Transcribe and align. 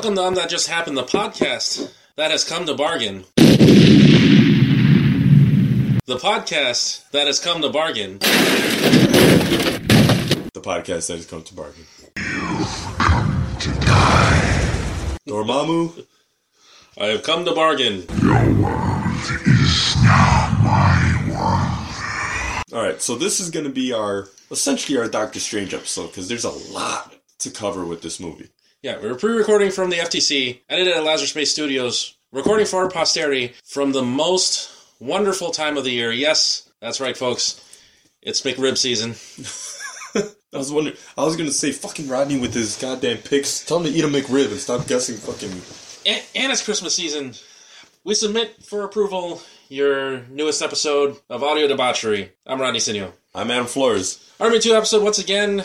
Welcome 0.00 0.16
to 0.16 0.22
Um 0.22 0.34
That 0.36 0.48
Just 0.48 0.66
Happened, 0.66 0.96
the 0.96 1.02
podcast 1.02 1.92
that 2.16 2.30
has 2.30 2.42
come 2.42 2.64
to 2.64 2.72
bargain. 2.72 3.26
The 6.06 6.16
podcast 6.16 7.10
that 7.10 7.26
has 7.26 7.38
come 7.38 7.60
to 7.60 7.68
bargain. 7.68 8.18
The 8.20 8.30
podcast 10.62 11.08
that 11.08 11.16
has 11.16 11.26
come 11.26 11.42
to 11.42 11.54
bargain. 11.54 11.84
You've 12.16 12.94
come 12.96 13.56
to 13.60 13.70
die. 13.80 15.18
Dormammu. 15.28 16.06
I 16.98 17.08
have 17.08 17.22
come 17.22 17.44
to 17.44 17.54
bargain. 17.54 18.06
Your 18.22 18.54
world 18.54 19.20
is 19.44 19.96
now 19.96 20.56
my 20.64 21.24
world. 21.28 22.72
All 22.72 22.82
right, 22.82 23.02
so 23.02 23.16
this 23.16 23.38
is 23.38 23.50
going 23.50 23.66
to 23.66 23.70
be 23.70 23.92
our 23.92 24.30
essentially 24.50 24.96
our 24.96 25.08
Doctor 25.08 25.40
Strange 25.40 25.74
episode 25.74 26.06
because 26.06 26.26
there's 26.26 26.46
a 26.46 26.72
lot 26.72 27.16
to 27.40 27.50
cover 27.50 27.84
with 27.84 28.00
this 28.00 28.18
movie. 28.18 28.48
Yeah, 28.82 28.98
we 28.98 29.08
were 29.08 29.14
pre-recording 29.14 29.72
from 29.72 29.90
the 29.90 29.98
FTC, 29.98 30.60
edited 30.70 30.94
at 30.94 31.04
Lazarus 31.04 31.28
Space 31.28 31.52
Studios, 31.52 32.16
recording 32.32 32.64
for 32.64 32.88
posterity 32.88 33.52
from 33.62 33.92
the 33.92 34.00
most 34.00 34.72
wonderful 34.98 35.50
time 35.50 35.76
of 35.76 35.84
the 35.84 35.90
year. 35.90 36.10
Yes, 36.10 36.66
that's 36.80 36.98
right, 36.98 37.14
folks. 37.14 37.62
It's 38.22 38.40
McRib 38.40 38.78
season. 38.78 39.16
I 40.54 40.56
was 40.56 40.72
wondering, 40.72 40.96
I 41.18 41.24
was 41.24 41.36
to 41.36 41.52
say 41.52 41.72
fucking 41.72 42.08
Rodney 42.08 42.40
with 42.40 42.54
his 42.54 42.76
goddamn 42.76 43.18
picks. 43.18 43.62
Tell 43.66 43.80
him 43.80 43.84
to 43.84 43.90
eat 43.90 44.02
a 44.02 44.08
McRib 44.08 44.50
and 44.50 44.58
stop 44.58 44.86
guessing 44.86 45.16
fucking. 45.16 45.50
And, 46.06 46.24
and 46.34 46.50
it's 46.50 46.64
Christmas 46.64 46.96
season. 46.96 47.34
We 48.04 48.14
submit 48.14 48.64
for 48.64 48.84
approval 48.84 49.42
your 49.70 50.22
newest 50.28 50.62
episode 50.62 51.16
of 51.30 51.44
Audio 51.44 51.68
Debauchery. 51.68 52.32
I'm 52.44 52.60
Rodney 52.60 52.80
Sinio. 52.80 53.12
I'm 53.32 53.52
Adam 53.52 53.66
Flores. 53.66 54.28
Army 54.40 54.58
2 54.58 54.74
episode, 54.74 55.04
once 55.04 55.20
again, 55.20 55.60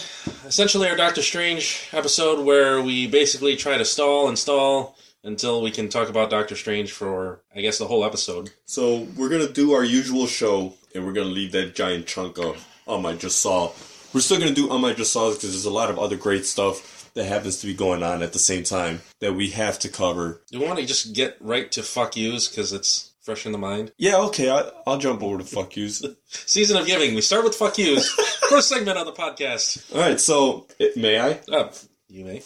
essentially 0.46 0.88
our 0.88 0.96
Doctor 0.96 1.24
Strange 1.24 1.90
episode 1.92 2.46
where 2.46 2.80
we 2.82 3.08
basically 3.08 3.56
try 3.56 3.78
to 3.78 3.86
stall 3.86 4.28
and 4.28 4.38
stall 4.38 4.96
until 5.24 5.60
we 5.64 5.72
can 5.72 5.90
talk 5.90 6.08
about 6.08 6.30
Doctor 6.30 6.56
Strange 6.56 6.92
for, 6.92 7.42
I 7.56 7.62
guess, 7.62 7.80
the 7.80 7.88
whole 7.88 8.06
episode. 8.06 8.52
So 8.66 9.08
we're 9.18 9.30
gonna 9.30 9.52
do 9.52 9.74
our 9.74 9.84
usual 9.84 10.28
show, 10.28 10.76
and 10.94 11.04
we're 11.04 11.14
gonna 11.14 11.30
leave 11.30 11.52
that 11.54 11.74
giant 11.74 12.06
chunk 12.06 12.38
of 12.38 12.64
um 12.88 13.08
I 13.08 13.16
just 13.16 13.40
saw. 13.40 13.72
We're 14.14 14.22
still 14.22 14.38
gonna 14.38 14.54
do 14.54 14.70
um 14.70 14.86
I 14.86 14.94
just 14.94 15.14
saw 15.14 15.32
because 15.32 15.52
there's 15.52 15.66
a 15.66 15.72
lot 15.72 15.90
of 15.90 15.98
other 15.98 16.16
great 16.16 16.46
stuff 16.46 17.10
that 17.16 17.26
happens 17.26 17.58
to 17.62 17.66
be 17.66 17.74
going 17.74 18.04
on 18.04 18.22
at 18.22 18.34
the 18.34 18.40
same 18.40 18.64
time 18.64 19.02
that 19.20 19.34
we 19.34 19.50
have 19.52 19.80
to 19.80 19.90
cover. 19.90 20.42
Do 20.52 20.60
we 20.60 20.66
want 20.68 20.78
to 20.80 20.86
just 20.86 21.14
get 21.14 21.38
right 21.40 21.72
to 21.72 21.82
fuck 21.82 22.16
yous 22.16 22.48
because 22.48 22.72
it's 22.72 23.05
fresh 23.26 23.46
in 23.46 23.52
the 23.52 23.58
mind? 23.58 23.92
Yeah, 23.98 24.18
okay, 24.18 24.50
I, 24.50 24.70
I'll 24.86 25.00
jump 25.00 25.24
over 25.24 25.40
to 25.40 25.44
fuck 25.44 25.76
yous. 25.76 26.06
Season 26.28 26.78
of 26.78 26.86
Giving. 26.86 27.16
We 27.16 27.22
start 27.22 27.44
with 27.44 27.56
fuck 27.56 27.78
yous. 27.78 28.10
First 28.50 28.70
segment 28.70 28.98
on 28.98 29.06
the 29.06 29.12
podcast. 29.12 29.94
All 29.94 30.02
right, 30.02 30.20
so 30.20 30.68
it, 30.80 30.96
may 30.96 31.20
I? 31.20 31.40
Uh, 31.52 31.72
you 32.08 32.24
may. 32.24 32.44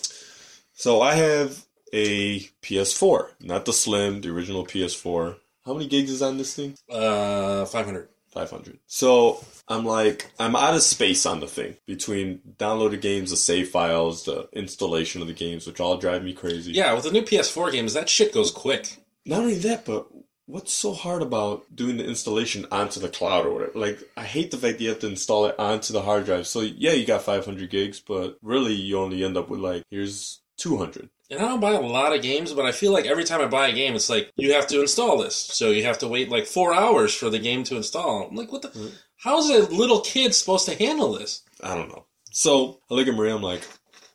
So 0.73 1.01
I 1.01 1.15
have 1.15 1.65
a 1.91 2.39
PS4, 2.61 3.31
not 3.41 3.65
the 3.65 3.73
Slim, 3.73 4.21
the 4.21 4.29
original 4.29 4.65
PS4. 4.65 5.35
How 5.65 5.73
many 5.73 5.87
gigs 5.87 6.11
is 6.11 6.21
on 6.21 6.37
this 6.37 6.55
thing? 6.55 6.75
Uh, 6.89 7.65
500. 7.65 8.07
500. 8.29 8.79
So 8.85 9.43
I'm 9.67 9.83
like, 9.83 10.31
I'm 10.39 10.55
out 10.55 10.75
of 10.75 10.81
space 10.81 11.25
on 11.25 11.41
the 11.41 11.47
thing 11.47 11.75
between 11.85 12.39
downloaded 12.57 13.01
games, 13.01 13.31
the 13.31 13.37
save 13.37 13.69
files, 13.69 14.23
the 14.23 14.47
installation 14.53 15.21
of 15.21 15.27
the 15.27 15.33
games, 15.33 15.67
which 15.67 15.79
all 15.79 15.97
drive 15.97 16.23
me 16.23 16.33
crazy. 16.33 16.71
Yeah, 16.71 16.93
with 16.93 17.03
the 17.03 17.11
new 17.11 17.23
PS4 17.23 17.71
games, 17.71 17.93
that 17.95 18.07
shit 18.07 18.33
goes 18.33 18.51
quick. 18.51 18.97
Not 19.25 19.41
only 19.41 19.55
that, 19.55 19.83
but 19.85 20.07
what's 20.49 20.73
so 20.73 20.93
hard 20.93 21.21
about 21.21 21.75
doing 21.75 21.97
the 21.97 22.07
installation 22.07 22.65
onto 22.71 22.99
the 22.99 23.07
cloud 23.07 23.45
or 23.45 23.53
whatever? 23.53 23.71
Like, 23.75 23.99
I 24.17 24.23
hate 24.23 24.49
the 24.49 24.57
fact 24.57 24.77
that 24.77 24.83
you 24.83 24.89
have 24.89 24.99
to 24.99 25.07
install 25.07 25.45
it 25.45 25.55
onto 25.59 25.93
the 25.93 26.01
hard 26.01 26.25
drive. 26.25 26.47
So 26.47 26.61
yeah, 26.61 26.93
you 26.93 27.05
got 27.05 27.21
500 27.21 27.69
gigs, 27.69 27.99
but 27.99 28.37
really 28.41 28.73
you 28.73 28.97
only 28.97 29.23
end 29.23 29.37
up 29.37 29.49
with 29.49 29.59
like, 29.59 29.83
here's 29.91 30.41
200. 30.57 31.09
And 31.29 31.39
I 31.39 31.47
don't 31.47 31.59
buy 31.59 31.73
a 31.73 31.79
lot 31.79 32.15
of 32.15 32.23
games, 32.23 32.51
but 32.53 32.65
I 32.65 32.71
feel 32.71 32.91
like 32.91 33.05
every 33.05 33.23
time 33.23 33.41
I 33.41 33.45
buy 33.45 33.67
a 33.67 33.73
game, 33.73 33.93
it's 33.93 34.09
like 34.09 34.31
you 34.35 34.53
have 34.53 34.65
to 34.67 34.81
install 34.81 35.19
this, 35.19 35.35
so 35.35 35.69
you 35.69 35.83
have 35.83 35.99
to 35.99 36.07
wait 36.07 36.29
like 36.29 36.47
four 36.47 36.73
hours 36.73 37.13
for 37.13 37.29
the 37.29 37.37
game 37.37 37.63
to 37.65 37.75
install. 37.75 38.27
I'm 38.27 38.35
like, 38.35 38.51
what 38.51 38.63
the? 38.63 38.69
Mm-hmm. 38.69 38.87
How's 39.17 39.47
a 39.51 39.59
little 39.71 40.01
kid 40.01 40.33
supposed 40.33 40.65
to 40.65 40.75
handle 40.75 41.13
this? 41.13 41.43
I 41.61 41.75
don't 41.75 41.89
know. 41.89 42.05
So 42.31 42.79
I 42.89 42.95
look 42.95 43.07
at 43.07 43.13
Maria. 43.13 43.35
I'm 43.35 43.43
like, 43.43 43.61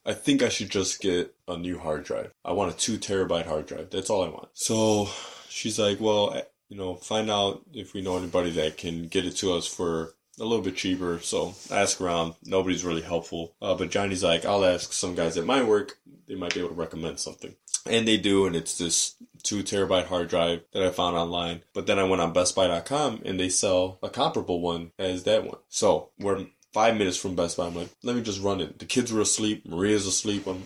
I 0.05 0.13
think 0.13 0.43
I 0.43 0.49
should 0.49 0.71
just 0.71 1.01
get 1.01 1.33
a 1.47 1.57
new 1.57 1.79
hard 1.79 2.03
drive. 2.03 2.33
I 2.45 2.53
want 2.53 2.75
a 2.75 2.77
two 2.77 2.99
terabyte 2.99 3.47
hard 3.47 3.67
drive. 3.67 3.91
That's 3.91 4.11
all 4.11 4.25
I 4.25 4.29
want. 4.29 4.49
So 4.55 5.09
she's 5.55 5.79
like, 5.79 6.01
well, 6.01 6.43
you 6.69 6.77
know, 6.77 6.97
find 6.97 7.31
out 7.31 7.63
if 7.73 7.95
we 7.95 8.03
know 8.03 8.19
anybody 8.19 8.51
that 8.51 8.77
can 8.77 9.07
get 9.07 9.25
it 9.25 9.37
to 9.37 9.53
us 9.53 9.67
for 9.67 10.15
a 10.41 10.45
little 10.45 10.65
bit 10.65 10.77
cheaper. 10.77 11.21
So 11.21 11.55
ask 11.71 12.01
around. 12.01 12.35
Nobody's 12.45 12.85
really 12.85 13.03
helpful. 13.03 13.55
Uh, 13.63 13.75
but 13.75 13.91
Johnny's 13.91 14.25
like, 14.25 14.45
I'll 14.45 14.65
ask 14.65 14.93
some 14.93 15.15
guys 15.15 15.37
at 15.37 15.47
my 15.47 15.63
work. 15.63 15.99
They 16.27 16.35
might 16.35 16.55
be 16.55 16.61
able 16.61 16.71
to 16.71 16.75
recommend 16.75 17.21
something. 17.21 17.55
And 17.87 18.09
they 18.09 18.17
do, 18.17 18.47
and 18.47 18.57
it's 18.57 18.79
this 18.79 19.15
two 19.43 19.63
terabyte 19.63 20.07
hard 20.07 20.29
drive 20.29 20.63
that 20.73 20.83
I 20.83 20.91
found 20.91 21.17
online. 21.17 21.63
But 21.75 21.87
then 21.87 21.99
I 21.99 22.05
went 22.05 22.23
on 22.23 22.35
BestBuy.com 22.35 23.23
and 23.25 23.39
they 23.39 23.51
sell 23.51 23.99
a 24.03 24.09
comparable 24.09 24.61
one 24.61 24.91
as 24.99 25.25
that 25.25 25.45
one. 25.45 25.59
So 25.69 26.11
we're 26.19 26.47
five 26.73 26.97
minutes 26.97 27.19
from 27.19 27.37
Best 27.37 27.57
Buy. 27.57 27.67
I'm 27.67 27.77
like, 27.77 27.91
let 28.03 28.17
me 28.17 28.23
just 28.23 28.43
run 28.43 28.61
it. 28.61 28.79
The 28.79 28.87
kids 28.87 29.13
were 29.13 29.21
asleep. 29.21 29.67
Maria's 29.67 30.07
asleep. 30.07 30.47
I'm, 30.47 30.65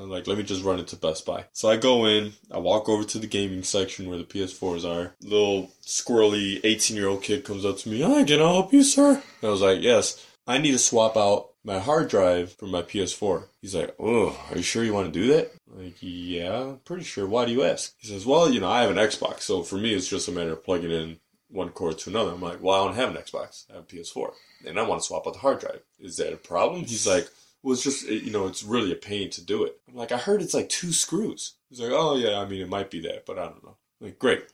I'm 0.00 0.10
like, 0.10 0.26
let 0.26 0.38
me 0.38 0.44
just 0.44 0.64
run 0.64 0.78
it 0.78 0.88
to 0.88 0.96
Best 0.96 1.26
Buy. 1.26 1.44
So 1.52 1.68
I 1.68 1.76
go 1.76 2.06
in. 2.06 2.32
I 2.50 2.58
walk 2.58 2.88
over 2.88 3.04
to 3.04 3.18
the 3.18 3.26
gaming 3.26 3.62
section 3.62 4.08
where 4.08 4.18
the 4.18 4.24
PS4s 4.24 4.84
are. 4.84 5.14
Little 5.20 5.70
squirrely 5.82 6.60
18 6.64 6.96
year 6.96 7.08
old 7.08 7.22
kid 7.22 7.44
comes 7.44 7.64
up 7.64 7.78
to 7.78 7.88
me. 7.88 8.02
Hi, 8.02 8.24
can 8.24 8.40
I 8.40 8.52
help 8.52 8.72
you, 8.72 8.82
sir? 8.82 9.10
And 9.10 9.48
I 9.48 9.50
was 9.50 9.62
like, 9.62 9.82
yes. 9.82 10.26
I 10.46 10.58
need 10.58 10.72
to 10.72 10.78
swap 10.78 11.16
out 11.16 11.50
my 11.64 11.78
hard 11.78 12.08
drive 12.08 12.52
for 12.52 12.66
my 12.66 12.82
PS4. 12.82 13.44
He's 13.60 13.74
like, 13.74 13.94
oh, 13.98 14.38
are 14.50 14.56
you 14.56 14.62
sure 14.62 14.82
you 14.82 14.94
want 14.94 15.12
to 15.12 15.20
do 15.20 15.32
that? 15.34 15.52
I'm 15.70 15.84
like, 15.84 15.96
yeah, 16.00 16.72
pretty 16.84 17.04
sure. 17.04 17.26
Why 17.26 17.44
do 17.44 17.52
you 17.52 17.62
ask? 17.62 17.94
He 17.98 18.08
says, 18.08 18.26
well, 18.26 18.50
you 18.50 18.60
know, 18.60 18.70
I 18.70 18.82
have 18.82 18.90
an 18.90 18.96
Xbox, 18.96 19.42
so 19.42 19.62
for 19.62 19.76
me, 19.76 19.92
it's 19.94 20.08
just 20.08 20.28
a 20.28 20.32
matter 20.32 20.52
of 20.52 20.64
plugging 20.64 20.90
in 20.90 21.18
one 21.48 21.68
cord 21.70 21.98
to 21.98 22.10
another. 22.10 22.32
I'm 22.32 22.40
like, 22.40 22.62
well, 22.62 22.82
I 22.82 22.86
don't 22.86 22.96
have 22.96 23.10
an 23.10 23.22
Xbox. 23.22 23.66
I 23.70 23.74
have 23.74 23.84
a 23.84 23.86
PS4, 23.86 24.32
and 24.66 24.78
I 24.78 24.82
want 24.82 25.02
to 25.02 25.06
swap 25.06 25.26
out 25.26 25.34
the 25.34 25.40
hard 25.40 25.60
drive. 25.60 25.82
Is 26.00 26.16
that 26.16 26.32
a 26.32 26.36
problem? 26.36 26.84
He's 26.84 27.06
like, 27.06 27.28
well, 27.62 27.74
it's 27.74 27.82
just, 27.82 28.06
eh, 28.08 28.12
you 28.12 28.30
know, 28.30 28.46
it's 28.46 28.62
really 28.62 28.92
a 28.92 28.96
pain 28.96 29.30
to 29.30 29.44
do 29.44 29.64
it. 29.64 29.78
I'm 29.88 29.94
like, 29.96 30.12
I 30.12 30.16
heard 30.18 30.42
it's 30.42 30.54
like 30.54 30.68
two 30.68 30.92
screws. 30.92 31.54
He's 31.68 31.80
like, 31.80 31.92
oh, 31.92 32.16
yeah, 32.16 32.38
I 32.40 32.46
mean, 32.46 32.60
it 32.60 32.68
might 32.68 32.90
be 32.90 33.00
that, 33.02 33.26
but 33.26 33.38
I 33.38 33.44
don't 33.44 33.62
know. 33.64 33.76
I'm 34.00 34.06
like, 34.08 34.18
great. 34.18 34.44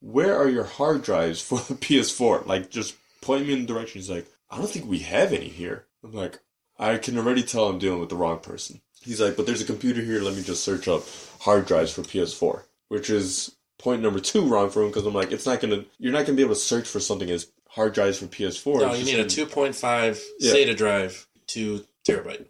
Where 0.00 0.36
are 0.38 0.48
your 0.48 0.64
hard 0.64 1.02
drives 1.02 1.40
for 1.40 1.58
the 1.58 1.74
PS4? 1.74 2.46
Like, 2.46 2.70
just 2.70 2.94
point 3.20 3.46
me 3.46 3.52
in 3.54 3.60
the 3.66 3.66
direction. 3.72 4.00
He's 4.00 4.10
like, 4.10 4.26
I 4.50 4.58
don't 4.58 4.68
think 4.70 4.86
we 4.86 5.00
have 5.00 5.32
any 5.32 5.48
here. 5.48 5.86
I'm 6.04 6.12
like, 6.12 6.38
I 6.78 6.96
can 6.98 7.18
already 7.18 7.42
tell 7.42 7.68
I'm 7.68 7.78
dealing 7.78 8.00
with 8.00 8.08
the 8.08 8.16
wrong 8.16 8.38
person. 8.38 8.80
He's 9.02 9.20
like, 9.20 9.36
but 9.36 9.46
there's 9.46 9.60
a 9.62 9.64
computer 9.66 10.00
here. 10.02 10.20
Let 10.20 10.36
me 10.36 10.42
just 10.42 10.62
search 10.64 10.86
up 10.88 11.02
hard 11.40 11.66
drives 11.66 11.92
for 11.92 12.02
PS4, 12.02 12.62
which 12.88 13.10
is 13.10 13.54
point 13.78 14.02
number 14.02 14.20
two 14.20 14.42
wrong 14.46 14.70
for 14.70 14.82
him 14.82 14.88
because 14.88 15.06
I'm 15.06 15.14
like, 15.14 15.32
it's 15.32 15.46
not 15.46 15.60
gonna, 15.60 15.84
you're 15.98 16.12
not 16.12 16.26
gonna 16.26 16.36
be 16.36 16.42
able 16.42 16.54
to 16.54 16.60
search 16.60 16.86
for 16.88 16.98
something 17.00 17.30
as 17.30 17.50
hard 17.68 17.94
drives 17.94 18.18
for 18.18 18.26
PS4. 18.26 18.80
No, 18.80 18.94
you 18.94 19.04
need 19.04 19.14
a 19.14 19.16
gonna- 19.18 19.28
2.5 19.28 20.20
Yeah. 20.40 20.52
SATA 20.52 20.76
drive, 20.76 21.26
two 21.46 21.84
terabyte. 22.06 22.46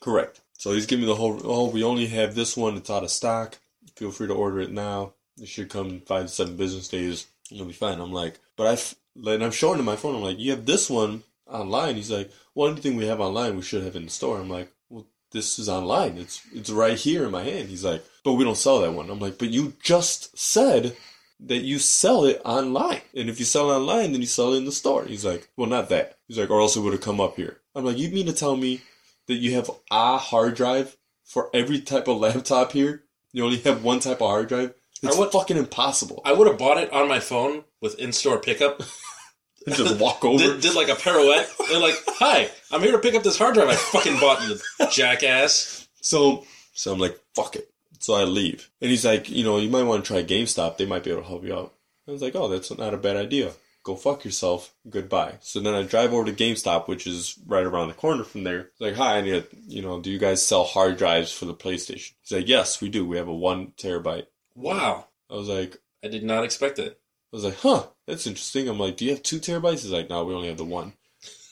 Correct. 0.00 0.40
So 0.58 0.72
he's 0.72 0.86
giving 0.86 1.04
me 1.04 1.10
the 1.10 1.16
whole, 1.16 1.40
oh, 1.44 1.70
we 1.70 1.82
only 1.82 2.06
have 2.08 2.34
this 2.34 2.56
one. 2.56 2.76
It's 2.76 2.90
out 2.90 3.04
of 3.04 3.10
stock. 3.10 3.58
Feel 3.96 4.10
free 4.10 4.26
to 4.26 4.34
order 4.34 4.60
it 4.60 4.72
now. 4.72 5.14
It 5.38 5.48
should 5.48 5.70
come 5.70 6.00
five 6.00 6.26
to 6.26 6.28
seven 6.28 6.56
business 6.56 6.88
days. 6.88 7.26
It'll 7.50 7.66
be 7.66 7.72
fine. 7.72 8.00
I'm 8.00 8.12
like, 8.12 8.38
but 8.56 8.66
I've, 8.66 8.94
and 9.26 9.42
I'm 9.42 9.50
showing 9.50 9.78
him 9.78 9.84
my 9.84 9.96
phone. 9.96 10.14
I'm 10.14 10.22
like, 10.22 10.38
you 10.38 10.50
have 10.50 10.66
this 10.66 10.90
one 10.90 11.22
online. 11.46 11.96
He's 11.96 12.10
like, 12.10 12.30
well, 12.54 12.70
anything 12.70 12.96
we 12.96 13.06
have 13.06 13.20
online, 13.20 13.56
we 13.56 13.62
should 13.62 13.82
have 13.82 13.96
in 13.96 14.04
the 14.04 14.10
store. 14.10 14.38
I'm 14.38 14.50
like, 14.50 14.70
well, 14.88 15.06
this 15.32 15.58
is 15.58 15.68
online. 15.68 16.18
It's, 16.18 16.42
it's 16.54 16.70
right 16.70 16.96
here 16.96 17.24
in 17.24 17.30
my 17.30 17.42
hand. 17.42 17.68
He's 17.68 17.84
like, 17.84 18.04
but 18.22 18.34
we 18.34 18.44
don't 18.44 18.56
sell 18.56 18.80
that 18.80 18.92
one. 18.92 19.10
I'm 19.10 19.18
like, 19.18 19.38
but 19.38 19.50
you 19.50 19.74
just 19.82 20.38
said 20.38 20.96
that 21.40 21.62
you 21.62 21.78
sell 21.78 22.26
it 22.26 22.40
online. 22.44 23.00
And 23.14 23.30
if 23.30 23.38
you 23.38 23.46
sell 23.46 23.70
it 23.70 23.76
online, 23.76 24.12
then 24.12 24.20
you 24.20 24.26
sell 24.26 24.52
it 24.52 24.58
in 24.58 24.66
the 24.66 24.72
store. 24.72 25.06
He's 25.06 25.24
like, 25.24 25.48
well, 25.56 25.68
not 25.68 25.88
that. 25.88 26.18
He's 26.28 26.38
like, 26.38 26.50
or 26.50 26.60
else 26.60 26.76
it 26.76 26.80
would 26.80 26.92
have 26.92 27.02
come 27.02 27.20
up 27.20 27.36
here. 27.36 27.58
I'm 27.74 27.84
like, 27.84 27.96
you 27.96 28.10
mean 28.10 28.26
to 28.26 28.32
tell 28.32 28.56
me 28.56 28.82
that 29.30 29.36
you 29.36 29.54
have 29.54 29.70
a 29.90 30.18
hard 30.18 30.54
drive 30.54 30.96
for 31.24 31.48
every 31.54 31.80
type 31.80 32.06
of 32.08 32.18
laptop 32.18 32.72
here? 32.72 33.04
You 33.32 33.44
only 33.44 33.58
have 33.60 33.82
one 33.84 34.00
type 34.00 34.20
of 34.20 34.28
hard 34.28 34.48
drive? 34.48 34.74
It's 35.02 35.16
I 35.16 35.18
would- 35.18 35.32
fucking 35.32 35.56
impossible. 35.56 36.20
I 36.24 36.32
would 36.34 36.46
have 36.46 36.58
bought 36.58 36.78
it 36.78 36.92
on 36.92 37.08
my 37.08 37.20
phone 37.20 37.64
with 37.80 37.98
in-store 37.98 38.38
pickup. 38.38 38.82
and 39.66 39.74
Just 39.74 39.98
walk 40.00 40.24
over. 40.24 40.38
did, 40.42 40.60
did 40.60 40.74
like 40.74 40.88
a 40.88 40.94
pirouette. 40.94 41.48
They're 41.68 41.78
like, 41.80 41.94
"Hi, 42.08 42.50
I'm 42.70 42.80
here 42.82 42.92
to 42.92 42.98
pick 42.98 43.14
up 43.14 43.22
this 43.22 43.38
hard 43.38 43.54
drive 43.54 43.68
I 43.68 43.74
fucking 43.76 44.18
bought 44.18 44.42
you, 44.48 44.58
jackass." 44.90 45.88
So, 46.00 46.44
so 46.72 46.92
I'm 46.92 46.98
like, 46.98 47.18
fuck 47.34 47.56
it. 47.56 47.70
So 47.98 48.14
I 48.14 48.24
leave. 48.24 48.70
And 48.80 48.90
he's 48.90 49.04
like, 49.04 49.28
you 49.28 49.44
know, 49.44 49.58
you 49.58 49.68
might 49.68 49.82
want 49.82 50.02
to 50.04 50.08
try 50.12 50.22
GameStop. 50.22 50.76
They 50.78 50.86
might 50.86 51.04
be 51.04 51.10
able 51.10 51.22
to 51.22 51.28
help 51.28 51.44
you 51.44 51.54
out. 51.54 51.74
I 52.08 52.10
was 52.12 52.22
like, 52.22 52.34
oh, 52.34 52.48
that's 52.48 52.76
not 52.76 52.94
a 52.94 52.96
bad 52.96 53.16
idea. 53.18 53.52
Go 53.82 53.96
fuck 53.96 54.24
yourself. 54.24 54.74
Goodbye. 54.88 55.38
So 55.40 55.58
then 55.60 55.74
I 55.74 55.82
drive 55.82 56.12
over 56.12 56.26
to 56.26 56.32
GameStop, 56.32 56.86
which 56.86 57.06
is 57.06 57.38
right 57.46 57.64
around 57.64 57.88
the 57.88 57.94
corner 57.94 58.24
from 58.24 58.44
there. 58.44 58.60
It's 58.60 58.80
like, 58.80 58.94
hi, 58.94 59.16
I 59.16 59.20
need 59.22 59.34
a, 59.34 59.44
you 59.66 59.80
know, 59.80 60.00
do 60.00 60.10
you 60.10 60.18
guys 60.18 60.44
sell 60.44 60.64
hard 60.64 60.98
drives 60.98 61.32
for 61.32 61.46
the 61.46 61.54
PlayStation? 61.54 62.12
He's 62.20 62.32
like, 62.32 62.48
yes, 62.48 62.80
we 62.80 62.90
do. 62.90 63.06
We 63.06 63.16
have 63.16 63.28
a 63.28 63.34
one 63.34 63.72
terabyte. 63.78 64.26
Wow, 64.54 65.06
I 65.30 65.34
was 65.34 65.48
like, 65.48 65.78
I 66.04 66.08
did 66.08 66.24
not 66.24 66.44
expect 66.44 66.78
it. 66.78 67.00
I 67.32 67.36
was 67.36 67.44
like, 67.44 67.58
huh, 67.58 67.86
that's 68.06 68.26
interesting. 68.26 68.68
I'm 68.68 68.78
like, 68.78 68.96
do 68.96 69.04
you 69.04 69.12
have 69.12 69.22
two 69.22 69.38
terabytes? 69.38 69.82
He's 69.82 69.90
like, 69.92 70.10
no, 70.10 70.24
we 70.24 70.34
only 70.34 70.48
have 70.48 70.58
the 70.58 70.64
one. 70.64 70.94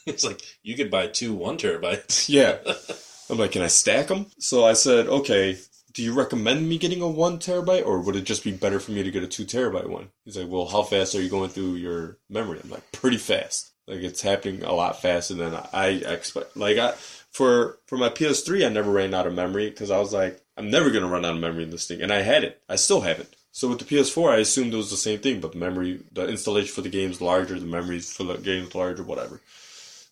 It's 0.07 0.25
like 0.25 0.41
you 0.63 0.75
could 0.75 0.91
buy 0.91 1.07
two 1.07 1.35
one 1.35 1.59
terabytes. 1.59 2.31
Yeah. 2.31 2.57
I'm 3.31 3.37
like, 3.37 3.53
can 3.53 3.61
I 3.61 3.67
stack 3.67 4.07
them? 4.07 4.27
So 4.39 4.65
I 4.65 4.73
said, 4.73 5.07
okay, 5.07 5.59
do 5.93 6.03
you 6.03 6.13
recommend 6.13 6.69
me 6.69 6.79
getting 6.79 7.01
a 7.01 7.09
one 7.09 7.39
terabyte 7.39 7.87
or 7.87 8.01
would 8.01 8.17
it 8.17 8.25
just 8.25 8.45
be 8.45 8.53
better 8.53 8.79
for 8.79 8.93
me 8.93 9.03
to 9.03 9.11
get 9.11 9.23
a 9.23 9.27
two 9.27 9.45
terabyte 9.45 9.89
one? 9.89 10.11
He's 10.25 10.37
like, 10.37 10.49
well, 10.49 10.67
how 10.67 10.83
fast 10.83 11.15
are 11.15 11.23
you 11.23 11.31
going 11.31 11.51
through 11.51 11.75
your 11.75 12.19
memory? 12.29 12.61
I'm 12.63 12.71
like, 12.71 12.93
pretty 12.93 13.17
fast. 13.17 13.73
Like 13.89 14.03
it's 14.03 14.21
happening 14.21 14.63
a 14.63 14.73
lot 14.73 15.01
faster 15.01 15.35
than 15.35 15.59
I 15.73 15.89
expect. 15.89 16.57
Like 16.57 16.77
I, 16.77 16.93
for 17.31 17.79
for 17.87 17.97
my 17.97 18.11
PS3, 18.11 18.67
I 18.67 18.69
never 18.69 18.91
ran 18.91 19.15
out 19.15 19.27
of 19.27 19.35
memory 19.35 19.71
because 19.71 19.91
I 19.91 19.99
was 19.99 20.13
like, 20.13 20.43
I'm 20.59 20.71
never 20.71 20.91
gonna 20.91 21.09
run 21.09 21.25
out 21.25 21.35
of 21.35 21.41
memory 21.41 21.63
in 21.63 21.71
this 21.71 21.87
thing, 21.87 22.03
and 22.03 22.13
I 22.13 22.21
had 22.21 22.45
it. 22.45 22.61
I 22.69 22.77
still 22.77 23.01
have 23.01 23.19
it. 23.19 23.35
So 23.51 23.69
with 23.69 23.79
the 23.79 23.85
PS4, 23.87 24.35
I 24.35 24.37
assumed 24.39 24.75
it 24.75 24.77
was 24.77 24.91
the 24.91 24.97
same 24.97 25.21
thing, 25.21 25.41
but 25.41 25.55
memory, 25.55 26.01
the 26.13 26.29
installation 26.29 26.73
for 26.73 26.83
the 26.83 26.91
game's 26.91 27.21
larger, 27.21 27.59
the 27.59 27.67
memories 27.67 28.13
for 28.13 28.25
the 28.25 28.37
game's 28.37 28.75
larger, 28.75 29.03
whatever. 29.03 29.41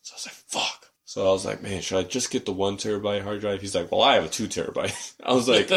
So 0.03 0.15
I 0.15 0.17
was 0.17 0.27
like, 0.27 0.35
fuck. 0.35 0.86
So 1.17 1.27
I 1.27 1.33
was 1.33 1.47
like, 1.47 1.63
man, 1.63 1.81
should 1.81 1.97
I 1.97 2.03
just 2.03 2.31
get 2.31 2.45
the 2.45 2.53
one 2.53 2.77
terabyte 2.77 3.23
hard 3.23 3.41
drive? 3.41 3.63
He's 3.63 3.75
like, 3.75 3.91
well, 3.91 4.03
I 4.03 4.17
have 4.17 4.25
a 4.25 4.29
two 4.29 4.49
terabyte. 4.49 5.15
I 5.25 5.33
was 5.33 5.49
like, 5.49 5.71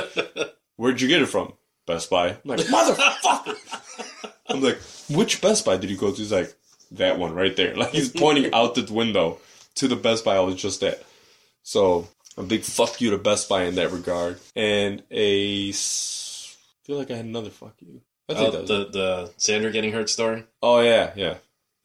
where'd 0.75 0.99
you 0.99 1.07
get 1.07 1.21
it 1.21 1.27
from? 1.27 1.53
Best 1.87 2.09
Buy. 2.09 2.31
I'm 2.31 2.37
like, 2.43 2.59
motherfucker. 2.59 4.33
I'm 4.49 4.59
like, 4.59 4.79
which 5.09 5.39
Best 5.39 5.63
Buy 5.63 5.77
did 5.77 5.89
you 5.89 5.95
go 5.95 6.11
to? 6.11 6.17
He's 6.17 6.33
like, 6.33 6.53
that 6.91 7.17
one 7.17 7.33
right 7.33 7.55
there. 7.55 7.73
Like 7.73 7.91
he's 7.91 8.09
pointing 8.09 8.53
out 8.53 8.75
the 8.75 8.93
window 8.93 9.37
to 9.75 9.87
the 9.87 9.95
Best 9.95 10.25
Buy 10.25 10.35
I 10.35 10.41
was 10.41 10.55
just 10.55 10.83
at. 10.83 11.01
So 11.63 12.09
a 12.35 12.43
big 12.43 12.63
fuck 12.63 12.99
you 12.99 13.11
to 13.11 13.17
Best 13.17 13.47
Buy 13.47 13.63
in 13.63 13.75
that 13.75 13.93
regard, 13.93 14.41
and 14.57 15.03
a 15.09 15.69
I 15.69 15.71
feel 15.71 16.97
like 16.97 17.11
I 17.11 17.15
had 17.15 17.23
another 17.23 17.49
fuck 17.49 17.75
you. 17.79 18.01
I 18.27 18.33
think 18.33 18.49
Oh, 18.49 18.51
that 18.51 18.59
was 18.63 18.67
the 18.67 18.85
the 18.89 19.33
Sandra 19.37 19.71
getting 19.71 19.93
hurt 19.93 20.09
story. 20.09 20.43
Oh 20.61 20.81
yeah, 20.81 21.13
yeah, 21.15 21.35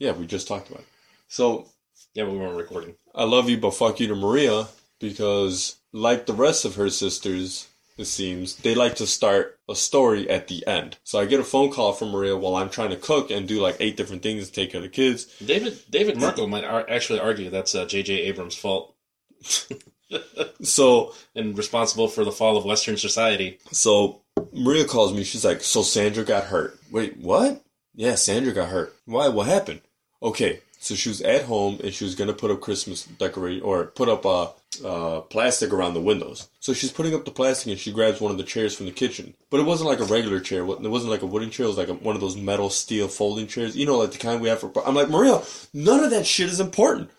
yeah. 0.00 0.10
We 0.10 0.26
just 0.26 0.48
talked 0.48 0.70
about 0.70 0.80
it. 0.80 0.88
So 1.28 1.68
Yeah, 2.14 2.24
we 2.24 2.36
weren't 2.36 2.56
recording. 2.56 2.96
I 3.14 3.24
love 3.24 3.48
you, 3.48 3.56
but 3.58 3.74
fuck 3.74 4.00
you 4.00 4.08
to 4.08 4.14
Maria 4.14 4.68
because, 5.00 5.76
like 5.92 6.26
the 6.26 6.32
rest 6.32 6.64
of 6.64 6.74
her 6.74 6.90
sisters, 6.90 7.68
it 7.96 8.06
seems 8.06 8.56
they 8.56 8.74
like 8.74 8.96
to 8.96 9.06
start 9.06 9.58
a 9.68 9.76
story 9.76 10.28
at 10.28 10.48
the 10.48 10.66
end. 10.66 10.96
So 11.04 11.20
I 11.20 11.26
get 11.26 11.40
a 11.40 11.44
phone 11.44 11.70
call 11.70 11.92
from 11.92 12.10
Maria 12.10 12.36
while 12.36 12.56
I'm 12.56 12.70
trying 12.70 12.90
to 12.90 12.96
cook 12.96 13.30
and 13.30 13.46
do 13.46 13.60
like 13.60 13.76
eight 13.78 13.96
different 13.96 14.22
things 14.22 14.48
to 14.48 14.52
take 14.52 14.72
care 14.72 14.78
of 14.78 14.82
the 14.82 14.88
kids. 14.88 15.26
David 15.38 15.78
David 15.88 16.18
Merkel 16.18 16.48
might 16.48 16.64
ar- 16.64 16.88
actually 16.88 17.20
argue 17.20 17.50
that's 17.50 17.74
uh, 17.74 17.84
J.J. 17.86 18.14
Abrams' 18.22 18.56
fault 18.56 18.94
So 20.62 21.12
and 21.34 21.56
responsible 21.56 22.08
for 22.08 22.24
the 22.24 22.32
fall 22.32 22.56
of 22.56 22.64
Western 22.64 22.96
society. 22.96 23.58
So 23.72 24.22
Maria 24.52 24.84
calls 24.84 25.12
me. 25.12 25.24
She's 25.24 25.44
like, 25.44 25.62
"So 25.62 25.82
Sandra 25.82 26.24
got 26.24 26.44
hurt." 26.44 26.78
Wait, 26.90 27.16
what? 27.16 27.62
Yeah, 27.94 28.14
Sandra 28.14 28.52
got 28.52 28.68
hurt. 28.68 28.94
Why? 29.06 29.28
What 29.28 29.46
happened? 29.46 29.80
Okay, 30.22 30.60
so 30.84 30.94
she 30.94 31.08
was 31.08 31.22
at 31.22 31.44
home 31.44 31.80
and 31.82 31.94
she 31.94 32.04
was 32.04 32.14
gonna 32.14 32.34
put 32.34 32.50
up 32.50 32.60
Christmas 32.60 33.04
decoration 33.04 33.62
or 33.62 33.86
put 33.86 34.08
up 34.08 34.26
uh, 34.26 34.48
uh, 34.84 35.20
plastic 35.22 35.72
around 35.72 35.94
the 35.94 36.00
windows. 36.00 36.48
So 36.60 36.74
she's 36.74 36.92
putting 36.92 37.14
up 37.14 37.24
the 37.24 37.30
plastic 37.30 37.70
and 37.70 37.80
she 37.80 37.92
grabs 37.92 38.20
one 38.20 38.32
of 38.32 38.38
the 38.38 38.44
chairs 38.44 38.76
from 38.76 38.86
the 38.86 38.92
kitchen, 38.92 39.34
but 39.50 39.60
it 39.60 39.66
wasn't 39.66 39.88
like 39.88 40.00
a 40.00 40.04
regular 40.04 40.40
chair. 40.40 40.60
It 40.60 40.90
wasn't 40.90 41.10
like 41.10 41.22
a 41.22 41.26
wooden 41.26 41.50
chair. 41.50 41.64
It 41.64 41.70
was 41.70 41.78
like 41.78 41.88
a, 41.88 41.94
one 41.94 42.14
of 42.14 42.20
those 42.20 42.36
metal 42.36 42.68
steel 42.68 43.08
folding 43.08 43.46
chairs. 43.46 43.76
You 43.76 43.86
know, 43.86 43.98
like 43.98 44.12
the 44.12 44.18
kind 44.18 44.40
we 44.40 44.48
have 44.48 44.60
for. 44.60 44.72
I'm 44.86 44.94
like 44.94 45.08
Maria, 45.08 45.42
none 45.72 46.04
of 46.04 46.10
that 46.10 46.26
shit 46.26 46.50
is 46.50 46.60
important. 46.60 47.10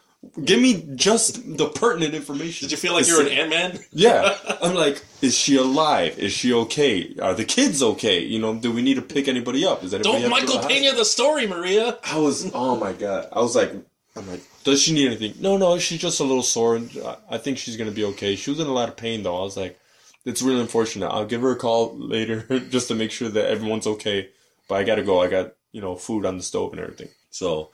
Give 0.44 0.60
me 0.60 0.86
just 0.95 1.57
the 1.57 1.68
pertinent 1.69 2.13
information. 2.13 2.66
Did 2.66 2.72
you 2.72 2.77
feel 2.77 2.94
like 2.94 3.07
you 3.07 3.16
were 3.18 3.24
an 3.24 3.30
Ant 3.30 3.50
Man? 3.50 3.80
Yeah. 3.92 4.38
I'm 4.62 4.75
like, 4.75 5.04
is 5.22 5.38
she 5.38 5.56
alive? 5.57 6.18
Is 6.19 6.33
she 6.33 6.51
okay? 6.54 7.16
Are 7.22 7.33
the 7.33 7.45
kids 7.45 7.81
okay? 7.81 8.19
You 8.22 8.39
know, 8.39 8.54
do 8.56 8.72
we 8.72 8.81
need 8.81 8.95
to 8.95 9.01
pick 9.01 9.27
anybody 9.27 9.66
up? 9.66 9.83
Is 9.83 9.94
anybody 9.94 10.04
Don't 10.04 10.22
have 10.31 10.39
to 10.42 10.45
go 10.48 10.54
Michael 10.56 10.62
the 10.62 10.68
Pena 10.68 10.94
the 10.95 11.06
story, 11.06 11.48
Maria. 11.48 11.98
I 12.04 12.18
was, 12.18 12.51
oh 12.54 12.75
my 12.75 12.94
god. 12.94 13.27
I 13.31 13.39
was 13.39 13.56
like, 13.56 13.72
I'm 14.18 14.27
like, 14.30 14.42
does 14.63 14.81
she 14.81 14.94
need 14.94 15.07
anything? 15.07 15.33
No, 15.42 15.57
no, 15.57 15.77
she's 15.80 16.00
just 16.01 16.19
a 16.19 16.24
little 16.24 16.44
sore. 16.44 16.75
and 16.77 16.89
I- 17.06 17.18
I 17.31 17.38
think 17.38 17.57
she's 17.57 17.77
gonna 17.77 17.92
be 17.92 18.06
okay. 18.06 18.36
She 18.36 18.50
was 18.50 18.60
in 18.60 18.68
a 18.68 18.74
lot 18.74 18.89
of 18.89 18.98
pain 18.98 19.24
though. 19.24 19.38
I 19.38 19.42
was 19.44 19.57
like, 19.57 19.80
it's 20.25 20.42
really 20.42 20.62
unfortunate. 20.62 21.07
I'll 21.07 21.25
give 21.25 21.42
her 21.42 21.51
a 21.51 21.56
call 21.56 21.95
later 21.98 22.42
just 22.69 22.88
to 22.89 22.95
make 22.95 23.12
sure 23.12 23.30
that 23.30 23.50
everyone's 23.50 23.88
okay. 23.88 24.30
But 24.68 24.75
I 24.75 24.83
gotta 24.83 25.04
go. 25.04 25.22
I 25.22 25.27
got 25.27 25.54
you 25.72 25.81
know 25.81 25.95
food 25.95 26.25
on 26.25 26.38
the 26.38 26.44
stove 26.44 26.72
and 26.74 26.81
everything. 26.81 27.10
So. 27.30 27.69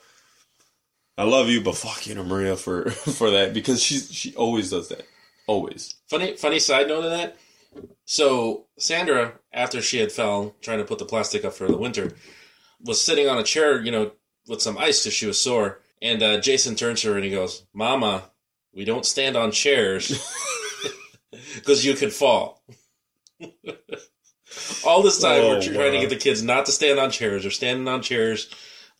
I 1.21 1.23
love 1.23 1.49
you, 1.49 1.61
but 1.61 1.75
fuck 1.77 2.07
you 2.07 2.15
Maria 2.15 2.55
for 2.55 2.89
for 2.89 3.29
that 3.29 3.53
because 3.53 3.79
she 3.81 3.99
she 3.99 4.33
always 4.33 4.71
does 4.71 4.89
that, 4.89 5.05
always. 5.45 5.93
Funny 6.09 6.35
funny 6.35 6.57
side 6.57 6.87
note 6.87 7.05
of 7.05 7.11
that. 7.11 7.37
So 8.05 8.65
Sandra, 8.79 9.33
after 9.53 9.83
she 9.83 9.99
had 9.99 10.11
fell 10.11 10.55
trying 10.61 10.79
to 10.79 10.83
put 10.83 10.97
the 10.97 11.05
plastic 11.05 11.45
up 11.45 11.53
for 11.53 11.67
the 11.67 11.77
winter, 11.77 12.13
was 12.83 12.99
sitting 12.99 13.29
on 13.29 13.37
a 13.37 13.43
chair, 13.43 13.79
you 13.79 13.91
know, 13.91 14.13
with 14.47 14.63
some 14.63 14.79
ice 14.79 15.03
because 15.03 15.13
she 15.13 15.27
was 15.27 15.39
sore. 15.39 15.81
And 16.01 16.23
uh, 16.23 16.41
Jason 16.41 16.73
turns 16.73 17.01
to 17.01 17.09
her 17.09 17.17
and 17.17 17.23
he 17.23 17.29
goes, 17.29 17.67
"Mama, 17.71 18.23
we 18.73 18.83
don't 18.83 19.05
stand 19.05 19.37
on 19.37 19.51
chairs 19.51 20.27
because 21.53 21.85
you 21.85 21.93
could 21.93 22.13
fall." 22.13 22.63
All 24.83 25.03
this 25.03 25.21
time, 25.21 25.41
Oh, 25.43 25.49
we're 25.49 25.61
trying 25.61 25.91
to 25.91 25.99
get 25.99 26.09
the 26.09 26.15
kids 26.15 26.41
not 26.41 26.65
to 26.65 26.71
stand 26.71 26.99
on 26.99 27.11
chairs. 27.11 27.43
They're 27.43 27.51
standing 27.51 27.87
on 27.87 28.01
chairs, 28.01 28.49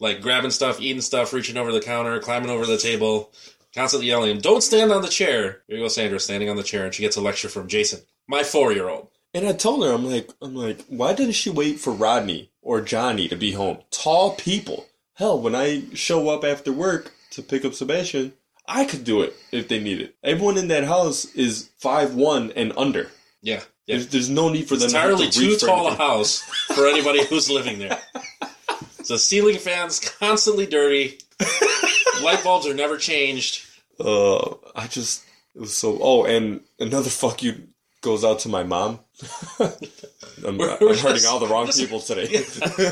like 0.02 0.22
grabbing 0.22 0.52
stuff, 0.52 0.82
eating 0.82 1.02
stuff, 1.02 1.32
reaching 1.32 1.56
over 1.56 1.72
the 1.72 1.80
counter, 1.80 2.20
climbing 2.20 2.50
over 2.50 2.66
the 2.66 2.78
table, 2.78 3.32
constantly 3.74 4.08
yelling, 4.08 4.40
"Don't 4.40 4.62
stand 4.64 4.92
on 4.92 5.02
the 5.02 5.08
chair!" 5.08 5.62
Here 5.68 5.78
you 5.78 5.84
go, 5.84 5.88
Sandra 5.88 6.20
standing 6.20 6.50
on 6.50 6.58
the 6.58 6.64
chair, 6.64 6.84
and 6.84 6.94
she 6.94 7.04
gets 7.04 7.16
a 7.16 7.22
lecture 7.22 7.48
from 7.48 7.70
Jason, 7.70 8.02
my 8.28 8.44
four-year-old. 8.44 9.08
And 9.34 9.48
I 9.48 9.54
told 9.54 9.86
her, 9.86 9.94
I'm 9.94 10.06
like, 10.06 10.30
I'm 10.42 10.56
like, 10.56 10.84
why 10.88 11.14
didn't 11.14 11.36
she 11.36 11.50
wait 11.50 11.80
for 11.80 11.94
Rodney 11.94 12.52
or 12.62 12.82
Johnny 12.82 13.30
to 13.30 13.38
be 13.38 13.54
home? 13.54 13.78
Tall 13.90 14.36
people. 14.36 14.88
Hell, 15.14 15.40
when 15.40 15.56
I 15.56 15.84
show 15.94 16.28
up 16.30 16.44
after 16.44 16.74
work 16.74 17.14
to 17.32 17.42
pick 17.42 17.64
up 17.64 17.74
Sebastian, 17.74 18.34
I 18.68 18.84
could 18.84 19.06
do 19.06 19.22
it 19.22 19.34
if 19.52 19.70
they 19.70 19.80
need 19.80 20.02
it. 20.02 20.16
Everyone 20.22 20.58
in 20.58 20.68
that 20.68 20.84
house 20.84 21.26
is 21.34 21.70
five 21.78 22.14
one 22.14 22.52
and 22.58 22.74
under. 22.76 23.10
Yeah, 23.42 23.62
yeah. 23.86 23.96
There's, 23.96 24.08
there's 24.08 24.30
no 24.30 24.50
need 24.50 24.68
for 24.68 24.76
them 24.76 24.86
It's 24.86 24.94
entirely 24.94 25.30
to 25.30 25.40
too 25.40 25.56
tall 25.58 25.88
a 25.88 25.96
house 25.96 26.42
for 26.76 26.88
anybody 26.88 27.26
who's 27.26 27.50
living 27.50 27.80
there. 27.80 28.00
So 29.04 29.18
ceiling 29.18 29.58
fans 29.58 30.00
constantly 30.00 30.66
dirty. 30.66 31.18
Light 32.24 32.44
bulbs 32.44 32.68
are 32.68 32.74
never 32.74 32.98
changed. 32.98 33.66
Uh, 34.00 34.56
I 34.76 34.88
just 34.88 35.24
it 35.56 35.62
was 35.62 35.76
so. 35.76 35.98
Oh, 36.02 36.24
and 36.26 36.62
another 36.80 37.10
fuck 37.10 37.42
you 37.44 37.68
goes 38.02 38.24
out 38.24 38.40
to 38.40 38.50
my 38.50 38.64
mom. 38.64 39.00
I'm, 39.60 40.58
We're- 40.58 40.72
I'm 40.74 40.78
we're 40.82 40.96
hurting 40.96 41.14
just- 41.18 41.28
all 41.28 41.40
the 41.40 41.48
wrong 41.48 41.68
listen- 41.68 41.86
people 41.86 42.00
today. 42.00 42.28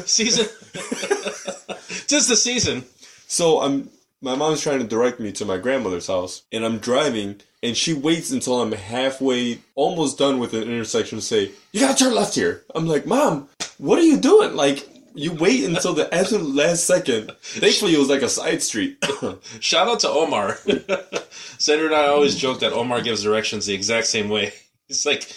Season. 0.06 0.46
Tis 2.08 2.28
the 2.28 2.36
season. 2.36 2.86
So 3.28 3.62
I'm 3.62 3.90
my 4.22 4.36
mom's 4.36 4.62
trying 4.62 4.80
to 4.80 4.86
direct 4.86 5.20
me 5.20 5.32
to 5.34 5.46
my 5.46 5.58
grandmother's 5.58 6.08
house, 6.08 6.42
and 6.52 6.66
I'm 6.66 6.80
driving, 6.80 7.40
and 7.64 7.78
she 7.78 7.94
waits 7.94 8.32
until 8.32 8.62
I'm 8.62 8.72
halfway, 8.74 9.60
almost 9.76 10.18
done 10.18 10.40
with 10.40 10.54
an 10.54 10.64
intersection 10.64 11.20
to 11.20 11.24
say, 11.24 11.52
"You 11.72 11.80
gotta 11.82 11.98
turn 12.04 12.14
left 12.16 12.36
here." 12.36 12.64
I'm 12.76 12.88
like, 12.88 13.06
"Mom, 13.06 13.48
what 13.78 14.00
are 14.00 14.04
you 14.04 14.18
doing?" 14.18 14.56
Like. 14.56 14.89
You 15.16 15.34
wait 15.34 15.64
until 15.64 15.94
the 15.94 16.14
absolute 16.14 16.56
last 16.56 16.86
second. 16.86 17.32
Thankfully, 17.42 17.96
it 17.96 18.00
was 18.00 18.10
like 18.10 18.22
a 18.22 18.30
side 18.30 18.62
street. 18.62 19.04
Shout 19.60 19.88
out 19.88 20.00
to 20.02 20.10
Omar. 20.10 20.56
Sandra 21.58 21.88
and 21.88 21.96
I 21.96 22.08
always 22.08 22.36
joke 22.36 22.60
that 22.62 22.74
Omar 22.74 23.02
gives 23.02 23.24
directions 23.24 23.66
the 23.66 23.74
exact 23.74 24.08
same 24.08 24.30
way. 24.30 24.54
It's 24.90 25.06
like, 25.06 25.32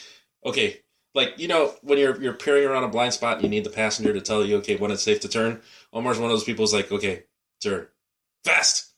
okay, 0.47 0.79
like 1.14 1.35
you 1.38 1.47
know 1.47 1.75
when 1.83 1.99
you're 1.99 2.19
you're 2.23 2.33
peering 2.33 2.67
around 2.67 2.85
a 2.85 2.88
blind 2.88 3.12
spot 3.12 3.35
and 3.35 3.43
you 3.45 3.50
need 3.50 3.64
the 3.64 3.71
passenger 3.71 4.14
to 4.14 4.21
tell 4.23 4.43
you 4.43 4.57
okay 4.57 4.76
when 4.76 4.91
it's 4.91 5.02
safe 5.02 5.21
to 5.21 5.29
turn. 5.29 5.61
Omar's 5.93 6.19
one 6.19 6.31
of 6.31 6.35
those 6.35 6.45
people 6.45 6.62
who's 6.62 6.73
like, 6.73 6.91
okay, 6.91 7.25
turn 7.62 7.87
fast. 8.45 8.95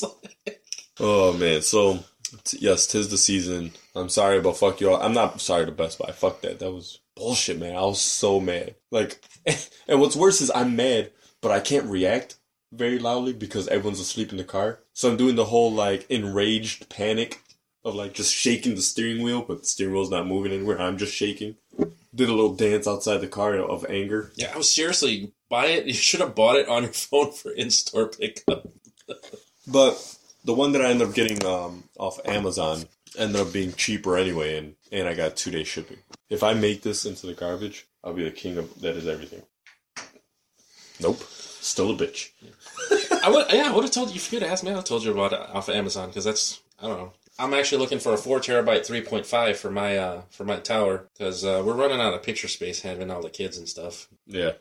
Like- 0.00 0.62
oh 1.00 1.32
man! 1.32 1.62
So 1.62 2.04
t- 2.44 2.58
yes, 2.60 2.86
tis 2.86 3.08
the 3.08 3.18
season. 3.18 3.72
I'm 3.96 4.08
sorry, 4.08 4.40
but 4.40 4.56
fuck 4.56 4.80
you 4.80 4.92
all. 4.92 5.02
I'm 5.02 5.12
not 5.12 5.40
sorry 5.40 5.66
to 5.66 5.72
Best 5.72 5.98
Buy. 5.98 6.12
Fuck 6.12 6.42
that. 6.42 6.60
That 6.60 6.70
was 6.70 7.00
bullshit, 7.20 7.58
man. 7.58 7.76
I 7.76 7.82
was 7.82 8.00
so 8.00 8.40
mad. 8.40 8.76
Like, 8.90 9.22
and 9.86 10.00
what's 10.00 10.16
worse 10.16 10.40
is 10.40 10.50
I'm 10.54 10.74
mad, 10.74 11.12
but 11.42 11.52
I 11.52 11.60
can't 11.60 11.86
react 11.86 12.36
very 12.72 12.98
loudly 12.98 13.32
because 13.32 13.68
everyone's 13.68 14.00
asleep 14.00 14.30
in 14.30 14.38
the 14.38 14.44
car. 14.44 14.80
So 14.94 15.10
I'm 15.10 15.16
doing 15.16 15.36
the 15.36 15.44
whole 15.44 15.70
like 15.70 16.10
enraged 16.10 16.88
panic 16.88 17.42
of 17.84 17.94
like 17.94 18.14
just 18.14 18.34
shaking 18.34 18.74
the 18.74 18.82
steering 18.82 19.22
wheel, 19.22 19.42
but 19.42 19.60
the 19.60 19.66
steering 19.66 19.92
wheel's 19.92 20.10
not 20.10 20.26
moving 20.26 20.52
anywhere. 20.52 20.80
I'm 20.80 20.96
just 20.96 21.14
shaking. 21.14 21.56
Did 22.14 22.28
a 22.28 22.32
little 22.32 22.54
dance 22.54 22.88
outside 22.88 23.18
the 23.18 23.28
car 23.28 23.54
of 23.54 23.86
anger. 23.88 24.32
yeah, 24.34 24.52
I 24.52 24.56
was 24.56 24.74
seriously 24.74 25.32
buy 25.48 25.66
it. 25.66 25.86
You 25.90 25.92
should 25.92 26.20
have 26.20 26.34
bought 26.34 26.56
it 26.56 26.68
on 26.68 26.84
your 26.84 26.92
phone 26.92 27.32
for 27.32 27.52
in-store 27.52 28.08
pickup. 28.08 28.66
But 29.66 30.16
the 30.44 30.54
one 30.54 30.72
that 30.72 30.82
I 30.82 30.90
ended 30.90 31.08
up 31.08 31.14
getting 31.14 31.44
um, 31.44 31.84
off 31.96 32.18
Amazon 32.24 32.86
ended 33.18 33.40
up 33.40 33.52
being 33.52 33.72
cheaper 33.72 34.16
anyway, 34.16 34.58
and, 34.58 34.74
and 34.92 35.08
I 35.08 35.14
got 35.14 35.36
two 35.36 35.50
day 35.50 35.64
shipping. 35.64 35.98
If 36.28 36.42
I 36.42 36.54
make 36.54 36.82
this 36.82 37.04
into 37.04 37.26
the 37.26 37.34
garbage, 37.34 37.86
I'll 38.04 38.14
be 38.14 38.24
the 38.24 38.30
king 38.30 38.56
of 38.56 38.80
that 38.80 38.96
is 38.96 39.06
everything. 39.06 39.42
Nope, 41.00 41.22
still 41.22 41.90
a 41.90 41.94
bitch. 41.96 42.30
I 43.22 43.30
would, 43.30 43.46
yeah, 43.52 43.70
I 43.70 43.74
would 43.74 43.84
have 43.84 43.92
told 43.92 44.10
you. 44.10 44.16
If 44.16 44.32
you'd 44.32 44.42
asked 44.42 44.64
me, 44.64 44.74
I 44.74 44.80
told 44.80 45.02
you 45.04 45.12
about 45.12 45.32
it 45.32 45.40
off 45.40 45.68
of 45.68 45.74
Amazon 45.74 46.08
because 46.08 46.24
that's 46.24 46.60
I 46.80 46.86
don't 46.86 46.98
know. 46.98 47.12
I'm 47.38 47.54
actually 47.54 47.78
looking 47.78 47.98
for 47.98 48.12
a 48.12 48.18
four 48.18 48.38
terabyte 48.38 48.86
3.5 48.86 49.56
for 49.56 49.70
my 49.70 49.96
uh 49.96 50.22
for 50.30 50.44
my 50.44 50.56
tower 50.56 51.08
because 51.16 51.44
uh, 51.44 51.62
we're 51.64 51.74
running 51.74 52.00
out 52.00 52.12
of 52.12 52.22
picture 52.22 52.48
space 52.48 52.82
having 52.82 53.10
all 53.10 53.22
the 53.22 53.30
kids 53.30 53.56
and 53.56 53.66
stuff. 53.68 54.08
Yeah, 54.26 54.52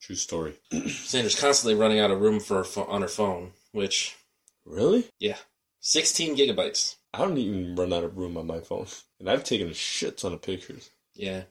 true 0.00 0.14
story. 0.14 0.54
Sandra's 0.88 1.38
constantly 1.38 1.74
running 1.80 1.98
out 1.98 2.12
of 2.12 2.20
room 2.20 2.38
for 2.38 2.62
her 2.62 2.80
on 2.86 3.02
her 3.02 3.08
phone, 3.08 3.52
which 3.72 4.16
Really? 4.64 5.08
yeah, 5.18 5.36
16 5.80 6.36
gigabytes. 6.36 6.96
I 7.14 7.18
don't 7.18 7.38
even 7.38 7.74
run 7.74 7.92
out 7.92 8.04
of 8.04 8.18
room 8.18 8.36
on 8.36 8.46
my 8.46 8.60
phone, 8.60 8.86
and 9.20 9.28
I've 9.30 9.44
taken 9.44 9.68
a 9.68 9.74
shit 9.74 10.18
ton 10.18 10.32
of 10.32 10.42
pictures. 10.42 10.90
Yeah. 11.14 11.42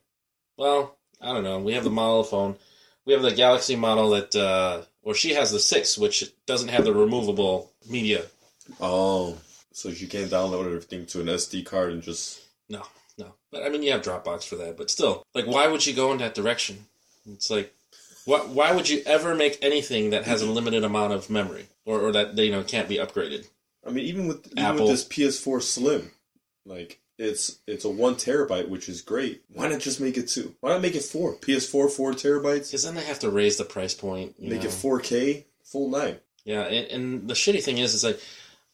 Well, 0.58 0.98
I 1.22 1.34
don't 1.34 1.44
know. 1.44 1.60
We 1.60 1.74
have 1.74 1.84
the 1.84 1.90
model 1.90 2.24
phone. 2.24 2.58
We 3.06 3.14
have 3.14 3.22
the 3.22 3.32
Galaxy 3.32 3.76
model 3.76 4.10
that, 4.12 4.36
uh, 4.36 4.82
or 5.02 5.14
she 5.14 5.34
has 5.34 5.52
the 5.52 5.60
six, 5.60 5.98
which 5.98 6.26
doesn't 6.46 6.70
have 6.70 6.84
the 6.84 6.94
removable 6.94 7.72
media. 7.90 8.26
Oh, 8.82 9.38
so 9.72 9.90
you 9.90 10.08
can't 10.08 10.30
download 10.32 10.66
everything 10.66 11.06
to 11.08 11.22
an 11.22 11.28
SD 11.28 11.66
card 11.66 11.94
and 11.94 12.02
just. 12.02 12.42
No, 12.70 12.84
no. 13.18 13.34
But 13.52 13.64
I 13.64 13.70
mean, 13.70 13.84
you 13.84 13.92
have 13.92 14.02
Dropbox 14.02 14.44
for 14.44 14.56
that. 14.58 14.76
But 14.76 14.90
still, 14.90 15.24
like, 15.34 15.46
why 15.46 15.68
would 15.68 15.86
you 15.86 15.94
go 15.94 16.12
in 16.12 16.18
that 16.18 16.36
direction? 16.36 16.86
It's 17.32 17.50
like, 17.50 17.74
why, 18.26 18.40
why 18.40 18.74
would 18.74 18.90
you 18.90 19.02
ever 19.06 19.36
make 19.36 19.58
anything 19.62 20.10
that 20.10 20.26
has 20.26 20.42
a 20.42 20.52
limited 20.52 20.84
amount 20.84 21.14
of 21.14 21.30
memory 21.30 21.68
or, 21.86 22.02
or 22.02 22.12
that 22.12 22.38
you 22.38 22.52
know 22.52 22.64
can't 22.64 22.90
be 22.90 22.98
upgraded? 22.98 23.48
I 23.86 23.92
mean, 23.92 24.06
even 24.06 24.28
with 24.28 24.46
even 24.48 24.58
Apple. 24.60 24.88
with 24.88 24.92
this 24.92 25.06
PS4 25.06 25.62
Slim, 25.62 26.12
like 26.66 27.00
it's 27.18 27.60
it's 27.68 27.86
a 27.86 27.90
one 27.90 28.16
terabyte, 28.16 28.70
which 28.70 28.90
is 28.90 29.02
great. 29.02 29.44
Why 29.50 29.68
not 29.70 29.80
just 29.80 30.00
make 30.02 30.18
it 30.18 30.28
two? 30.28 30.56
Why 30.60 30.72
not 30.72 30.82
make 30.82 30.96
it 30.96 31.04
four? 31.04 31.36
PS4 31.38 31.90
four 31.90 32.12
terabytes. 32.14 32.68
Because 32.70 32.84
then 32.84 32.96
they 32.96 33.04
have 33.04 33.20
to 33.20 33.30
raise 33.30 33.58
the 33.58 33.64
price 33.64 33.94
point. 33.94 34.36
you 34.38 34.50
Make 34.50 34.62
know. 34.64 34.68
it 34.70 34.72
4K, 34.74 35.46
full 35.64 35.90
nine. 35.90 36.18
Yeah, 36.46 36.62
and, 36.62 36.88
and 36.92 37.28
the 37.28 37.34
shitty 37.34 37.62
thing 37.64 37.78
is, 37.78 37.94
is 37.94 38.04
like, 38.04 38.20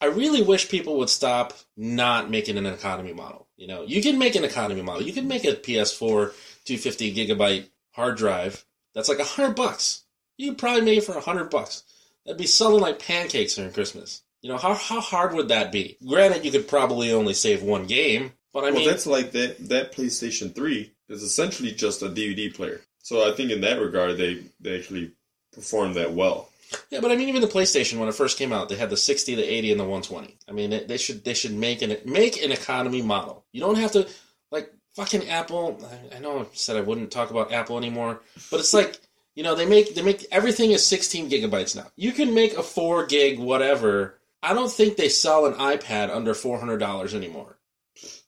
I 0.00 0.06
really 0.06 0.42
wish 0.42 0.68
people 0.68 0.98
would 0.98 1.10
stop 1.10 1.54
not 1.76 2.30
making 2.30 2.56
an 2.58 2.66
economy 2.66 3.12
model. 3.12 3.48
You 3.56 3.66
know, 3.66 3.82
you 3.82 4.02
can 4.02 4.18
make 4.18 4.34
an 4.36 4.44
economy 4.44 4.82
model. 4.82 5.02
You 5.02 5.12
can 5.12 5.26
make 5.26 5.44
a 5.44 5.52
PS4 5.52 6.32
250 6.64 7.14
gigabyte 7.14 7.66
hard 7.92 8.16
drive 8.16 8.64
that's 8.94 9.08
like 9.08 9.18
a 9.20 9.24
hundred 9.24 9.54
bucks. 9.56 10.02
You 10.36 10.50
could 10.50 10.58
probably 10.58 10.82
make 10.82 10.98
it 10.98 11.04
for 11.04 11.16
a 11.16 11.20
hundred 11.20 11.50
bucks. 11.50 11.84
That'd 12.26 12.38
be 12.38 12.46
selling 12.46 12.80
like 12.82 12.98
pancakes 12.98 13.54
during 13.54 13.72
Christmas. 13.72 14.22
You 14.44 14.50
know, 14.50 14.58
how, 14.58 14.74
how 14.74 15.00
hard 15.00 15.32
would 15.32 15.48
that 15.48 15.72
be? 15.72 15.96
Granted, 16.06 16.44
you 16.44 16.50
could 16.50 16.68
probably 16.68 17.10
only 17.10 17.32
save 17.32 17.62
one 17.62 17.86
game, 17.86 18.34
but 18.52 18.62
I 18.62 18.66
well, 18.66 18.80
mean, 18.80 18.88
that's 18.90 19.06
like 19.06 19.32
that. 19.32 19.70
That 19.70 19.92
PlayStation 19.92 20.54
Three 20.54 20.92
is 21.08 21.22
essentially 21.22 21.72
just 21.72 22.02
a 22.02 22.10
DVD 22.10 22.54
player. 22.54 22.82
So 22.98 23.26
I 23.26 23.34
think 23.34 23.50
in 23.50 23.62
that 23.62 23.80
regard, 23.80 24.18
they 24.18 24.42
they 24.60 24.78
actually 24.78 25.12
performed 25.54 25.96
that 25.96 26.12
well. 26.12 26.50
Yeah, 26.90 27.00
but 27.00 27.10
I 27.10 27.16
mean, 27.16 27.30
even 27.30 27.40
the 27.40 27.46
PlayStation 27.46 27.98
when 27.98 28.10
it 28.10 28.14
first 28.14 28.36
came 28.36 28.52
out, 28.52 28.68
they 28.68 28.76
had 28.76 28.90
the 28.90 28.98
sixty, 28.98 29.34
the 29.34 29.50
eighty, 29.50 29.70
and 29.70 29.80
the 29.80 29.84
one 29.86 30.02
twenty. 30.02 30.36
I 30.46 30.52
mean, 30.52 30.78
they, 30.86 30.98
should 30.98 31.24
they 31.24 31.32
should 31.32 31.54
make 31.54 31.80
an 31.80 31.96
make 32.04 32.42
an 32.42 32.52
economy 32.52 33.00
model. 33.00 33.46
You 33.52 33.62
don't 33.62 33.78
have 33.78 33.92
to 33.92 34.06
like 34.50 34.70
fucking 34.94 35.26
Apple. 35.30 35.80
I, 36.12 36.16
I 36.16 36.18
know 36.18 36.40
I 36.40 36.46
said 36.52 36.76
I 36.76 36.82
wouldn't 36.82 37.10
talk 37.10 37.30
about 37.30 37.50
Apple 37.50 37.78
anymore, 37.78 38.20
but 38.50 38.60
it's 38.60 38.74
like 38.74 39.00
you 39.34 39.42
know 39.42 39.54
they 39.54 39.64
make 39.64 39.94
they 39.94 40.02
make 40.02 40.26
everything 40.30 40.72
is 40.72 40.86
sixteen 40.86 41.30
gigabytes 41.30 41.74
now. 41.74 41.86
You 41.96 42.12
can 42.12 42.34
make 42.34 42.58
a 42.58 42.62
four 42.62 43.06
gig 43.06 43.38
whatever. 43.38 44.18
I 44.44 44.52
don't 44.52 44.70
think 44.70 44.96
they 44.96 45.08
sell 45.08 45.46
an 45.46 45.54
iPad 45.54 46.14
under 46.14 46.34
four 46.34 46.58
hundred 46.58 46.76
dollars 46.76 47.14
anymore. 47.14 47.58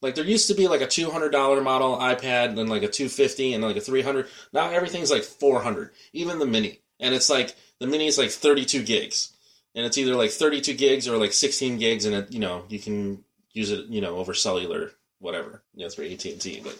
Like 0.00 0.14
there 0.14 0.24
used 0.24 0.48
to 0.48 0.54
be 0.54 0.66
like 0.66 0.80
a 0.80 0.86
two 0.86 1.10
hundred 1.10 1.30
dollar 1.30 1.60
model 1.60 1.98
iPad, 1.98 2.46
and 2.46 2.58
then 2.58 2.68
like 2.68 2.82
a 2.82 2.88
two 2.88 3.10
fifty, 3.10 3.52
and 3.52 3.62
like 3.62 3.76
a 3.76 3.82
three 3.82 4.00
hundred. 4.00 4.28
Now 4.50 4.70
everything's 4.70 5.10
like 5.10 5.24
four 5.24 5.60
hundred, 5.60 5.90
even 6.14 6.38
the 6.38 6.46
mini, 6.46 6.80
and 6.98 7.14
it's 7.14 7.28
like 7.28 7.54
the 7.80 7.86
mini 7.86 8.06
is 8.06 8.16
like 8.16 8.30
thirty 8.30 8.64
two 8.64 8.82
gigs, 8.82 9.36
and 9.74 9.84
it's 9.84 9.98
either 9.98 10.14
like 10.14 10.30
thirty 10.30 10.62
two 10.62 10.72
gigs 10.72 11.06
or 11.06 11.18
like 11.18 11.34
sixteen 11.34 11.76
gigs, 11.76 12.06
and 12.06 12.14
it 12.14 12.32
you 12.32 12.40
know 12.40 12.64
you 12.70 12.78
can 12.78 13.22
use 13.52 13.70
it 13.70 13.86
you 13.88 14.00
know 14.00 14.16
over 14.16 14.32
cellular 14.32 14.92
whatever. 15.18 15.64
Yeah, 15.74 15.88
through 15.88 16.06
AT 16.06 16.24
and 16.24 16.40
T, 16.40 16.60
but 16.64 16.78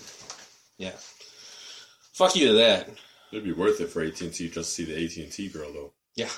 yeah, 0.78 0.94
fuck 2.14 2.34
you 2.36 2.48
to 2.48 2.52
that. 2.54 2.88
It'd 3.32 3.44
be 3.44 3.52
worth 3.52 3.82
it 3.82 3.90
for 3.90 4.02
AT 4.02 4.18
and 4.22 4.32
T 4.32 4.48
just 4.48 4.54
to 4.54 4.62
see 4.64 4.84
the 4.86 5.04
AT 5.04 5.16
and 5.18 5.30
T 5.30 5.48
girl 5.48 5.70
though. 5.74 5.92
Yeah, 6.14 6.30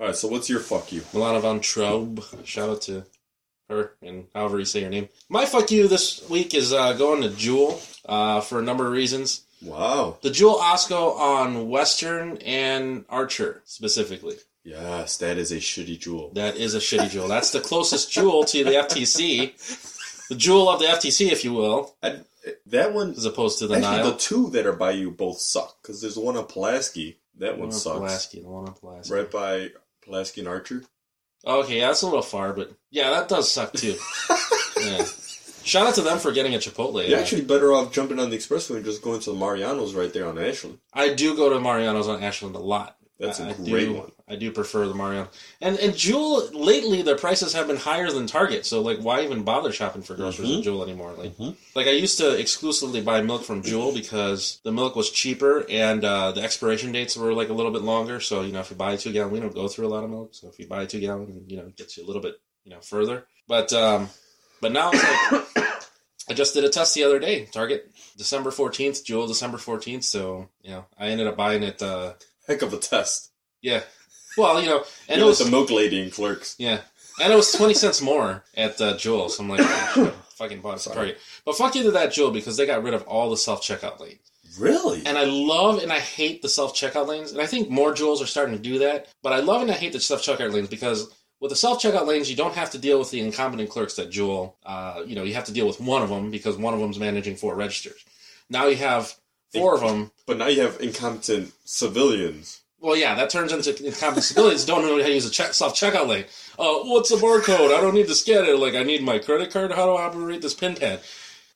All 0.00 0.06
right, 0.06 0.16
so 0.16 0.28
what's 0.28 0.48
your 0.48 0.60
fuck 0.60 0.92
you? 0.92 1.02
Milana 1.12 1.42
Vayntrub. 1.42 2.46
Shout 2.46 2.70
out 2.70 2.82
to 2.82 3.04
her 3.68 3.92
and 4.02 4.28
however 4.34 4.58
you 4.58 4.64
say 4.64 4.82
her 4.82 4.88
name. 4.88 5.10
My 5.28 5.44
fuck 5.44 5.70
you 5.70 5.88
this 5.88 6.26
week 6.30 6.54
is 6.54 6.72
uh, 6.72 6.94
going 6.94 7.20
to 7.20 7.28
Jewel 7.28 7.80
uh, 8.06 8.40
for 8.40 8.58
a 8.58 8.62
number 8.62 8.86
of 8.86 8.92
reasons. 8.92 9.42
Wow. 9.62 10.16
The 10.22 10.30
Jewel 10.30 10.56
Osco 10.56 11.18
on 11.18 11.68
Western 11.68 12.38
and 12.38 13.04
Archer 13.10 13.60
specifically. 13.66 14.36
Yes, 14.64 15.18
that 15.18 15.36
is 15.36 15.52
a 15.52 15.56
shitty 15.56 15.98
jewel. 15.98 16.30
That 16.32 16.56
is 16.56 16.74
a 16.74 16.78
shitty 16.78 17.10
jewel. 17.10 17.28
That's 17.28 17.50
the 17.50 17.60
closest 17.60 18.10
jewel 18.10 18.44
to 18.44 18.64
the 18.64 18.70
FTC. 18.70 20.28
The 20.28 20.34
jewel 20.34 20.70
of 20.70 20.80
the 20.80 20.86
FTC, 20.86 21.30
if 21.30 21.44
you 21.44 21.52
will, 21.52 21.94
I, 22.02 22.20
that 22.66 22.94
one, 22.94 23.10
as 23.12 23.24
opposed 23.26 23.58
to 23.58 23.66
the 23.66 23.76
actually, 23.76 23.96
Nile. 23.98 24.12
the 24.12 24.16
two 24.18 24.48
that 24.50 24.66
are 24.66 24.72
by 24.72 24.92
you 24.92 25.10
both 25.10 25.40
suck 25.40 25.76
because 25.82 26.00
there's 26.00 26.16
one 26.16 26.36
on 26.38 26.46
Pulaski. 26.46 27.18
That 27.38 27.56
The 27.56 27.60
one 27.60 27.72
sucks. 27.72 27.96
Pulaski, 27.98 28.40
the 28.42 28.48
one 28.48 28.68
on 28.68 28.74
Pulaski. 28.74 29.14
Right 29.14 29.30
by 29.30 29.70
Pulaski 30.10 30.40
and 30.40 30.48
Archer. 30.48 30.82
Okay, 31.46 31.78
yeah, 31.78 31.86
that's 31.86 32.02
a 32.02 32.06
little 32.06 32.20
far, 32.22 32.52
but 32.52 32.72
yeah, 32.90 33.10
that 33.10 33.28
does 33.28 33.50
suck 33.50 33.72
too. 33.72 33.96
yeah. 34.80 35.04
Shout 35.62 35.86
out 35.86 35.94
to 35.94 36.00
them 36.02 36.18
for 36.18 36.32
getting 36.32 36.54
a 36.54 36.58
Chipotle. 36.58 37.06
You're 37.08 37.18
Uh, 37.18 37.20
actually 37.22 37.42
better 37.42 37.72
off 37.72 37.92
jumping 37.92 38.18
on 38.18 38.30
the 38.30 38.36
expressway 38.36 38.76
and 38.76 38.84
just 38.84 39.02
going 39.02 39.20
to 39.20 39.30
the 39.30 39.36
Mariano's 39.36 39.94
right 39.94 40.12
there 40.12 40.26
on 40.26 40.38
Ashland. 40.38 40.78
I 40.92 41.14
do 41.14 41.36
go 41.36 41.48
to 41.50 41.60
Mariano's 41.60 42.08
on 42.08 42.22
Ashland 42.22 42.56
a 42.56 42.58
lot. 42.58 42.96
That's 43.18 43.38
a 43.40 43.44
I- 43.44 43.48
I 43.50 43.52
great 43.52 43.84
do, 43.86 43.94
one. 43.94 44.12
I 44.30 44.36
do 44.36 44.52
prefer 44.52 44.86
the 44.86 44.94
Mariano. 44.94 45.28
And 45.60 45.76
and 45.80 45.96
Jewel 45.96 46.48
lately 46.52 47.02
their 47.02 47.16
prices 47.16 47.52
have 47.54 47.66
been 47.66 47.76
higher 47.78 48.10
than 48.12 48.28
Target, 48.28 48.64
so 48.64 48.80
like 48.80 48.98
why 49.00 49.22
even 49.22 49.42
bother 49.42 49.72
shopping 49.72 50.02
for 50.02 50.14
groceries 50.14 50.48
Mhm. 50.50 50.58
at 50.58 50.64
Jewel 50.64 50.82
anymore? 50.84 51.12
Like 51.18 51.36
Mhm. 51.36 51.56
like 51.74 51.88
I 51.88 51.90
used 51.90 52.16
to 52.18 52.38
exclusively 52.38 53.00
buy 53.00 53.22
milk 53.22 53.42
from 53.42 53.60
Jewel 53.62 53.92
because 53.92 54.60
the 54.62 54.70
milk 54.70 54.94
was 54.94 55.10
cheaper 55.10 55.66
and 55.68 56.04
uh, 56.04 56.30
the 56.30 56.42
expiration 56.42 56.92
dates 56.92 57.16
were 57.16 57.34
like 57.34 57.48
a 57.48 57.52
little 57.52 57.72
bit 57.72 57.82
longer. 57.82 58.20
So 58.20 58.42
you 58.42 58.52
know 58.52 58.60
if 58.60 58.70
you 58.70 58.76
buy 58.76 58.92
a 58.92 58.96
two 58.98 59.10
gallon, 59.12 59.32
we 59.32 59.40
don't 59.40 59.54
go 59.54 59.66
through 59.66 59.88
a 59.88 59.92
lot 59.94 60.04
of 60.04 60.10
milk. 60.10 60.30
So 60.32 60.46
if 60.48 60.58
you 60.60 60.66
buy 60.68 60.82
a 60.84 60.86
two 60.86 61.00
gallon, 61.00 61.44
you 61.48 61.56
know 61.56 61.64
it 61.66 61.76
gets 61.76 61.96
you 61.96 62.04
a 62.04 62.06
little 62.06 62.22
bit 62.22 62.36
you 62.64 62.70
know 62.70 62.80
further. 62.80 63.26
But 63.48 63.72
um, 63.72 64.10
but 64.60 64.70
now 64.70 64.90
it's 64.94 65.02
like 65.32 65.56
I 66.28 66.34
just 66.34 66.54
did 66.54 66.62
a 66.62 66.68
test 66.68 66.94
the 66.94 67.02
other 67.02 67.18
day. 67.18 67.46
Target 67.46 67.90
December 68.16 68.52
fourteenth, 68.52 69.04
Jewel 69.04 69.26
December 69.26 69.58
fourteenth. 69.58 70.04
So 70.04 70.48
you 70.62 70.70
know 70.70 70.84
I 70.96 71.08
ended 71.08 71.26
up 71.26 71.36
buying 71.36 71.64
it. 71.64 71.82
Uh, 71.82 72.12
Heck 72.46 72.62
of 72.62 72.72
a 72.72 72.78
test. 72.78 73.30
yeah. 73.62 73.82
Well, 74.36 74.60
you 74.60 74.68
know, 74.68 74.84
and 75.08 75.18
You're 75.18 75.26
it 75.26 75.28
was 75.30 75.38
the 75.40 75.50
milk 75.50 75.70
lady 75.70 76.00
in 76.00 76.10
Clerks. 76.10 76.56
yeah, 76.58 76.80
and 77.22 77.32
it 77.32 77.36
was 77.36 77.52
twenty 77.52 77.74
cents 77.74 78.00
more 78.00 78.44
at 78.56 78.80
uh, 78.80 78.96
Jewel. 78.96 79.28
So 79.28 79.42
I'm 79.42 79.48
like, 79.48 79.60
oh, 79.62 80.14
fucking 80.34 80.60
bought 80.60 80.84
it. 80.86 81.18
But 81.44 81.56
fuck 81.56 81.74
you 81.74 81.82
to 81.84 81.90
that 81.92 82.12
Jewel 82.12 82.30
because 82.30 82.56
they 82.56 82.66
got 82.66 82.82
rid 82.82 82.94
of 82.94 83.02
all 83.04 83.30
the 83.30 83.36
self 83.36 83.62
checkout 83.62 84.00
lanes. 84.00 84.20
Really? 84.58 85.02
And 85.06 85.16
I 85.16 85.24
love 85.24 85.82
and 85.82 85.92
I 85.92 86.00
hate 86.00 86.42
the 86.42 86.48
self 86.48 86.74
checkout 86.74 87.06
lanes, 87.06 87.32
and 87.32 87.40
I 87.40 87.46
think 87.46 87.70
more 87.70 87.92
Jewels 87.94 88.22
are 88.22 88.26
starting 88.26 88.56
to 88.56 88.62
do 88.62 88.78
that. 88.80 89.08
But 89.22 89.32
I 89.32 89.40
love 89.40 89.62
and 89.62 89.70
I 89.70 89.74
hate 89.74 89.92
the 89.92 90.00
self 90.00 90.22
checkout 90.22 90.52
lanes 90.52 90.68
because 90.68 91.12
with 91.40 91.50
the 91.50 91.56
self 91.56 91.82
checkout 91.82 92.06
lanes, 92.06 92.30
you 92.30 92.36
don't 92.36 92.54
have 92.54 92.70
to 92.70 92.78
deal 92.78 92.98
with 92.98 93.10
the 93.10 93.20
incompetent 93.20 93.70
clerks 93.70 93.94
that 93.94 94.10
Jewel. 94.10 94.56
Uh, 94.64 95.02
you 95.06 95.14
know, 95.14 95.24
you 95.24 95.34
have 95.34 95.44
to 95.44 95.52
deal 95.52 95.66
with 95.66 95.80
one 95.80 96.02
of 96.02 96.08
them 96.08 96.30
because 96.30 96.56
one 96.56 96.74
of 96.74 96.80
them's 96.80 96.98
managing 96.98 97.36
four 97.36 97.54
registers. 97.54 98.04
Now 98.48 98.66
you 98.66 98.76
have 98.76 99.14
four 99.52 99.74
of 99.74 99.80
them. 99.80 100.10
but 100.26 100.36
now 100.38 100.46
you 100.48 100.62
have 100.62 100.80
incompetent 100.80 101.52
civilians. 101.64 102.59
Well, 102.80 102.96
yeah, 102.96 103.14
that 103.14 103.30
turns 103.30 103.52
into 103.52 103.70
incompetent 103.84 104.24
civilians 104.24 104.64
don't 104.64 104.82
know 104.82 104.98
how 104.98 105.06
to 105.06 105.12
use 105.12 105.26
a 105.26 105.30
check, 105.30 105.52
self 105.54 105.74
checkout 105.74 106.06
lane. 106.08 106.24
Uh, 106.58 106.78
what's 106.84 107.10
a 107.10 107.16
barcode? 107.16 107.76
I 107.76 107.80
don't 107.80 107.94
need 107.94 108.08
to 108.08 108.14
scan 108.14 108.44
it. 108.46 108.58
Like, 108.58 108.74
I 108.74 108.82
need 108.82 109.02
my 109.02 109.18
credit 109.18 109.50
card. 109.50 109.72
How 109.72 109.86
do 109.86 109.92
I 109.92 110.04
operate 110.04 110.40
this 110.40 110.54
pin 110.54 110.76
pad? 110.76 111.00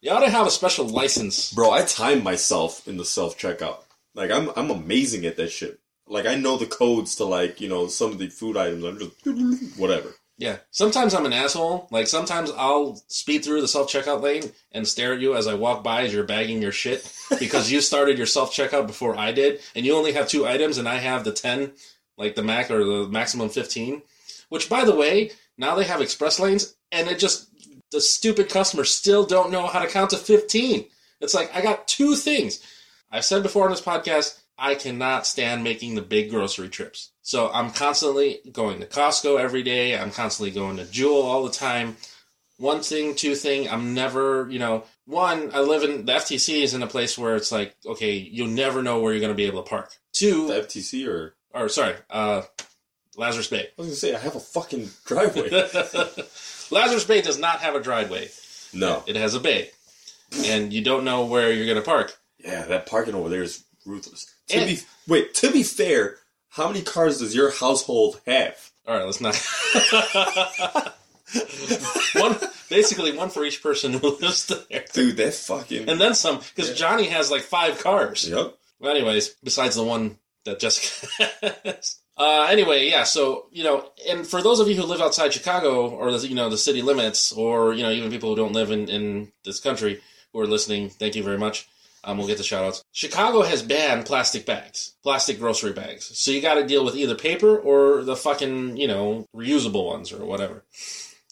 You 0.04 0.10
ought 0.10 0.20
to 0.20 0.28
have 0.28 0.46
a 0.46 0.50
special 0.50 0.86
license. 0.86 1.50
Bro, 1.50 1.70
I 1.70 1.82
time 1.82 2.22
myself 2.22 2.86
in 2.86 2.98
the 2.98 3.06
self 3.06 3.38
checkout. 3.38 3.78
Like 4.14 4.30
I'm 4.30 4.50
I'm 4.54 4.70
amazing 4.70 5.24
at 5.24 5.36
that 5.38 5.50
shit. 5.50 5.80
Like 6.06 6.26
I 6.26 6.34
know 6.34 6.58
the 6.58 6.66
codes 6.66 7.16
to 7.16 7.24
like, 7.24 7.60
you 7.60 7.70
know, 7.70 7.86
some 7.86 8.12
of 8.12 8.18
the 8.18 8.28
food 8.28 8.56
items. 8.58 8.84
I'm 8.84 8.98
just 8.98 9.78
whatever. 9.78 10.14
Yeah. 10.36 10.56
Sometimes 10.70 11.14
I'm 11.14 11.26
an 11.26 11.32
asshole. 11.32 11.86
Like, 11.90 12.08
sometimes 12.08 12.50
I'll 12.56 12.96
speed 13.06 13.44
through 13.44 13.60
the 13.60 13.68
self 13.68 13.90
checkout 13.90 14.20
lane 14.20 14.50
and 14.72 14.86
stare 14.86 15.14
at 15.14 15.20
you 15.20 15.36
as 15.36 15.46
I 15.46 15.54
walk 15.54 15.84
by 15.84 16.02
as 16.02 16.12
you're 16.12 16.24
bagging 16.24 16.60
your 16.60 16.72
shit 16.72 17.10
because 17.38 17.70
you 17.70 17.80
started 17.80 18.18
your 18.18 18.26
self 18.26 18.52
checkout 18.52 18.86
before 18.86 19.16
I 19.16 19.32
did, 19.32 19.60
and 19.74 19.86
you 19.86 19.94
only 19.94 20.12
have 20.12 20.28
two 20.28 20.46
items, 20.46 20.78
and 20.78 20.88
I 20.88 20.96
have 20.96 21.24
the 21.24 21.32
10, 21.32 21.72
like 22.18 22.34
the 22.34 22.42
Mac 22.42 22.70
or 22.70 22.84
the 22.84 23.08
maximum 23.08 23.48
15. 23.48 24.02
Which, 24.48 24.68
by 24.68 24.84
the 24.84 24.94
way, 24.94 25.30
now 25.56 25.74
they 25.74 25.84
have 25.84 26.00
express 26.00 26.40
lanes, 26.40 26.74
and 26.90 27.08
it 27.08 27.18
just, 27.18 27.48
the 27.92 28.00
stupid 28.00 28.48
customers 28.48 28.90
still 28.90 29.24
don't 29.24 29.52
know 29.52 29.66
how 29.66 29.80
to 29.80 29.88
count 29.88 30.10
to 30.10 30.16
15. 30.16 30.84
It's 31.20 31.34
like, 31.34 31.54
I 31.54 31.62
got 31.62 31.86
two 31.86 32.16
things. 32.16 32.60
I've 33.10 33.24
said 33.24 33.42
before 33.44 33.64
on 33.64 33.70
this 33.70 33.80
podcast, 33.80 34.38
I 34.58 34.74
cannot 34.74 35.26
stand 35.26 35.64
making 35.64 35.94
the 35.94 36.02
big 36.02 36.30
grocery 36.30 36.68
trips. 36.68 37.10
So 37.22 37.50
I'm 37.52 37.70
constantly 37.70 38.40
going 38.52 38.80
to 38.80 38.86
Costco 38.86 39.38
every 39.40 39.62
day. 39.62 39.98
I'm 39.98 40.10
constantly 40.10 40.50
going 40.52 40.76
to 40.76 40.84
Jewel 40.84 41.22
all 41.22 41.44
the 41.44 41.50
time. 41.52 41.96
One 42.58 42.82
thing, 42.82 43.16
two 43.16 43.34
thing, 43.34 43.68
I'm 43.68 43.94
never, 43.94 44.46
you 44.48 44.60
know, 44.60 44.84
one, 45.06 45.50
I 45.52 45.60
live 45.60 45.82
in, 45.82 46.04
the 46.06 46.12
FTC 46.12 46.62
is 46.62 46.72
in 46.72 46.82
a 46.82 46.86
place 46.86 47.18
where 47.18 47.34
it's 47.34 47.50
like, 47.50 47.74
okay, 47.84 48.12
you'll 48.12 48.46
never 48.46 48.80
know 48.82 49.00
where 49.00 49.12
you're 49.12 49.20
going 49.20 49.32
to 49.32 49.36
be 49.36 49.46
able 49.46 49.62
to 49.64 49.68
park. 49.68 49.90
Two, 50.12 50.46
The 50.46 50.60
FTC 50.60 51.08
or 51.08 51.34
or 51.52 51.68
sorry, 51.68 51.94
uh, 52.10 52.42
Lazarus 53.16 53.48
Bay. 53.48 53.60
I 53.62 53.72
was 53.76 53.86
gonna 53.88 53.96
say 53.96 54.14
I 54.14 54.18
have 54.18 54.34
a 54.36 54.40
fucking 54.40 54.88
driveway. 55.06 55.50
Lazarus 56.70 57.04
Bay 57.04 57.20
does 57.22 57.38
not 57.38 57.60
have 57.60 57.74
a 57.74 57.80
driveway. 57.80 58.28
no. 58.72 59.02
It 59.06 59.16
has 59.16 59.34
a 59.34 59.40
bay. 59.40 59.70
And 60.46 60.72
you 60.72 60.82
don't 60.82 61.04
know 61.04 61.26
where 61.26 61.52
you're 61.52 61.66
going 61.66 61.78
to 61.78 61.82
park. 61.82 62.16
Yeah, 62.38 62.62
that 62.66 62.86
parking 62.86 63.14
over 63.14 63.28
there 63.28 63.42
is 63.42 63.64
ruthless. 63.86 64.33
To 64.48 64.56
And- 64.56 64.66
be 64.66 64.78
wait, 65.08 65.34
to 65.36 65.50
be 65.50 65.62
fair, 65.62 66.18
how 66.50 66.68
many 66.68 66.82
cars 66.82 67.18
does 67.18 67.34
your 67.34 67.50
household 67.50 68.20
have? 68.26 68.70
All 68.86 68.94
right, 68.96 69.04
let's 69.06 69.20
not. 69.20 69.34
One, 72.14 72.36
Basically, 72.70 73.12
one 73.16 73.28
for 73.30 73.44
each 73.44 73.62
person 73.62 73.92
who 73.92 74.16
lives 74.20 74.46
there, 74.46 74.84
Dude, 74.92 75.16
that 75.18 75.34
fucking. 75.34 75.88
and 75.88 76.00
then 76.00 76.14
some. 76.14 76.38
Because 76.38 76.70
Yeah. 76.70 76.74
Johnny 76.76 77.06
has 77.08 77.30
like 77.30 77.42
five 77.42 77.78
cars. 77.82 78.28
Yep. 78.28 78.56
Well, 78.80 78.90
anyways, 78.90 79.28
besides 79.44 79.76
the 79.76 79.84
one 79.84 80.18
that 80.44 80.60
Jessica 80.60 81.06
has. 81.64 81.98
Uh, 82.16 82.46
anyway, 82.50 82.88
yeah. 82.88 83.04
So 83.04 83.46
you 83.52 83.64
know, 83.64 83.90
and 84.08 84.26
for 84.26 84.42
those 84.42 84.60
of 84.60 84.68
you 84.68 84.74
who 84.76 84.82
live 84.84 85.00
outside 85.00 85.32
Chicago 85.32 85.88
or 85.90 86.10
the 86.16 86.26
you 86.26 86.34
know 86.34 86.48
the 86.48 86.58
city 86.58 86.82
limits, 86.82 87.32
or 87.32 87.74
you 87.74 87.82
know 87.82 87.90
even 87.90 88.10
people 88.10 88.30
who 88.30 88.36
don't 88.36 88.52
live 88.52 88.70
in 88.70 88.88
in 88.88 89.32
this 89.44 89.60
country 89.60 90.00
who 90.32 90.40
are 90.40 90.46
listening, 90.46 90.88
thank 90.90 91.14
you 91.16 91.22
very 91.22 91.38
much. 91.38 91.68
Um, 92.04 92.18
we'll 92.18 92.26
get 92.26 92.38
the 92.38 92.44
shout 92.44 92.64
outs. 92.64 92.84
Chicago 92.92 93.42
has 93.42 93.62
banned 93.62 94.04
plastic 94.04 94.44
bags, 94.44 94.94
plastic 95.02 95.38
grocery 95.38 95.72
bags. 95.72 96.16
So 96.18 96.30
you 96.30 96.42
got 96.42 96.54
to 96.54 96.66
deal 96.66 96.84
with 96.84 96.96
either 96.96 97.14
paper 97.14 97.56
or 97.56 98.04
the 98.04 98.16
fucking, 98.16 98.76
you 98.76 98.86
know, 98.86 99.26
reusable 99.34 99.86
ones 99.86 100.12
or 100.12 100.24
whatever. 100.24 100.64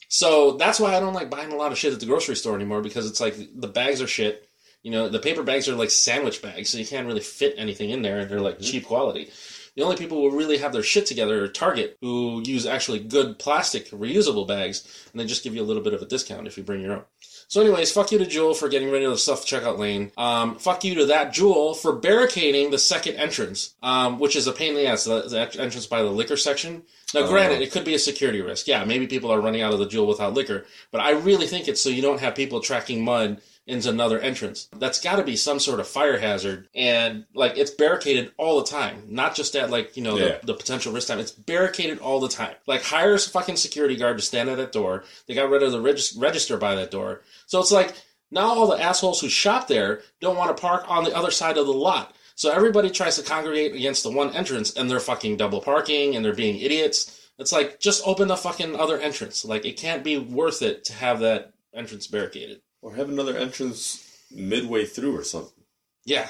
So 0.08 0.52
that's 0.52 0.80
why 0.80 0.94
I 0.94 1.00
don't 1.00 1.14
like 1.14 1.30
buying 1.30 1.52
a 1.52 1.56
lot 1.56 1.72
of 1.72 1.78
shit 1.78 1.92
at 1.92 2.00
the 2.00 2.06
grocery 2.06 2.36
store 2.36 2.54
anymore 2.54 2.82
because 2.82 3.08
it's 3.08 3.20
like 3.20 3.36
the 3.54 3.68
bags 3.68 4.00
are 4.02 4.06
shit. 4.06 4.48
You 4.82 4.90
know, 4.90 5.08
the 5.08 5.18
paper 5.20 5.42
bags 5.42 5.68
are 5.68 5.76
like 5.76 5.90
sandwich 5.90 6.42
bags, 6.42 6.70
so 6.70 6.78
you 6.78 6.86
can't 6.86 7.06
really 7.06 7.20
fit 7.20 7.54
anything 7.56 7.90
in 7.90 8.02
there 8.02 8.20
and 8.20 8.30
they're 8.30 8.40
like 8.40 8.58
cheap 8.60 8.84
quality. 8.84 9.30
The 9.74 9.82
only 9.82 9.96
people 9.96 10.18
who 10.20 10.36
really 10.36 10.58
have 10.58 10.72
their 10.72 10.82
shit 10.82 11.06
together 11.06 11.42
are 11.44 11.48
Target, 11.48 11.96
who 12.02 12.42
use 12.44 12.66
actually 12.66 12.98
good 12.98 13.38
plastic 13.38 13.88
reusable 13.90 14.46
bags, 14.46 15.08
and 15.12 15.20
they 15.20 15.24
just 15.24 15.42
give 15.42 15.54
you 15.54 15.62
a 15.62 15.64
little 15.64 15.82
bit 15.82 15.94
of 15.94 16.02
a 16.02 16.06
discount 16.06 16.46
if 16.46 16.58
you 16.58 16.62
bring 16.62 16.82
your 16.82 16.92
own. 16.92 17.04
So, 17.48 17.60
anyways, 17.62 17.90
fuck 17.92 18.12
you 18.12 18.18
to 18.18 18.26
Jewel 18.26 18.52
for 18.54 18.68
getting 18.68 18.90
rid 18.90 19.02
of 19.02 19.10
the 19.10 19.18
self 19.18 19.46
checkout 19.46 19.78
lane. 19.78 20.12
Um, 20.18 20.56
fuck 20.58 20.84
you 20.84 20.94
to 20.96 21.06
that 21.06 21.32
Jewel 21.32 21.72
for 21.74 21.92
barricading 21.94 22.70
the 22.70 22.78
second 22.78 23.16
entrance, 23.16 23.74
um, 23.82 24.18
which 24.18 24.36
is 24.36 24.46
a 24.46 24.52
pain 24.52 24.70
in 24.70 24.74
the 24.76 24.86
ass. 24.86 25.04
The, 25.04 25.22
the 25.22 25.40
entrance 25.60 25.86
by 25.86 26.02
the 26.02 26.10
liquor 26.10 26.36
section. 26.36 26.82
Now, 27.14 27.22
Oh. 27.22 27.28
granted, 27.28 27.60
it 27.62 27.72
could 27.72 27.84
be 27.84 27.94
a 27.94 27.98
security 27.98 28.40
risk. 28.40 28.66
Yeah, 28.68 28.84
maybe 28.84 29.06
people 29.06 29.30
are 29.30 29.40
running 29.40 29.60
out 29.62 29.72
of 29.74 29.78
the 29.78 29.86
Jewel 29.86 30.06
without 30.06 30.32
liquor, 30.34 30.64
but 30.90 31.00
I 31.02 31.10
really 31.10 31.46
think 31.46 31.68
it's 31.68 31.80
so 31.80 31.88
you 31.90 32.00
don't 32.02 32.20
have 32.20 32.34
people 32.34 32.60
tracking 32.60 33.04
mud 33.04 33.40
into 33.66 33.88
another 33.88 34.18
entrance. 34.18 34.68
That's 34.76 35.00
got 35.00 35.16
to 35.16 35.24
be 35.24 35.36
some 35.36 35.60
sort 35.60 35.78
of 35.80 35.86
fire 35.86 36.18
hazard, 36.18 36.68
and 36.74 37.26
like 37.34 37.56
it's 37.56 37.70
barricaded 37.70 38.32
all 38.36 38.58
the 38.60 38.66
time, 38.66 39.04
not 39.08 39.34
just 39.34 39.54
at 39.54 39.70
like 39.70 39.96
you 39.96 40.02
know 40.02 40.16
Yeah. 40.16 40.38
the, 40.40 40.46
the 40.46 40.54
potential 40.54 40.92
risk 40.92 41.08
time. 41.08 41.18
It's 41.20 41.30
barricaded 41.30 41.98
all 42.00 42.18
the 42.20 42.28
time. 42.28 42.54
Like 42.66 42.82
hire 42.82 43.14
a 43.14 43.18
fucking 43.18 43.56
security 43.56 43.96
guard 43.96 44.18
to 44.18 44.24
stand 44.24 44.48
at 44.50 44.56
that 44.56 44.72
door. 44.72 45.04
They 45.26 45.34
got 45.34 45.50
rid 45.50 45.62
of 45.62 45.72
the 45.72 45.80
regis- 45.80 46.16
register 46.16 46.56
by 46.56 46.74
that 46.74 46.90
door, 46.90 47.22
so 47.46 47.60
it's 47.60 47.70
like 47.72 47.94
now 48.30 48.48
all 48.48 48.66
the 48.66 48.82
assholes 48.82 49.20
who 49.20 49.28
shop 49.28 49.68
there 49.68 50.00
don't 50.20 50.36
want 50.36 50.56
to 50.56 50.60
park 50.60 50.84
on 50.88 51.04
the 51.04 51.14
other 51.16 51.30
side 51.30 51.56
of 51.58 51.66
the 51.66 51.72
lot. 51.72 52.16
So 52.34 52.50
everybody 52.50 52.90
tries 52.90 53.16
to 53.16 53.22
congregate 53.22 53.74
against 53.74 54.02
the 54.02 54.10
one 54.10 54.34
entrance, 54.34 54.74
and 54.74 54.90
they're 54.90 54.98
fucking 55.00 55.36
double 55.36 55.60
parking, 55.60 56.16
and 56.16 56.24
they're 56.24 56.34
being 56.34 56.58
idiots. 56.58 57.28
It's 57.38 57.52
like 57.52 57.78
just 57.78 58.02
open 58.06 58.26
the 58.28 58.36
fucking 58.36 58.74
other 58.74 58.98
entrance. 58.98 59.44
Like 59.44 59.64
it 59.64 59.76
can't 59.76 60.02
be 60.02 60.18
worth 60.18 60.62
it 60.62 60.84
to 60.86 60.92
have 60.94 61.20
that 61.20 61.52
entrance 61.74 62.06
barricaded. 62.06 62.60
Or 62.82 62.94
have 62.94 63.08
another 63.08 63.36
entrance 63.36 64.06
midway 64.30 64.84
through 64.84 65.16
or 65.16 65.24
something. 65.24 65.64
Yeah, 66.04 66.28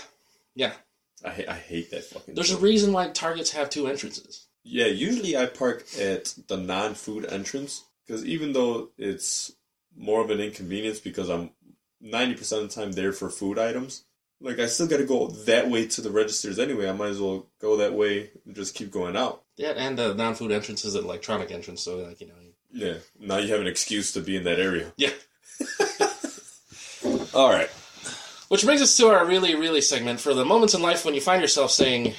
yeah. 0.54 0.72
I, 1.24 1.30
ha- 1.30 1.50
I 1.50 1.54
hate 1.54 1.90
that 1.90 2.04
fucking. 2.04 2.34
There's 2.34 2.50
a 2.52 2.58
reason 2.58 2.92
why 2.92 3.08
targets 3.08 3.52
have 3.52 3.70
two 3.70 3.86
entrances. 3.86 4.46
Yeah, 4.64 4.86
usually 4.86 5.36
I 5.36 5.46
park 5.46 5.84
at 5.98 6.34
the 6.48 6.56
non-food 6.56 7.24
entrance 7.24 7.84
because 8.06 8.24
even 8.24 8.52
though 8.52 8.90
it's 8.98 9.52
more 9.96 10.20
of 10.22 10.30
an 10.30 10.40
inconvenience 10.40 11.00
because 11.00 11.28
I'm 11.28 11.50
ninety 12.00 12.34
percent 12.34 12.62
of 12.62 12.68
the 12.68 12.74
time 12.74 12.92
there 12.92 13.12
for 13.12 13.30
food 13.30 13.58
items, 13.58 14.04
like 14.40 14.58
I 14.58 14.66
still 14.66 14.86
got 14.86 14.98
to 14.98 15.04
go 15.04 15.28
that 15.28 15.70
way 15.70 15.86
to 15.86 16.00
the 16.00 16.10
registers 16.10 16.58
anyway. 16.58 16.88
I 16.88 16.92
might 16.92 17.08
as 17.10 17.20
well 17.20 17.46
go 17.60 17.76
that 17.78 17.94
way 17.94 18.30
and 18.44 18.54
just 18.54 18.74
keep 18.74 18.90
going 18.90 19.16
out. 19.16 19.42
Yeah, 19.56 19.70
and 19.70 19.98
the 19.98 20.14
non-food 20.14 20.52
entrance 20.52 20.84
is 20.84 20.94
an 20.94 21.04
electronic 21.04 21.50
entrance, 21.50 21.82
so 21.82 21.98
like 21.98 22.20
you 22.20 22.28
know. 22.28 22.34
Yeah, 22.74 22.94
now 23.18 23.36
you 23.36 23.52
have 23.52 23.60
an 23.60 23.66
excuse 23.66 24.12
to 24.12 24.20
be 24.20 24.36
in 24.36 24.44
that 24.44 24.58
area. 24.58 24.92
Yeah. 24.96 25.10
All 27.34 27.50
right. 27.50 27.68
Which 28.48 28.64
brings 28.64 28.82
us 28.82 28.96
to 28.98 29.08
our 29.08 29.24
really, 29.26 29.54
really 29.54 29.80
segment 29.80 30.20
for 30.20 30.34
the 30.34 30.44
moments 30.44 30.74
in 30.74 30.82
life 30.82 31.04
when 31.04 31.14
you 31.14 31.20
find 31.22 31.40
yourself 31.40 31.70
saying, 31.70 32.12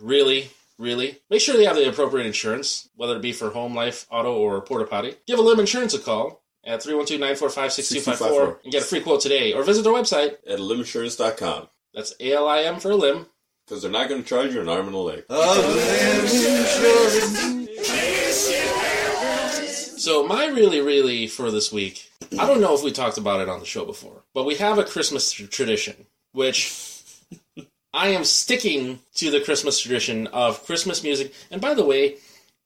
really, 0.00 0.50
really. 0.78 1.18
Make 1.28 1.40
sure 1.40 1.56
they 1.56 1.64
have 1.64 1.74
the 1.76 1.88
appropriate 1.88 2.26
insurance, 2.26 2.88
whether 2.94 3.16
it 3.16 3.22
be 3.22 3.32
for 3.32 3.50
home, 3.50 3.74
life, 3.74 4.06
auto, 4.10 4.32
or 4.36 4.60
porta 4.60 4.84
potty. 4.86 5.16
Give 5.26 5.38
a 5.40 5.42
Lim 5.42 5.58
Insurance 5.58 5.92
a 5.94 5.98
call 5.98 6.42
at 6.64 6.80
312-945-6254 6.82 8.62
and 8.62 8.72
get 8.72 8.82
a 8.82 8.86
free 8.86 9.00
quote 9.00 9.20
today, 9.20 9.52
or 9.52 9.64
visit 9.64 9.82
their 9.82 9.92
website. 9.92 10.34
At 10.46 10.60
liminsurance.com 10.60 11.68
That's 11.92 12.14
A-L-I-M 12.20 12.78
for 12.78 12.92
a 12.92 12.96
limb. 12.96 13.26
because 13.66 13.82
they're 13.82 13.90
not 13.90 14.08
going 14.08 14.22
to 14.22 14.28
charge 14.28 14.54
you 14.54 14.60
an 14.60 14.68
arm 14.68 14.86
and 14.86 14.94
a 14.94 14.98
leg. 14.98 15.24
So 20.00 20.26
my 20.26 20.46
really, 20.46 20.80
really 20.80 21.26
for 21.26 21.50
this 21.50 21.70
week, 21.70 22.10
I 22.38 22.46
don't 22.46 22.62
know 22.62 22.74
if 22.74 22.82
we 22.82 22.90
talked 22.90 23.18
about 23.18 23.42
it 23.42 23.50
on 23.50 23.60
the 23.60 23.66
show 23.66 23.84
before, 23.84 24.22
but 24.32 24.46
we 24.46 24.54
have 24.54 24.78
a 24.78 24.84
Christmas 24.84 25.30
tradition, 25.30 26.06
which 26.32 26.74
I 27.92 28.08
am 28.08 28.24
sticking 28.24 29.00
to 29.16 29.30
the 29.30 29.42
Christmas 29.42 29.78
tradition 29.78 30.26
of 30.28 30.64
Christmas 30.64 31.02
music. 31.02 31.34
And 31.50 31.60
by 31.60 31.74
the 31.74 31.84
way, 31.84 32.14
a 32.14 32.18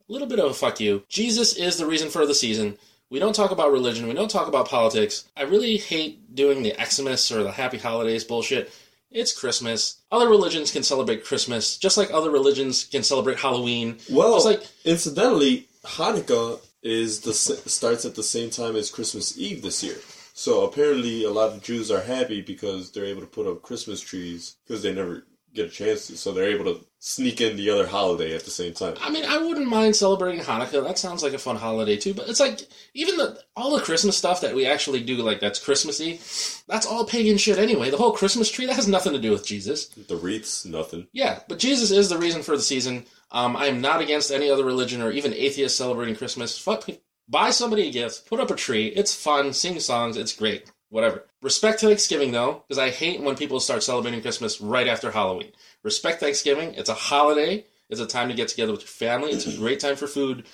little 0.06 0.28
bit 0.28 0.38
of 0.38 0.48
a 0.48 0.54
fuck 0.54 0.78
you. 0.78 1.02
Jesus 1.08 1.56
is 1.56 1.76
the 1.76 1.86
reason 1.86 2.08
for 2.08 2.24
the 2.24 2.36
season. 2.36 2.78
We 3.10 3.18
don't 3.18 3.34
talk 3.34 3.50
about 3.50 3.72
religion. 3.72 4.06
We 4.06 4.14
don't 4.14 4.30
talk 4.30 4.46
about 4.46 4.68
politics. 4.68 5.24
I 5.36 5.42
really 5.42 5.76
hate 5.76 6.36
doing 6.36 6.62
the 6.62 6.76
Xmas 6.80 7.32
or 7.32 7.42
the 7.42 7.50
Happy 7.50 7.78
Holidays 7.78 8.22
bullshit. 8.22 8.72
It's 9.10 9.36
Christmas. 9.36 9.96
Other 10.12 10.28
religions 10.28 10.70
can 10.70 10.84
celebrate 10.84 11.24
Christmas, 11.24 11.78
just 11.78 11.98
like 11.98 12.12
other 12.12 12.30
religions 12.30 12.84
can 12.84 13.02
celebrate 13.02 13.40
Halloween. 13.40 13.98
Well, 14.08 14.36
It's 14.36 14.44
like 14.44 14.64
incidentally, 14.84 15.66
Hanukkah 15.84 16.60
is 16.84 17.20
the 17.20 17.32
starts 17.32 18.04
at 18.04 18.14
the 18.14 18.22
same 18.22 18.50
time 18.50 18.76
as 18.76 18.90
Christmas 18.90 19.36
Eve 19.38 19.62
this 19.62 19.82
year. 19.82 19.96
So 20.34 20.64
apparently, 20.64 21.24
a 21.24 21.30
lot 21.30 21.52
of 21.52 21.62
Jews 21.62 21.90
are 21.90 22.02
happy 22.02 22.42
because 22.42 22.90
they're 22.90 23.04
able 23.04 23.22
to 23.22 23.26
put 23.26 23.46
up 23.46 23.62
Christmas 23.62 24.00
trees 24.00 24.56
because 24.66 24.82
they 24.82 24.92
never 24.92 25.26
get 25.54 25.66
a 25.66 25.70
chance 25.70 26.08
to. 26.08 26.16
So 26.16 26.32
they're 26.32 26.50
able 26.50 26.64
to 26.64 26.84
sneak 26.98 27.40
in 27.40 27.56
the 27.56 27.70
other 27.70 27.86
holiday 27.86 28.34
at 28.34 28.44
the 28.44 28.50
same 28.50 28.72
time. 28.72 28.94
I 29.00 29.10
mean, 29.10 29.24
I 29.24 29.38
wouldn't 29.38 29.68
mind 29.68 29.94
celebrating 29.94 30.40
Hanukkah. 30.40 30.84
That 30.84 30.98
sounds 30.98 31.22
like 31.22 31.32
a 31.32 31.38
fun 31.38 31.56
holiday 31.56 31.96
too. 31.96 32.14
But 32.14 32.28
it's 32.28 32.40
like 32.40 32.60
even 32.94 33.16
the 33.16 33.38
all 33.56 33.76
the 33.76 33.82
Christmas 33.82 34.16
stuff 34.16 34.40
that 34.40 34.54
we 34.54 34.66
actually 34.66 35.02
do, 35.02 35.16
like 35.16 35.40
that's 35.40 35.62
Christmassy. 35.62 36.20
That's 36.66 36.86
all 36.86 37.04
pagan 37.04 37.38
shit 37.38 37.58
anyway. 37.58 37.90
The 37.90 37.96
whole 37.96 38.12
Christmas 38.12 38.50
tree 38.50 38.66
that 38.66 38.76
has 38.76 38.88
nothing 38.88 39.12
to 39.12 39.20
do 39.20 39.30
with 39.30 39.46
Jesus. 39.46 39.86
The 39.88 40.16
wreaths, 40.16 40.64
nothing. 40.64 41.06
Yeah, 41.12 41.40
but 41.48 41.58
Jesus 41.58 41.90
is 41.90 42.08
the 42.08 42.18
reason 42.18 42.42
for 42.42 42.56
the 42.56 42.62
season. 42.62 43.06
Um, 43.30 43.56
I 43.56 43.66
am 43.66 43.80
not 43.80 44.00
against 44.00 44.30
any 44.30 44.50
other 44.50 44.64
religion 44.64 45.02
or 45.02 45.10
even 45.10 45.34
atheists 45.34 45.78
celebrating 45.78 46.16
Christmas. 46.16 46.58
Fuck, 46.58 46.88
buy 47.28 47.50
somebody 47.50 47.88
a 47.88 47.92
gift, 47.92 48.26
put 48.28 48.40
up 48.40 48.50
a 48.50 48.54
tree. 48.56 48.88
It's 48.88 49.14
fun, 49.14 49.52
sing 49.52 49.78
songs. 49.80 50.16
It's 50.16 50.34
great. 50.34 50.70
Whatever. 50.94 51.24
Respect 51.42 51.80
Thanksgiving 51.80 52.30
though, 52.30 52.62
because 52.68 52.78
I 52.78 52.88
hate 52.88 53.20
when 53.20 53.34
people 53.34 53.58
start 53.58 53.82
celebrating 53.82 54.22
Christmas 54.22 54.60
right 54.60 54.86
after 54.86 55.10
Halloween. 55.10 55.50
Respect 55.82 56.20
Thanksgiving. 56.20 56.72
It's 56.74 56.88
a 56.88 56.94
holiday. 56.94 57.64
It's 57.90 57.98
a 57.98 58.06
time 58.06 58.28
to 58.28 58.34
get 58.34 58.46
together 58.46 58.70
with 58.70 58.82
your 58.82 58.86
family. 58.86 59.32
It's 59.32 59.44
a 59.44 59.56
great 59.56 59.80
time 59.80 59.96
for 59.96 60.06
food. 60.06 60.46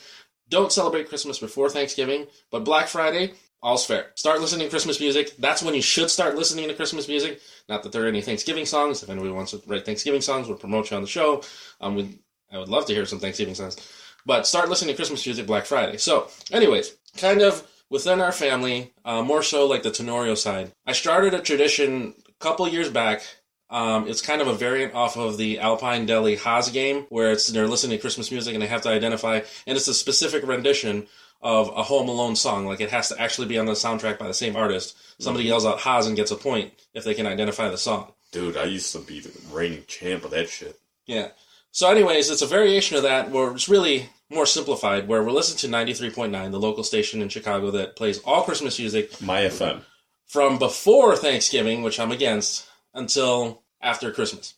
Don't 0.49 0.73
celebrate 0.73 1.11
Christmas 1.11 1.39
before 1.39 1.69
Thanksgiving, 1.69 2.27
but 2.51 2.65
Black 2.65 2.89
Friday, 2.89 3.35
all's 3.63 3.85
fair. 3.85 4.13
Start 4.15 4.41
listening 4.41 4.65
to 4.65 4.71
Christmas 4.71 4.99
music. 4.99 5.37
That's 5.37 5.63
when 5.63 5.75
you 5.75 5.83
should 5.83 6.09
start 6.09 6.37
listening 6.37 6.69
to 6.69 6.75
Christmas 6.75 7.07
music. 7.07 7.39
Not 7.69 7.83
that 7.83 7.93
there 7.93 8.05
are 8.05 8.09
any 8.09 8.23
Thanksgiving 8.23 8.65
songs. 8.65 9.03
If 9.03 9.11
anybody 9.11 9.33
wants 9.33 9.51
to 9.51 9.61
write 9.67 9.85
Thanksgiving 9.85 10.23
songs, 10.23 10.49
we'll 10.49 10.57
promote 10.57 10.91
you 10.91 10.97
on 10.97 11.03
the 11.03 11.07
show. 11.09 11.43
Um, 11.83 11.97
we, 11.97 12.19
I 12.51 12.57
would 12.57 12.71
love 12.71 12.87
to 12.87 12.95
hear 12.95 13.05
some 13.05 13.21
Thanksgiving 13.21 13.55
songs. 13.55 13.77
But 14.25 14.47
start 14.47 14.71
listening 14.71 14.95
to 14.95 14.97
Christmas 14.97 15.27
music 15.27 15.47
Black 15.47 15.67
Friday. 15.67 15.99
So, 15.99 16.29
anyways, 16.51 16.97
kind 17.19 17.43
of 17.43 17.63
within 17.91 18.21
our 18.21 18.33
family, 18.33 18.93
uh, 19.05 19.23
more 19.23 19.43
so 19.43 19.67
like 19.67 19.83
the 19.83 19.91
Tenorio 19.91 20.35
side. 20.35 20.73
I 20.87 20.93
started 20.93 21.35
a 21.35 21.41
tradition 21.41 22.15
a 22.29 22.33
couple 22.43 22.67
years 22.69 22.89
back. 22.89 23.23
Um, 23.69 24.09
it's 24.09 24.23
kind 24.23 24.41
of 24.41 24.49
a 24.49 24.55
variant 24.55 24.95
off 24.95 25.17
of 25.17 25.37
the 25.37 25.61
Alpine 25.61 26.07
Deli 26.07 26.37
Haas 26.37 26.71
game, 26.71 27.07
where 27.09 27.31
it's 27.33 27.47
they're 27.49 27.69
listening 27.69 27.97
to 27.99 28.01
Christmas 28.01 28.31
music 28.31 28.55
and 28.55 28.63
they 28.63 28.67
have 28.67 28.83
to 28.83 28.89
identify, 28.89 29.43
and 29.67 29.77
it's 29.77 29.89
a 29.89 29.95
specific 29.95 30.45
rendition 30.45 31.07
of 31.43 31.69
a 31.69 31.83
Home 31.85 32.09
Alone 32.09 32.37
song. 32.37 32.67
Like 32.67 32.81
it 32.81 32.91
has 32.91 33.09
to 33.11 33.21
actually 33.21 33.47
be 33.47 33.59
on 33.59 33.67
the 33.67 33.73
soundtrack 33.73 34.19
by 34.19 34.27
the 34.27 34.35
same 34.35 34.57
artist. 34.57 34.97
Somebody 35.19 35.47
yells 35.47 35.67
out 35.67 35.81
Haas 35.81 36.07
and 36.07 36.17
gets 36.17 36.31
a 36.31 36.37
point 36.37 36.73
if 36.95 37.05
they 37.05 37.15
can 37.15 37.27
identify 37.27 37.69
the 37.69 37.79
song. 37.79 38.13
Dude, 38.33 38.57
I 38.57 38.65
used 38.65 38.93
to 38.93 39.01
be 39.01 39.21
the 39.21 39.33
reigning 39.53 39.85
champ 39.87 40.25
of 40.25 40.31
that 40.33 40.49
shit. 40.49 40.79
Yeah. 41.07 41.29
So, 41.73 41.89
anyways, 41.89 42.31
it's 42.31 42.43
a 42.43 42.47
variation 42.47 42.97
of 42.97 43.05
that 43.05 43.31
where 43.31 43.53
it's 43.53 43.69
really 43.69 44.09
more 44.29 44.47
simplified, 44.47 45.07
where 45.07 45.23
we're 45.23 45.31
listening 45.31 45.71
to 45.71 45.95
93.9, 45.95 46.51
the 46.51 46.59
local 46.59 46.83
station 46.83 47.23
in 47.23 47.29
Chicago 47.29 47.71
that 47.71 47.97
plays 47.97 48.19
all 48.21 48.43
Christmas 48.43 48.79
music 48.79 49.21
My 49.23 49.43
FM. 49.43 49.83
from 50.27 50.59
before 50.59 51.15
Thanksgiving, 51.17 51.83
which 51.83 52.01
I'm 52.01 52.11
against, 52.11 52.67
until 52.93 53.63
after 53.81 54.11
Christmas. 54.11 54.55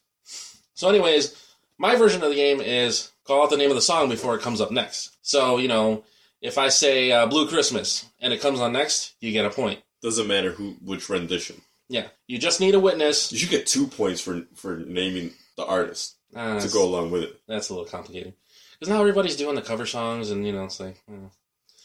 So, 0.75 0.89
anyways, 0.89 1.37
my 1.77 1.97
version 1.97 2.23
of 2.23 2.31
the 2.31 2.35
game 2.35 2.61
is 2.61 3.11
call 3.25 3.43
out 3.43 3.51
the 3.51 3.59
name 3.59 3.71
of 3.71 3.77
the 3.77 3.83
song 3.83 4.09
before 4.09 4.35
it 4.35 4.43
comes 4.43 4.61
up 4.61 4.71
next. 4.71 5.17
So, 5.21 5.59
you 5.59 5.69
know, 5.69 6.05
if 6.41 6.57
I 6.57 6.69
say 6.71 7.13
uh, 7.13 7.27
Blue 7.27 7.47
Christmas 7.47 8.07
and 8.21 8.33
it 8.33 8.41
comes 8.41 8.59
on 8.59 8.73
next, 8.73 9.15
you 9.21 9.33
get 9.33 9.45
a 9.45 9.51
point. 9.51 9.81
Doesn't 10.03 10.27
matter 10.27 10.51
who 10.53 10.77
which 10.85 11.09
rendition. 11.09 11.61
Yeah. 11.89 12.09
You 12.27 12.39
just 12.39 12.61
need 12.61 12.75
a 12.75 12.81
witness. 12.81 13.31
You 13.31 13.39
should 13.39 13.51
get 13.51 13.67
two 13.67 13.87
points 13.87 14.21
for 14.21 14.43
for 14.55 14.79
naming 14.79 15.35
the 15.57 15.65
artist 15.65 16.17
Uh, 16.35 16.59
to 16.61 16.69
go 16.69 16.85
along 16.85 17.11
with 17.11 17.23
it. 17.25 17.41
that's 17.47 17.69
a 17.69 17.75
little 17.75 17.89
complicated. 17.89 18.35
Because 18.79 18.89
now 18.93 19.01
everybody's 19.01 19.37
doing 19.37 19.55
the 19.55 19.63
cover 19.63 19.87
songs, 19.87 20.31
and, 20.31 20.47
you 20.47 20.53
know, 20.53 20.65
it's 20.65 20.81
like. 20.81 21.01
uh, 21.09 21.29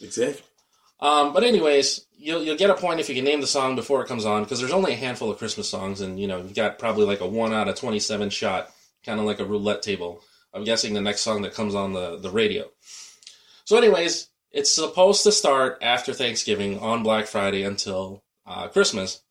Exactly. 0.01 0.43
Um, 0.99 1.31
but 1.33 1.43
anyways, 1.43 2.05
you'll 2.17 2.43
you'll 2.43 2.57
get 2.57 2.69
a 2.71 2.75
point 2.75 2.99
if 2.99 3.07
you 3.09 3.13
can 3.15 3.23
name 3.25 3.41
the 3.41 3.47
song 3.47 3.75
before 3.75 4.01
it 4.01 4.07
comes 4.07 4.25
on 4.25 4.43
because 4.43 4.59
there's 4.59 4.71
only 4.73 4.93
a 4.93 4.97
handful 4.97 5.29
of 5.29 5.37
Christmas 5.37 5.69
songs, 5.69 6.01
and 6.01 6.19
you 6.19 6.27
know 6.27 6.37
you've 6.37 6.55
got 6.55 6.79
probably 6.79 7.05
like 7.05 7.21
a 7.21 7.27
one 7.27 7.53
out 7.53 7.67
of 7.67 7.75
twenty 7.75 7.99
seven 7.99 8.29
shot, 8.31 8.71
kind 9.05 9.19
of 9.19 9.25
like 9.27 9.39
a 9.39 9.45
roulette 9.45 9.83
table. 9.83 10.21
I'm 10.53 10.63
guessing 10.63 10.93
the 10.95 11.01
next 11.01 11.21
song 11.21 11.43
that 11.43 11.53
comes 11.53 11.75
on 11.75 11.93
the 11.93 12.17
the 12.17 12.31
radio. 12.31 12.65
So, 13.65 13.77
anyways, 13.77 14.29
it's 14.51 14.71
supposed 14.73 15.21
to 15.23 15.31
start 15.31 15.77
after 15.83 16.13
Thanksgiving 16.13 16.79
on 16.79 17.03
Black 17.03 17.27
Friday 17.27 17.61
until 17.63 18.23
uh, 18.47 18.67
Christmas, 18.67 19.21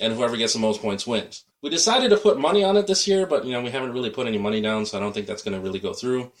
and 0.00 0.14
whoever 0.14 0.38
gets 0.38 0.54
the 0.54 0.58
most 0.58 0.80
points 0.80 1.06
wins. 1.06 1.44
We 1.62 1.68
decided 1.68 2.10
to 2.10 2.16
put 2.16 2.40
money 2.40 2.64
on 2.64 2.76
it 2.78 2.86
this 2.86 3.06
year, 3.06 3.26
but 3.26 3.44
you 3.44 3.52
know 3.52 3.60
we 3.60 3.70
haven't 3.70 3.92
really 3.92 4.10
put 4.10 4.26
any 4.26 4.38
money 4.38 4.60
down, 4.60 4.86
so 4.86 4.96
I 4.96 5.00
don't 5.00 5.12
think 5.12 5.26
that's 5.26 5.42
going 5.42 5.54
to 5.54 5.60
really 5.60 5.78
go 5.78 5.92
through. 5.92 6.32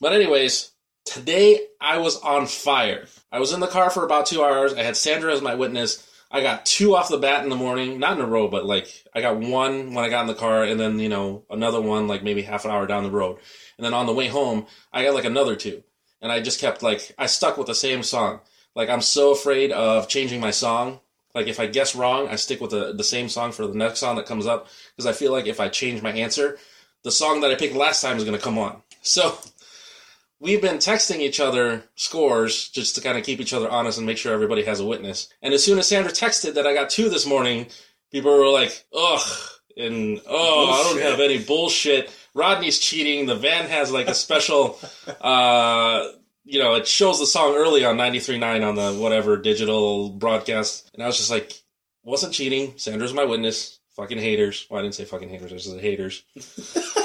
But 0.00 0.12
anyways, 0.12 0.72
today 1.04 1.66
I 1.80 1.98
was 1.98 2.18
on 2.18 2.46
fire. 2.46 3.06
I 3.30 3.38
was 3.40 3.52
in 3.52 3.60
the 3.60 3.66
car 3.66 3.88
for 3.88 4.04
about 4.04 4.26
two 4.26 4.44
hours. 4.44 4.74
I 4.74 4.82
had 4.82 4.96
Sandra 4.96 5.32
as 5.32 5.40
my 5.40 5.54
witness. 5.54 6.06
I 6.30 6.42
got 6.42 6.66
two 6.66 6.96
off 6.96 7.10
the 7.10 7.18
bat 7.18 7.44
in 7.44 7.50
the 7.50 7.56
morning, 7.56 7.98
not 7.98 8.18
in 8.18 8.24
a 8.24 8.26
row, 8.26 8.48
but 8.48 8.64
like 8.64 8.88
I 9.14 9.20
got 9.20 9.38
one 9.38 9.94
when 9.94 10.04
I 10.04 10.08
got 10.08 10.22
in 10.22 10.26
the 10.26 10.34
car, 10.34 10.64
and 10.64 10.78
then 10.78 10.98
you 10.98 11.08
know 11.08 11.44
another 11.50 11.80
one 11.80 12.06
like 12.06 12.22
maybe 12.22 12.42
half 12.42 12.64
an 12.64 12.70
hour 12.70 12.86
down 12.86 13.04
the 13.04 13.10
road, 13.10 13.38
and 13.78 13.84
then 13.84 13.94
on 13.94 14.06
the 14.06 14.14
way 14.14 14.28
home 14.28 14.66
I 14.92 15.04
got 15.04 15.14
like 15.14 15.24
another 15.24 15.56
two, 15.56 15.82
and 16.20 16.30
I 16.30 16.40
just 16.40 16.60
kept 16.60 16.82
like 16.82 17.14
I 17.18 17.26
stuck 17.26 17.56
with 17.56 17.66
the 17.66 17.74
same 17.74 18.02
song. 18.02 18.40
Like 18.74 18.88
I'm 18.88 19.02
so 19.02 19.32
afraid 19.32 19.72
of 19.72 20.08
changing 20.08 20.40
my 20.40 20.50
song. 20.50 21.00
Like 21.34 21.46
if 21.46 21.58
I 21.58 21.66
guess 21.66 21.94
wrong, 21.94 22.28
I 22.28 22.36
stick 22.36 22.60
with 22.60 22.70
the 22.70 22.92
the 22.92 23.04
same 23.04 23.28
song 23.28 23.52
for 23.52 23.66
the 23.66 23.74
next 23.74 24.00
song 24.00 24.16
that 24.16 24.26
comes 24.26 24.46
up 24.46 24.68
because 24.96 25.06
I 25.06 25.12
feel 25.12 25.32
like 25.32 25.46
if 25.46 25.60
I 25.60 25.68
change 25.68 26.02
my 26.02 26.12
answer, 26.12 26.58
the 27.04 27.10
song 27.10 27.40
that 27.40 27.50
I 27.50 27.54
picked 27.54 27.74
last 27.74 28.02
time 28.02 28.16
is 28.16 28.24
going 28.24 28.36
to 28.36 28.42
come 28.42 28.58
on. 28.58 28.82
So 29.00 29.38
we've 30.42 30.60
been 30.60 30.76
texting 30.76 31.20
each 31.20 31.40
other 31.40 31.84
scores 31.94 32.68
just 32.68 32.96
to 32.96 33.00
kind 33.00 33.16
of 33.16 33.24
keep 33.24 33.40
each 33.40 33.54
other 33.54 33.70
honest 33.70 33.98
and 33.98 34.06
make 34.06 34.18
sure 34.18 34.34
everybody 34.34 34.64
has 34.64 34.80
a 34.80 34.86
witness. 34.86 35.28
And 35.40 35.54
as 35.54 35.64
soon 35.64 35.78
as 35.78 35.88
Sandra 35.88 36.12
texted 36.12 36.54
that 36.54 36.66
I 36.66 36.74
got 36.74 36.90
two 36.90 37.08
this 37.08 37.26
morning, 37.26 37.66
people 38.10 38.36
were 38.36 38.48
like, 38.48 38.84
ugh, 38.94 39.20
and 39.76 40.20
oh, 40.26 40.70
I 40.70 40.82
don't 40.82 41.10
have 41.10 41.20
any 41.20 41.42
bullshit. 41.42 42.12
Rodney's 42.34 42.78
cheating. 42.78 43.26
The 43.26 43.36
van 43.36 43.68
has 43.68 43.92
like 43.92 44.08
a 44.08 44.14
special, 44.14 44.78
uh, 45.20 46.08
you 46.44 46.58
know, 46.58 46.74
it 46.74 46.86
shows 46.86 47.18
the 47.18 47.26
song 47.26 47.54
early 47.54 47.84
on 47.84 47.96
93.9 47.96 48.66
on 48.66 48.74
the 48.74 48.92
whatever 49.00 49.36
digital 49.36 50.10
broadcast. 50.10 50.90
And 50.94 51.02
I 51.02 51.06
was 51.06 51.16
just 51.16 51.30
like, 51.30 51.52
wasn't 52.04 52.34
cheating. 52.34 52.74
Sandra's 52.76 53.14
my 53.14 53.24
witness. 53.24 53.78
Fucking 53.96 54.18
haters. 54.18 54.66
Well, 54.70 54.80
I 54.80 54.82
didn't 54.82 54.94
say 54.94 55.04
fucking 55.04 55.28
haters. 55.28 55.52
I 55.52 55.58
said 55.58 55.80
haters. 55.80 56.24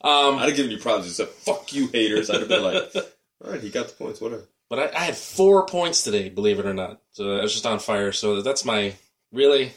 Um, 0.00 0.36
I'd 0.38 0.48
have 0.48 0.56
given 0.56 0.70
you 0.70 0.78
props. 0.78 1.06
You 1.06 1.12
said, 1.12 1.28
"Fuck 1.28 1.72
you, 1.72 1.88
haters." 1.88 2.30
I'd 2.30 2.40
have 2.40 2.48
been 2.48 2.62
like, 2.62 2.94
"All 3.44 3.50
right, 3.50 3.60
he 3.60 3.68
got 3.68 3.88
the 3.88 3.94
points. 3.94 4.20
Whatever." 4.20 4.44
But 4.70 4.78
I, 4.78 4.96
I 4.96 5.00
had 5.04 5.16
four 5.16 5.66
points 5.66 6.04
today, 6.04 6.28
believe 6.28 6.58
it 6.58 6.66
or 6.66 6.74
not. 6.74 7.00
So 7.10 7.36
I 7.36 7.42
was 7.42 7.52
just 7.52 7.66
on 7.66 7.78
fire. 7.78 8.12
So 8.12 8.42
that's 8.42 8.64
my 8.64 8.94
really, 9.32 9.72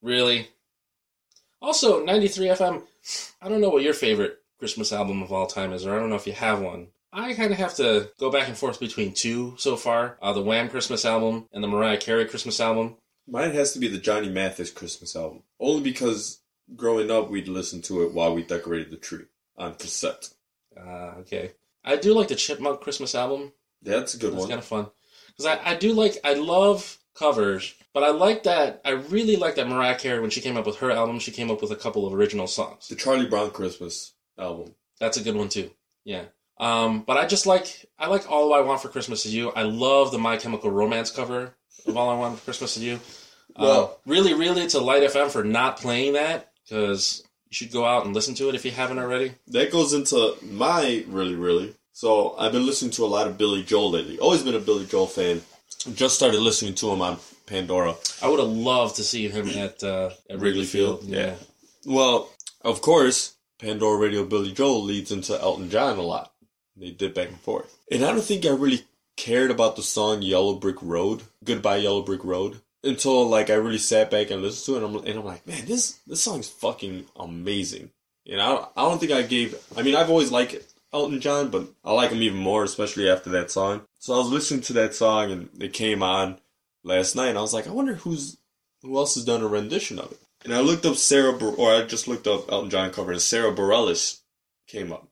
really. 0.00 0.48
Also, 1.60 2.04
93 2.04 2.46
FM. 2.48 2.82
I 3.40 3.48
don't 3.48 3.60
know 3.60 3.68
what 3.68 3.82
your 3.82 3.94
favorite 3.94 4.38
Christmas 4.58 4.92
album 4.92 5.22
of 5.22 5.32
all 5.32 5.46
time 5.46 5.72
is, 5.72 5.86
or 5.86 5.94
I 5.94 6.00
don't 6.00 6.10
know 6.10 6.16
if 6.16 6.26
you 6.26 6.32
have 6.32 6.60
one. 6.60 6.88
I 7.12 7.34
kind 7.34 7.52
of 7.52 7.58
have 7.58 7.74
to 7.74 8.10
go 8.18 8.30
back 8.30 8.48
and 8.48 8.56
forth 8.56 8.80
between 8.80 9.12
two 9.12 9.54
so 9.58 9.76
far 9.76 10.16
uh, 10.22 10.32
the 10.32 10.42
Wham 10.42 10.68
Christmas 10.70 11.04
album 11.04 11.48
and 11.52 11.62
the 11.62 11.68
Mariah 11.68 11.98
Carey 11.98 12.24
Christmas 12.24 12.58
album. 12.58 12.96
Mine 13.28 13.52
has 13.52 13.72
to 13.72 13.78
be 13.78 13.88
the 13.88 13.98
Johnny 13.98 14.30
Mathis 14.30 14.70
Christmas 14.70 15.14
album, 15.14 15.42
only 15.60 15.82
because 15.82 16.40
growing 16.74 17.10
up 17.10 17.30
we'd 17.30 17.48
listen 17.48 17.82
to 17.82 18.02
it 18.02 18.12
while 18.12 18.34
we 18.34 18.42
decorated 18.42 18.90
the 18.90 18.96
tree 18.96 19.26
on 19.56 19.74
cassette. 19.74 20.30
Uh, 20.76 21.14
okay. 21.20 21.52
I 21.84 21.96
do 21.96 22.14
like 22.14 22.28
the 22.28 22.34
Chipmunk 22.34 22.80
Christmas 22.80 23.14
album. 23.14 23.52
Yeah, 23.82 23.98
that's 23.98 24.14
a 24.14 24.18
good 24.18 24.32
That's 24.32 24.34
one. 24.34 24.44
It's 24.44 24.50
kind 24.50 24.58
of 24.58 24.64
fun. 24.64 24.86
Because 25.28 25.46
I, 25.46 25.72
I 25.72 25.76
do 25.76 25.92
like, 25.92 26.16
I 26.24 26.34
love 26.34 26.98
covers, 27.14 27.74
but 27.92 28.02
I 28.02 28.10
like 28.10 28.44
that, 28.44 28.80
I 28.84 28.90
really 28.90 29.36
like 29.36 29.56
that 29.56 29.68
Mariah 29.68 29.98
Carey, 29.98 30.20
when 30.20 30.30
she 30.30 30.40
came 30.40 30.56
up 30.56 30.66
with 30.66 30.78
her 30.78 30.90
album, 30.90 31.18
she 31.18 31.30
came 31.30 31.50
up 31.50 31.60
with 31.60 31.70
a 31.70 31.76
couple 31.76 32.06
of 32.06 32.14
original 32.14 32.46
songs. 32.46 32.88
The 32.88 32.96
Charlie 32.96 33.26
Brown 33.26 33.50
Christmas 33.50 34.14
album. 34.38 34.74
That's 34.98 35.16
a 35.18 35.22
good 35.22 35.36
one 35.36 35.48
too. 35.48 35.70
Yeah. 36.04 36.24
Um, 36.58 37.02
but 37.02 37.16
I 37.16 37.26
just 37.26 37.46
like, 37.46 37.86
I 37.98 38.06
like 38.06 38.30
All 38.30 38.54
I 38.54 38.60
Want 38.60 38.80
for 38.80 38.88
Christmas 38.88 39.26
Is 39.26 39.34
You. 39.34 39.50
I 39.50 39.62
love 39.62 40.12
the 40.12 40.18
My 40.18 40.36
Chemical 40.36 40.70
Romance 40.70 41.10
cover 41.10 41.54
of 41.86 41.96
All 41.96 42.10
I 42.10 42.14
Want 42.18 42.38
for 42.38 42.44
Christmas 42.44 42.76
Is 42.76 42.82
You. 42.84 42.94
Uh, 43.56 43.62
Well- 43.64 44.00
really, 44.06 44.34
really 44.34 44.66
to 44.68 44.78
Light 44.80 45.02
FM 45.02 45.30
for 45.30 45.42
not 45.44 45.78
playing 45.78 46.12
that, 46.14 46.52
because 46.64 47.22
you 47.50 47.54
should 47.54 47.72
go 47.72 47.84
out 47.84 48.04
and 48.06 48.14
listen 48.14 48.34
to 48.36 48.48
it 48.48 48.54
if 48.54 48.64
you 48.64 48.70
haven't 48.70 48.98
already. 48.98 49.32
That 49.48 49.72
goes 49.72 49.92
into 49.92 50.36
my 50.42 51.04
really, 51.08 51.34
really. 51.34 51.74
So 51.92 52.34
I've 52.38 52.52
been 52.52 52.64
listening 52.64 52.92
to 52.92 53.04
a 53.04 53.06
lot 53.06 53.26
of 53.26 53.36
Billy 53.36 53.62
Joel 53.62 53.90
lately. 53.90 54.18
Always 54.18 54.42
been 54.42 54.54
a 54.54 54.60
Billy 54.60 54.86
Joel 54.86 55.06
fan. 55.06 55.42
Just 55.94 56.14
started 56.14 56.40
listening 56.40 56.74
to 56.76 56.90
him 56.90 57.02
on 57.02 57.18
Pandora. 57.46 57.96
I 58.22 58.28
would 58.28 58.38
have 58.38 58.48
loved 58.48 58.96
to 58.96 59.02
see 59.04 59.28
him 59.28 59.48
at, 59.50 59.82
uh, 59.82 60.10
at 60.30 60.38
Wrigley 60.38 60.64
Field. 60.64 61.00
Field, 61.00 61.12
yeah. 61.12 61.34
Well, 61.84 62.30
of 62.62 62.80
course, 62.80 63.34
Pandora 63.58 63.98
Radio 63.98 64.24
Billy 64.24 64.52
Joel 64.52 64.82
leads 64.84 65.10
into 65.12 65.38
Elton 65.40 65.68
John 65.68 65.98
a 65.98 66.02
lot. 66.02 66.31
They 66.82 66.90
did 66.90 67.14
back 67.14 67.28
and 67.28 67.40
forth. 67.40 67.78
And 67.92 68.04
I 68.04 68.10
don't 68.10 68.24
think 68.24 68.44
I 68.44 68.50
really 68.50 68.82
cared 69.16 69.52
about 69.52 69.76
the 69.76 69.82
song 69.82 70.20
Yellow 70.20 70.54
Brick 70.54 70.82
Road, 70.82 71.22
Goodbye 71.44 71.76
Yellow 71.76 72.02
Brick 72.02 72.24
Road, 72.24 72.60
until 72.82 73.24
like 73.28 73.50
I 73.50 73.54
really 73.54 73.78
sat 73.78 74.10
back 74.10 74.32
and 74.32 74.42
listened 74.42 74.64
to 74.66 74.82
it 74.82 74.84
and 74.84 74.96
I'm, 74.96 75.04
and 75.06 75.18
I'm 75.20 75.24
like, 75.24 75.46
man, 75.46 75.64
this 75.64 76.00
this 76.08 76.20
song's 76.20 76.48
fucking 76.48 77.06
amazing. 77.14 77.90
And 78.28 78.42
I 78.42 78.66
I 78.76 78.82
don't 78.82 78.98
think 78.98 79.12
I 79.12 79.22
gave, 79.22 79.54
I 79.76 79.82
mean, 79.82 79.94
I've 79.94 80.10
always 80.10 80.32
liked 80.32 80.56
Elton 80.92 81.20
John, 81.20 81.50
but 81.50 81.68
I 81.84 81.92
like 81.92 82.10
him 82.10 82.20
even 82.20 82.40
more, 82.40 82.64
especially 82.64 83.08
after 83.08 83.30
that 83.30 83.52
song. 83.52 83.82
So 84.00 84.14
I 84.14 84.18
was 84.18 84.30
listening 84.30 84.62
to 84.62 84.72
that 84.72 84.96
song 84.96 85.30
and 85.30 85.50
it 85.60 85.72
came 85.72 86.02
on 86.02 86.40
last 86.82 87.14
night 87.14 87.28
and 87.28 87.38
I 87.38 87.42
was 87.42 87.54
like, 87.54 87.68
I 87.68 87.70
wonder 87.70 87.94
who's, 87.94 88.38
who 88.82 88.96
else 88.96 89.14
has 89.14 89.24
done 89.24 89.42
a 89.42 89.46
rendition 89.46 90.00
of 90.00 90.10
it. 90.10 90.18
And 90.44 90.52
I 90.52 90.58
looked 90.62 90.84
up 90.84 90.96
Sara, 90.96 91.32
or 91.32 91.72
I 91.72 91.82
just 91.82 92.08
looked 92.08 92.26
up 92.26 92.50
Elton 92.50 92.70
John 92.70 92.90
cover, 92.90 93.12
and 93.12 93.22
Sara 93.22 93.54
Bareilles 93.54 94.18
came 94.66 94.92
up. 94.92 95.06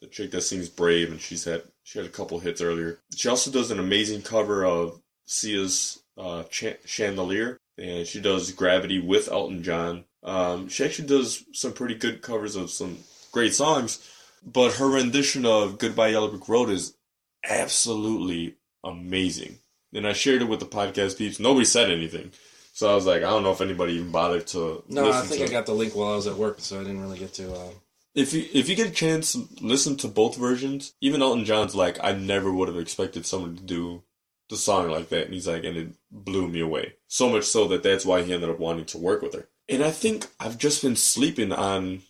The 0.00 0.06
chick 0.06 0.30
that 0.30 0.42
sings 0.42 0.68
"Brave," 0.68 1.10
and 1.10 1.20
she's 1.20 1.44
had 1.44 1.62
she 1.82 1.98
had 1.98 2.06
a 2.06 2.12
couple 2.12 2.38
hits 2.38 2.60
earlier. 2.60 3.00
She 3.14 3.28
also 3.28 3.50
does 3.50 3.70
an 3.70 3.78
amazing 3.78 4.22
cover 4.22 4.64
of 4.64 5.00
Sia's 5.26 6.02
uh, 6.16 6.44
Ch- 6.44 6.78
"Chandelier," 6.86 7.58
and 7.76 8.06
she 8.06 8.20
does 8.20 8.52
"Gravity" 8.52 8.98
with 8.98 9.30
Elton 9.30 9.62
John. 9.62 10.04
Um, 10.22 10.68
she 10.68 10.84
actually 10.84 11.08
does 11.08 11.44
some 11.52 11.72
pretty 11.72 11.94
good 11.94 12.22
covers 12.22 12.56
of 12.56 12.70
some 12.70 12.98
great 13.32 13.54
songs, 13.54 14.06
but 14.44 14.74
her 14.74 14.88
rendition 14.88 15.44
of 15.44 15.78
"Goodbye 15.78 16.08
Yellow 16.08 16.28
Brick 16.28 16.48
Road" 16.48 16.70
is 16.70 16.96
absolutely 17.44 18.56
amazing. 18.84 19.58
And 19.92 20.06
I 20.06 20.12
shared 20.12 20.42
it 20.42 20.48
with 20.48 20.60
the 20.60 20.66
podcast 20.66 21.18
peeps. 21.18 21.40
Nobody 21.40 21.64
said 21.64 21.90
anything. 21.90 22.30
So 22.72 22.90
I 22.90 22.94
was 22.94 23.06
like, 23.06 23.18
I 23.18 23.28
don't 23.28 23.42
know 23.42 23.50
if 23.50 23.60
anybody 23.60 23.94
even 23.94 24.12
bothered 24.12 24.46
to 24.48 24.84
No, 24.88 25.10
I 25.10 25.22
think 25.22 25.42
to 25.42 25.48
I 25.48 25.50
got 25.50 25.66
the 25.66 25.74
link 25.74 25.94
while 25.94 26.12
I 26.12 26.16
was 26.16 26.26
at 26.26 26.36
work, 26.36 26.60
so 26.60 26.80
I 26.80 26.84
didn't 26.84 27.02
really 27.02 27.18
get 27.18 27.34
to. 27.34 27.52
Uh... 27.52 27.70
If 28.14 28.32
you 28.32 28.46
if 28.52 28.68
you 28.68 28.76
get 28.76 28.88
a 28.88 28.92
chance, 28.92 29.36
listen 29.60 29.96
to 29.98 30.08
both 30.08 30.36
versions. 30.36 30.94
Even 31.00 31.22
Elton 31.22 31.44
John's 31.44 31.74
like, 31.74 31.98
I 32.02 32.12
never 32.12 32.52
would 32.52 32.68
have 32.68 32.78
expected 32.78 33.24
someone 33.24 33.56
to 33.56 33.62
do 33.62 34.02
the 34.48 34.56
song 34.56 34.90
like 34.90 35.08
that, 35.10 35.26
and 35.26 35.34
he's 35.34 35.46
like, 35.46 35.64
and 35.64 35.76
it 35.76 35.88
blew 36.10 36.48
me 36.48 36.60
away. 36.60 36.94
So 37.06 37.28
much 37.28 37.44
so 37.44 37.68
that 37.68 37.82
that's 37.82 38.04
why 38.04 38.22
he 38.22 38.32
ended 38.32 38.50
up 38.50 38.58
wanting 38.58 38.84
to 38.86 38.98
work 38.98 39.22
with 39.22 39.34
her. 39.34 39.48
And 39.68 39.82
I 39.82 39.92
think 39.92 40.26
I've 40.40 40.58
just 40.58 40.82
been 40.82 40.96
sleeping 40.96 41.52
on 41.52 42.02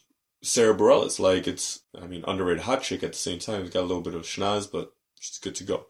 Sara 0.42 0.74
Bareilles. 0.74 1.20
Like 1.20 1.46
it's, 1.46 1.82
I 2.00 2.06
mean, 2.06 2.24
underrated 2.26 2.62
hot 2.62 2.82
chick 2.82 3.02
at 3.02 3.12
the 3.12 3.18
same 3.18 3.38
time. 3.38 3.62
It's 3.62 3.74
got 3.74 3.80
a 3.80 3.90
little 3.90 4.02
bit 4.02 4.14
of 4.14 4.22
schnoz, 4.22 4.70
but 4.70 4.94
she's 5.20 5.38
good 5.38 5.54
to 5.56 5.64
go. 5.64 5.86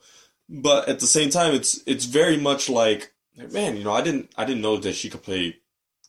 But 0.49 0.89
at 0.89 0.99
the 0.99 1.07
same 1.07 1.31
time, 1.31 1.55
it's 1.55 1.81
it's 1.87 2.07
very 2.07 2.37
much 2.37 2.69
like, 2.69 3.13
man, 3.37 3.77
you 3.77 3.85
know, 3.85 3.93
I 3.93 4.03
didn't 4.03 4.33
I 4.37 4.45
didn't 4.45 4.63
know 4.63 4.77
that 4.79 4.97
she 4.97 5.09
could 5.09 5.23
play 5.23 5.59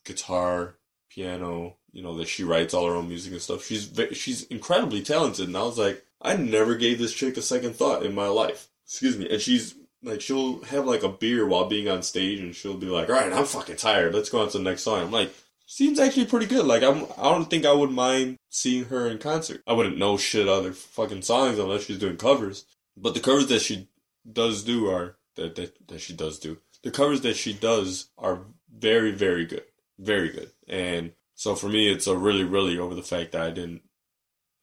guitar, 0.04 0.78
piano, 1.10 1.78
you 1.92 2.02
know, 2.02 2.16
that 2.18 2.28
she 2.28 2.44
writes 2.44 2.74
all 2.74 2.88
her 2.88 2.96
own 2.96 3.08
music 3.08 3.34
and 3.34 3.42
stuff. 3.42 3.66
She's 3.66 3.92
she's 4.14 4.44
incredibly 4.44 5.02
talented, 5.02 5.48
and 5.48 5.58
I 5.58 5.64
was 5.64 5.78
like, 5.78 6.06
I 6.22 6.36
never 6.36 6.76
gave 6.76 7.00
this 7.00 7.14
chick 7.14 7.38
a 7.38 7.42
second 7.42 7.76
thought 7.76 8.06
in 8.06 8.16
my 8.16 8.28
life. 8.28 8.70
Excuse 8.86 9.18
me. 9.18 9.30
And 9.30 9.42
she's 9.42 9.76
like, 10.04 10.22
she'll 10.22 10.62
have 10.64 10.86
like 10.86 11.04
a 11.04 11.10
beer 11.10 11.46
while 11.46 11.66
being 11.66 11.90
on 11.90 12.04
stage, 12.04 12.40
and 12.40 12.56
she'll 12.56 12.78
be 12.78 12.88
like, 12.88 13.10
"All 13.10 13.16
right, 13.16 13.32
I'm 13.32 13.46
fucking 13.46 13.78
tired. 13.78 14.14
Let's 14.14 14.30
go 14.30 14.42
on 14.42 14.50
to 14.50 14.58
the 14.58 14.64
next 14.64 14.84
song." 14.84 15.02
I'm 15.02 15.12
like, 15.12 15.34
seems 15.66 16.00
actually 16.00 16.26
pretty 16.26 16.48
good. 16.48 16.66
Like, 16.66 16.84
I'm 16.84 17.06
I 17.18 17.32
don't 17.32 17.50
think 17.50 17.66
I 17.66 17.74
would 17.74 17.92
mind 17.92 18.38
seeing 18.50 18.86
her 18.86 19.08
in 19.08 19.18
concert. 19.18 19.62
I 19.68 19.74
wouldn't 19.74 19.98
know 19.98 20.18
shit 20.18 20.48
other 20.48 20.74
fucking 20.74 21.22
songs 21.22 21.60
unless 21.60 21.86
she's 21.86 22.00
doing 22.00 22.18
covers. 22.18 22.66
But 22.98 23.14
the 23.14 23.20
covers 23.20 23.48
that 23.48 23.62
she 23.62 23.88
does 24.32 24.64
do 24.64 24.90
are 24.90 25.18
that 25.36 25.56
that, 25.56 25.88
that 25.88 26.02
she 26.02 26.14
does 26.14 26.40
do. 26.40 26.58
The 26.84 26.92
covers 26.92 27.22
that 27.22 27.36
she 27.36 27.54
does 27.54 28.10
are 28.18 28.42
very 28.74 29.12
very 29.12 29.46
good, 29.46 29.66
very 30.00 30.30
good. 30.30 30.52
And 30.68 31.14
so 31.42 31.56
for 31.56 31.70
me, 31.70 31.92
it's 31.92 32.06
a 32.06 32.16
really 32.16 32.44
really 32.44 32.78
over 32.78 32.94
the 32.94 33.02
fact 33.02 33.32
that 33.32 33.42
I 33.42 33.50
didn't, 33.50 33.82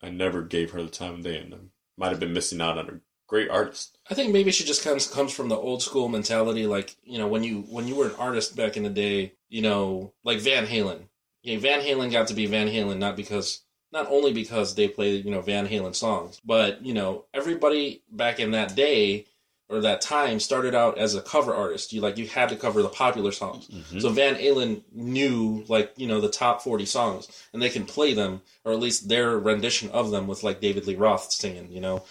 I 0.01 0.11
never 0.11 0.43
gave 0.43 0.71
her 0.71 0.81
the 0.81 0.89
time 0.89 1.15
of 1.15 1.23
day, 1.25 1.39
and 1.39 1.53
I 1.53 1.59
might 1.97 2.11
have 2.11 2.21
been 2.21 2.33
missing 2.33 2.61
out 2.61 2.79
on 2.79 2.89
a 2.89 3.01
great 3.27 3.51
artist. 3.51 3.99
I 4.09 4.15
think 4.15 4.33
maybe 4.33 4.53
she 4.53 4.63
just 4.63 4.85
comes 4.85 5.09
comes 5.09 5.33
from 5.33 5.49
the 5.49 5.57
old 5.57 5.83
school 5.83 6.09
mentality, 6.09 6.69
like 6.69 6.95
you 7.03 7.19
know 7.19 7.27
when 7.27 7.43
you 7.43 7.63
when 7.63 7.89
you 7.89 7.97
were 7.97 8.07
an 8.07 8.15
artist 8.17 8.55
back 8.55 8.77
in 8.77 8.85
the 8.85 8.91
day, 8.91 9.33
you 9.49 9.61
know, 9.61 10.13
like 10.23 10.39
Van 10.39 10.69
Halen. 10.69 11.09
Yeah, 11.43 11.59
Van 11.59 11.81
Halen 11.81 12.13
got 12.13 12.29
to 12.29 12.35
be 12.35 12.47
Van 12.47 12.69
Halen 12.69 12.99
not 12.99 13.17
because 13.17 13.65
not 13.91 14.07
only 14.09 14.33
because 14.33 14.77
they 14.77 14.87
played 14.87 15.25
you 15.25 15.33
know 15.33 15.41
Van 15.41 15.67
Halen 15.67 15.97
songs, 15.97 16.41
but 16.45 16.87
you 16.87 16.95
know 16.95 17.25
everybody 17.35 18.05
back 18.09 18.39
in 18.39 18.53
that 18.53 18.77
day 18.77 19.27
or 19.69 19.81
that 19.81 20.01
time 20.01 20.41
started 20.41 20.75
out 20.75 20.97
as 20.97 21.15
a 21.15 21.21
cover 21.21 21.55
artist. 21.55 21.93
You 21.93 22.01
like 22.01 22.17
you 22.17 22.27
had 22.27 22.49
to 22.49 22.57
cover 22.57 22.83
the 22.83 22.89
popular 22.89 23.33
songs. 23.33 23.69
Mhm. 23.69 24.01
So 24.01 24.09
Van 24.11 24.35
Halen 24.37 24.83
knew 24.93 25.65
like 25.69 25.93
you 25.97 26.07
know 26.07 26.21
the 26.21 26.31
top 26.31 26.63
forty 26.63 26.87
songs, 26.87 27.29
and 27.53 27.61
they 27.63 27.69
can 27.71 27.85
play 27.85 28.15
them, 28.15 28.43
or 28.65 28.73
at 28.73 28.81
least 28.81 29.09
their 29.09 29.39
rendition 29.39 29.91
of 29.91 30.11
them 30.11 30.27
with 30.27 30.43
like 30.43 30.61
David 30.61 30.87
Lee 30.87 30.95
Roth 30.97 31.33
singing. 31.33 31.71
You 31.71 31.81
know, 31.81 32.05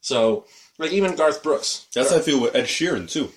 so 0.00 0.46
like 0.78 0.92
even 0.92 1.16
Garth 1.16 1.42
Brooks. 1.42 1.86
That's 1.94 2.10
how 2.10 2.16
I 2.16 2.20
feel 2.20 2.40
with 2.40 2.54
Ed 2.54 2.64
Sheeran 2.64 3.10
too. 3.10 3.30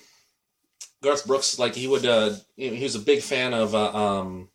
Garth 1.02 1.26
Brooks, 1.26 1.58
like 1.60 1.76
he 1.76 1.86
would, 1.86 2.04
uh, 2.04 2.34
he 2.56 2.82
was 2.82 2.96
a 2.96 2.98
big 3.00 3.22
fan 3.22 3.54
of, 3.54 3.72
uh, 3.72 3.92
um, 3.94 4.48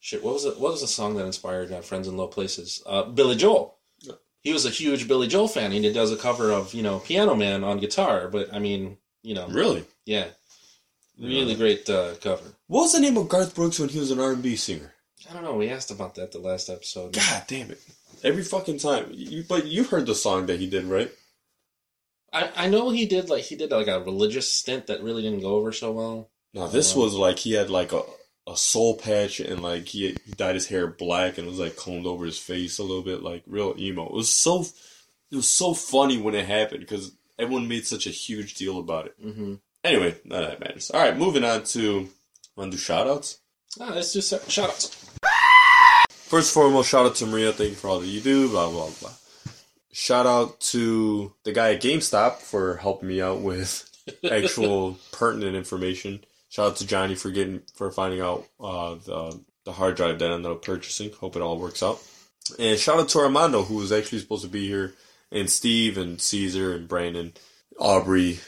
shit. 0.00 0.22
What 0.22 0.34
was 0.34 0.44
it? 0.44 0.58
What 0.58 0.72
was 0.72 0.82
the 0.82 0.86
song 0.86 1.16
that 1.16 1.24
inspired 1.24 1.72
uh, 1.72 1.80
"Friends 1.80 2.06
in 2.08 2.18
Low 2.18 2.26
Places"? 2.26 2.82
Uh, 2.84 3.04
Billy 3.04 3.34
Joel. 3.34 3.77
Yeah. 4.48 4.50
He 4.50 4.52
was 4.52 4.66
a 4.66 4.70
huge 4.70 5.06
Billy 5.08 5.26
Joel 5.28 5.48
fan. 5.48 5.72
and 5.72 5.84
He 5.84 5.92
does 5.92 6.10
a 6.12 6.16
cover 6.16 6.50
of 6.50 6.74
you 6.74 6.82
know 6.82 6.98
Piano 7.00 7.34
Man 7.34 7.64
on 7.64 7.78
guitar, 7.78 8.28
but 8.28 8.52
I 8.52 8.58
mean, 8.58 8.96
you 9.22 9.34
know, 9.34 9.46
Really? 9.48 9.84
yeah, 10.06 10.28
really 11.20 11.54
great 11.54 11.88
uh, 11.90 12.14
cover. 12.20 12.44
What 12.66 12.82
was 12.82 12.92
the 12.92 13.00
name 13.00 13.16
of 13.16 13.28
Garth 13.28 13.54
Brooks 13.54 13.78
when 13.78 13.88
he 13.88 13.98
was 13.98 14.10
an 14.10 14.20
R 14.20 14.32
and 14.32 14.42
B 14.42 14.56
singer? 14.56 14.92
I 15.28 15.34
don't 15.34 15.42
know. 15.44 15.54
We 15.54 15.68
asked 15.68 15.90
about 15.90 16.14
that 16.14 16.32
the 16.32 16.38
last 16.38 16.68
episode. 16.70 17.12
God 17.14 17.42
damn 17.48 17.70
it! 17.70 17.80
Every 18.24 18.42
fucking 18.44 18.78
time. 18.78 19.06
You, 19.12 19.44
but 19.48 19.66
you've 19.66 19.90
heard 19.90 20.06
the 20.06 20.14
song 20.14 20.46
that 20.46 20.60
he 20.60 20.68
did, 20.68 20.84
right? 20.84 21.10
I, 22.32 22.50
I 22.56 22.68
know 22.68 22.90
he 22.90 23.06
did 23.06 23.28
like 23.30 23.44
he 23.44 23.56
did 23.56 23.70
like 23.70 23.88
a 23.88 24.00
religious 24.00 24.50
stint 24.52 24.86
that 24.86 25.02
really 25.02 25.22
didn't 25.22 25.40
go 25.40 25.56
over 25.56 25.72
so 25.72 25.92
well. 25.92 26.30
No, 26.54 26.68
this 26.68 26.94
Uh, 26.96 27.00
was 27.00 27.14
like 27.14 27.38
he 27.38 27.52
had 27.52 27.68
like 27.70 27.92
a 27.92 28.02
a 28.48 28.56
soul 28.56 28.96
patch 28.96 29.40
and 29.40 29.62
like 29.62 29.86
he, 29.86 30.16
he 30.24 30.32
dyed 30.32 30.54
his 30.54 30.66
hair 30.66 30.86
black 30.86 31.38
and 31.38 31.46
it 31.46 31.50
was 31.50 31.60
like 31.60 31.76
combed 31.76 32.06
over 32.06 32.24
his 32.24 32.38
face 32.38 32.78
a 32.78 32.82
little 32.82 33.02
bit, 33.02 33.22
like 33.22 33.42
real 33.46 33.74
emo. 33.78 34.06
It 34.06 34.12
was 34.12 34.34
so 34.34 34.64
it 35.30 35.36
was 35.36 35.50
so 35.50 35.74
funny 35.74 36.18
when 36.18 36.34
it 36.34 36.46
happened 36.46 36.80
because 36.80 37.12
everyone 37.38 37.68
made 37.68 37.86
such 37.86 38.06
a 38.06 38.10
huge 38.10 38.54
deal 38.54 38.78
about 38.78 39.06
it. 39.06 39.24
Mm-hmm. 39.24 39.54
Anyway, 39.84 40.16
none 40.24 40.42
of 40.42 40.50
that 40.50 40.60
matters. 40.60 40.90
All 40.90 41.00
right, 41.00 41.16
moving 41.16 41.44
on 41.44 41.64
to 41.64 42.08
want 42.56 42.72
to 42.72 42.76
do 42.76 42.80
shout 42.80 43.06
outs? 43.06 43.38
Ah, 43.80 43.92
let's 43.94 44.12
do 44.12 44.20
shout 44.20 44.70
outs. 44.70 44.88
First 46.10 46.54
and 46.56 46.62
foremost, 46.62 46.90
shout 46.90 47.06
out 47.06 47.14
to 47.16 47.26
Maria. 47.26 47.52
Thank 47.52 47.70
you 47.70 47.76
for 47.76 47.88
all 47.88 48.00
that 48.00 48.06
you 48.06 48.20
do. 48.20 48.48
Blah 48.48 48.70
blah 48.70 48.90
blah. 49.00 49.12
Shout 49.92 50.26
out 50.26 50.60
to 50.60 51.32
the 51.44 51.52
guy 51.52 51.74
at 51.74 51.82
GameStop 51.82 52.36
for 52.36 52.76
helping 52.76 53.08
me 53.08 53.20
out 53.20 53.40
with 53.40 53.88
actual 54.30 54.98
pertinent 55.12 55.56
information. 55.56 56.24
Shout 56.48 56.72
out 56.72 56.76
to 56.76 56.86
Johnny 56.86 57.14
for 57.14 57.30
getting 57.30 57.62
for 57.74 57.90
finding 57.90 58.20
out 58.20 58.46
uh, 58.60 58.94
the 58.94 59.40
the 59.64 59.72
hard 59.72 59.96
drive 59.96 60.18
that 60.18 60.30
I 60.30 60.34
ended 60.34 60.50
up 60.50 60.62
purchasing. 60.62 61.12
Hope 61.12 61.36
it 61.36 61.42
all 61.42 61.58
works 61.58 61.82
out. 61.82 62.02
And 62.58 62.78
shout 62.78 62.98
out 62.98 63.08
to 63.10 63.18
Armando 63.18 63.62
who 63.62 63.76
was 63.76 63.92
actually 63.92 64.20
supposed 64.20 64.44
to 64.44 64.48
be 64.48 64.66
here, 64.66 64.94
and 65.30 65.50
Steve 65.50 65.98
and 65.98 66.20
Caesar 66.20 66.74
and 66.74 66.88
Brandon, 66.88 67.34
Aubrey 67.78 68.40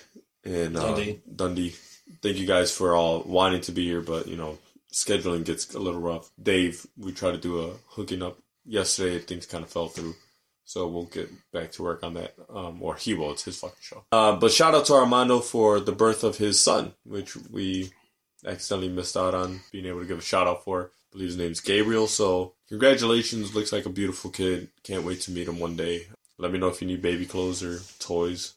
and 0.44 0.76
uh, 0.76 0.94
Dundee. 0.94 1.20
Dundee. 1.34 1.74
Thank 2.22 2.38
you 2.38 2.46
guys 2.46 2.74
for 2.74 2.94
all 2.94 3.22
wanting 3.22 3.60
to 3.62 3.72
be 3.72 3.86
here, 3.86 4.00
but 4.00 4.26
you 4.26 4.36
know 4.36 4.58
scheduling 4.92 5.44
gets 5.44 5.74
a 5.74 5.78
little 5.78 6.00
rough. 6.00 6.30
Dave, 6.42 6.86
we 6.96 7.12
tried 7.12 7.32
to 7.32 7.38
do 7.38 7.60
a 7.60 7.74
hooking 7.88 8.22
up 8.22 8.38
yesterday. 8.64 9.18
Things 9.18 9.46
kind 9.46 9.64
of 9.64 9.70
fell 9.70 9.88
through. 9.88 10.14
So 10.70 10.86
we'll 10.86 11.06
get 11.06 11.28
back 11.50 11.72
to 11.72 11.82
work 11.82 12.04
on 12.04 12.14
that. 12.14 12.36
Um, 12.48 12.80
or 12.80 12.94
he 12.94 13.12
will. 13.12 13.32
It's 13.32 13.42
his 13.42 13.58
fucking 13.58 13.74
show. 13.80 14.04
Uh, 14.12 14.36
but 14.36 14.52
shout 14.52 14.72
out 14.72 14.84
to 14.84 14.94
Armando 14.94 15.40
for 15.40 15.80
the 15.80 15.90
birth 15.90 16.22
of 16.22 16.36
his 16.36 16.60
son, 16.60 16.92
which 17.02 17.34
we 17.34 17.90
accidentally 18.46 18.88
missed 18.88 19.16
out 19.16 19.34
on 19.34 19.62
being 19.72 19.86
able 19.86 19.98
to 19.98 20.06
give 20.06 20.20
a 20.20 20.22
shout 20.22 20.46
out 20.46 20.62
for. 20.62 20.92
I 20.92 21.10
believe 21.10 21.30
his 21.30 21.36
name's 21.36 21.58
Gabriel. 21.58 22.06
So 22.06 22.54
congratulations. 22.68 23.52
Looks 23.52 23.72
like 23.72 23.84
a 23.84 23.90
beautiful 23.90 24.30
kid. 24.30 24.68
Can't 24.84 25.02
wait 25.02 25.22
to 25.22 25.32
meet 25.32 25.48
him 25.48 25.58
one 25.58 25.74
day. 25.74 26.06
Let 26.38 26.52
me 26.52 26.60
know 26.60 26.68
if 26.68 26.80
you 26.80 26.86
need 26.86 27.02
baby 27.02 27.26
clothes 27.26 27.64
or 27.64 27.80
toys. 27.98 28.54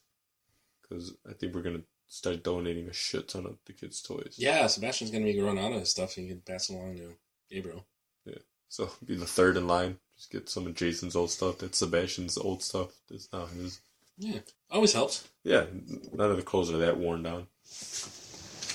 Because 0.83 1.15
I 1.27 1.33
think 1.33 1.55
we're 1.55 1.63
going 1.63 1.79
to 1.79 1.83
start 2.09 2.43
donating 2.43 2.89
a 2.89 2.93
shit 2.93 3.29
ton 3.29 3.47
of 3.47 3.57
the 3.65 3.73
kids' 3.73 4.03
toys. 4.03 4.35
Yeah, 4.37 4.67
Sebastian's 4.67 5.09
gonna 5.09 5.25
be 5.25 5.41
running 5.41 5.65
out 5.65 5.71
of 5.71 5.79
his 5.79 5.89
stuff. 5.89 6.15
And 6.17 6.27
you 6.27 6.33
can 6.33 6.41
pass 6.41 6.69
it 6.69 6.75
along 6.75 6.97
to 6.97 7.15
Gabriel. 7.49 7.87
Yeah. 8.23 8.37
So 8.69 8.91
be 9.03 9.15
the 9.15 9.25
third 9.25 9.57
in 9.57 9.65
line. 9.65 9.97
Just 10.23 10.31
get 10.31 10.47
some 10.47 10.67
of 10.67 10.75
Jason's 10.75 11.17
old 11.17 11.31
stuff. 11.31 11.57
That's 11.57 11.79
Sebastian's 11.79 12.37
old 12.37 12.63
stuff. 12.63 12.91
That's 13.09 13.27
now 13.33 13.45
his. 13.47 13.81
Yeah, 14.17 14.39
always 14.71 14.93
helps. 14.93 15.27
Yeah, 15.43 15.65
none 16.13 16.31
of 16.31 16.37
the 16.37 16.43
clothes 16.43 16.71
are 16.71 16.77
that 16.77 16.95
worn 16.97 17.23
down. 17.23 17.47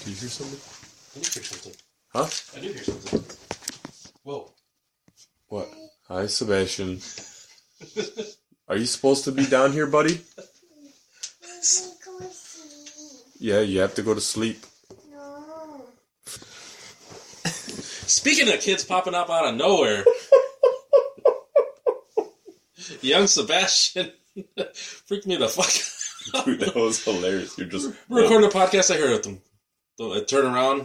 Do 0.05 0.11
you 0.11 0.17
hear 0.17 0.29
something? 0.29 0.61
I 1.17 1.25
do 1.25 1.31
hear 1.33 1.43
something. 1.43 1.73
Huh? 2.09 2.29
I 2.55 2.61
do 2.61 2.73
hear 2.75 2.85
something. 2.85 3.25
Whoa. 4.25 4.53
What? 5.47 5.71
Hi, 6.09 6.27
Sebastian. 6.27 7.01
Are 8.69 8.77
you 8.77 8.85
supposed 8.85 9.25
to 9.25 9.33
be 9.33 9.47
down 9.47 9.73
here, 9.73 9.87
buddy? 9.87 10.21
Yeah, 13.39 13.61
you 13.61 13.81
have 13.81 13.95
to 13.95 14.03
go 14.03 14.13
to 14.13 14.21
sleep. 14.21 14.67
No. 15.11 15.87
Speaking 17.47 18.53
of 18.53 18.61
kids 18.61 18.85
popping 18.85 19.15
up 19.15 19.31
out 19.31 19.47
of 19.49 19.55
nowhere, 19.55 20.05
young 23.01 23.27
Sebastian 23.27 24.13
freaked 25.07 25.27
me 25.27 25.37
the 25.37 25.49
fuck 25.49 25.67
out. 26.35 26.45
Dude, 26.45 26.61
that 26.61 26.75
was 26.75 27.03
hilarious. 27.03 27.57
You're 27.57 27.67
just. 27.67 27.93
We're 28.09 28.23
recording 28.23 28.49
a 28.49 28.53
podcast. 28.53 28.95
I 28.95 28.99
heard 28.99 29.13
of 29.13 29.23
them. 29.23 29.41
I 30.01 30.05
uh, 30.19 30.25
turn 30.25 30.47
around, 30.47 30.81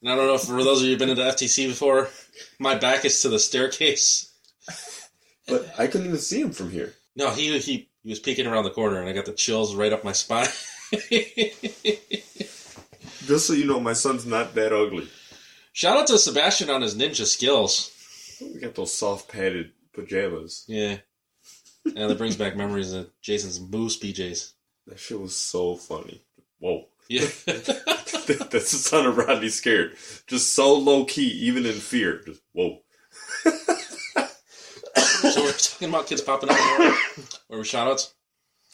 and 0.00 0.10
I 0.10 0.16
don't 0.16 0.26
know 0.26 0.34
if 0.34 0.42
for 0.42 0.62
those 0.62 0.80
of 0.80 0.84
you 0.84 0.92
who've 0.92 0.98
been 0.98 1.10
into 1.10 1.22
FTC 1.22 1.68
before, 1.68 2.08
my 2.58 2.74
back 2.76 3.04
is 3.04 3.20
to 3.22 3.28
the 3.28 3.38
staircase. 3.38 4.32
But 5.48 5.78
I 5.78 5.86
couldn't 5.86 6.08
even 6.08 6.18
see 6.18 6.40
him 6.40 6.50
from 6.50 6.72
here. 6.72 6.94
No, 7.14 7.30
he 7.30 7.56
he 7.60 7.88
he 8.02 8.10
was 8.10 8.18
peeking 8.18 8.48
around 8.48 8.64
the 8.64 8.70
corner, 8.70 8.98
and 8.98 9.08
I 9.08 9.12
got 9.12 9.26
the 9.26 9.32
chills 9.32 9.76
right 9.76 9.92
up 9.92 10.02
my 10.02 10.10
spine. 10.10 10.48
Just 13.26 13.46
so 13.46 13.52
you 13.52 13.64
know, 13.64 13.78
my 13.78 13.92
son's 13.92 14.26
not 14.26 14.56
that 14.56 14.72
ugly. 14.72 15.08
Shout 15.72 15.98
out 15.98 16.08
to 16.08 16.18
Sebastian 16.18 16.68
on 16.68 16.82
his 16.82 16.96
ninja 16.96 17.26
skills. 17.26 17.92
We 18.40 18.60
got 18.60 18.74
those 18.74 18.92
soft 18.92 19.30
padded 19.30 19.70
pajamas. 19.92 20.64
Yeah. 20.66 20.98
Yeah, 21.94 22.06
that 22.06 22.18
brings 22.18 22.36
back 22.36 22.56
memories 22.56 22.92
of 22.92 23.10
Jason's 23.22 23.60
Moose 23.60 23.98
PJs. 23.98 24.52
That 24.86 24.98
shit 24.98 25.20
was 25.20 25.36
so 25.36 25.76
funny. 25.76 26.22
Whoa. 26.58 26.86
Yeah. 27.08 27.26
That's 27.46 28.26
the 28.50 28.60
son 28.60 29.06
of 29.06 29.16
Rodney 29.16 29.48
scared. 29.48 29.96
Just 30.26 30.54
so 30.54 30.74
low 30.74 31.04
key, 31.04 31.28
even 31.28 31.66
in 31.66 31.74
fear. 31.74 32.22
Just 32.24 32.42
whoa. 32.52 32.80
so 33.44 35.42
we're 35.42 35.52
talking 35.52 35.88
about 35.88 36.06
kids 36.06 36.22
popping 36.22 36.50
up. 36.50 36.58
Or 37.48 37.58
we 37.58 37.64
shout 37.64 37.88
outs. 37.88 38.14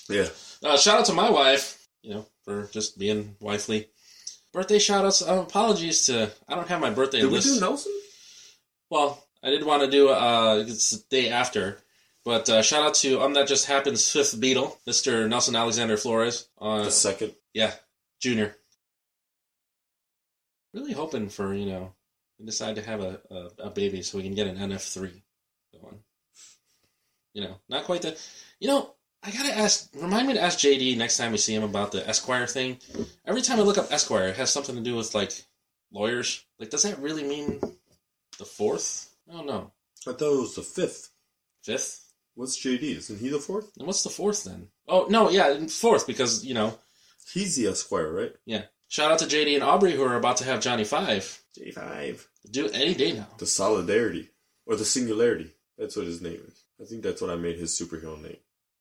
Yeah. 0.08 0.28
Uh, 0.62 0.76
shout 0.78 1.00
out 1.00 1.06
to 1.06 1.12
my 1.12 1.30
wife, 1.30 1.86
you 2.02 2.14
know, 2.14 2.26
for 2.44 2.64
just 2.72 2.98
being 2.98 3.36
wifely. 3.40 3.88
Birthday 4.52 4.78
shout 4.78 5.04
outs. 5.04 5.22
Uh, 5.22 5.42
apologies 5.46 6.06
to. 6.06 6.30
I 6.48 6.54
don't 6.54 6.68
have 6.68 6.80
my 6.80 6.90
birthday 6.90 7.20
Did 7.20 7.32
we 7.32 7.40
do 7.40 7.60
Nelson? 7.60 7.92
Well, 8.90 9.22
I 9.42 9.50
did 9.50 9.64
want 9.64 9.82
to 9.82 9.90
do 9.90 10.10
uh 10.10 10.64
it's 10.66 10.90
the 10.90 11.02
day 11.10 11.30
after. 11.30 11.78
But 12.24 12.48
uh, 12.48 12.62
shout 12.62 12.84
out 12.84 12.94
to 12.94 13.20
um 13.20 13.34
that 13.34 13.48
just 13.48 13.66
happens 13.66 14.10
fifth 14.10 14.40
Beatle, 14.40 14.76
Mr. 14.86 15.28
Nelson 15.28 15.56
Alexander 15.56 15.96
Flores. 15.96 16.48
Uh, 16.60 16.84
The 16.84 16.90
second. 16.90 17.34
yeah, 17.52 17.72
Junior. 18.20 18.56
Really 20.72 20.92
hoping 20.92 21.28
for 21.28 21.52
you 21.52 21.66
know, 21.66 21.92
we 22.38 22.46
decide 22.46 22.76
to 22.76 22.82
have 22.82 23.00
a, 23.00 23.20
a, 23.30 23.48
a 23.64 23.70
baby 23.70 24.02
so 24.02 24.18
we 24.18 24.24
can 24.24 24.34
get 24.34 24.46
an 24.46 24.56
NF 24.56 24.92
three 24.92 25.22
going. 25.80 25.98
You 27.34 27.42
know, 27.44 27.56
not 27.68 27.84
quite 27.84 28.02
the. 28.02 28.16
You 28.60 28.68
know, 28.68 28.94
I 29.22 29.30
gotta 29.30 29.56
ask. 29.56 29.90
Remind 29.94 30.28
me 30.28 30.34
to 30.34 30.40
ask 30.42 30.58
JD 30.58 30.96
next 30.96 31.16
time 31.16 31.32
we 31.32 31.38
see 31.38 31.54
him 31.54 31.62
about 31.64 31.92
the 31.92 32.06
Esquire 32.08 32.46
thing. 32.46 32.78
Every 33.26 33.42
time 33.42 33.58
I 33.58 33.62
look 33.62 33.78
up 33.78 33.90
Esquire, 33.92 34.28
it 34.28 34.36
has 34.36 34.50
something 34.50 34.74
to 34.76 34.80
do 34.80 34.94
with 34.96 35.14
like 35.14 35.32
lawyers. 35.92 36.44
Like, 36.58 36.70
does 36.70 36.84
that 36.84 36.98
really 36.98 37.24
mean 37.24 37.60
the 38.38 38.44
fourth? 38.44 39.10
I 39.28 39.34
don't 39.34 39.46
know. 39.46 39.72
I 40.06 40.12
thought 40.12 40.34
it 40.34 40.40
was 40.40 40.54
the 40.54 40.62
fifth. 40.62 41.10
Fifth? 41.62 42.01
What's 42.34 42.58
JD? 42.58 42.82
Isn't 42.96 43.20
he 43.20 43.28
the 43.28 43.38
fourth? 43.38 43.70
And 43.78 43.86
what's 43.86 44.02
the 44.02 44.10
fourth 44.10 44.44
then? 44.44 44.68
Oh 44.88 45.06
no, 45.08 45.28
yeah, 45.30 45.66
fourth 45.66 46.06
because 46.06 46.44
you 46.44 46.54
know, 46.54 46.78
He's 47.32 47.56
the 47.56 47.66
Esquire, 47.68 48.12
right? 48.12 48.32
yeah. 48.46 48.64
Shout 48.88 49.10
out 49.10 49.18
to 49.20 49.24
JD 49.24 49.54
and 49.54 49.64
Aubrey 49.64 49.92
who 49.92 50.02
are 50.04 50.16
about 50.16 50.36
to 50.38 50.44
have 50.44 50.60
Johnny 50.60 50.84
Five. 50.84 51.42
J5. 51.58 52.26
Do 52.50 52.66
it 52.66 52.74
any 52.74 52.92
day 52.92 53.12
now. 53.12 53.26
The 53.38 53.46
Solidarity. 53.46 54.28
Or 54.66 54.76
the 54.76 54.84
Singularity. 54.84 55.50
That's 55.78 55.96
what 55.96 56.04
his 56.04 56.20
name 56.20 56.42
is. 56.46 56.64
I 56.78 56.84
think 56.84 57.02
that's 57.02 57.22
what 57.22 57.30
I 57.30 57.36
made 57.36 57.56
his 57.58 57.70
superhero 57.78 58.20
name. 58.20 58.36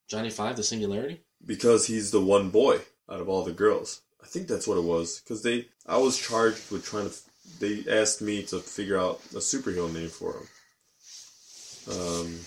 Johnny 0.10 0.30
Five, 0.30 0.58
the 0.58 0.64
Singularity. 0.64 1.22
Because 1.46 1.88
he's 1.88 2.12
the 2.12 2.20
one 2.20 2.50
boy 2.50 2.80
out 3.10 3.22
of 3.22 3.30
all 3.30 3.46
the 3.46 3.54
girls. 3.54 4.02
I 4.22 4.28
think 4.28 4.48
that's 4.48 4.68
what 4.68 4.78
it 4.78 4.84
was. 4.84 5.22
Because 5.22 5.44
they, 5.44 5.68
I 5.88 5.98
was 5.98 6.18
charged 6.20 6.72
with 6.72 6.84
trying 6.84 7.10
to. 7.10 7.16
They 7.62 7.86
asked 7.90 8.22
me 8.22 8.44
to 8.44 8.60
figure 8.60 9.00
out 9.00 9.22
a 9.34 9.38
superhero 9.38 9.92
name 9.94 10.10
for 10.10 10.34
him. 10.34 10.48
Um. 11.90 12.40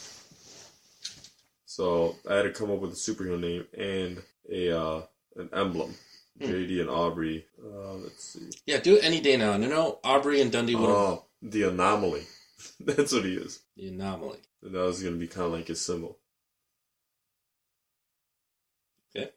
So 1.74 2.14
I 2.30 2.36
had 2.36 2.42
to 2.42 2.52
come 2.52 2.70
up 2.70 2.78
with 2.78 2.92
a 2.92 2.94
superhero 2.94 3.40
name 3.40 3.66
and 3.76 4.22
a 4.48 4.80
uh, 4.80 5.02
an 5.34 5.48
emblem. 5.52 5.92
Hmm. 6.40 6.46
JD 6.46 6.80
and 6.82 6.88
Aubrey. 6.90 7.46
Uh, 7.60 7.94
let's 7.94 8.22
see. 8.32 8.48
Yeah, 8.64 8.78
do 8.78 8.94
it 8.96 9.02
any 9.04 9.20
day 9.20 9.36
now. 9.36 9.56
No, 9.56 9.68
no, 9.68 9.98
Aubrey 10.04 10.40
and 10.40 10.52
Dundee 10.52 10.76
would 10.76 10.88
Oh, 10.88 11.24
the 11.42 11.64
anomaly. 11.64 12.22
That's 12.80 13.12
what 13.12 13.24
he 13.24 13.34
is. 13.34 13.60
the 13.76 13.88
anomaly. 13.88 14.38
And 14.62 14.72
that 14.72 14.82
was 14.84 15.02
gonna 15.02 15.16
be 15.16 15.26
kind 15.26 15.46
of 15.46 15.52
like 15.52 15.66
his 15.66 15.80
symbol. 15.84 16.20
Okay. 19.16 19.30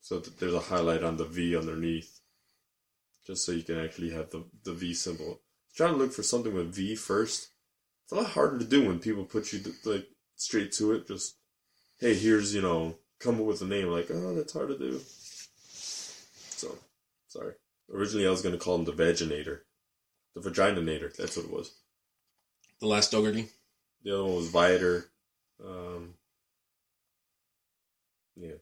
So 0.00 0.18
th- 0.18 0.36
there's 0.38 0.52
a 0.54 0.58
highlight 0.58 1.04
on 1.04 1.16
the 1.16 1.24
V 1.26 1.56
underneath, 1.56 2.18
just 3.24 3.46
so 3.46 3.52
you 3.52 3.62
can 3.62 3.78
actually 3.78 4.10
have 4.10 4.30
the 4.30 4.44
the 4.64 4.72
V 4.74 4.94
symbol. 4.94 5.42
Trying 5.76 5.92
to 5.92 5.98
look 5.98 6.12
for 6.12 6.24
something 6.24 6.52
with 6.54 6.74
V 6.74 6.96
first. 6.96 7.50
It's 8.04 8.12
a 8.12 8.16
lot 8.16 8.30
harder 8.30 8.58
to 8.58 8.64
do 8.64 8.86
when 8.88 8.98
people 8.98 9.24
put 9.24 9.52
you 9.52 9.60
th- 9.60 9.76
like 9.84 10.08
straight 10.36 10.72
to 10.72 10.92
it. 10.92 11.06
Just 11.06 11.36
hey, 11.98 12.14
here's 12.14 12.54
you 12.54 12.62
know, 12.62 12.96
come 13.20 13.40
up 13.40 13.46
with 13.46 13.62
a 13.62 13.66
name. 13.66 13.88
Like 13.88 14.08
oh, 14.10 14.34
that's 14.34 14.52
hard 14.52 14.68
to 14.68 14.78
do. 14.78 15.00
So 15.58 16.76
sorry. 17.28 17.54
Originally, 17.92 18.26
I 18.26 18.30
was 18.30 18.42
gonna 18.42 18.58
call 18.58 18.76
him 18.76 18.84
the 18.84 18.92
Vaginator, 18.92 19.60
the 20.34 20.40
Vagininator. 20.40 21.14
That's 21.14 21.36
what 21.36 21.46
it 21.46 21.52
was. 21.52 21.72
The 22.80 22.86
last 22.86 23.10
Dougherty. 23.10 23.48
The 24.02 24.14
other 24.14 24.24
one 24.24 24.36
was 24.36 24.48
Viator. 24.48 25.06
Um, 25.64 26.14
yeah. 28.36 28.56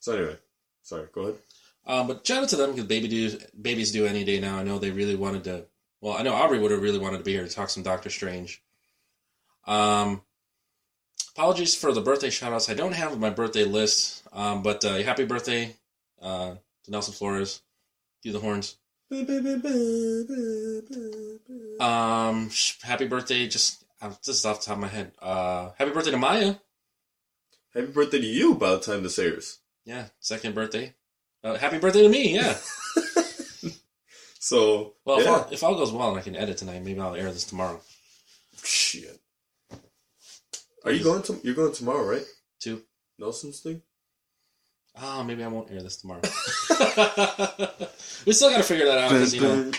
So 0.00 0.16
anyway, 0.16 0.38
sorry. 0.82 1.08
Go 1.12 1.22
ahead. 1.22 1.36
Um, 1.86 2.06
but 2.06 2.26
shout 2.26 2.42
out 2.42 2.48
to 2.50 2.56
them 2.56 2.70
because 2.70 2.86
baby 2.86 3.08
do 3.08 3.38
babies 3.60 3.92
do 3.92 4.06
any 4.06 4.24
day 4.24 4.40
now. 4.40 4.58
I 4.58 4.62
know 4.62 4.78
they 4.78 4.90
really 4.90 5.16
wanted 5.16 5.44
to. 5.44 5.66
Well, 6.00 6.14
I 6.14 6.22
know 6.22 6.34
Aubrey 6.34 6.58
would 6.58 6.70
have 6.70 6.82
really 6.82 6.98
wanted 6.98 7.18
to 7.18 7.24
be 7.24 7.32
here 7.32 7.46
to 7.46 7.50
talk 7.50 7.70
some 7.70 7.82
Doctor 7.82 8.10
Strange. 8.10 8.62
Um, 9.66 10.22
apologies 11.36 11.74
for 11.74 11.92
the 11.92 12.00
birthday 12.00 12.30
shout 12.30 12.52
outs. 12.52 12.68
I 12.70 12.74
don't 12.74 12.92
have 12.92 13.18
my 13.18 13.30
birthday 13.30 13.64
list, 13.64 14.22
um, 14.32 14.62
but 14.62 14.84
uh, 14.84 14.96
happy 15.02 15.24
birthday 15.24 15.74
uh, 16.20 16.54
to 16.84 16.90
Nelson 16.90 17.14
Flores. 17.14 17.62
Do 18.22 18.32
the 18.32 18.40
horns. 18.40 18.76
Um, 21.80 22.50
happy 22.82 23.06
birthday. 23.06 23.46
Just 23.46 23.84
uh, 24.00 24.10
just 24.22 24.44
off 24.46 24.60
the 24.60 24.66
top 24.66 24.76
of 24.76 24.80
my 24.82 24.88
head. 24.88 25.12
Uh, 25.20 25.70
happy 25.78 25.90
birthday 25.90 26.10
to 26.12 26.16
Maya. 26.16 26.54
Happy 27.74 27.86
birthday 27.86 28.20
to 28.20 28.26
you 28.26 28.54
by 28.54 28.70
the 28.70 28.80
time 28.80 29.02
this 29.02 29.18
airs. 29.18 29.58
Yeah, 29.84 30.06
second 30.20 30.54
birthday. 30.54 30.94
Uh, 31.42 31.56
happy 31.58 31.78
birthday 31.78 32.02
to 32.02 32.08
me. 32.08 32.34
Yeah. 32.34 32.56
So 34.38 34.92
Well, 35.06 35.20
if, 35.20 35.24
yeah. 35.24 35.30
all, 35.30 35.48
if 35.50 35.62
all 35.64 35.74
goes 35.74 35.90
well 35.90 36.10
and 36.10 36.18
I 36.18 36.20
can 36.20 36.36
edit 36.36 36.58
tonight, 36.58 36.84
maybe 36.84 37.00
I'll 37.00 37.14
air 37.14 37.32
this 37.32 37.44
tomorrow. 37.44 37.80
Shit. 38.62 39.18
Are 40.84 40.92
you 40.92 41.02
going 41.02 41.22
to? 41.22 41.40
You're 41.42 41.54
going 41.54 41.72
tomorrow, 41.72 42.04
right? 42.04 42.24
To 42.60 42.82
Nelson's 43.18 43.60
thing. 43.60 43.82
Oh, 45.00 45.24
maybe 45.24 45.42
I 45.42 45.48
won't 45.48 45.70
air 45.72 45.82
this 45.82 45.96
tomorrow. 45.96 46.20
we 48.26 48.32
still 48.32 48.50
got 48.50 48.58
to 48.58 48.62
figure 48.62 48.86
that 48.86 48.98
out 48.98 49.10
because 49.10 49.34
you 49.34 49.40
know, 49.40 49.72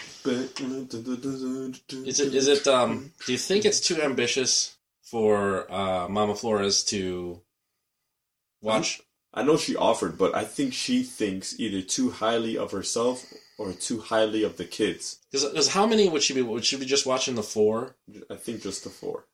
is 2.05 2.19
it 2.19 2.33
is 2.33 2.47
it 2.47 2.67
um? 2.67 3.11
Do 3.25 3.31
you 3.31 3.37
think 3.37 3.63
it's 3.63 3.79
too 3.79 4.01
ambitious 4.01 4.75
for 5.03 5.71
uh, 5.71 6.09
Mama 6.09 6.35
Flores 6.35 6.83
to 6.85 7.39
watch? 8.61 9.01
I 9.33 9.43
know 9.43 9.57
she 9.57 9.75
offered, 9.75 10.17
but 10.17 10.35
I 10.35 10.43
think 10.43 10.73
she 10.73 11.03
thinks 11.03 11.59
either 11.59 11.81
too 11.81 12.09
highly 12.09 12.57
of 12.57 12.71
herself 12.71 13.25
or 13.57 13.73
too 13.73 13.99
highly 13.99 14.43
of 14.43 14.57
the 14.57 14.65
kids. 14.65 15.19
Because 15.31 15.69
how 15.69 15.85
many 15.85 16.09
would 16.09 16.23
she 16.23 16.33
be? 16.33 16.41
Would 16.41 16.65
she 16.65 16.77
be 16.77 16.85
just 16.85 17.05
watching 17.05 17.35
the 17.35 17.43
four? 17.43 17.95
I 18.29 18.35
think 18.35 18.63
just 18.63 18.83
the 18.83 18.89
four. 18.89 19.27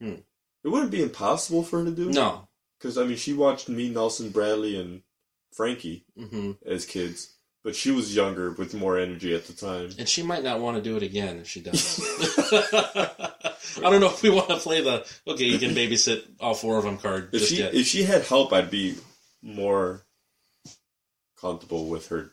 Hmm. 0.00 0.16
It 0.64 0.68
wouldn't 0.68 0.90
be 0.92 1.02
impossible 1.02 1.62
for 1.62 1.80
her 1.80 1.84
to 1.86 1.90
do. 1.90 2.10
No. 2.10 2.48
Because, 2.78 2.96
I 2.98 3.04
mean, 3.04 3.16
she 3.16 3.32
watched 3.32 3.68
me, 3.68 3.88
Nelson, 3.88 4.30
Bradley, 4.30 4.78
and 4.80 5.02
Frankie 5.52 6.04
hmm 6.16 6.52
as 6.64 6.86
kids, 6.86 7.34
but 7.62 7.76
she 7.76 7.90
was 7.90 8.14
younger 8.16 8.52
with 8.52 8.74
more 8.74 8.98
energy 8.98 9.34
at 9.34 9.46
the 9.46 9.52
time. 9.52 9.90
And 9.98 10.08
she 10.08 10.22
might 10.22 10.42
not 10.42 10.60
want 10.60 10.76
to 10.76 10.82
do 10.82 10.96
it 10.96 11.02
again 11.02 11.38
if 11.40 11.48
she 11.48 11.60
does. 11.60 12.00
I 12.52 13.90
don't 13.90 14.00
know 14.00 14.06
if 14.10 14.22
we 14.22 14.30
want 14.30 14.48
to 14.48 14.56
play 14.56 14.80
the 14.82 15.06
okay. 15.26 15.44
You 15.44 15.58
can 15.58 15.74
babysit 15.74 16.24
all 16.40 16.54
four 16.54 16.78
of 16.78 16.84
them 16.84 16.98
card 16.98 17.30
If 17.32 17.40
just 17.40 17.50
she 17.52 17.58
yet. 17.58 17.74
if 17.74 17.86
she 17.86 18.02
had 18.04 18.22
help, 18.22 18.52
I'd 18.52 18.70
be 18.70 18.96
more 19.42 20.04
comfortable 21.40 21.88
with 21.88 22.08
her. 22.08 22.32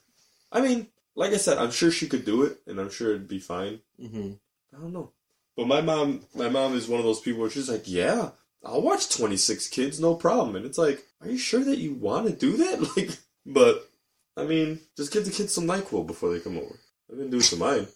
I 0.52 0.62
mean, 0.62 0.88
like 1.16 1.34
I 1.34 1.38
said, 1.38 1.58
I'm 1.58 1.72
sure 1.72 1.92
she 1.92 2.08
could 2.08 2.26
do 2.26 2.44
it, 2.44 2.60
and 2.68 2.80
I'm 2.80 2.90
sure 2.90 3.10
it'd 3.10 3.28
be 3.28 3.40
fine. 3.40 3.82
hmm 4.00 4.34
I 4.76 4.80
don't 4.80 4.94
know. 4.94 5.12
But 5.60 5.68
my 5.68 5.82
mom, 5.82 6.22
my 6.34 6.48
mom 6.48 6.74
is 6.74 6.88
one 6.88 7.02
of 7.02 7.06
those 7.06 7.20
people 7.20 7.42
where 7.42 7.50
she's 7.50 7.70
like, 7.70 7.84
"Yeah, 7.86 8.30
I'll 8.64 8.82
watch 8.82 9.10
26 9.10 9.68
kids, 9.68 10.00
no 10.00 10.16
problem." 10.16 10.56
And 10.56 10.66
it's 10.66 10.78
like, 10.78 11.06
"Are 11.20 11.28
you 11.30 11.38
sure 11.38 11.66
that 11.66 11.80
you 11.80 11.96
want 11.96 12.28
to 12.28 12.34
do 12.34 12.56
that?" 12.56 12.80
Like, 12.96 13.18
but 13.46 13.92
I 14.38 14.46
mean, 14.46 14.80
just 14.96 15.12
give 15.12 15.26
the 15.26 15.32
kids 15.32 15.54
some 15.54 15.66
Nyquil 15.66 16.08
before 16.08 16.32
they 16.32 16.40
come 16.40 16.56
over. 16.56 16.80
I've 17.12 17.18
been 17.18 17.30
doing 17.30 17.44
some 17.44 17.60
mine. 17.60 17.88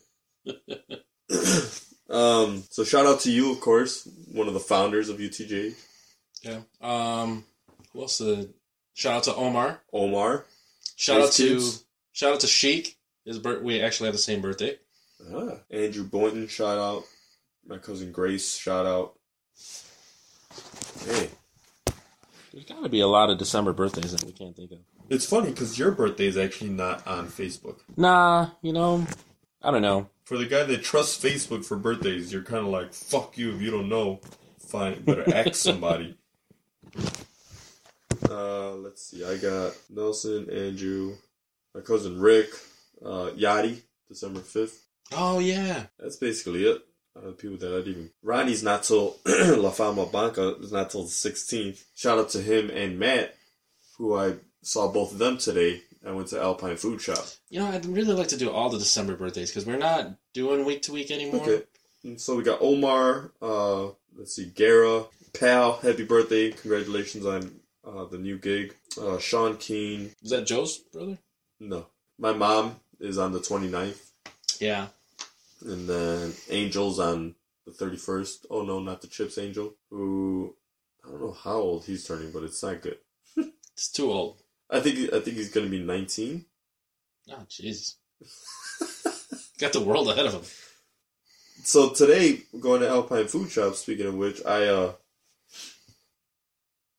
um, 2.09 2.65
so 2.69 2.83
shout 2.83 3.05
out 3.05 3.21
to 3.21 3.31
you, 3.31 3.53
of 3.53 3.61
course, 3.61 4.09
one 4.33 4.49
of 4.49 4.53
the 4.53 4.59
founders 4.59 5.07
of 5.07 5.19
UTJ, 5.19 5.73
Yeah. 6.41 6.63
Um. 6.81 7.45
Who 7.93 8.01
else? 8.01 8.19
Uh, 8.19 8.47
shout 8.93 9.15
out 9.15 9.23
to 9.23 9.35
Omar. 9.35 9.79
Omar. 9.93 10.43
Shout 10.97 11.21
out 11.21 11.31
to 11.31 11.47
kids. 11.47 11.85
shout 12.11 12.33
out 12.33 12.41
to 12.41 12.47
Sheik. 12.47 12.97
His 13.23 13.39
birth. 13.39 13.63
We 13.63 13.79
actually 13.79 14.07
have 14.07 14.15
the 14.15 14.21
same 14.21 14.41
birthday. 14.41 14.79
Ah, 15.33 15.59
Andrew 15.71 16.03
Boynton, 16.03 16.49
shout 16.49 16.77
out. 16.77 17.05
My 17.67 17.77
cousin 17.77 18.11
Grace, 18.11 18.55
shout 18.57 18.85
out. 18.85 19.13
Hey, 21.05 21.29
There's 22.51 22.65
got 22.65 22.83
to 22.83 22.89
be 22.89 22.99
a 22.99 23.07
lot 23.07 23.29
of 23.29 23.37
December 23.37 23.73
birthdays 23.73 24.11
that 24.11 24.23
we 24.23 24.31
can't 24.31 24.55
think 24.55 24.71
of. 24.71 24.79
it's 25.09 25.25
funny 25.25 25.49
because 25.49 25.77
your 25.79 25.91
birthday 25.91 26.27
is 26.27 26.37
actually 26.37 26.69
not 26.71 27.05
on 27.07 27.27
Facebook. 27.27 27.79
Nah, 27.97 28.49
you 28.61 28.73
know, 28.73 29.05
I 29.61 29.71
don't 29.71 29.81
know. 29.81 30.09
For 30.25 30.37
the 30.37 30.45
guy 30.45 30.63
that 30.63 30.83
trusts 30.83 31.21
Facebook 31.23 31.65
for 31.65 31.77
birthdays, 31.77 32.31
you're 32.31 32.43
kind 32.43 32.65
of 32.65 32.71
like, 32.71 32.93
fuck 32.93 33.37
you 33.37 33.53
if 33.55 33.61
you 33.61 33.71
don't 33.71 33.89
know. 33.89 34.21
Fine, 34.59 35.03
better 35.03 35.33
ask 35.33 35.55
somebody. 35.55 36.17
Uh, 38.29 38.71
let's 38.75 39.05
see. 39.07 39.23
I 39.23 39.37
got 39.37 39.73
Nelson, 39.89 40.49
Andrew, 40.49 41.15
my 41.75 41.81
cousin 41.81 42.19
Rick, 42.19 42.47
uh, 43.03 43.29
Yachty, 43.35 43.81
December 44.07 44.39
5th. 44.39 44.77
Oh 45.11 45.39
yeah. 45.39 45.83
That's 45.99 46.15
basically 46.15 46.65
it. 46.65 46.81
Uh, 47.15 47.31
people 47.31 47.57
that 47.57 47.77
I'd 47.77 47.87
even. 47.87 48.09
Ronnie's 48.23 48.63
not 48.63 48.83
till 48.83 49.17
La 49.25 49.69
Fama 49.69 50.05
Banca 50.07 50.55
is 50.55 50.71
not 50.71 50.89
till 50.89 51.03
the 51.03 51.09
16th. 51.09 51.83
Shout 51.95 52.17
out 52.17 52.29
to 52.29 52.41
him 52.41 52.69
and 52.71 52.97
Matt, 52.97 53.35
who 53.97 54.15
I 54.17 54.35
saw 54.63 54.91
both 54.91 55.11
of 55.11 55.19
them 55.19 55.37
today. 55.37 55.81
I 56.05 56.11
went 56.11 56.29
to 56.29 56.41
Alpine 56.41 56.75
Food 56.75 57.01
Shop. 57.01 57.23
You 57.49 57.59
know, 57.59 57.67
I'd 57.67 57.85
really 57.85 58.13
like 58.13 58.29
to 58.29 58.37
do 58.37 58.49
all 58.49 58.69
the 58.69 58.79
December 58.79 59.15
birthdays 59.15 59.51
because 59.51 59.65
we're 59.65 59.77
not 59.77 60.15
doing 60.33 60.65
week 60.65 60.81
to 60.83 60.91
week 60.91 61.11
anymore. 61.11 61.41
Okay. 61.43 61.63
And 62.03 62.19
so 62.19 62.35
we 62.35 62.43
got 62.43 62.61
Omar, 62.61 63.31
uh, 63.41 63.89
let's 64.17 64.35
see, 64.35 64.45
Gara, 64.47 65.03
Pal, 65.33 65.77
happy 65.77 66.03
birthday. 66.03 66.51
Congratulations 66.51 67.25
on 67.25 67.51
uh, 67.87 68.05
the 68.05 68.17
new 68.17 68.37
gig. 68.37 68.75
Uh, 68.99 69.17
Sean 69.19 69.55
Keen, 69.57 70.11
Is 70.21 70.31
that 70.31 70.45
Joe's 70.45 70.77
brother? 70.79 71.17
no. 71.59 71.85
My 72.19 72.33
mom 72.33 72.75
is 72.99 73.17
on 73.17 73.31
the 73.31 73.39
29th. 73.39 74.11
Yeah. 74.59 74.87
And 75.65 75.87
then 75.87 76.33
Angel's 76.49 76.99
on 76.99 77.35
the 77.65 77.71
31st. 77.71 78.45
Oh 78.49 78.63
no, 78.63 78.79
not 78.79 79.01
the 79.01 79.07
Chips 79.07 79.37
Angel, 79.37 79.75
who 79.89 80.55
I 81.05 81.09
don't 81.09 81.21
know 81.21 81.31
how 81.31 81.55
old 81.55 81.85
he's 81.85 82.05
turning, 82.05 82.31
but 82.31 82.43
it's 82.43 82.63
not 82.63 82.81
good. 82.81 82.97
It's 83.73 83.91
too 83.91 84.11
old. 84.11 84.39
I 84.69 84.81
think 84.81 85.11
I 85.11 85.19
think 85.19 85.37
he's 85.37 85.51
gonna 85.51 85.67
be 85.67 85.83
19. 85.83 86.45
Oh, 87.31 87.45
jeez. 87.49 87.95
Got 89.59 89.73
the 89.73 89.81
world 89.81 90.09
ahead 90.09 90.27
of 90.27 90.33
him. 90.33 90.43
So 91.63 91.89
today, 91.89 92.41
we're 92.51 92.59
going 92.59 92.81
to 92.81 92.89
Alpine 92.89 93.27
Food 93.27 93.49
Shop. 93.49 93.75
Speaking 93.75 94.05
of 94.05 94.15
which, 94.15 94.45
I 94.45 94.65
uh, 94.65 94.93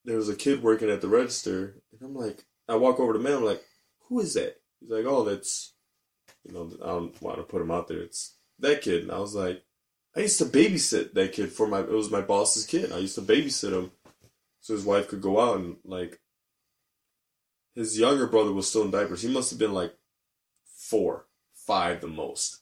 there 0.04 0.16
was 0.16 0.28
a 0.28 0.36
kid 0.36 0.62
working 0.62 0.90
at 0.90 1.00
the 1.00 1.08
register, 1.08 1.82
and 1.92 2.02
I'm 2.02 2.14
like, 2.14 2.44
I 2.68 2.76
walk 2.76 2.98
over 2.98 3.12
to 3.12 3.18
man. 3.18 3.34
I'm 3.34 3.44
like, 3.44 3.62
who 4.08 4.20
is 4.20 4.34
that? 4.34 4.56
He's 4.80 4.90
like, 4.90 5.04
oh, 5.06 5.24
that's, 5.24 5.74
you 6.44 6.54
know, 6.54 6.70
I 6.82 6.86
don't 6.86 7.22
want 7.22 7.38
to 7.38 7.42
put 7.42 7.62
him 7.62 7.70
out 7.70 7.88
there. 7.88 8.00
It's 8.00 8.36
that 8.60 8.82
kid, 8.82 9.02
and 9.02 9.12
I 9.12 9.18
was 9.18 9.34
like, 9.34 9.62
I 10.16 10.20
used 10.20 10.38
to 10.38 10.44
babysit 10.44 11.12
that 11.14 11.32
kid 11.32 11.50
for 11.52 11.66
my. 11.66 11.80
It 11.80 11.88
was 11.90 12.10
my 12.10 12.20
boss's 12.20 12.66
kid. 12.66 12.92
I 12.92 12.98
used 12.98 13.16
to 13.16 13.22
babysit 13.22 13.72
him, 13.72 13.90
so 14.60 14.74
his 14.74 14.84
wife 14.84 15.08
could 15.08 15.20
go 15.22 15.40
out 15.40 15.58
and 15.58 15.76
like. 15.84 16.20
His 17.74 17.98
younger 17.98 18.28
brother 18.28 18.52
was 18.52 18.68
still 18.68 18.82
in 18.82 18.92
diapers. 18.92 19.22
He 19.22 19.28
must 19.32 19.50
have 19.50 19.58
been 19.58 19.72
like 19.74 19.94
four, 20.76 21.26
five 21.54 22.00
the 22.00 22.06
most, 22.06 22.60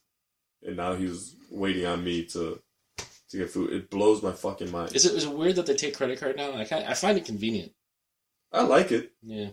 and 0.62 0.76
now 0.76 0.94
he 0.94 1.04
was 1.04 1.36
waiting 1.50 1.84
on 1.84 2.02
me 2.02 2.24
to 2.26 2.58
to 3.28 3.36
get 3.36 3.50
food. 3.50 3.72
It 3.74 3.90
blows 3.90 4.22
my 4.22 4.32
fucking 4.32 4.70
mind. 4.70 4.94
Is 4.96 5.04
it 5.04 5.14
is 5.14 5.24
it 5.24 5.32
weird 5.32 5.56
that 5.56 5.66
they 5.66 5.74
take 5.74 5.96
credit 5.96 6.18
card 6.18 6.36
now? 6.36 6.54
I 6.56 6.64
kind 6.64 6.86
I 6.86 6.94
find 6.94 7.18
it 7.18 7.26
convenient. 7.26 7.72
I 8.52 8.62
like 8.62 8.90
it. 8.90 9.12
Yeah. 9.22 9.50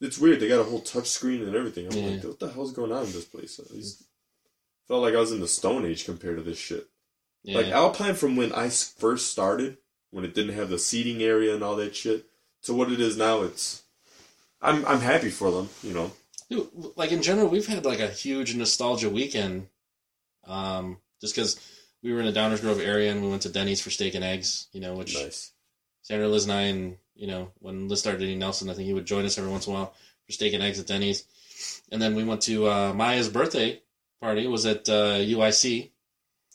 It's 0.00 0.18
weird. 0.18 0.40
They 0.40 0.48
got 0.48 0.60
a 0.60 0.64
whole 0.64 0.80
touch 0.80 1.08
screen 1.08 1.42
and 1.42 1.54
everything. 1.54 1.86
I'm 1.86 1.92
Yeah. 1.96 2.10
like, 2.10 2.24
what 2.24 2.38
the 2.40 2.52
hell's 2.52 2.72
going 2.72 2.90
on 2.92 3.04
in 3.06 3.12
this 3.12 3.24
place? 3.24 3.60
Felt 4.92 5.04
like 5.04 5.14
I 5.14 5.20
was 5.20 5.32
in 5.32 5.40
the 5.40 5.48
Stone 5.48 5.86
Age 5.86 6.04
compared 6.04 6.36
to 6.36 6.42
this 6.42 6.58
shit. 6.58 6.86
Yeah. 7.44 7.56
Like 7.56 7.68
Alpine 7.68 8.12
from 8.12 8.36
when 8.36 8.52
I 8.52 8.68
first 8.68 9.30
started, 9.30 9.78
when 10.10 10.22
it 10.22 10.34
didn't 10.34 10.54
have 10.54 10.68
the 10.68 10.78
seating 10.78 11.22
area 11.22 11.54
and 11.54 11.64
all 11.64 11.76
that 11.76 11.96
shit, 11.96 12.26
to 12.64 12.74
what 12.74 12.92
it 12.92 13.00
is 13.00 13.16
now. 13.16 13.40
It's 13.40 13.84
I'm 14.60 14.84
I'm 14.84 15.00
happy 15.00 15.30
for 15.30 15.50
them. 15.50 15.70
You 15.82 15.94
know. 15.94 16.12
Dude, 16.50 16.68
like 16.94 17.10
in 17.10 17.22
general, 17.22 17.48
we've 17.48 17.66
had 17.66 17.86
like 17.86 18.00
a 18.00 18.08
huge 18.08 18.54
nostalgia 18.54 19.08
weekend. 19.08 19.68
Um, 20.46 20.98
just 21.22 21.34
because 21.34 21.58
we 22.02 22.12
were 22.12 22.20
in 22.20 22.26
the 22.26 22.38
Downers 22.38 22.60
Grove 22.60 22.78
area 22.78 23.10
and 23.12 23.22
we 23.22 23.30
went 23.30 23.42
to 23.42 23.48
Denny's 23.48 23.80
for 23.80 23.88
steak 23.88 24.14
and 24.14 24.22
eggs, 24.22 24.66
you 24.72 24.82
know, 24.82 24.92
which 24.92 25.14
Nice. 25.14 25.52
Sandra, 26.02 26.28
Liz, 26.28 26.44
and 26.44 26.52
I, 26.52 26.60
and 26.62 26.98
you 27.14 27.28
know, 27.28 27.50
when 27.60 27.88
Liz 27.88 28.00
started 28.00 28.18
dating 28.18 28.40
Nelson, 28.40 28.68
I 28.68 28.74
think 28.74 28.88
he 28.88 28.92
would 28.92 29.06
join 29.06 29.24
us 29.24 29.38
every 29.38 29.50
once 29.50 29.66
in 29.66 29.72
a 29.72 29.76
while 29.76 29.94
for 30.26 30.32
steak 30.32 30.52
and 30.52 30.62
eggs 30.62 30.78
at 30.78 30.86
Denny's. 30.86 31.24
And 31.90 32.02
then 32.02 32.14
we 32.14 32.24
went 32.24 32.42
to 32.42 32.68
uh, 32.68 32.92
Maya's 32.92 33.30
birthday 33.30 33.80
party. 34.22 34.44
It 34.44 34.50
was 34.50 34.64
at 34.66 34.88
uh, 34.88 35.16
UIC, 35.18 35.90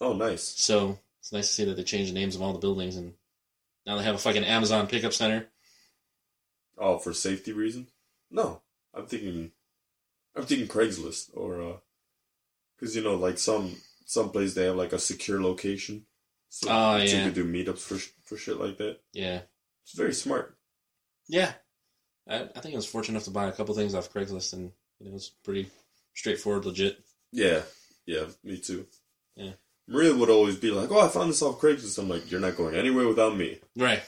Oh, 0.01 0.13
nice. 0.13 0.43
so 0.43 0.97
it's 1.20 1.32
nice 1.32 1.47
to 1.49 1.53
see 1.53 1.65
that 1.65 1.76
they 1.76 1.84
changed 1.84 2.09
the 2.11 2.15
names 2.20 2.36
of 2.36 2.41
all 2.41 2.53
the 2.53 2.59
buildings, 2.59 2.95
and 2.95 3.13
now 3.86 3.97
they 3.97 4.03
have 4.03 4.15
a 4.15 4.20
fucking 4.20 4.43
Amazon 4.43 4.88
pickup 4.88 5.13
center. 5.13 5.47
Oh, 6.78 6.97
for 6.97 7.13
safety 7.13 7.51
reasons? 7.53 7.89
No, 8.32 8.61
I'm 8.93 9.05
thinking, 9.05 9.51
I'm 10.36 10.45
thinking 10.45 10.68
Craigslist 10.68 11.32
or, 11.36 11.61
uh, 11.61 11.78
because 12.80 12.95
you 12.95 13.03
know, 13.03 13.15
like 13.15 13.38
some 13.38 13.76
some 14.05 14.30
place 14.30 14.53
they 14.53 14.65
have 14.65 14.76
like 14.76 14.93
a 14.93 14.99
secure 14.99 15.41
location, 15.41 16.05
so, 16.49 16.70
Oh, 16.70 16.97
so 16.99 17.03
yeah. 17.03 17.18
you 17.20 17.32
could 17.32 17.34
do 17.34 17.45
meetups 17.51 17.80
for 17.80 17.97
for 18.24 18.38
shit 18.38 18.59
like 18.59 18.78
that. 18.78 18.99
Yeah, 19.13 19.41
It's 19.84 19.93
very 19.93 20.13
smart. 20.13 20.57
yeah. 21.28 21.53
I, 22.30 22.41
I 22.55 22.59
think 22.59 22.74
I 22.74 22.78
was 22.78 22.86
fortunate 22.86 23.13
enough 23.15 23.24
to 23.24 23.32
buy 23.32 23.47
a 23.47 23.51
couple 23.53 23.74
things 23.74 23.95
off 23.95 24.11
Craigslist, 24.13 24.51
and 24.53 24.72
you 24.99 25.05
know, 25.05 25.11
it 25.11 25.13
was 25.13 25.32
pretty 25.45 25.70
straightforward, 26.13 26.65
legit. 26.65 26.99
Yeah, 27.32 27.61
yeah, 28.05 28.25
me 28.43 28.59
too. 28.59 28.88
Yeah. 29.36 29.53
Maria 29.88 30.15
would 30.15 30.30
always 30.30 30.57
be 30.57 30.71
like, 30.71 30.91
"Oh, 30.91 30.99
I 30.99 31.07
found 31.07 31.30
this 31.30 31.41
off 31.41 31.59
Craigslist." 31.61 31.97
I'm 31.97 32.09
like, 32.09 32.30
"You're 32.30 32.41
not 32.41 32.57
going 32.57 32.75
anywhere 32.75 33.07
without 33.07 33.38
me." 33.38 33.59
Right. 33.75 34.03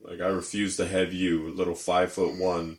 Like, 0.00 0.20
I 0.20 0.26
refuse 0.26 0.76
to 0.76 0.86
have 0.86 1.12
you, 1.12 1.48
a 1.48 1.54
little 1.54 1.74
five 1.74 2.12
foot 2.12 2.38
one, 2.38 2.78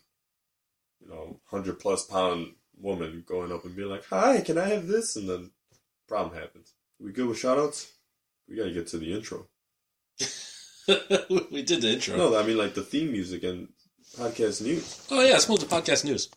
you 0.99 1.09
know, 1.09 1.39
hundred 1.45 1.80
plus 1.80 2.05
pound 2.05 2.53
woman, 2.80 3.23
going 3.28 3.51
up 3.51 3.65
and 3.65 3.75
be 3.75 3.84
like, 3.84 4.05
"Hi, 4.05 4.41
can 4.41 4.57
I 4.57 4.67
have 4.69 4.88
this?" 4.88 5.15
And 5.15 5.28
then 5.28 5.51
problem 6.07 6.39
happens. 6.39 6.73
We 6.99 7.11
good 7.11 7.28
with 7.28 7.38
shoutouts? 7.38 7.91
We 8.47 8.55
gotta 8.55 8.71
get 8.71 8.88
to 8.88 8.97
the 8.97 9.13
intro. 9.13 9.47
we 11.51 11.63
did 11.63 11.82
the 11.82 11.91
intro. 11.93 12.17
No, 12.17 12.38
I 12.38 12.43
mean 12.43 12.57
like 12.57 12.73
the 12.75 12.84
theme 12.84 13.11
music 13.11 13.43
and 13.43 13.69
podcast 14.15 14.61
news. 14.61 15.05
Oh 15.11 15.21
yeah, 15.21 15.34
let's 15.34 15.49
move 15.49 15.59
to 15.59 15.65
podcast 15.65 16.05
news. 16.05 16.30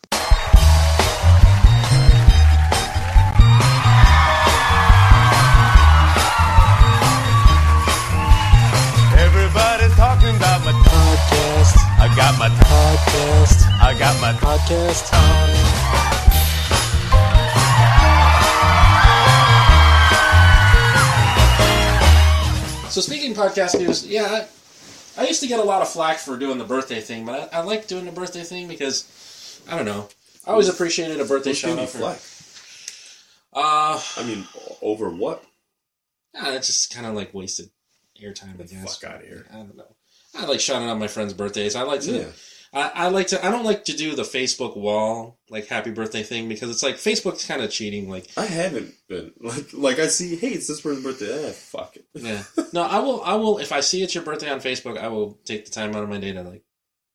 I 12.10 12.16
got 12.16 12.38
my 12.40 12.48
podcast. 12.48 13.80
I 13.80 13.96
got 13.96 14.20
my 14.20 14.32
podcast. 14.32 16.10
So 22.90 23.00
speaking 23.00 23.34
podcast 23.34 23.78
news, 23.78 24.04
yeah, 24.04 24.44
I, 25.16 25.22
I 25.22 25.26
used 25.28 25.40
to 25.42 25.46
get 25.46 25.60
a 25.60 25.62
lot 25.62 25.80
of 25.82 25.88
flack 25.88 26.18
for 26.18 26.36
doing 26.36 26.58
the 26.58 26.64
birthday 26.64 27.00
thing, 27.00 27.24
but 27.24 27.54
I, 27.54 27.58
I 27.58 27.62
like 27.62 27.86
doing 27.86 28.04
the 28.04 28.10
birthday 28.10 28.42
thing 28.42 28.66
because 28.66 29.62
I 29.70 29.76
don't 29.76 29.84
know. 29.84 30.08
I 30.44 30.50
always 30.50 30.68
appreciated 30.68 31.20
a 31.20 31.24
birthday 31.24 31.50
Who's 31.50 31.58
shout 31.58 31.78
out. 31.78 31.88
For, 31.88 31.98
flack? 31.98 32.18
uh, 33.52 34.02
I 34.16 34.24
mean, 34.26 34.44
over 34.82 35.08
what? 35.10 35.44
yeah, 36.34 36.54
it's 36.54 36.66
just 36.66 36.92
kind 36.92 37.06
of 37.06 37.14
like 37.14 37.32
wasted 37.32 37.70
airtime, 38.20 38.60
I 38.60 38.64
guess. 38.64 38.98
Fuck 38.98 39.12
outta 39.12 39.24
here. 39.24 39.46
I 39.52 39.58
don't 39.58 39.76
know. 39.76 39.94
I 40.34 40.46
like 40.46 40.60
shouting 40.60 40.88
out 40.88 40.98
my 40.98 41.08
friends' 41.08 41.34
birthdays. 41.34 41.74
I 41.74 41.82
like 41.82 42.00
to. 42.02 42.12
Yeah. 42.12 42.26
I, 42.72 42.90
I 42.94 43.08
like 43.08 43.28
to. 43.28 43.44
I 43.44 43.50
don't 43.50 43.64
like 43.64 43.84
to 43.86 43.96
do 43.96 44.14
the 44.14 44.22
Facebook 44.22 44.76
wall 44.76 45.38
like 45.48 45.66
happy 45.66 45.90
birthday 45.90 46.22
thing 46.22 46.48
because 46.48 46.70
it's 46.70 46.84
like 46.84 46.96
Facebook's 46.96 47.44
kind 47.44 47.62
of 47.62 47.70
cheating. 47.70 48.08
Like, 48.08 48.28
I 48.36 48.46
haven't 48.46 48.94
been 49.08 49.32
like 49.40 49.72
like 49.72 49.98
I 49.98 50.06
see. 50.06 50.36
Hey, 50.36 50.50
it's 50.50 50.68
this 50.68 50.80
person's 50.80 51.04
birthday. 51.04 51.48
Eh, 51.48 51.50
fuck 51.50 51.96
it. 51.96 52.06
yeah, 52.14 52.44
no, 52.72 52.82
I 52.82 53.00
will. 53.00 53.22
I 53.22 53.34
will. 53.34 53.58
If 53.58 53.72
I 53.72 53.80
see 53.80 54.02
it's 54.02 54.14
your 54.14 54.22
birthday 54.24 54.50
on 54.50 54.60
Facebook, 54.60 54.98
I 54.98 55.08
will 55.08 55.38
take 55.44 55.64
the 55.64 55.72
time 55.72 55.96
out 55.96 56.04
of 56.04 56.08
my 56.08 56.18
day 56.18 56.32
to 56.32 56.42
like 56.42 56.62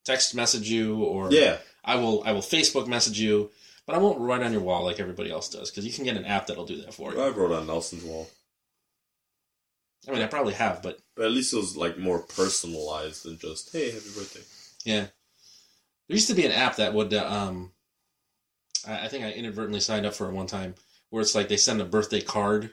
text 0.03 0.35
message 0.35 0.69
you 0.69 1.01
or 1.03 1.31
Yeah, 1.31 1.57
I 1.85 1.95
will. 1.95 2.21
I 2.25 2.33
will 2.33 2.41
Facebook 2.41 2.87
message 2.87 3.17
you, 3.17 3.49
but 3.87 3.95
I 3.95 3.99
won't 3.99 4.19
write 4.19 4.43
on 4.43 4.51
your 4.51 4.61
wall 4.61 4.83
like 4.83 4.99
everybody 4.99 5.31
else 5.31 5.47
does 5.49 5.71
because 5.71 5.85
you 5.85 5.93
can 5.93 6.03
get 6.03 6.17
an 6.17 6.25
app 6.25 6.47
that'll 6.47 6.65
do 6.65 6.81
that 6.81 6.93
for 6.93 7.13
you. 7.13 7.21
I 7.21 7.29
wrote 7.29 7.53
on 7.53 7.65
Nelson's 7.65 8.03
wall, 8.03 8.27
I 10.07 10.11
mean, 10.11 10.21
I 10.21 10.27
probably 10.27 10.53
have, 10.53 10.81
but 10.81 10.99
but 11.15 11.25
at 11.25 11.31
least 11.31 11.53
it 11.53 11.57
was 11.57 11.75
like 11.75 11.97
more 11.97 12.19
personalized 12.19 13.25
than 13.25 13.37
just 13.37 13.71
hey, 13.71 13.91
happy 13.91 14.09
birthday. 14.15 14.41
yeah, 14.83 15.07
there 16.07 16.15
used 16.15 16.27
to 16.27 16.35
be 16.35 16.45
an 16.45 16.51
app 16.51 16.75
that 16.77 16.93
would. 16.93 17.13
Uh, 17.13 17.25
um, 17.25 17.71
I, 18.87 19.05
I 19.05 19.07
think 19.07 19.23
I 19.23 19.31
inadvertently 19.31 19.79
signed 19.79 20.05
up 20.05 20.13
for 20.13 20.29
it 20.29 20.33
one 20.33 20.47
time 20.47 20.75
where 21.09 21.21
it's 21.21 21.35
like 21.35 21.47
they 21.47 21.57
send 21.57 21.81
a 21.81 21.85
birthday 21.85 22.21
card, 22.21 22.71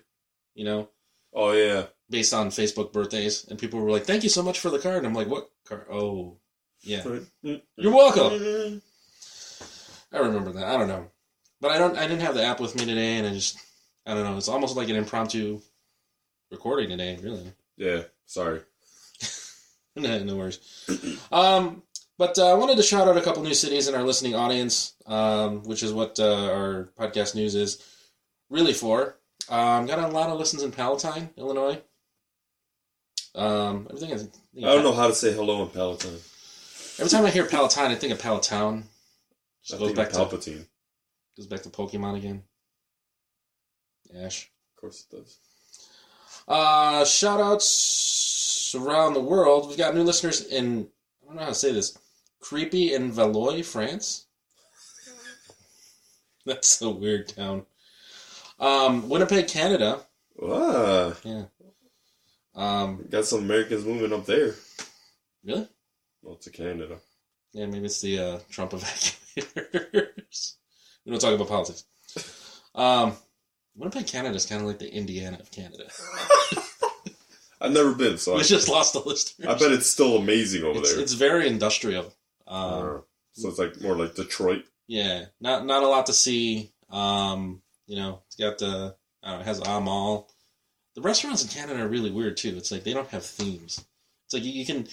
you 0.55 0.65
know. 0.65 0.89
Oh 1.33 1.53
yeah, 1.53 1.87
based 2.11 2.35
on 2.35 2.49
Facebook 2.49 2.93
birthdays, 2.93 3.47
and 3.49 3.59
people 3.59 3.81
were 3.81 3.91
like, 3.91 4.05
"Thank 4.05 4.23
you 4.23 4.29
so 4.29 4.43
much 4.43 4.59
for 4.59 4.71
the 4.71 4.79
card." 4.79 4.99
And 4.99 5.07
I'm 5.07 5.15
like, 5.15 5.29
"What 5.29 5.51
card? 5.67 5.87
Oh, 5.91 6.39
yeah, 6.83 7.05
you're 7.43 7.95
welcome." 7.95 8.83
I 10.13 10.19
remember 10.19 10.53
that. 10.53 10.67
I 10.67 10.77
don't 10.77 10.89
know, 10.89 11.07
but 11.61 11.71
I 11.71 11.79
don't. 11.79 11.97
I 11.97 12.03
didn't 12.03 12.21
have 12.21 12.35
the 12.35 12.45
app 12.45 12.61
with 12.61 12.75
me 12.75 12.85
today, 12.85 13.17
and 13.17 13.27
I 13.27 13.33
just, 13.33 13.57
I 14.05 14.13
don't 14.13 14.25
know. 14.25 14.37
It's 14.37 14.49
almost 14.49 14.77
like 14.77 14.91
an 14.91 14.97
impromptu 14.97 15.63
recording 16.53 16.91
today. 16.91 17.19
Really, 17.21 17.53
Yeah, 17.77 18.03
sorry. 18.27 18.61
no, 19.97 20.23
no 20.23 20.37
worries. 20.37 20.61
Um, 21.33 21.83
but 22.19 22.39
uh, 22.39 22.51
I 22.51 22.55
wanted 22.55 22.77
to 22.77 22.83
shout 22.83 23.09
out 23.09 23.17
a 23.17 23.23
couple 23.23 23.43
new 23.43 23.55
cities 23.55 23.89
in 23.89 23.95
our 23.95 24.03
listening 24.03 24.35
audience, 24.35 24.95
um, 25.07 25.63
which 25.65 25.83
is 25.83 25.93
what 25.95 26.21
uh, 26.21 26.51
our 26.53 26.91
podcast 26.99 27.35
news 27.35 27.55
is 27.55 27.83
really 28.51 28.75
for. 28.75 29.17
Um, 29.49 29.87
got 29.87 29.99
a 29.99 30.07
lot 30.09 30.29
of 30.29 30.39
listens 30.39 30.63
in 30.63 30.71
Palatine, 30.73 31.31
Illinois. 31.39 31.81
Um, 33.35 33.87
everything. 33.89 34.13
I, 34.13 34.17
think 34.19 34.33
I 34.59 34.61
don't 34.61 34.85
know 34.85 34.93
how 34.93 35.09
to 35.09 35.15
say 35.15 35.33
hello 35.33 35.63
in 35.63 35.71
Palatine. 35.71 36.19
Every 36.99 37.09
time 37.09 37.25
I 37.25 37.31
hear 37.31 37.47
Palatine, 37.47 37.91
I 37.91 37.95
think 37.95 38.13
of 38.13 38.21
Pallet 38.21 38.43
Town. 38.43 38.85
I 38.85 38.87
Just 39.65 39.79
goes 39.81 39.89
think 39.89 39.97
back 39.97 40.11
to 40.11 40.19
Palpatine. 40.19 40.67
goes 41.37 41.47
back 41.47 41.63
to 41.63 41.71
Pokemon 41.71 42.19
again. 42.19 42.43
Ash. 44.15 44.51
Of 44.77 44.81
course 44.81 45.07
it 45.11 45.17
does. 45.17 45.39
Uh, 46.49 47.05
shout 47.05 47.41
outs 47.41 48.75
around 48.79 49.15
the 49.15 49.21
world. 49.21 49.69
We've 49.69 49.79
got 49.79 49.95
new 49.95 50.03
listeners 50.03 50.43
in 50.47 50.89
I 51.23 51.27
don't 51.27 51.37
know 51.37 51.43
how 51.43 51.49
to 51.49 51.55
say 51.55 51.73
this. 51.73 51.97
Creepy 52.41 52.93
in 52.95 53.13
Valois, 53.13 53.63
France. 53.63 54.27
That's 56.47 56.83
a 56.83 56.91
weird 56.91 57.29
town. 57.29 57.67
Um, 58.59 59.09
Winnipeg, 59.09 59.49
Canada. 59.49 60.01
Ah, 60.43 61.15
Yeah. 61.25 61.45
Um, 62.55 63.07
got 63.09 63.25
some 63.25 63.41
Americans 63.41 63.85
moving 63.85 64.13
up 64.13 64.27
there. 64.27 64.55
really? 65.45 65.69
Well, 66.23 66.37
to 66.37 66.51
Canada. 66.51 66.99
Yeah, 67.53 67.67
maybe 67.67 67.87
it's 67.87 68.01
the 68.01 68.19
uh, 68.19 68.39
Trump 68.51 68.73
evacuators. 68.73 70.55
we 71.05 71.11
don't 71.13 71.21
talk 71.21 71.35
about 71.35 71.49
politics. 71.49 71.85
Um, 72.75 73.15
Winnipeg, 73.75 74.07
Canada 74.07 74.35
is 74.35 74.47
kind 74.47 74.61
of 74.61 74.69
like 74.69 74.79
the 74.79 74.93
Indiana 74.93 75.39
of 75.41 75.51
Canada. 75.51 75.85
I've 77.61 77.73
never 77.73 77.95
been, 77.95 78.19
so 78.19 78.35
I, 78.35 78.39
We 78.39 78.43
just 78.43 78.69
lost 78.69 78.93
the 78.93 79.01
listeners. 79.01 79.49
I 79.49 79.57
bet 79.57 79.73
it's 79.73 79.91
still 79.91 80.17
amazing 80.17 80.65
over 80.65 80.81
it's, 80.81 80.93
there. 80.93 81.01
it's 81.03 81.13
very 81.13 81.47
industrial. 81.47 82.13
Um, 82.47 82.73
Uh, 82.73 82.99
so 83.35 83.49
it's 83.49 83.59
like 83.59 83.81
more 83.81 83.97
like 83.97 84.15
Detroit. 84.15 84.65
yeah, 84.89 85.27
not 85.41 85.65
not 85.65 85.83
a 85.83 85.89
lot 85.89 86.07
to 86.07 86.13
see. 86.13 86.73
Um, 86.91 87.63
you 87.87 87.97
know, 87.97 88.23
it's 88.27 88.37
got 88.37 88.59
the 88.59 88.95
I 89.23 89.29
don't 89.31 89.37
know, 89.39 89.43
it 89.43 89.47
has 89.47 89.61
a 89.61 89.81
mall. 89.81 90.29
The 90.95 91.01
restaurants 91.01 91.43
in 91.43 91.49
Canada 91.49 91.83
are 91.83 91.89
really 91.89 92.11
weird 92.11 92.37
too. 92.37 92.55
It's 92.59 92.71
like 92.71 92.85
they 92.85 92.93
don't 92.93 93.09
have 93.09 93.25
themes. 93.25 93.83
It's 94.27 94.35
like 94.35 94.45
you, 94.45 94.51
you 94.53 94.67
can 94.67 94.87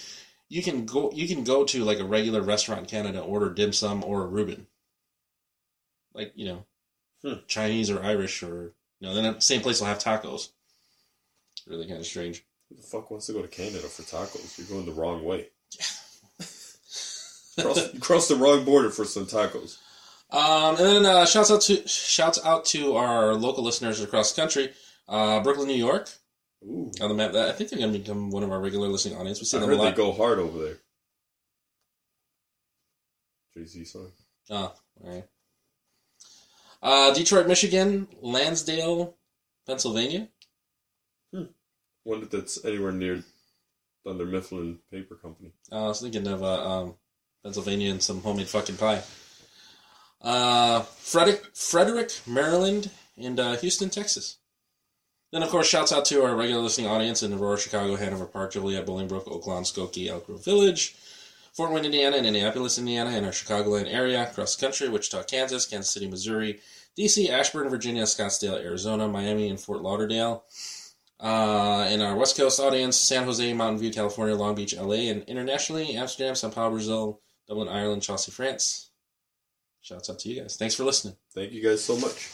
you 0.48 0.62
can 0.62 0.86
go 0.86 1.10
you 1.12 1.28
can 1.28 1.44
go 1.44 1.64
to 1.64 1.84
like 1.84 1.98
a 1.98 2.04
regular 2.04 2.40
restaurant 2.40 2.80
in 2.82 2.86
Canada, 2.86 3.20
order 3.20 3.50
dim 3.52 3.72
sum 3.74 4.02
or 4.04 4.22
a 4.22 4.26
Reuben. 4.26 4.66
Like 6.14 6.32
you 6.34 6.46
know, 6.46 6.64
Hmm. 7.22 7.34
Chinese 7.46 7.90
or 7.90 8.02
Irish 8.02 8.42
or 8.42 8.72
you 9.00 9.08
know, 9.08 9.14
then 9.14 9.34
the 9.34 9.40
same 9.40 9.62
place 9.62 9.80
will 9.80 9.88
have 9.88 9.98
tacos. 9.98 10.50
Really 11.66 11.86
kind 11.86 12.00
of 12.00 12.06
strange. 12.06 12.44
Who 12.68 12.76
the 12.76 12.82
fuck 12.82 13.10
wants 13.10 13.26
to 13.26 13.32
go 13.32 13.42
to 13.42 13.48
Canada 13.48 13.88
for 13.88 14.02
tacos? 14.02 14.58
You're 14.58 14.68
going 14.68 14.86
the 14.86 14.92
wrong 14.92 15.24
way. 15.24 15.48
Yeah. 15.78 16.46
cross, 17.62 17.94
you 17.94 18.00
crossed 18.00 18.28
the 18.28 18.36
wrong 18.36 18.64
border 18.64 18.90
for 18.90 19.04
some 19.04 19.26
tacos. 19.26 19.78
Um, 20.30 20.76
and 20.76 20.86
then 20.86 21.06
uh, 21.06 21.26
shouts 21.26 21.50
out 21.50 21.62
to 21.62 21.86
shouts 21.88 22.38
out 22.44 22.64
to 22.66 22.96
our 22.96 23.34
local 23.34 23.64
listeners 23.64 24.00
across 24.00 24.32
the 24.32 24.40
country. 24.40 24.72
Uh, 25.08 25.40
Brooklyn, 25.40 25.66
New 25.66 25.74
York, 25.74 26.08
Ooh. 26.62 26.92
on 27.00 27.08
the 27.08 27.14
map. 27.14 27.32
that 27.32 27.48
I 27.48 27.52
think 27.52 27.70
they're 27.70 27.80
going 27.80 27.92
to 27.92 27.98
become 27.98 28.30
one 28.30 28.44
of 28.44 28.52
our 28.52 28.60
regular 28.60 28.86
listening 28.86 29.18
audience. 29.18 29.40
We 29.40 29.46
see 29.46 29.56
I 29.56 29.60
them 29.60 29.70
a 29.70 29.76
heard 29.76 29.92
they 29.92 29.96
go 29.96 30.12
hard 30.12 30.38
over 30.38 30.58
there. 30.58 30.76
Jay 33.54 33.64
Z 33.64 33.84
song. 33.84 34.12
Oh, 34.50 34.72
all 35.02 35.14
right. 35.14 35.24
Uh, 36.82 37.12
Detroit, 37.12 37.46
Michigan, 37.46 38.08
Lansdale, 38.20 39.16
Pennsylvania. 39.66 40.28
Wonder 42.04 42.24
if 42.24 42.30
that's 42.30 42.64
anywhere 42.64 42.92
near 42.92 43.22
Dunder 44.04 44.24
Mifflin 44.24 44.78
Paper 44.90 45.16
Company. 45.16 45.52
Uh, 45.70 45.84
I 45.84 45.88
was 45.88 46.00
thinking 46.00 46.26
of 46.26 46.42
uh, 46.42 46.68
um, 46.68 46.94
Pennsylvania 47.42 47.90
and 47.90 48.02
some 48.02 48.22
homemade 48.22 48.48
fucking 48.48 48.78
pie. 48.78 49.02
Uh, 50.22 50.80
Frederick, 50.80 51.54
Frederick, 51.54 52.12
Maryland, 52.26 52.90
and 53.16 53.38
uh, 53.38 53.56
Houston, 53.56 53.90
Texas. 53.90 54.38
Then, 55.32 55.42
of 55.42 55.50
course, 55.50 55.68
shouts 55.68 55.92
out 55.92 56.04
to 56.06 56.24
our 56.24 56.34
regular 56.34 56.62
listening 56.62 56.88
audience 56.88 57.22
in 57.22 57.32
Aurora, 57.32 57.58
Chicago, 57.58 57.96
Hanover 57.96 58.26
Park, 58.26 58.52
Joliet, 58.52 58.86
Bolingbrook, 58.86 59.26
Oaklawn, 59.26 59.62
Skokie, 59.62 60.08
Elk 60.08 60.26
Grove 60.26 60.44
Village, 60.44 60.96
Fort 61.52 61.72
Wayne, 61.72 61.84
Indiana, 61.84 62.16
and 62.16 62.26
Indianapolis, 62.26 62.78
Indiana, 62.78 63.10
and 63.10 63.26
our 63.26 63.32
Chicagoland 63.32 63.92
area, 63.92 64.22
across 64.22 64.56
the 64.56 64.64
country, 64.64 64.88
Wichita, 64.88 65.24
Kansas, 65.24 65.66
Kansas 65.66 65.90
City, 65.90 66.08
Missouri, 66.08 66.60
DC, 66.96 67.28
Ashburn, 67.28 67.68
Virginia, 67.68 68.04
Scottsdale, 68.04 68.62
Arizona, 68.62 69.08
Miami, 69.08 69.48
and 69.48 69.60
Fort 69.60 69.82
Lauderdale. 69.82 70.44
Uh, 71.18 71.86
in 71.90 72.00
our 72.00 72.16
West 72.16 72.36
Coast 72.36 72.60
audience, 72.60 72.96
San 72.96 73.24
Jose, 73.24 73.52
Mountain 73.52 73.78
View, 73.78 73.90
California, 73.90 74.34
Long 74.34 74.54
Beach, 74.54 74.74
LA, 74.74 75.10
and 75.10 75.22
internationally, 75.24 75.96
Amsterdam, 75.96 76.34
Sao 76.34 76.48
Paulo, 76.48 76.70
Brazil, 76.70 77.20
Dublin, 77.46 77.68
Ireland, 77.68 78.02
Chelsea, 78.02 78.32
France. 78.32 78.90
Shouts 79.82 80.08
out 80.08 80.18
to 80.20 80.28
you 80.28 80.40
guys. 80.40 80.56
Thanks 80.56 80.74
for 80.74 80.84
listening. 80.84 81.16
Thank 81.34 81.52
you 81.52 81.62
guys 81.62 81.82
so 81.82 81.96
much. 81.96 82.30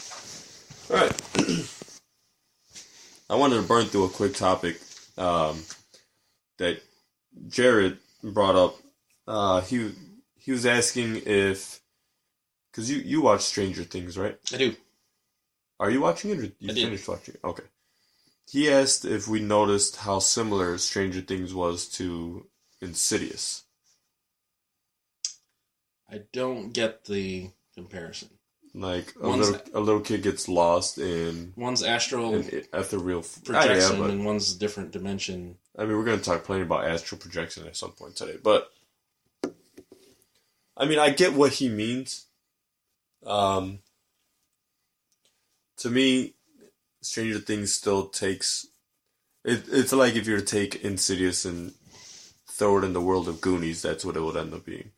All 0.90 0.96
right. 0.96 1.22
I 3.28 3.34
wanted 3.34 3.56
to 3.56 3.62
burn 3.62 3.86
through 3.86 4.04
a 4.04 4.08
quick 4.08 4.34
topic 4.34 4.80
um, 5.18 5.62
that 6.58 6.80
Jared 7.48 7.98
brought 8.22 8.54
up. 8.54 8.76
Uh, 9.26 9.60
he 9.62 9.92
he 10.38 10.52
was 10.52 10.64
asking 10.66 11.22
if 11.26 11.80
because 12.70 12.90
you 12.90 12.98
you 12.98 13.20
watch 13.20 13.42
Stranger 13.42 13.82
Things, 13.84 14.16
right? 14.16 14.38
I 14.52 14.56
do. 14.56 14.76
Are 15.80 15.90
you 15.90 16.00
watching 16.00 16.30
it 16.30 16.38
or 16.38 16.44
you 16.44 16.70
I 16.70 16.72
did. 16.72 17.08
watching 17.08 17.34
it? 17.34 17.40
Okay. 17.44 17.64
He 18.48 18.70
asked 18.70 19.04
if 19.04 19.26
we 19.26 19.40
noticed 19.40 19.96
how 19.96 20.20
similar 20.20 20.78
Stranger 20.78 21.20
Things 21.20 21.52
was 21.52 21.86
to 21.96 22.46
Insidious. 22.80 23.64
I 26.10 26.22
don't 26.32 26.72
get 26.72 27.04
the 27.06 27.50
comparison. 27.74 28.28
Like 28.74 29.14
a 29.20 29.28
One's- 29.28 29.50
little 29.50 29.78
a 29.78 29.80
little 29.80 30.00
kid 30.02 30.22
gets 30.22 30.48
lost 30.48 30.98
in 30.98 31.54
One's 31.56 31.82
astral 31.82 32.34
an 32.34 32.64
ethereal 32.74 33.22
projection, 33.22 33.54
Ah, 33.54 33.92
yeah, 33.94 33.98
but- 33.98 34.10
and 34.10 34.24
one's 34.26 34.54
a 34.54 34.58
different 34.58 34.90
dimension. 34.92 35.56
I 35.78 35.84
mean, 35.86 35.96
we're 35.96 36.04
going 36.04 36.18
to 36.18 36.24
talk 36.24 36.44
plenty 36.44 36.62
about 36.62 36.84
astral 36.86 37.18
projection 37.18 37.66
at 37.66 37.76
some 37.76 37.92
point 37.92 38.16
today, 38.16 38.36
but 38.42 38.70
I 40.76 40.84
mean, 40.84 40.98
I 40.98 41.10
get 41.10 41.34
what 41.34 41.54
he 41.54 41.68
means. 41.68 42.26
Um, 43.24 43.80
to 45.78 45.90
me, 45.90 46.34
Stranger 47.02 47.38
Things 47.38 47.72
still 47.72 48.08
takes 48.08 48.66
it. 49.44 49.64
It's 49.70 49.92
like 49.92 50.16
if 50.16 50.26
you 50.26 50.34
were 50.34 50.40
to 50.40 50.46
take 50.46 50.84
Insidious 50.84 51.44
and 51.44 51.72
throw 52.50 52.78
it 52.78 52.84
in 52.84 52.92
the 52.92 53.00
world 53.00 53.28
of 53.28 53.40
Goonies, 53.40 53.82
that's 53.82 54.04
what 54.04 54.16
it 54.16 54.20
would 54.22 54.36
end 54.36 54.52
up 54.52 54.64
being, 54.64 54.90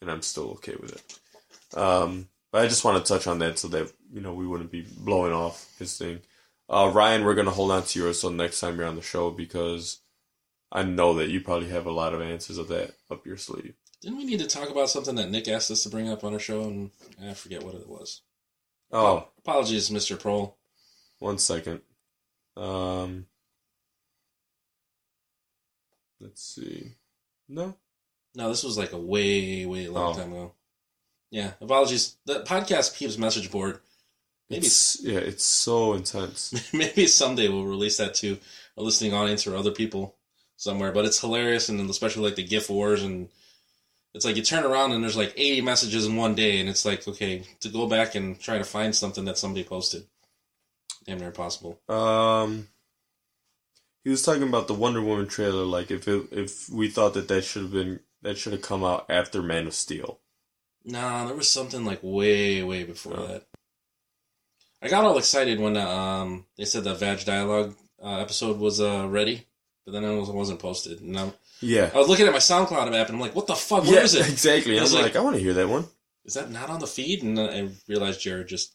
and 0.00 0.10
I'm 0.10 0.22
still 0.22 0.50
okay 0.52 0.76
with 0.80 0.92
it. 0.94 1.78
Um, 1.78 2.28
but 2.52 2.62
I 2.62 2.68
just 2.68 2.84
want 2.84 3.04
to 3.04 3.12
touch 3.12 3.26
on 3.26 3.40
that 3.40 3.58
so 3.58 3.68
that 3.68 3.92
you 4.12 4.20
know 4.20 4.32
we 4.32 4.46
wouldn't 4.46 4.70
be 4.70 4.86
blowing 4.98 5.32
off 5.32 5.68
his 5.78 5.98
thing. 5.98 6.20
Uh, 6.68 6.90
Ryan, 6.94 7.24
we're 7.24 7.34
gonna 7.34 7.50
hold 7.50 7.72
on 7.72 7.82
to 7.82 7.98
yours 7.98 8.20
so 8.20 8.30
next 8.30 8.60
time 8.60 8.78
you're 8.78 8.86
on 8.86 8.96
the 8.96 9.02
show 9.02 9.30
because 9.30 10.00
I 10.72 10.82
know 10.82 11.14
that 11.14 11.30
you 11.30 11.40
probably 11.40 11.68
have 11.70 11.86
a 11.86 11.92
lot 11.92 12.14
of 12.14 12.22
answers 12.22 12.58
of 12.58 12.68
that 12.68 12.92
up 13.10 13.26
your 13.26 13.36
sleeve. 13.36 13.74
Didn't 14.04 14.18
we 14.18 14.24
need 14.26 14.40
to 14.40 14.46
talk 14.46 14.68
about 14.68 14.90
something 14.90 15.14
that 15.14 15.30
Nick 15.30 15.48
asked 15.48 15.70
us 15.70 15.82
to 15.84 15.88
bring 15.88 16.10
up 16.10 16.24
on 16.24 16.34
our 16.34 16.38
show, 16.38 16.64
and 16.64 16.90
I 17.26 17.32
forget 17.32 17.62
what 17.62 17.74
it 17.74 17.88
was. 17.88 18.20
Oh, 18.92 19.28
Apologies, 19.38 19.88
Mr. 19.88 20.18
Prohl. 20.18 20.52
one 21.20 21.38
second. 21.38 21.80
Um, 22.54 23.24
let's 26.20 26.42
see. 26.44 26.92
No, 27.48 27.76
No, 28.34 28.50
this 28.50 28.62
was 28.62 28.76
like 28.76 28.92
a 28.92 28.98
way, 28.98 29.64
way 29.64 29.88
long 29.88 30.14
Oh. 30.14 30.18
time 30.18 30.32
ago. 30.32 30.52
Yeah, 31.30 31.52
apologies. 31.62 32.16
The 32.26 32.42
podcast 32.42 32.96
peeps 32.98 33.16
message 33.16 33.50
board. 33.50 33.80
Maybe 34.50 34.66
it's 34.66 35.00
yeah, 35.02 35.18
it's 35.18 35.44
so 35.44 35.94
intense. 35.94 36.52
maybe 36.74 37.06
someday 37.06 37.48
we'll 37.48 37.64
release 37.64 37.96
that 37.96 38.14
to 38.16 38.36
a 38.76 38.82
listening 38.82 39.14
audience 39.14 39.46
or 39.46 39.56
other 39.56 39.70
people 39.72 40.16
somewhere. 40.56 40.92
But 40.92 41.06
it's 41.06 41.20
hilarious, 41.22 41.70
and 41.70 41.88
especially 41.88 42.22
like 42.24 42.36
the 42.36 42.44
GIF 42.44 42.68
wars, 42.68 43.02
and 43.02 43.30
it's 44.14 44.24
like 44.24 44.36
you 44.36 44.42
turn 44.42 44.64
around 44.64 44.92
and 44.92 45.02
there's 45.02 45.16
like 45.16 45.34
80 45.36 45.60
messages 45.62 46.06
in 46.06 46.16
one 46.16 46.34
day, 46.34 46.60
and 46.60 46.68
it's 46.68 46.84
like 46.84 47.06
okay 47.08 47.42
to 47.60 47.68
go 47.68 47.86
back 47.88 48.14
and 48.14 48.38
try 48.40 48.58
to 48.58 48.64
find 48.64 48.94
something 48.94 49.24
that 49.26 49.38
somebody 49.38 49.64
posted. 49.64 50.04
Damn 51.04 51.18
near 51.18 51.28
impossible. 51.28 51.78
Um, 51.88 52.68
he 54.04 54.10
was 54.10 54.22
talking 54.22 54.42
about 54.44 54.68
the 54.68 54.74
Wonder 54.74 55.02
Woman 55.02 55.26
trailer. 55.28 55.64
Like 55.64 55.90
if 55.90 56.06
it, 56.08 56.28
if 56.30 56.68
we 56.70 56.88
thought 56.88 57.14
that 57.14 57.28
that 57.28 57.42
should 57.44 57.62
have 57.62 57.72
been 57.72 58.00
that 58.22 58.38
should 58.38 58.52
have 58.52 58.62
come 58.62 58.82
out 58.84 59.04
after 59.10 59.42
Man 59.42 59.66
of 59.66 59.74
Steel. 59.74 60.18
Nah, 60.84 61.26
there 61.26 61.34
was 61.36 61.50
something 61.50 61.84
like 61.84 62.00
way, 62.02 62.62
way 62.62 62.84
before 62.84 63.18
Oh. 63.18 63.26
that. 63.26 63.46
I 64.82 64.88
got 64.88 65.04
all 65.04 65.16
excited 65.18 65.58
when 65.60 65.76
um 65.76 66.46
they 66.56 66.64
said 66.66 66.84
the 66.84 66.94
Vag 66.94 67.24
Dialogue 67.24 67.74
uh, 68.02 68.18
episode 68.18 68.58
was 68.58 68.80
uh, 68.80 69.06
ready, 69.08 69.46
but 69.84 69.92
then 69.92 70.04
it 70.04 70.18
was- 70.18 70.28
wasn't 70.30 70.58
posted. 70.60 71.00
And 71.00 71.18
I'm, 71.18 71.32
Yeah, 71.60 71.90
I 71.94 71.98
was 71.98 72.08
looking 72.08 72.26
at 72.26 72.32
my 72.32 72.38
SoundCloud 72.38 72.88
app, 72.88 73.08
and 73.08 73.16
I'm 73.16 73.20
like, 73.20 73.34
"What 73.34 73.46
the 73.46 73.54
fuck? 73.54 73.84
Where 73.84 73.94
yeah, 73.94 74.02
is 74.02 74.14
it? 74.14 74.28
exactly. 74.30 74.74
I 74.74 74.78
I 74.78 74.82
was 74.82 74.92
was 74.92 75.02
like- 75.02 75.14
like, 75.14 75.16
I 75.16 75.24
want 75.24 75.36
to 75.36 75.42
hear 75.42 75.54
that 75.54 75.68
one. 75.68 75.86
Is 76.24 76.34
that 76.34 76.50
not 76.50 76.70
on 76.70 76.80
the 76.80 76.86
feed?" 76.86 77.22
And 77.22 77.38
I 77.38 77.68
realized 77.88 78.20
Jared 78.20 78.48
just 78.48 78.74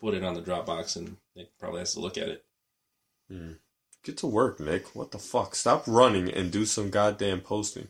put 0.00 0.14
it 0.14 0.24
on 0.24 0.34
the 0.34 0.42
Dropbox, 0.42 0.96
and 0.96 1.16
Nick 1.36 1.56
probably 1.58 1.80
has 1.80 1.94
to 1.94 2.00
look 2.00 2.18
at 2.18 2.28
it. 2.28 2.44
Hmm. 3.30 3.52
Get 4.04 4.16
to 4.18 4.26
work, 4.26 4.58
Nick. 4.58 4.96
What 4.96 5.12
the 5.12 5.18
fuck? 5.18 5.54
Stop 5.54 5.84
running 5.86 6.28
and 6.30 6.50
do 6.50 6.66
some 6.66 6.90
goddamn 6.90 7.40
posting. 7.40 7.88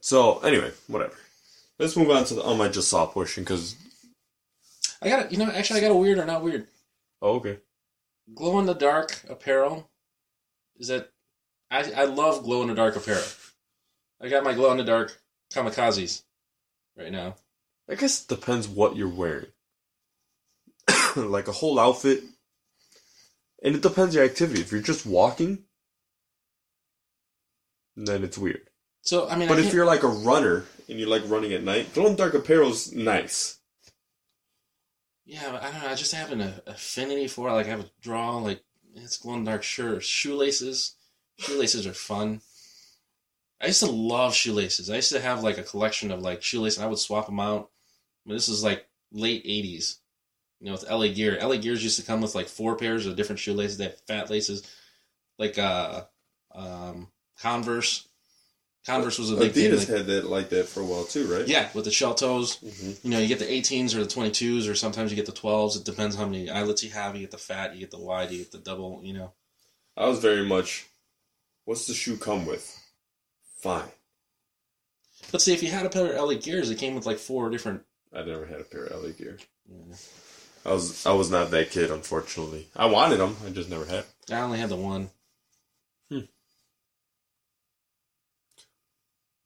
So 0.00 0.38
anyway, 0.40 0.72
whatever. 0.88 1.14
Let's 1.78 1.96
move 1.96 2.10
on 2.10 2.24
to 2.24 2.34
the 2.34 2.42
um, 2.42 2.48
oh 2.48 2.54
my 2.56 2.68
just 2.68 2.88
saw 2.88 3.06
portion 3.06 3.44
because 3.44 3.76
I 5.02 5.08
got, 5.08 5.26
a, 5.26 5.30
you 5.30 5.36
know, 5.38 5.50
actually, 5.50 5.80
I 5.80 5.82
got 5.82 5.92
a 5.92 5.96
weird 5.96 6.18
or 6.18 6.24
not 6.24 6.42
weird 6.42 6.66
oh 7.22 7.36
okay. 7.36 7.58
glow 8.34 8.58
in 8.58 8.66
the 8.66 8.74
dark 8.74 9.22
apparel. 9.28 9.90
Is 10.78 10.88
that 10.88 11.10
I 11.70 11.90
I 11.92 12.04
love 12.04 12.44
glow 12.44 12.62
in 12.62 12.68
the 12.68 12.74
dark 12.74 12.96
apparel. 12.96 13.24
I 14.20 14.28
got 14.28 14.44
my 14.44 14.54
glow 14.54 14.70
in 14.72 14.78
the 14.78 14.84
dark 14.84 15.20
kamikazes 15.52 16.22
right 16.96 17.12
now. 17.12 17.36
I 17.88 17.94
guess 17.94 18.22
it 18.22 18.28
depends 18.28 18.66
what 18.68 18.96
you're 18.96 19.08
wearing. 19.08 19.46
like 21.16 21.48
a 21.48 21.52
whole 21.52 21.78
outfit, 21.78 22.22
and 23.62 23.74
it 23.76 23.82
depends 23.82 24.14
your 24.14 24.24
activity. 24.24 24.60
If 24.60 24.72
you're 24.72 24.80
just 24.82 25.06
walking, 25.06 25.64
then 27.96 28.24
it's 28.24 28.38
weird. 28.38 28.68
So 29.02 29.28
I 29.28 29.36
mean, 29.36 29.48
But 29.48 29.58
I 29.58 29.62
if 29.62 29.72
you're 29.72 29.86
like 29.86 30.02
a 30.02 30.08
runner 30.08 30.64
and 30.88 30.98
you 30.98 31.06
like 31.06 31.22
running 31.26 31.52
at 31.52 31.62
night, 31.62 31.94
glow 31.94 32.06
in 32.06 32.12
the 32.12 32.18
dark 32.18 32.34
apparel's 32.34 32.92
nice. 32.92 33.58
yeah, 35.24 35.50
but 35.52 35.62
I 35.62 35.70
don't 35.70 35.82
know. 35.82 35.88
I 35.88 35.94
just 35.94 36.14
have 36.14 36.32
an 36.32 36.40
affinity 36.66 37.28
for 37.28 37.48
it. 37.48 37.52
Like 37.52 37.66
I 37.66 37.70
have 37.70 37.80
a 37.80 37.90
draw. 38.00 38.38
Like 38.38 38.62
it's 38.94 39.16
glow 39.18 39.34
in 39.34 39.44
the 39.44 39.50
dark. 39.52 39.62
Sure, 39.62 40.00
shoelaces. 40.00 40.95
Shoelaces 41.38 41.86
are 41.86 41.92
fun. 41.92 42.40
I 43.60 43.66
used 43.68 43.80
to 43.80 43.90
love 43.90 44.34
shoelaces. 44.34 44.90
I 44.90 44.96
used 44.96 45.12
to 45.12 45.20
have 45.20 45.42
like 45.42 45.58
a 45.58 45.62
collection 45.62 46.10
of 46.10 46.20
like 46.20 46.42
shoelaces. 46.42 46.78
And 46.78 46.86
I 46.86 46.88
would 46.88 46.98
swap 46.98 47.26
them 47.26 47.40
out. 47.40 47.70
I 48.24 48.28
mean, 48.28 48.36
this 48.36 48.48
is 48.48 48.62
like 48.64 48.86
late 49.12 49.44
'80s. 49.44 49.96
You 50.60 50.66
know, 50.66 50.72
with 50.72 50.90
LA 50.90 51.08
Gear. 51.08 51.38
LA 51.40 51.56
Gears 51.56 51.84
used 51.84 51.98
to 52.00 52.06
come 52.06 52.20
with 52.22 52.34
like 52.34 52.48
four 52.48 52.76
pairs 52.76 53.06
of 53.06 53.16
different 53.16 53.38
shoelaces. 53.38 53.76
They 53.76 53.84
have 53.84 54.00
fat 54.06 54.30
laces, 54.30 54.62
like 55.38 55.58
uh, 55.58 56.04
um, 56.54 57.08
Converse. 57.40 58.08
Converse 58.86 59.18
was 59.18 59.30
a 59.32 59.36
big 59.36 59.52
thing. 59.52 59.76
like- 59.76 59.88
had 59.88 60.06
that 60.06 60.26
like 60.26 60.48
that 60.50 60.68
for 60.68 60.80
a 60.80 60.84
while 60.84 61.04
too, 61.04 61.26
right? 61.26 61.46
yeah, 61.46 61.68
with 61.74 61.84
the 61.84 61.90
shell 61.90 62.14
toes. 62.14 62.56
hmm 62.56 62.92
You 63.02 63.10
know, 63.10 63.18
you 63.18 63.26
get 63.28 63.38
the 63.40 63.44
18s 63.44 63.94
or 63.94 63.98
the 64.04 64.06
22s, 64.06 64.70
or 64.70 64.74
sometimes 64.74 65.10
you 65.10 65.16
get 65.16 65.26
the 65.26 65.32
12s. 65.32 65.76
It 65.76 65.84
depends 65.84 66.16
how 66.16 66.24
many 66.24 66.48
eyelets 66.48 66.82
you 66.84 66.90
have. 66.90 67.14
You 67.14 67.22
get 67.22 67.32
the 67.32 67.38
fat, 67.38 67.74
you 67.74 67.80
get 67.80 67.90
the 67.90 67.98
wide, 67.98 68.30
you 68.30 68.38
get 68.38 68.52
the 68.52 68.58
double. 68.58 69.00
You 69.02 69.12
know, 69.14 69.32
I 69.96 70.06
was 70.08 70.20
very 70.20 70.44
much. 70.46 70.86
What's 71.66 71.86
the 71.86 71.94
shoe 71.94 72.16
come 72.16 72.46
with? 72.46 72.80
Fine. 73.58 73.90
but 75.32 75.42
see, 75.42 75.52
if 75.52 75.62
you 75.62 75.70
had 75.70 75.84
a 75.84 75.90
pair 75.90 76.12
of 76.12 76.28
LA 76.28 76.34
Gears, 76.34 76.70
it 76.70 76.78
came 76.78 76.94
with 76.94 77.04
like 77.06 77.18
four 77.18 77.50
different. 77.50 77.82
I 78.14 78.22
never 78.22 78.46
had 78.46 78.60
a 78.60 78.64
pair 78.64 78.84
of 78.84 79.02
LA 79.02 79.10
gear. 79.10 79.36
Yeah. 79.68 79.96
I 80.64 80.72
was 80.72 81.04
I 81.04 81.12
was 81.12 81.30
not 81.30 81.50
that 81.50 81.70
kid, 81.70 81.90
unfortunately. 81.90 82.68
I 82.76 82.86
wanted 82.86 83.18
them, 83.18 83.36
I 83.44 83.50
just 83.50 83.68
never 83.68 83.84
had. 83.84 84.04
I 84.30 84.40
only 84.40 84.58
had 84.58 84.68
the 84.68 84.76
one. 84.76 85.10
Hmm. 86.08 86.20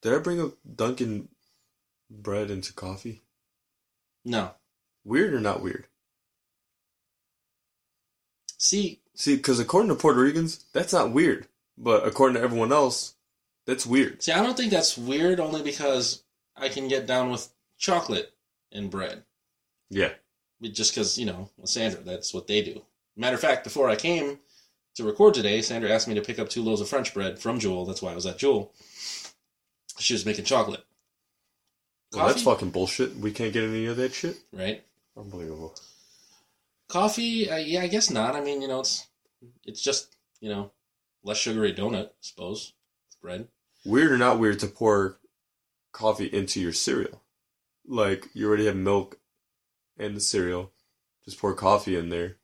Did 0.03 0.15
I 0.15 0.19
bring 0.19 0.41
up 0.43 0.53
Dunkin' 0.77 1.29
bread 2.11 2.51
into 2.51 2.73
coffee? 2.75 3.23
No, 4.27 4.51
Weird 5.05 5.33
or 5.33 5.41
not 5.41 5.63
weird? 5.63 5.87
see, 8.59 9.01
See, 9.15 9.37
because 9.37 9.59
according 9.59 9.89
to 9.89 9.95
Puerto 9.95 10.21
Ricans, 10.21 10.65
that's 10.73 10.93
not 10.93 11.13
weird, 11.13 11.47
but 11.81 12.07
according 12.07 12.37
to 12.37 12.43
everyone 12.43 12.73
else, 12.73 13.15
that's 13.67 13.87
weird. 13.87 14.23
see, 14.23 14.33
I 14.33 14.43
don't 14.43 14.57
think 14.57 14.71
that's 14.71 14.97
weird. 14.97 15.41
Only 15.41 15.63
because 15.63 16.23
I 16.57 16.69
can 16.69 16.87
get 16.87 17.07
down 17.07 17.31
with 17.31 17.49
chocolate 17.79 18.33
and 18.71 18.91
bread. 18.91 19.25
Yeah. 19.89 20.13
just 20.63 20.93
because 20.95 21.19
you 21.19 21.27
know 21.27 21.49
Sandra, 21.65 22.01
that's 22.03 22.33
what 22.33 22.47
they 22.47 22.63
do. 22.63 22.83
Matter 23.17 23.35
of 23.35 23.41
fact, 23.41 23.65
before 23.65 23.89
I 23.91 23.97
came 23.97 24.39
to 24.95 25.05
record 25.05 25.35
today, 25.35 25.63
Sandra 25.63 25.91
asked 25.91 26.07
me 26.09 26.15
to 26.15 26.21
pick 26.23 26.39
up 26.39 26.49
two 26.49 26.63
loaves 26.63 26.81
of 26.81 26.89
French 26.89 27.13
bread 27.15 27.39
from 27.39 27.59
Jewel. 27.59 27.85
That's 27.87 28.03
why 28.03 28.13
I 28.13 28.15
was 28.15 28.27
at 28.27 28.39
Jewel. 28.39 28.73
She 29.99 30.15
was 30.15 30.25
making 30.25 30.45
chocolate, 30.47 30.85
Well, 32.15 32.27
that's 32.27 32.43
fucking 32.43 32.71
bullshit. 32.71 33.17
We 33.17 33.33
can't 33.33 33.53
get 33.53 33.65
any 33.65 33.87
of 33.87 33.97
that 33.99 34.15
shit. 34.15 34.39
right? 34.53 34.83
Unbelievable. 35.17 35.75
Coffee, 36.89 37.51
uh, 37.51 37.57
yeah, 37.57 37.83
I 37.83 37.87
guess 37.89 38.11
not. 38.11 38.35
I 38.35 38.41
mean, 38.41 38.63
you 38.63 38.69
know, 38.69 38.81
it's 38.81 39.07
it's 39.65 39.81
just 39.81 40.17
you 40.41 40.49
know 40.49 40.71
less 41.23 41.39
sugary 41.39 41.73
donut, 41.75 42.07
I 42.07 42.11
suppose. 42.21 42.73
Bread. 43.23 43.49
Weird 43.85 44.13
or 44.13 44.19
not 44.19 44.39
weird 44.39 44.59
to 44.61 44.67
pour 44.67 45.19
coffee 45.93 46.27
into 46.27 46.61
your 46.61 46.73
cereal. 46.73 47.23
Like 47.87 48.29
you 48.35 48.47
already 48.49 48.67
have 48.67 48.77
milk 48.77 49.19
and 49.99 50.17
the 50.17 50.21
cereal. 50.21 50.73
Just 51.25 51.39
pour 51.39 51.55
coffee 51.55 51.97
in 51.97 52.09
there. 52.09 52.37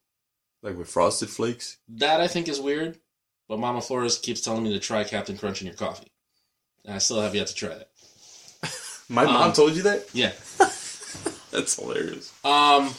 Like 0.63 0.77
with 0.77 0.89
frosted 0.89 1.29
flakes. 1.31 1.79
That 1.89 2.21
I 2.21 2.27
think 2.29 2.49
is 2.49 2.61
weird, 2.61 2.99
but 3.49 3.59
Mama 3.59 3.81
Flores 3.81 4.19
keeps 4.19 4.41
telling 4.41 4.65
me 4.65 4.73
to 4.73 4.81
try 4.81 5.05
Captain 5.05 5.37
Crunch 5.39 5.61
in 5.61 5.67
your 5.69 5.77
coffee, 5.77 6.11
and 6.85 6.95
I 6.95 6.99
still 6.99 7.21
have 7.21 7.35
yet 7.35 7.47
to 7.49 7.55
try 7.55 7.69
that. 7.69 7.91
My 9.09 9.25
mom 9.25 9.37
Um, 9.49 9.53
told 9.53 9.77
you 9.77 9.83
that? 9.83 10.07
Yeah. 10.13 10.33
That's 11.53 11.77
hilarious. 11.79 12.33
Um, 12.45 12.91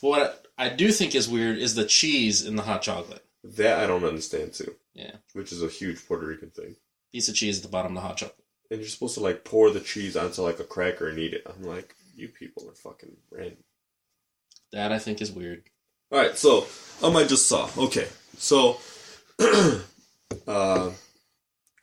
what 0.00 0.46
I 0.56 0.70
do 0.70 0.90
think 0.90 1.14
is 1.14 1.28
weird 1.28 1.58
is 1.58 1.74
the 1.74 1.84
cheese 1.84 2.46
in 2.46 2.56
the 2.56 2.62
hot 2.62 2.80
chocolate. 2.82 3.24
That 3.42 3.80
I 3.80 3.86
don't 3.86 4.04
understand 4.04 4.54
too. 4.54 4.74
Yeah. 4.94 5.16
Which 5.32 5.52
is 5.52 5.62
a 5.62 5.68
huge 5.68 6.06
Puerto 6.06 6.26
Rican 6.26 6.50
thing. 6.50 6.76
Piece 7.12 7.28
of 7.28 7.34
cheese 7.34 7.58
at 7.58 7.62
the 7.62 7.68
bottom 7.68 7.96
of 7.96 8.02
the 8.02 8.06
hot 8.06 8.16
chocolate. 8.16 8.44
And 8.70 8.80
you're 8.80 8.88
supposed 8.88 9.14
to 9.14 9.20
like 9.20 9.44
pour 9.44 9.70
the 9.70 9.80
cheese 9.80 10.16
onto 10.16 10.42
like 10.42 10.60
a 10.60 10.64
cracker 10.64 11.08
and 11.08 11.18
eat 11.18 11.34
it. 11.34 11.46
I'm 11.46 11.62
like, 11.62 11.94
you 12.16 12.28
people 12.28 12.68
are 12.68 12.74
fucking 12.74 13.16
random. 13.30 13.64
That 14.72 14.92
I 14.92 14.98
think 14.98 15.20
is 15.20 15.30
weird. 15.30 15.64
All 16.10 16.18
right, 16.18 16.36
so 16.36 16.66
um, 17.02 17.16
I 17.16 17.24
just 17.24 17.48
saw. 17.48 17.68
Okay, 17.76 18.08
so 18.36 18.78
uh, 20.46 20.90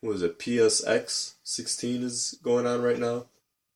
what 0.02 0.16
is 0.16 0.22
it? 0.22 0.40
PSX 0.40 1.34
16 1.44 2.04
is 2.04 2.40
going 2.44 2.66
on 2.66 2.82
right 2.82 3.00
now, 3.00 3.26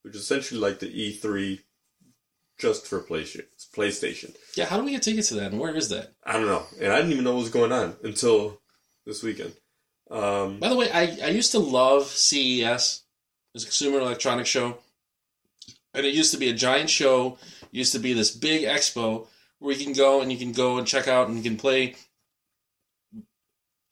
which 0.01 0.15
is 0.15 0.21
essentially 0.21 0.59
like 0.59 0.79
the 0.79 0.87
E3 0.87 1.59
just 2.57 2.87
for 2.87 3.01
PlayStation. 3.01 3.45
PlayStation. 3.73 4.35
Yeah, 4.55 4.65
how 4.65 4.77
do 4.77 4.83
we 4.83 4.91
get 4.91 5.03
tickets 5.03 5.29
to 5.29 5.35
that, 5.35 5.51
and 5.51 5.59
where 5.59 5.75
is 5.75 5.89
that? 5.89 6.13
I 6.23 6.33
don't 6.33 6.47
know, 6.47 6.65
and 6.79 6.91
I 6.91 6.97
didn't 6.97 7.11
even 7.11 7.23
know 7.23 7.33
what 7.33 7.41
was 7.41 7.49
going 7.49 7.71
on 7.71 7.95
until 8.03 8.61
this 9.05 9.23
weekend. 9.23 9.53
Um, 10.09 10.59
By 10.59 10.69
the 10.69 10.75
way, 10.75 10.91
I, 10.91 11.17
I 11.23 11.29
used 11.29 11.51
to 11.51 11.59
love 11.59 12.07
CES, 12.07 13.03
this 13.53 13.63
Consumer 13.63 13.99
Electronics 13.99 14.49
Show. 14.49 14.77
And 15.93 16.05
it 16.05 16.13
used 16.13 16.33
to 16.33 16.37
be 16.37 16.49
a 16.49 16.53
giant 16.53 16.89
show, 16.89 17.37
used 17.71 17.93
to 17.93 17.99
be 17.99 18.13
this 18.13 18.31
big 18.31 18.63
expo 18.63 19.27
where 19.59 19.73
you 19.73 19.83
can 19.83 19.93
go 19.93 20.21
and 20.21 20.31
you 20.31 20.37
can 20.37 20.51
go 20.51 20.77
and 20.77 20.85
check 20.85 21.07
out 21.07 21.29
and 21.29 21.37
you 21.37 21.43
can 21.43 21.57
play 21.57 21.95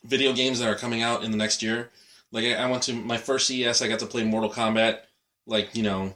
video 0.04 0.34
games 0.34 0.60
that 0.60 0.68
are 0.68 0.76
coming 0.76 1.02
out 1.02 1.24
in 1.24 1.32
the 1.32 1.38
next 1.38 1.64
year. 1.64 1.90
Like 2.32 2.46
I 2.46 2.56
I 2.56 2.70
went 2.70 2.84
to 2.84 2.94
my 2.94 3.18
first 3.18 3.48
CES, 3.48 3.82
I 3.82 3.88
got 3.88 4.00
to 4.00 4.06
play 4.06 4.24
Mortal 4.24 4.52
Kombat, 4.52 5.00
like, 5.46 5.76
you 5.76 5.84
know, 5.84 6.16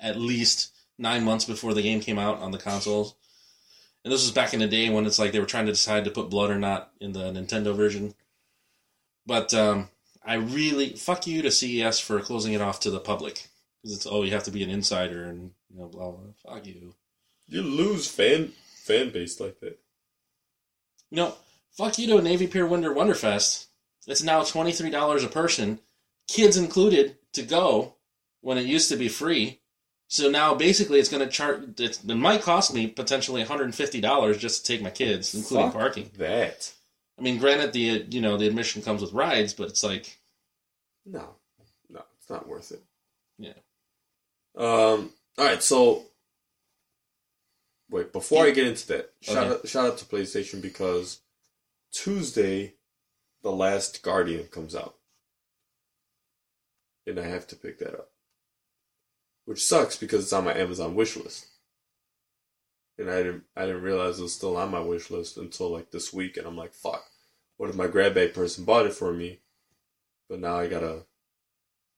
at 0.00 0.16
least 0.16 0.74
nine 0.98 1.24
months 1.24 1.44
before 1.44 1.74
the 1.74 1.82
game 1.82 2.00
came 2.00 2.18
out 2.18 2.38
on 2.38 2.50
the 2.50 2.58
consoles. 2.58 3.14
And 4.04 4.12
this 4.12 4.22
was 4.22 4.30
back 4.30 4.54
in 4.54 4.60
the 4.60 4.68
day 4.68 4.88
when 4.88 5.04
it's 5.04 5.18
like 5.18 5.32
they 5.32 5.40
were 5.40 5.46
trying 5.46 5.66
to 5.66 5.72
decide 5.72 6.04
to 6.04 6.10
put 6.10 6.30
blood 6.30 6.50
or 6.50 6.58
not 6.58 6.92
in 7.00 7.12
the 7.12 7.30
Nintendo 7.32 7.74
version. 7.76 8.14
But 9.26 9.52
um, 9.52 9.88
I 10.24 10.34
really 10.34 10.90
fuck 10.90 11.26
you 11.26 11.42
to 11.42 11.50
CES 11.50 12.00
for 12.00 12.20
closing 12.20 12.52
it 12.52 12.60
off 12.60 12.80
to 12.80 12.90
the 12.90 13.00
public 13.00 13.48
because 13.82 13.96
it's 13.96 14.06
oh 14.06 14.22
you 14.22 14.32
have 14.32 14.44
to 14.44 14.50
be 14.50 14.62
an 14.62 14.70
insider 14.70 15.24
and 15.24 15.50
you 15.70 15.80
know 15.80 15.86
blah 15.86 16.10
blah. 16.10 16.54
Fuck 16.54 16.66
you. 16.66 16.94
you 17.48 17.62
lose 17.62 18.08
fan 18.08 18.52
fan 18.84 19.10
base 19.10 19.40
like 19.40 19.60
that. 19.60 19.78
You 21.10 21.16
know, 21.18 21.34
fuck 21.76 21.98
you 21.98 22.06
to 22.08 22.22
Navy 22.22 22.46
Pier 22.46 22.66
Winter 22.66 22.92
Wonderfest. 22.92 23.66
It's 24.06 24.22
now 24.22 24.42
twenty 24.42 24.72
three 24.72 24.90
dollars 24.90 25.24
a 25.24 25.28
person, 25.28 25.80
kids 26.28 26.56
included, 26.56 27.16
to 27.32 27.42
go 27.42 27.94
when 28.40 28.58
it 28.58 28.66
used 28.66 28.88
to 28.90 28.96
be 28.96 29.08
free. 29.08 29.60
So 30.08 30.30
now 30.30 30.54
basically 30.54 31.00
it's 31.00 31.08
going 31.08 31.24
to 31.24 31.30
charge. 31.30 31.80
It 31.80 32.04
might 32.06 32.42
cost 32.42 32.72
me 32.72 32.86
potentially 32.86 33.40
one 33.40 33.48
hundred 33.48 33.64
and 33.64 33.74
fifty 33.74 34.00
dollars 34.00 34.38
just 34.38 34.64
to 34.64 34.72
take 34.72 34.82
my 34.82 34.90
kids, 34.90 35.34
including 35.34 35.70
Fuck 35.70 35.80
parking. 35.80 36.10
That 36.16 36.72
I 37.18 37.22
mean, 37.22 37.38
granted 37.38 37.72
the 37.72 38.06
you 38.10 38.20
know 38.20 38.36
the 38.36 38.46
admission 38.46 38.82
comes 38.82 39.00
with 39.00 39.12
rides, 39.12 39.54
but 39.54 39.68
it's 39.68 39.82
like 39.82 40.18
no, 41.04 41.36
no, 41.88 42.02
it's 42.18 42.28
not 42.28 42.48
worth 42.48 42.72
it. 42.72 42.82
Yeah. 43.38 43.52
Um. 44.56 45.10
All 45.38 45.44
right. 45.44 45.62
So, 45.62 46.04
wait. 47.90 48.12
Before 48.12 48.44
I 48.44 48.50
get 48.50 48.66
into 48.66 48.86
that, 48.88 49.12
shout 49.20 49.46
out, 49.46 49.68
shout 49.68 49.86
out 49.86 49.98
to 49.98 50.04
PlayStation 50.04 50.60
because 50.60 51.20
Tuesday, 51.92 52.74
the 53.42 53.52
Last 53.52 54.02
Guardian 54.02 54.48
comes 54.48 54.74
out, 54.74 54.96
and 57.06 57.18
I 57.18 57.24
have 57.24 57.46
to 57.48 57.56
pick 57.56 57.78
that 57.78 57.94
up, 57.94 58.10
which 59.44 59.64
sucks 59.64 59.96
because 59.96 60.24
it's 60.24 60.32
on 60.32 60.44
my 60.44 60.54
Amazon 60.54 60.94
wish 60.94 61.16
list, 61.16 61.46
and 62.98 63.10
I 63.10 63.22
didn't 63.22 63.44
I 63.56 63.66
didn't 63.66 63.82
realize 63.82 64.18
it 64.18 64.22
was 64.22 64.34
still 64.34 64.56
on 64.56 64.70
my 64.70 64.80
wish 64.80 65.10
list 65.10 65.36
until 65.36 65.70
like 65.70 65.90
this 65.90 66.12
week, 66.12 66.36
and 66.36 66.46
I'm 66.46 66.56
like, 66.56 66.72
fuck. 66.72 67.04
What 67.56 67.70
if 67.70 67.76
my 67.76 67.86
grab 67.86 68.14
bag 68.14 68.34
person 68.34 68.64
bought 68.64 68.86
it 68.86 68.92
for 68.92 69.12
me? 69.12 69.40
But 70.28 70.40
now 70.40 70.56
I 70.58 70.66
gotta 70.66 71.06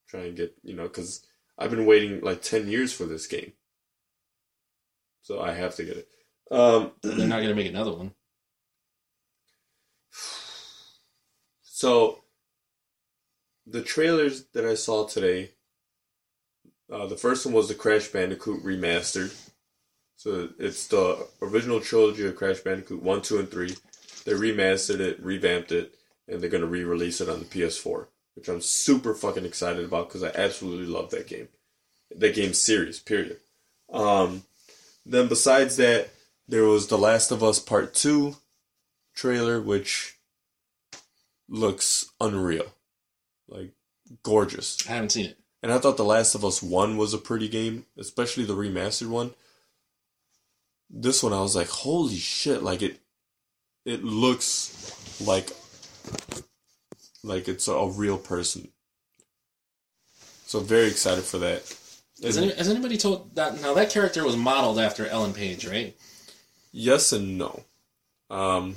try 0.07 0.21
and 0.21 0.37
get 0.37 0.55
you 0.63 0.75
know 0.75 0.83
because 0.83 1.25
I've 1.57 1.71
been 1.71 1.85
waiting 1.85 2.21
like 2.21 2.41
ten 2.41 2.67
years 2.67 2.93
for 2.93 3.05
this 3.05 3.27
game, 3.27 3.53
so 5.21 5.41
I 5.41 5.53
have 5.53 5.75
to 5.75 5.83
get 5.83 5.97
it. 5.97 6.07
Um, 6.51 6.91
they're 7.03 7.27
not 7.27 7.41
to 7.41 7.55
make 7.55 7.67
another 7.67 7.93
one. 7.93 8.13
so 11.61 12.23
the 13.65 13.81
trailers 13.81 14.45
that 14.53 14.65
I 14.65 14.73
saw 14.73 15.05
today, 15.07 15.51
uh, 16.91 17.05
the 17.05 17.15
first 17.15 17.45
one 17.45 17.53
was 17.55 17.67
the 17.67 17.75
Crash 17.75 18.07
Bandicoot 18.07 18.63
remastered. 18.63 19.48
So 20.19 20.49
it's 20.59 20.85
the 20.87 21.29
original 21.41 21.79
trilogy 21.79 22.27
of 22.27 22.35
Crash 22.35 22.59
Bandicoot 22.59 23.01
one, 23.01 23.21
two, 23.21 23.39
and 23.39 23.49
three. 23.49 23.73
They 24.25 24.33
remastered 24.33 24.99
it, 24.99 25.17
revamped 25.23 25.71
it, 25.71 25.95
and 26.27 26.41
they're 26.41 26.49
gonna 26.49 26.65
re-release 26.65 27.21
it 27.21 27.29
on 27.29 27.39
the 27.39 27.45
PS4, 27.45 28.07
which 28.35 28.49
I'm 28.49 28.59
super 28.59 29.15
fucking 29.15 29.45
excited 29.45 29.85
about 29.85 30.09
because 30.09 30.23
I 30.23 30.31
absolutely 30.35 30.87
love 30.87 31.09
that 31.11 31.29
game, 31.29 31.47
that 32.13 32.35
game 32.35 32.53
series. 32.53 32.99
Period. 32.99 33.37
Um, 33.93 34.43
then 35.05 35.29
besides 35.29 35.77
that, 35.77 36.09
there 36.49 36.65
was 36.65 36.87
The 36.87 36.97
Last 36.97 37.31
of 37.31 37.41
Us 37.41 37.59
Part 37.59 37.93
Two 37.93 38.35
trailer, 39.15 39.61
which 39.61 40.17
looks 41.47 42.11
unreal, 42.19 42.73
like 43.47 43.71
gorgeous. 44.23 44.77
I 44.85 44.95
haven't 44.95 45.13
seen 45.13 45.27
it. 45.27 45.37
And 45.63 45.71
I 45.71 45.77
thought 45.77 45.95
The 45.95 46.03
Last 46.03 46.35
of 46.35 46.43
Us 46.43 46.61
1 46.61 46.97
was 46.97 47.13
a 47.13 47.17
pretty 47.17 47.47
game, 47.47 47.85
especially 47.97 48.43
the 48.43 48.55
remastered 48.55 49.07
one. 49.07 49.33
This 50.89 51.21
one 51.21 51.33
I 51.33 51.41
was 51.41 51.55
like, 51.55 51.67
holy 51.67 52.17
shit, 52.17 52.63
like 52.63 52.81
it 52.81 52.99
it 53.85 54.03
looks 54.03 55.21
like 55.25 55.49
like 57.23 57.47
it's 57.47 57.67
a, 57.67 57.73
a 57.73 57.89
real 57.89 58.17
person. 58.17 58.69
So 60.45 60.59
very 60.59 60.87
excited 60.87 61.23
for 61.23 61.37
that. 61.39 61.61
Has, 62.23 62.37
any, 62.37 62.53
has 62.53 62.67
anybody 62.67 62.97
told 62.97 63.35
that? 63.35 63.61
Now 63.61 63.73
that 63.75 63.91
character 63.91 64.23
was 64.23 64.35
modeled 64.35 64.79
after 64.79 65.05
Ellen 65.05 65.33
Page, 65.33 65.67
right? 65.67 65.95
yes 66.71 67.11
and 67.11 67.37
no. 67.37 67.63
Um 68.29 68.75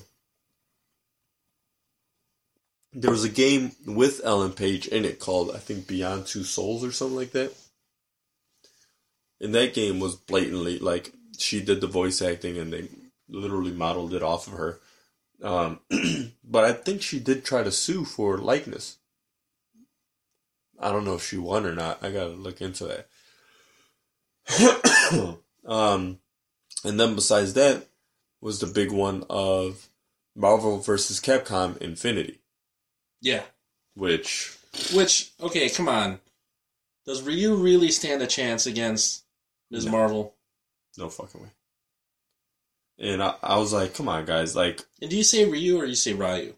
there 2.95 3.11
was 3.11 3.25
a 3.25 3.29
game 3.31 3.73
with 3.87 4.21
Ellen 4.23 4.53
Page 4.53 4.87
in 4.87 5.05
it 5.05 5.19
called 5.19 5.51
I 5.55 5.59
think 5.59 5.87
Beyond 5.87 6.27
Two 6.27 6.45
Souls 6.45 6.85
or 6.85 6.93
something 6.93 7.17
like 7.17 7.33
that. 7.33 7.55
And 9.41 9.55
that 9.55 9.75
game 9.75 9.99
was 9.99 10.15
blatantly 10.15 10.79
like 10.79 11.13
she 11.43 11.61
did 11.61 11.81
the 11.81 11.87
voice 11.87 12.23
acting 12.23 12.59
and 12.59 12.73
they 12.73 12.89
literally 13.29 13.73
modeled 13.73 14.15
it 14.15 14.23
off 14.23 14.47
of 14.47 14.55
her. 14.55 14.81
Um, 15.43 15.81
but 16.45 16.65
I 16.65 16.73
think 16.73 17.03
she 17.03 17.19
did 17.19 17.45
try 17.45 17.63
to 17.63 17.73
sue 17.73 18.05
for 18.05 18.39
likeness. 18.39 18.99
I 20.79 20.91
don't 20.91 21.05
know 21.05 21.15
if 21.15 21.25
she 21.25 21.39
won 21.39 21.67
or 21.67 21.75
not. 21.75 22.03
I 22.03 22.11
gotta 22.11 22.31
look 22.31 22.61
into 22.61 22.85
that. 22.87 23.09
um, 25.67 26.19
and 26.85 26.99
then 26.99 27.15
besides 27.15 27.55
that 27.55 27.87
was 28.41 28.59
the 28.59 28.67
big 28.67 28.91
one 28.91 29.25
of 29.31 29.89
Marvel 30.35 30.79
versus 30.79 31.21
Capcom 31.21 31.77
Infinity, 31.79 32.41
Yeah. 33.21 33.43
which 33.95 34.57
Which 34.95 35.33
okay, 35.41 35.69
come 35.69 35.89
on. 35.89 36.19
Does 37.07 37.23
Ryu 37.23 37.55
really 37.55 37.91
stand 37.91 38.23
a 38.23 38.27
chance 38.27 38.67
against 38.67 39.25
Ms. 39.71 39.87
No. 39.87 39.93
Marvel? 39.93 40.35
No 40.99 41.09
fucking 41.09 41.43
way. 41.43 41.49
And 42.99 43.23
I, 43.23 43.35
I 43.43 43.59
was 43.59 43.73
like, 43.73 43.95
come 43.95 44.09
on, 44.09 44.25
guys. 44.25 44.55
Like, 44.55 44.83
And 45.01 45.11
do 45.11 45.17
you 45.17 45.25
say 45.25 45.45
Ryu 45.45 45.79
or 45.79 45.85
you 45.85 45.95
say 45.95 46.13
Ryu? 46.13 46.55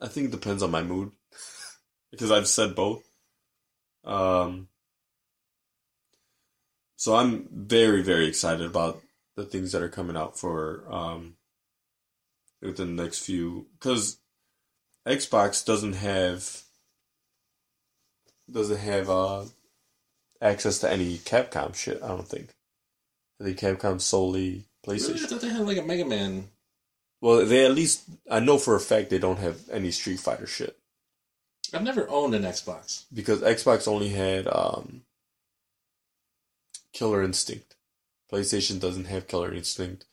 I 0.00 0.08
think 0.08 0.28
it 0.28 0.32
depends 0.32 0.62
on 0.62 0.70
my 0.70 0.82
mood 0.82 1.12
because 2.10 2.30
I've 2.30 2.48
said 2.48 2.74
both. 2.74 3.02
Um, 4.04 4.68
so 6.96 7.14
I'm 7.14 7.48
very, 7.52 8.02
very 8.02 8.26
excited 8.26 8.66
about 8.66 9.00
the 9.36 9.44
things 9.44 9.72
that 9.72 9.82
are 9.82 9.88
coming 9.88 10.16
out 10.16 10.38
for 10.38 10.84
um, 10.90 11.36
within 12.62 12.96
the 12.96 13.02
next 13.02 13.20
few 13.20 13.66
because 13.74 14.18
Xbox 15.06 15.64
doesn't 15.64 15.94
have 15.94 16.62
doesn't 18.50 18.78
have 18.78 19.10
uh, 19.10 19.44
access 20.44 20.78
to 20.80 20.90
any 20.92 21.18
Capcom 21.18 21.74
shit. 21.74 22.02
I 22.02 22.08
don't 22.08 22.28
think. 22.28 22.50
I 23.40 23.44
think 23.44 23.58
Capcom 23.58 24.00
solely 24.00 24.66
Really? 24.86 24.98
I 24.98 25.00
PlayStation. 25.00 25.26
thought 25.28 25.40
they 25.40 25.48
had 25.48 25.66
like 25.66 25.78
a 25.78 25.82
Mega 25.82 26.04
Man. 26.04 26.48
Well, 27.20 27.46
they 27.46 27.64
at 27.64 27.74
least 27.74 28.04
I 28.30 28.38
know 28.40 28.58
for 28.58 28.76
a 28.76 28.80
fact 28.80 29.08
they 29.10 29.18
don't 29.18 29.38
have 29.38 29.68
any 29.70 29.90
Street 29.90 30.20
Fighter 30.20 30.46
shit 30.46 30.76
I've 31.72 31.82
never 31.82 32.08
owned 32.10 32.34
an 32.34 32.42
Xbox. 32.42 33.04
because 33.12 33.40
Xbox 33.40 33.88
only 33.88 34.10
had 34.10 34.46
um, 34.46 35.02
Killer 36.92 37.22
Instinct. 37.22 37.74
PlayStation 38.30 38.78
doesn't 38.78 39.06
have 39.06 39.26
Killer 39.26 39.52
Instinct, 39.52 40.04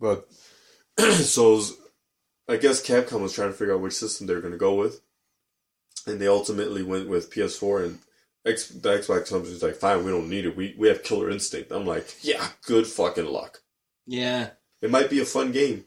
but 0.00 0.26
so 0.98 1.60
I 2.48 2.56
guess 2.56 2.84
Capcom 2.84 3.20
was 3.20 3.34
trying 3.34 3.50
to 3.50 3.54
figure 3.54 3.74
out 3.74 3.80
which 3.80 3.92
system 3.94 4.26
they're 4.26 4.40
going 4.40 4.52
to 4.52 4.58
go 4.58 4.74
with, 4.74 5.02
and 6.06 6.18
they 6.20 6.26
ultimately 6.28 6.82
went 6.82 7.08
with 7.08 7.30
PS4 7.30 7.84
and. 7.84 7.98
X, 8.44 8.68
the 8.68 8.98
Xbox 8.98 9.28
company's 9.30 9.62
like, 9.62 9.76
fine, 9.76 10.04
we 10.04 10.10
don't 10.10 10.28
need 10.28 10.46
it. 10.46 10.56
We 10.56 10.74
we 10.78 10.88
have 10.88 11.02
Killer 11.02 11.30
Instinct. 11.30 11.70
I'm 11.72 11.86
like, 11.86 12.16
yeah, 12.22 12.48
good 12.66 12.86
fucking 12.86 13.26
luck. 13.26 13.60
Yeah. 14.06 14.50
It 14.80 14.90
might 14.90 15.08
be 15.10 15.20
a 15.20 15.24
fun 15.24 15.52
game, 15.52 15.84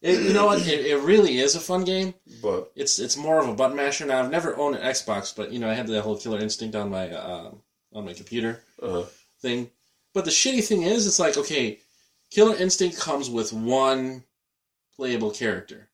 It, 0.00 0.20
you 0.22 0.32
know 0.32 0.46
what? 0.46 0.64
It, 0.66 0.86
it 0.86 0.98
really 1.00 1.38
is 1.38 1.56
a 1.56 1.60
fun 1.60 1.84
game. 1.84 2.14
but 2.40 2.70
It's 2.76 2.98
it's 3.00 3.16
more 3.16 3.40
of 3.40 3.48
a 3.48 3.54
button 3.54 3.76
masher. 3.76 4.06
Now 4.06 4.20
I've 4.22 4.30
never 4.30 4.56
owned 4.56 4.76
an 4.76 4.82
Xbox, 4.82 5.34
but 5.34 5.50
you 5.52 5.58
know 5.58 5.68
I 5.68 5.74
had 5.74 5.88
the 5.88 6.02
whole 6.02 6.16
Killer 6.16 6.38
Instinct 6.38 6.76
on 6.76 6.90
my 6.90 7.10
uh, 7.10 7.50
on 7.92 8.04
my 8.04 8.12
computer 8.12 8.62
uh, 8.80 9.04
thing. 9.40 9.70
But 10.14 10.24
the 10.24 10.30
shitty 10.30 10.64
thing 10.64 10.82
is, 10.82 11.06
it's 11.06 11.18
like 11.18 11.36
okay, 11.36 11.80
Killer 12.30 12.54
Instinct 12.56 12.98
comes 12.98 13.28
with 13.28 13.52
one 13.52 14.22
playable 14.96 15.32
character, 15.32 15.90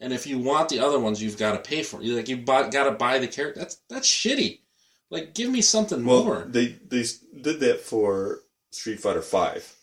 and 0.00 0.12
if 0.14 0.26
you 0.26 0.38
want 0.38 0.70
the 0.70 0.80
other 0.80 0.98
ones, 0.98 1.22
you've 1.22 1.38
got 1.38 1.52
to 1.52 1.68
pay 1.70 1.82
for 1.82 2.00
it. 2.00 2.04
You 2.04 2.16
like 2.16 2.28
you 2.28 2.38
got 2.38 2.70
to 2.70 2.92
buy 2.92 3.18
the 3.18 3.28
character. 3.28 3.60
That's 3.60 3.76
that's 3.90 4.08
shitty. 4.08 4.60
Like 5.10 5.34
give 5.34 5.50
me 5.50 5.60
something 5.60 6.04
well, 6.04 6.24
more. 6.24 6.44
they 6.48 6.66
they 6.88 7.04
did 7.40 7.60
that 7.60 7.80
for 7.80 8.40
Street 8.70 9.00
Fighter 9.00 9.22
Five, 9.22 9.74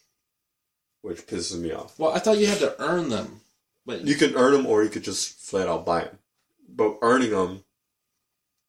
which 1.01 1.26
pisses 1.26 1.57
me 1.59 1.71
off. 1.71 1.97
Well, 1.97 2.11
I 2.11 2.19
thought 2.19 2.38
you 2.38 2.47
had 2.47 2.59
to 2.59 2.76
earn 2.80 3.09
them, 3.09 3.41
but 3.86 4.01
You 4.01 4.15
can 4.15 4.36
earn 4.36 4.53
them, 4.53 4.65
or 4.65 4.84
you 4.84 4.89
could 4.89 5.03
just 5.03 5.39
flat 5.39 5.69
out 5.69 5.86
buy 5.86 6.01
them. 6.01 6.19
But 6.67 6.97
earning 7.01 7.32
them 7.32 7.63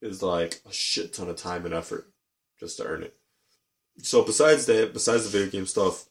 is 0.00 0.22
like 0.22 0.60
a 0.68 0.72
shit 0.72 1.12
ton 1.12 1.28
of 1.28 1.36
time 1.36 1.64
and 1.64 1.74
effort 1.74 2.06
just 2.60 2.76
to 2.78 2.84
earn 2.84 3.02
it. 3.02 3.16
So 4.02 4.22
besides 4.22 4.66
that, 4.66 4.92
besides 4.92 5.24
the 5.24 5.30
video 5.30 5.50
game 5.50 5.66
stuff, 5.66 6.06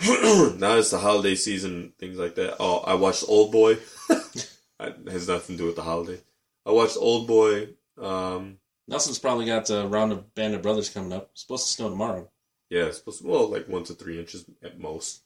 now 0.58 0.76
it's 0.76 0.90
the 0.90 0.98
holiday 0.98 1.34
season, 1.34 1.92
things 1.98 2.18
like 2.18 2.34
that. 2.36 2.56
Oh, 2.60 2.78
I 2.78 2.94
watched 2.94 3.24
Old 3.26 3.52
Boy. 3.52 3.78
it 4.10 5.08
has 5.10 5.28
nothing 5.28 5.56
to 5.56 5.62
do 5.62 5.66
with 5.66 5.76
the 5.76 5.82
holiday. 5.82 6.20
I 6.66 6.72
watched 6.72 6.96
Old 6.98 7.26
Boy. 7.26 7.68
Um, 8.00 8.58
Nelson's 8.88 9.18
probably 9.18 9.44
got 9.44 9.68
a 9.68 9.86
round 9.86 10.12
of 10.12 10.34
Band 10.34 10.54
of 10.54 10.62
Brothers 10.62 10.88
coming 10.88 11.12
up. 11.12 11.28
It's 11.32 11.42
supposed 11.42 11.66
to 11.66 11.72
snow 11.72 11.90
tomorrow. 11.90 12.30
Yeah, 12.70 12.84
it's 12.84 12.98
supposed 12.98 13.20
to, 13.20 13.28
well, 13.28 13.48
like 13.48 13.68
one 13.68 13.84
to 13.84 13.92
three 13.92 14.18
inches 14.18 14.46
at 14.62 14.80
most. 14.80 15.22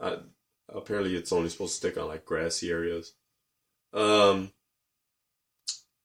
Uh, 0.00 0.18
apparently, 0.68 1.16
it's 1.16 1.32
only 1.32 1.48
supposed 1.48 1.72
to 1.72 1.76
stick 1.76 1.98
on 1.98 2.08
like 2.08 2.24
grassy 2.24 2.70
areas. 2.70 3.12
Um, 3.92 4.52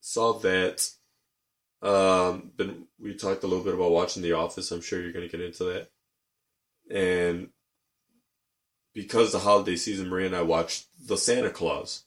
saw 0.01 0.39
that. 0.39 0.89
Um, 1.81 2.51
then 2.57 2.87
we 2.99 3.13
talked 3.13 3.43
a 3.43 3.47
little 3.47 3.63
bit 3.63 3.75
about 3.75 3.91
watching 3.91 4.23
The 4.23 4.33
Office. 4.33 4.71
I'm 4.71 4.81
sure 4.81 4.99
you're 4.99 5.13
going 5.13 5.29
to 5.29 5.37
get 5.37 5.45
into 5.45 5.63
that. 5.65 5.89
And 6.91 7.49
because 8.95 9.31
the 9.31 9.39
holiday 9.39 9.75
season, 9.75 10.11
and 10.11 10.35
I 10.35 10.41
watched 10.41 10.87
The 11.07 11.17
Santa 11.17 11.51
Claus, 11.51 12.03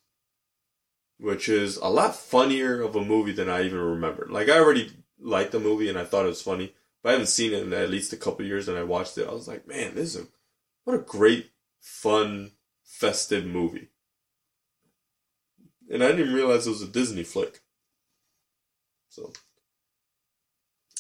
which 1.19 1.49
is 1.49 1.77
a 1.77 1.89
lot 1.89 2.17
funnier 2.17 2.83
of 2.83 2.97
a 2.97 3.05
movie 3.05 3.33
than 3.33 3.49
I 3.49 3.63
even 3.63 3.79
remembered. 3.79 4.31
Like 4.31 4.49
I 4.49 4.59
already 4.59 4.93
liked 5.21 5.53
the 5.53 5.61
movie 5.61 5.89
and 5.89 5.99
I 5.99 6.05
thought 6.05 6.25
it 6.25 6.29
was 6.29 6.43
funny. 6.43 6.75
But 7.03 7.09
I 7.09 7.13
haven't 7.13 7.27
seen 7.27 7.53
it 7.53 7.63
in 7.63 7.73
at 7.73 7.91
least 7.91 8.13
a 8.13 8.17
couple 8.17 8.47
years, 8.47 8.69
and 8.69 8.79
I 8.79 8.85
watched 8.85 9.19
it. 9.19 9.29
I 9.29 9.33
was 9.33 9.49
like, 9.49 9.67
man, 9.67 9.95
this 9.95 10.15
is 10.15 10.23
a, 10.23 10.27
what 10.85 10.95
a 10.95 10.99
great, 10.99 11.51
fun, 11.81 12.53
festive 12.85 13.45
movie. 13.45 13.89
And 15.91 16.03
I 16.03 16.09
didn't 16.09 16.21
even 16.21 16.35
realize 16.35 16.67
it 16.67 16.71
was 16.71 16.83
a 16.83 16.87
Disney 16.87 17.25
flick. 17.25 17.61
So, 19.09 19.33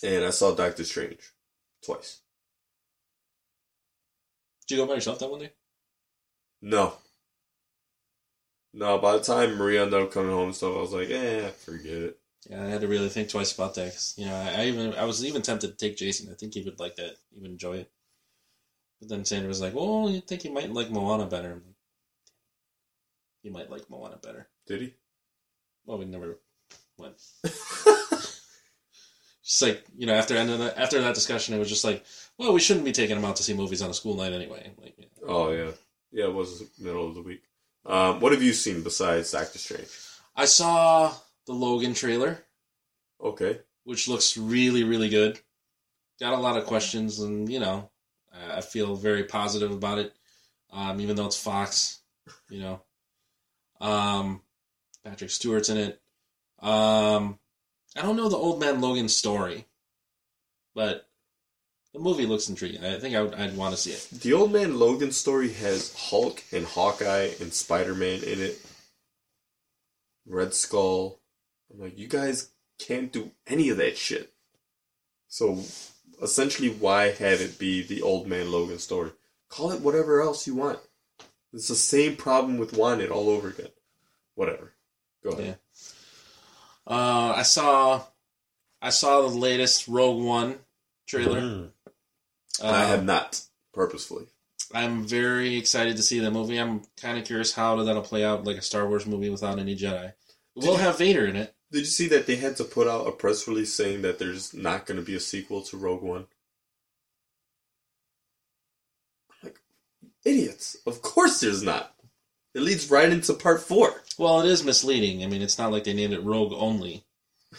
and 0.02 0.24
I 0.24 0.30
saw 0.30 0.54
Doctor 0.54 0.84
Strange 0.84 1.20
twice. 1.84 2.20
Did 4.66 4.74
you 4.74 4.82
go 4.82 4.88
by 4.88 4.94
yourself 4.94 5.20
that 5.20 5.30
one 5.30 5.40
day? 5.40 5.52
No. 6.60 6.94
No, 8.74 8.98
by 8.98 9.16
the 9.16 9.22
time 9.22 9.56
Maria 9.56 9.82
ended 9.82 10.00
up 10.00 10.12
coming 10.12 10.32
home 10.32 10.46
and 10.46 10.56
stuff, 10.56 10.74
I 10.76 10.80
was 10.80 10.92
like, 10.92 11.10
eh, 11.10 11.48
forget 11.50 11.92
it. 11.92 12.18
Yeah, 12.48 12.64
I 12.64 12.68
had 12.68 12.80
to 12.80 12.88
really 12.88 13.08
think 13.08 13.28
twice 13.28 13.54
about 13.54 13.74
that 13.74 13.86
because 13.86 14.14
you 14.16 14.26
know 14.26 14.34
I, 14.34 14.62
I 14.62 14.64
even 14.66 14.94
I 14.94 15.04
was 15.04 15.24
even 15.24 15.42
tempted 15.42 15.68
to 15.68 15.76
take 15.76 15.96
Jason. 15.96 16.30
I 16.30 16.34
think 16.34 16.54
he 16.54 16.62
would 16.62 16.80
like 16.80 16.96
that. 16.96 17.16
He 17.32 17.40
would 17.40 17.50
enjoy 17.50 17.76
it. 17.76 17.90
But 18.98 19.10
then 19.10 19.24
Sandra 19.24 19.48
was 19.48 19.60
like, 19.60 19.74
"Well, 19.74 20.10
you 20.10 20.20
think 20.20 20.42
he 20.42 20.50
might 20.50 20.72
like 20.72 20.90
Moana 20.90 21.26
better?" 21.26 21.52
I'm 21.52 21.62
like, 21.64 21.76
he 23.42 23.50
might 23.50 23.70
like 23.70 23.88
Moana 23.88 24.16
better. 24.16 24.48
Did 24.66 24.80
he? 24.80 24.94
Well, 25.86 25.98
we 25.98 26.04
never 26.04 26.38
went. 26.98 27.20
Just 29.42 29.62
like 29.62 29.84
you 29.96 30.06
know, 30.06 30.14
after 30.14 30.36
end 30.36 30.50
of 30.50 30.58
that, 30.60 30.78
after 30.78 31.00
that 31.00 31.14
discussion, 31.14 31.54
it 31.54 31.58
was 31.58 31.68
just 31.68 31.84
like, 31.84 32.04
well, 32.38 32.52
we 32.52 32.60
shouldn't 32.60 32.84
be 32.84 32.92
taking 32.92 33.16
him 33.16 33.24
out 33.24 33.36
to 33.36 33.42
see 33.42 33.54
movies 33.54 33.82
on 33.82 33.90
a 33.90 33.94
school 33.94 34.16
night 34.16 34.32
anyway. 34.32 34.70
Like, 34.80 34.94
yeah. 34.96 35.06
oh, 35.26 35.50
yeah. 35.50 35.70
Yeah, 36.12 36.24
it 36.26 36.34
was 36.34 36.62
middle 36.78 37.08
of 37.08 37.14
the 37.14 37.22
week. 37.22 37.42
Um, 37.84 38.20
what 38.20 38.32
have 38.32 38.42
you 38.42 38.52
seen 38.52 38.82
besides 38.82 39.32
Doctor 39.32 39.58
Strange? 39.58 39.88
I 40.36 40.44
saw 40.44 41.12
the 41.46 41.52
Logan 41.52 41.94
trailer, 41.94 42.44
Okay. 43.20 43.60
which 43.84 44.08
looks 44.08 44.36
really, 44.36 44.84
really 44.84 45.08
good. 45.08 45.40
Got 46.20 46.34
a 46.34 46.36
lot 46.40 46.56
of 46.56 46.66
questions, 46.66 47.18
and 47.18 47.50
you 47.50 47.58
know, 47.58 47.90
I 48.32 48.58
I 48.58 48.60
feel 48.60 48.94
very 48.94 49.24
positive 49.24 49.72
about 49.72 49.98
it. 49.98 50.14
Um, 50.70 51.00
even 51.00 51.16
though 51.16 51.26
it's 51.26 51.38
Fox, 51.38 52.00
you 52.48 52.60
know, 52.60 52.82
um, 53.80 54.42
Patrick 55.04 55.30
Stewart's 55.30 55.68
in 55.68 55.76
it. 55.76 56.00
Um, 56.60 57.38
I 57.96 58.02
don't 58.02 58.16
know 58.16 58.28
the 58.28 58.36
old 58.36 58.60
man 58.60 58.80
Logan 58.80 59.08
story, 59.08 59.66
but 60.74 61.08
the 61.92 62.00
movie 62.00 62.26
looks 62.26 62.48
intriguing. 62.48 62.84
I 62.84 62.98
think 62.98 63.14
I 63.14 63.22
would, 63.22 63.34
I'd 63.34 63.56
want 63.56 63.74
to 63.74 63.80
see 63.80 63.90
it. 63.90 64.20
The 64.20 64.32
Old 64.32 64.52
Man 64.52 64.78
Logan 64.78 65.12
story 65.12 65.52
has 65.54 65.94
Hulk 65.94 66.42
and 66.52 66.64
Hawkeye 66.64 67.30
and 67.40 67.52
Spider 67.52 67.94
Man 67.94 68.22
in 68.22 68.40
it. 68.40 68.60
Red 70.26 70.54
Skull. 70.54 71.18
I'm 71.72 71.80
like, 71.80 71.98
you 71.98 72.08
guys 72.08 72.50
can't 72.78 73.12
do 73.12 73.32
any 73.46 73.68
of 73.68 73.76
that 73.78 73.96
shit. 73.96 74.32
So, 75.28 75.62
essentially, 76.22 76.70
why 76.70 77.10
have 77.10 77.40
it 77.40 77.58
be 77.58 77.82
the 77.82 78.02
Old 78.02 78.26
Man 78.26 78.50
Logan 78.50 78.78
story? 78.78 79.10
Call 79.48 79.72
it 79.72 79.80
whatever 79.80 80.22
else 80.22 80.46
you 80.46 80.54
want. 80.54 80.78
It's 81.52 81.68
the 81.68 81.74
same 81.74 82.16
problem 82.16 82.56
with 82.56 82.76
Wanted 82.76 83.10
all 83.10 83.28
over 83.28 83.48
again. 83.48 83.68
Whatever. 84.34 84.72
Go 85.22 85.30
ahead. 85.30 85.58
Yeah. 85.76 85.84
Uh, 86.86 87.34
I 87.36 87.42
saw, 87.42 88.02
I 88.80 88.88
saw 88.90 89.22
the 89.22 89.28
latest 89.28 89.88
Rogue 89.88 90.22
One 90.22 90.58
trailer. 91.06 91.40
Mm. 91.40 91.68
Uh, 92.60 92.68
I 92.68 92.84
have 92.84 93.04
not, 93.04 93.40
purposefully. 93.72 94.26
I'm 94.74 95.06
very 95.06 95.56
excited 95.56 95.96
to 95.96 96.02
see 96.02 96.18
the 96.18 96.30
movie. 96.30 96.58
I'm 96.58 96.82
kind 97.00 97.18
of 97.18 97.24
curious 97.24 97.52
how 97.52 97.82
that'll 97.82 98.02
play 98.02 98.24
out, 98.24 98.44
like 98.44 98.56
a 98.56 98.62
Star 98.62 98.88
Wars 98.88 99.06
movie 99.06 99.30
without 99.30 99.58
any 99.58 99.76
Jedi. 99.76 100.12
We'll 100.54 100.76
have 100.76 100.98
Vader 100.98 101.26
in 101.26 101.36
it. 101.36 101.54
Did 101.70 101.80
you 101.80 101.84
see 101.86 102.08
that 102.08 102.26
they 102.26 102.36
had 102.36 102.56
to 102.56 102.64
put 102.64 102.86
out 102.86 103.06
a 103.06 103.12
press 103.12 103.48
release 103.48 103.74
saying 103.74 104.02
that 104.02 104.18
there's 104.18 104.52
not 104.52 104.84
going 104.86 104.98
to 104.98 105.06
be 105.06 105.14
a 105.14 105.20
sequel 105.20 105.62
to 105.62 105.76
Rogue 105.76 106.02
One? 106.02 106.26
Like, 109.42 109.58
idiots. 110.24 110.76
Of 110.86 111.00
course 111.00 111.40
there's 111.40 111.62
not. 111.62 111.94
It 112.54 112.60
leads 112.60 112.90
right 112.90 113.10
into 113.10 113.32
part 113.32 113.62
four. 113.62 114.02
Well, 114.18 114.40
it 114.42 114.50
is 114.50 114.64
misleading. 114.64 115.24
I 115.24 115.26
mean, 115.26 115.40
it's 115.40 115.58
not 115.58 115.72
like 115.72 115.84
they 115.84 115.94
named 115.94 116.12
it 116.12 116.22
Rogue 116.22 116.52
only. 116.54 117.04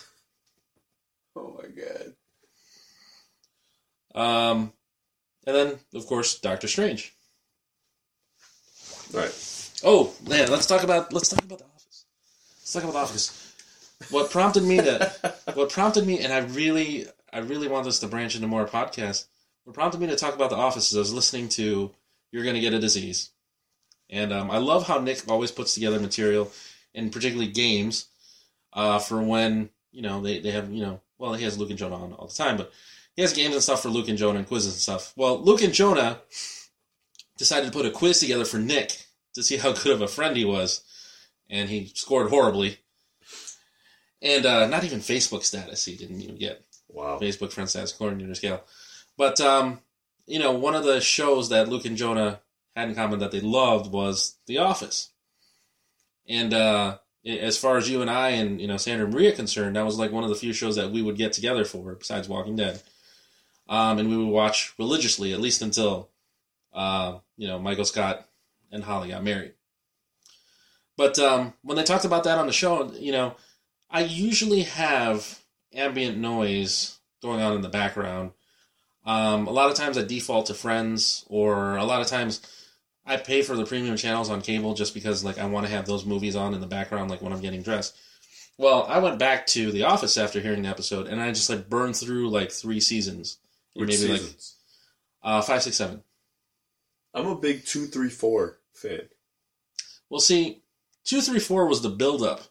Oh 1.36 1.60
my 1.60 1.68
god. 1.68 2.14
Um, 4.14 4.74
and 5.46 5.56
then, 5.56 5.80
of 5.94 6.06
course, 6.08 6.40
Doctor 6.40 6.68
Strange. 6.68 7.14
Alright. 9.14 9.72
Oh 9.84 10.14
man, 10.28 10.50
let's 10.50 10.66
talk 10.66 10.84
about 10.84 11.12
let's 11.14 11.30
talk 11.30 11.44
about 11.44 11.60
the 11.60 11.66
Office. 11.66 12.06
Let's 12.62 12.74
talk 12.74 12.84
about 12.84 12.94
the 12.94 13.00
Office. 13.00 13.54
What 14.10 14.32
prompted 14.32 14.64
me 14.64 14.78
to 14.78 15.36
what 15.54 15.70
prompted 15.70 16.08
me, 16.08 16.20
and 16.20 16.32
I 16.32 16.40
really 16.40 17.08
I 17.32 17.40
really 17.40 17.68
want 17.68 17.86
this 17.86 18.00
to 18.00 18.08
branch 18.08 18.36
into 18.36 18.48
more 18.48 18.66
podcasts. 18.66 19.26
What 19.66 19.76
prompted 19.76 20.00
me 20.02 20.08
to 20.08 20.16
talk 20.16 20.36
about 20.36 20.50
the 20.50 20.56
Office 20.56 20.92
is 20.92 20.98
I 20.98 21.00
was 21.00 21.14
listening 21.14 21.50
to 21.50 21.92
"You're 22.32 22.46
Gonna 22.46 22.62
Get 22.62 22.74
a 22.74 22.80
Disease," 22.80 23.32
and 24.10 24.32
um, 24.32 24.50
I 24.50 24.58
love 24.58 24.88
how 24.88 25.00
Nick 25.00 25.30
always 25.30 25.52
puts 25.52 25.74
together 25.74 26.00
material, 26.00 26.52
and 26.96 27.12
particularly 27.12 27.52
games, 27.52 28.08
uh, 28.72 29.00
for 29.00 29.22
when 29.22 29.70
you 29.92 30.02
know 30.02 30.22
they, 30.22 30.40
they 30.40 30.52
have 30.52 30.72
you 30.72 30.84
know 30.84 31.02
well 31.18 31.34
he 31.34 31.44
has 31.44 31.58
Luke 31.58 31.70
and 31.70 31.80
Jonah 31.80 31.96
on 31.96 32.14
all 32.14 32.28
the 32.28 32.34
time, 32.34 32.58
but 32.58 32.72
he 33.16 33.22
has 33.22 33.34
games 33.34 33.54
and 33.54 33.64
stuff 33.64 33.82
for 33.82 33.90
Luke 33.90 34.08
and 34.08 34.18
Jonah 34.18 34.40
and 34.40 34.48
quizzes 34.48 34.74
and 34.74 34.82
stuff. 34.82 35.14
Well, 35.16 35.42
Luke 35.42 35.62
and 35.62 35.74
Jonah 35.74 36.20
decided 37.38 37.72
to 37.72 37.78
put 37.78 37.86
a 37.86 37.92
quiz 37.92 38.20
together 38.20 38.46
for 38.46 38.58
Nick 38.58 39.08
to 39.34 39.44
see 39.44 39.58
how 39.58 39.74
good 39.74 39.94
of 39.94 40.02
a 40.02 40.08
friend 40.08 40.36
he 40.36 40.46
was, 40.46 40.84
and 41.50 41.70
he 41.70 41.92
scored 41.94 42.30
horribly. 42.30 42.80
And 44.22 44.46
uh, 44.46 44.68
not 44.68 44.84
even 44.84 45.00
Facebook 45.00 45.44
status 45.44 45.86
he 45.86 45.96
didn't 45.96 46.22
even 46.22 46.38
get. 46.38 46.64
Wow. 46.88 47.20
Facebook 47.20 47.52
friend 47.52 47.70
status 47.70 47.94
according 47.94 48.20
to 48.20 48.26
your 48.26 48.36
scale. 48.36 48.64
But 49.18 49.42
um, 49.42 49.80
you 50.26 50.40
know, 50.40 50.52
one 50.52 50.76
of 50.76 50.84
the 50.84 51.02
shows 51.02 51.50
that 51.50 51.68
Luke 51.68 51.86
and 51.86 51.98
Jonah 51.98 52.40
had 52.76 52.90
in 52.90 52.96
common 52.96 53.20
that 53.20 53.32
they 53.32 53.42
loved 53.42 53.92
was 53.92 54.38
The 54.48 54.60
Office. 54.60 55.10
And 56.28 56.54
uh, 56.54 56.98
as 57.26 57.58
far 57.58 57.78
as 57.78 57.90
you 57.90 58.02
and 58.02 58.10
I 58.10 58.30
and 58.30 58.60
you 58.62 58.68
know 58.68 58.78
Sandra 58.78 59.06
and 59.06 59.14
Maria 59.14 59.34
concerned, 59.34 59.76
that 59.76 59.86
was 59.86 60.00
like 60.00 60.12
one 60.12 60.24
of 60.24 60.30
the 60.30 60.36
few 60.36 60.54
shows 60.54 60.76
that 60.78 60.92
we 60.92 61.02
would 61.02 61.18
get 61.18 61.34
together 61.34 61.66
for, 61.66 61.94
besides 61.96 62.30
Walking 62.30 62.56
Dead. 62.56 62.82
Um, 63.68 64.00
and 64.00 64.10
we 64.10 64.18
would 64.18 64.32
watch 64.32 64.74
religiously, 64.78 65.34
at 65.34 65.42
least 65.42 65.62
until 65.62 66.10
uh, 66.74 67.20
you 67.38 67.48
know 67.48 67.60
Michael 67.60 67.86
Scott 67.86 68.28
and 68.72 68.84
Holly 68.84 69.10
got 69.10 69.24
married. 69.24 69.54
But 70.98 71.18
um, 71.20 71.54
when 71.64 71.78
they 71.78 71.84
talked 71.84 72.06
about 72.06 72.24
that 72.26 72.38
on 72.38 72.48
the 72.48 72.54
show, 72.54 72.92
you 72.94 73.12
know, 73.12 73.36
I 73.90 74.02
usually 74.02 74.64
have 74.64 75.40
ambient 75.74 76.18
noise 76.18 77.00
going 77.22 77.42
on 77.42 77.56
in 77.56 77.62
the 77.62 77.70
background. 77.70 78.32
Um, 79.06 79.48
a 79.48 79.52
lot 79.52 79.70
of 79.70 79.76
times 79.76 79.98
I 79.98 80.04
default 80.04 80.48
to 80.48 80.54
Friends, 80.54 81.26
or 81.30 81.78
a 81.78 81.84
lot 81.84 82.02
of 82.02 82.08
times 82.08 82.42
I 83.06 83.18
pay 83.18 83.42
for 83.42 83.56
the 83.56 83.66
premium 83.66 83.98
channels 83.98 84.30
on 84.30 84.42
cable 84.42 84.74
just 84.74 84.94
because 84.94 85.24
like 85.24 85.38
I 85.38 85.46
want 85.46 85.66
to 85.66 85.72
have 85.72 85.86
those 85.86 86.06
movies 86.06 86.36
on 86.36 86.54
in 86.54 86.62
the 86.62 86.68
background, 86.68 87.10
like 87.10 87.22
when 87.22 87.34
I'm 87.34 87.42
getting 87.42 87.62
dressed. 87.62 87.98
Well, 88.58 88.86
I 88.88 89.00
went 89.00 89.18
back 89.18 89.48
to 89.48 89.72
The 89.72 89.84
Office 89.84 90.16
after 90.16 90.40
hearing 90.40 90.62
the 90.62 90.70
episode, 90.70 91.08
and 91.08 91.20
I 91.20 91.30
just 91.30 91.50
like 91.50 91.70
burned 91.70 91.96
through 91.96 92.30
like 92.30 92.52
three 92.52 92.80
seasons, 92.80 93.40
Which 93.74 93.90
maybe 93.90 94.14
like 94.14 94.22
uh, 95.24 95.42
five, 95.42 95.64
six, 95.64 95.76
seven. 95.78 96.04
I'm 97.14 97.28
a 97.28 97.36
big 97.36 97.66
two, 97.66 97.86
three, 97.88 98.10
four 98.10 98.58
fan. 98.74 99.02
Well, 100.10 100.20
see, 100.20 100.62
two, 101.04 101.22
three, 101.22 101.40
four 101.40 101.66
was 101.68 101.82
the 101.82 101.90
build-up, 101.90 102.42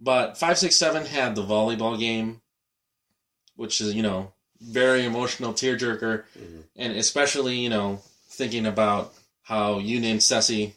but 0.00 0.36
five, 0.38 0.58
six, 0.58 0.76
seven 0.76 1.04
had 1.06 1.34
the 1.34 1.42
volleyball 1.44 1.98
game, 1.98 2.40
which 3.56 3.80
is 3.80 3.94
you 3.94 4.02
know 4.02 4.32
very 4.60 5.04
emotional 5.04 5.52
tearjerker, 5.52 6.24
Mhm. 6.38 6.64
and 6.76 6.92
especially 6.96 7.56
you 7.58 7.68
know 7.70 8.02
thinking 8.28 8.66
about 8.66 9.14
how 9.42 9.78
you 9.78 10.00
named 10.00 10.22
Ceci 10.22 10.74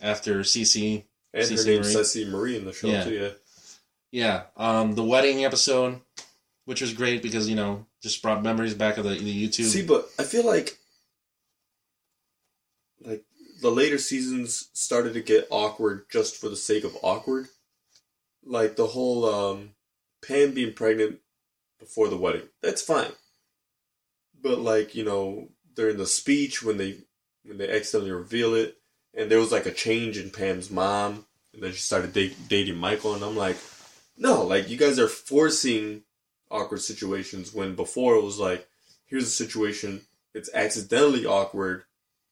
after 0.00 0.40
Cece. 0.40 1.04
And 1.32 1.44
her 1.48 1.50
name's 1.64 1.66
Marie. 1.66 1.92
Ceci 2.04 2.24
Marie 2.24 2.56
in 2.56 2.64
the 2.64 2.72
show 2.72 2.88
Yeah. 2.88 3.04
too. 3.04 3.14
Yeah. 3.14 3.30
Yeah, 4.12 4.42
um, 4.56 4.96
the 4.96 5.04
wedding 5.04 5.44
episode, 5.44 6.00
which 6.70 6.80
was 6.80 6.92
great 6.92 7.20
because 7.20 7.48
you 7.48 7.56
know 7.56 7.84
just 8.00 8.22
brought 8.22 8.44
memories 8.44 8.74
back 8.74 8.96
of 8.96 9.02
the, 9.02 9.10
the 9.10 9.48
YouTube. 9.48 9.64
See, 9.64 9.84
but 9.84 10.08
I 10.20 10.22
feel 10.22 10.46
like 10.46 10.78
like 13.04 13.24
the 13.60 13.72
later 13.72 13.98
seasons 13.98 14.70
started 14.72 15.14
to 15.14 15.20
get 15.20 15.48
awkward 15.50 16.04
just 16.12 16.36
for 16.36 16.48
the 16.48 16.54
sake 16.54 16.84
of 16.84 16.96
awkward. 17.02 17.48
Like 18.44 18.76
the 18.76 18.86
whole 18.86 19.24
um 19.24 19.70
Pam 20.24 20.52
being 20.52 20.72
pregnant 20.72 21.18
before 21.80 22.06
the 22.06 22.16
wedding. 22.16 22.48
That's 22.62 22.82
fine. 22.82 23.10
But 24.40 24.60
like, 24.60 24.94
you 24.94 25.04
know, 25.04 25.48
during 25.74 25.96
the 25.96 26.06
speech 26.06 26.62
when 26.62 26.76
they 26.76 26.98
when 27.42 27.58
they 27.58 27.68
accidentally 27.68 28.12
reveal 28.12 28.54
it 28.54 28.76
and 29.12 29.28
there 29.28 29.40
was 29.40 29.50
like 29.50 29.66
a 29.66 29.72
change 29.72 30.18
in 30.18 30.30
Pam's 30.30 30.70
mom 30.70 31.26
and 31.52 31.64
then 31.64 31.72
she 31.72 31.78
started 31.78 32.12
da- 32.12 32.36
dating 32.46 32.76
Michael 32.76 33.14
and 33.14 33.24
I'm 33.24 33.36
like, 33.36 33.56
no, 34.16 34.44
like 34.44 34.68
you 34.68 34.76
guys 34.76 35.00
are 35.00 35.08
forcing 35.08 36.04
awkward 36.50 36.80
situations 36.80 37.52
when 37.54 37.74
before 37.74 38.16
it 38.16 38.22
was 38.22 38.38
like 38.38 38.68
here's 39.06 39.24
a 39.24 39.30
situation 39.30 40.02
it's 40.34 40.50
accidentally 40.54 41.26
awkward 41.26 41.84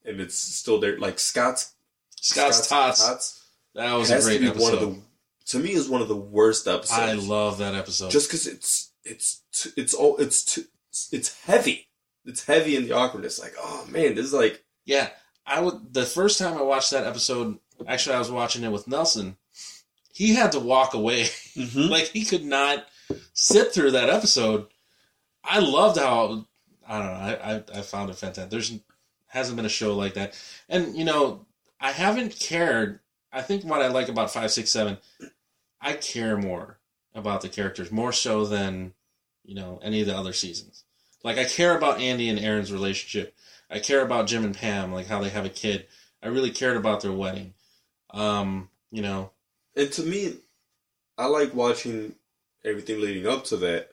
and 0.04 0.20
it's 0.20 0.36
still 0.36 0.78
there 0.80 0.98
like 0.98 1.18
scott's 1.18 1.74
Scott's 2.20 2.66
Tots. 2.66 3.06
Tots 3.06 3.44
that 3.74 3.92
was 3.94 4.10
a 4.10 4.20
great 4.20 4.40
to 4.40 4.48
episode. 4.48 4.62
one 4.62 4.74
of 4.74 4.80
the 4.80 5.02
to 5.46 5.58
me 5.58 5.70
is 5.70 5.88
one 5.88 6.02
of 6.02 6.08
the 6.08 6.16
worst 6.16 6.66
episodes 6.66 6.92
I 6.92 7.12
love 7.14 7.58
that 7.58 7.74
episode. 7.74 8.10
just 8.10 8.28
because 8.28 8.46
it's 8.46 8.92
it's 9.04 9.42
it's 9.76 9.94
all 9.94 10.16
it's 10.16 10.44
too, 10.44 10.64
it's 11.12 11.40
heavy 11.44 11.88
it's 12.24 12.44
heavy 12.44 12.76
in 12.76 12.84
the 12.86 12.92
awkwardness 12.92 13.38
like 13.38 13.54
oh 13.58 13.86
man 13.88 14.14
this 14.14 14.26
is 14.26 14.34
like 14.34 14.64
Yeah, 14.88 15.10
I 15.46 15.60
would. 15.60 15.92
The 15.92 16.06
first 16.06 16.38
time 16.38 16.56
I 16.56 16.62
watched 16.62 16.92
that 16.92 17.06
episode, 17.06 17.58
actually, 17.86 18.16
I 18.16 18.18
was 18.18 18.30
watching 18.30 18.64
it 18.64 18.72
with 18.72 18.88
Nelson. 18.88 19.36
He 20.12 20.34
had 20.34 20.52
to 20.52 20.60
walk 20.60 20.94
away. 20.94 21.24
Mm-hmm. 21.54 21.90
like 21.90 22.06
he 22.08 22.24
could 22.24 22.44
not 22.44 22.86
sit 23.32 23.72
through 23.72 23.92
that 23.92 24.10
episode. 24.10 24.66
I 25.44 25.60
loved 25.60 25.98
how 25.98 26.46
I 26.86 26.98
don't 26.98 27.06
know. 27.06 27.12
I 27.12 27.54
I, 27.54 27.78
I 27.78 27.82
found 27.82 28.10
it 28.10 28.16
fantastic. 28.16 28.50
There's 28.50 28.78
hasn't 29.28 29.56
been 29.56 29.66
a 29.66 29.70
show 29.70 29.94
like 29.94 30.14
that, 30.14 30.40
and 30.68 30.96
you 30.96 31.04
know, 31.04 31.46
I 31.80 31.92
haven't 31.92 32.38
cared. 32.38 33.00
I 33.32 33.42
think 33.42 33.64
what 33.64 33.82
I 33.82 33.88
like 33.88 34.08
about 34.08 34.30
five, 34.30 34.50
six, 34.50 34.70
seven, 34.70 34.98
I 35.80 35.92
care 35.94 36.36
more 36.36 36.78
about 37.14 37.42
the 37.42 37.48
characters 37.48 37.92
more 37.92 38.12
so 38.12 38.44
than 38.46 38.94
you 39.44 39.54
know 39.54 39.80
any 39.82 40.00
of 40.00 40.06
the 40.06 40.16
other 40.16 40.32
seasons. 40.32 40.84
Like 41.24 41.38
I 41.38 41.44
care 41.44 41.76
about 41.76 42.00
Andy 42.00 42.28
and 42.28 42.38
Erin's 42.38 42.72
relationship. 42.72 43.34
I 43.70 43.80
care 43.80 44.02
about 44.02 44.26
Jim 44.26 44.44
and 44.44 44.56
Pam, 44.56 44.92
like 44.92 45.06
how 45.06 45.20
they 45.20 45.28
have 45.28 45.44
a 45.44 45.50
kid. 45.50 45.86
I 46.22 46.28
really 46.28 46.50
cared 46.50 46.76
about 46.76 47.02
their 47.02 47.12
wedding. 47.12 47.54
Um, 48.10 48.70
you 48.90 49.02
know, 49.02 49.32
and 49.76 49.92
to 49.92 50.02
me 50.02 50.34
i 51.18 51.26
like 51.26 51.54
watching 51.54 52.14
everything 52.64 53.00
leading 53.00 53.26
up 53.26 53.44
to 53.44 53.56
that 53.56 53.90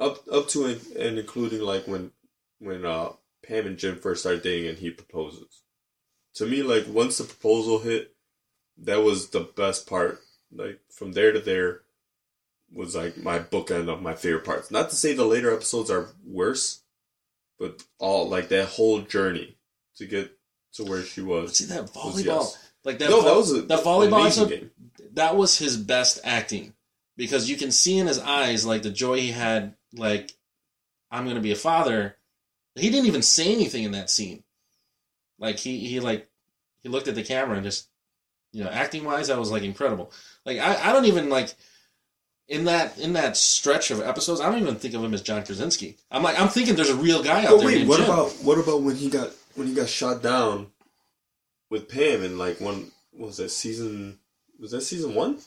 up 0.00 0.18
up 0.30 0.48
to 0.48 0.64
and, 0.64 0.80
and 0.96 1.18
including 1.18 1.60
like 1.60 1.86
when 1.86 2.10
when 2.58 2.84
uh 2.84 3.10
pam 3.46 3.66
and 3.66 3.78
jim 3.78 3.96
first 3.96 4.22
started 4.22 4.42
dating 4.42 4.68
and 4.68 4.78
he 4.78 4.90
proposes 4.90 5.62
to 6.34 6.46
me 6.46 6.62
like 6.62 6.84
once 6.88 7.18
the 7.18 7.24
proposal 7.24 7.80
hit 7.80 8.14
that 8.76 9.02
was 9.02 9.30
the 9.30 9.40
best 9.40 9.86
part 9.86 10.20
like 10.52 10.80
from 10.90 11.12
there 11.12 11.32
to 11.32 11.40
there 11.40 11.82
was 12.72 12.96
like 12.96 13.16
my 13.18 13.38
bookend 13.38 13.88
of 13.88 14.02
my 14.02 14.14
favorite 14.14 14.44
parts 14.44 14.70
not 14.70 14.90
to 14.90 14.96
say 14.96 15.12
the 15.12 15.24
later 15.24 15.52
episodes 15.52 15.90
are 15.90 16.08
worse 16.24 16.82
but 17.58 17.82
all 17.98 18.28
like 18.28 18.48
that 18.48 18.68
whole 18.68 19.00
journey 19.02 19.56
to 19.96 20.06
get 20.06 20.36
to 20.72 20.84
where 20.84 21.02
she 21.02 21.20
but 21.20 21.28
was 21.28 21.56
see 21.56 21.66
that 21.66 21.86
volleyball, 21.86 22.24
yes. 22.24 22.70
like 22.84 22.98
that. 22.98 23.10
no 23.10 23.20
vo- 23.20 23.28
that 23.28 23.36
was 23.36 23.52
a 23.52 23.62
the 23.62 23.76
volleyball 23.76 24.24
episode. 24.24 24.48
game 24.48 24.70
That 25.12 25.36
was 25.36 25.58
his 25.58 25.76
best 25.76 26.18
acting 26.24 26.72
because 27.22 27.48
you 27.48 27.56
can 27.56 27.70
see 27.70 27.98
in 27.98 28.08
his 28.08 28.18
eyes 28.18 28.66
like 28.66 28.82
the 28.82 28.90
joy 28.90 29.18
he 29.20 29.30
had. 29.30 29.76
Like, 29.94 30.32
I'm 31.08 31.24
gonna 31.24 31.38
be 31.38 31.52
a 31.52 31.56
father. 31.56 32.16
He 32.74 32.90
didn't 32.90 33.06
even 33.06 33.22
say 33.22 33.52
anything 33.52 33.84
in 33.84 33.92
that 33.92 34.10
scene. 34.10 34.42
Like 35.38 35.58
he 35.60 35.78
he 35.86 36.00
like 36.00 36.28
he 36.82 36.88
looked 36.88 37.06
at 37.06 37.14
the 37.14 37.22
camera 37.22 37.54
and 37.54 37.64
just 37.64 37.86
you 38.52 38.64
know 38.64 38.70
acting 38.70 39.04
wise 39.04 39.28
that 39.28 39.38
was 39.38 39.52
like 39.52 39.62
incredible. 39.62 40.10
Like 40.44 40.58
I 40.58 40.90
I 40.90 40.92
don't 40.92 41.04
even 41.04 41.30
like. 41.30 41.54
In 42.48 42.64
that 42.64 42.98
in 42.98 43.12
that 43.12 43.36
stretch 43.36 43.90
of 43.92 44.00
episodes, 44.02 44.40
I 44.40 44.50
don't 44.50 44.60
even 44.60 44.74
think 44.76 44.92
of 44.94 45.02
him 45.02 45.14
as 45.14 45.22
John 45.22 45.44
Krasinski. 45.44 45.96
I'm 46.10 46.24
like 46.24 46.38
I'm 46.38 46.48
thinking 46.48 46.74
there's 46.74 46.90
a 46.90 46.96
real 46.96 47.22
guy 47.22 47.44
out 47.44 47.50
But 47.52 47.58
there. 47.58 47.66
wait, 47.66 47.86
what 47.86 47.98
Jim. 48.00 48.10
about 48.10 48.32
what 48.42 48.58
about 48.58 48.82
when 48.82 48.96
he 48.96 49.08
got 49.08 49.30
when 49.54 49.68
he 49.68 49.74
got 49.74 49.88
shot 49.88 50.22
down 50.22 50.66
with 51.70 51.88
Pam 51.88 52.22
in 52.24 52.36
like 52.38 52.60
one 52.60 52.90
what 53.12 53.28
was 53.28 53.36
that 53.38 53.50
season 53.50 54.18
was 54.58 54.72
that 54.72 54.82
season 54.82 55.14
one? 55.14 55.38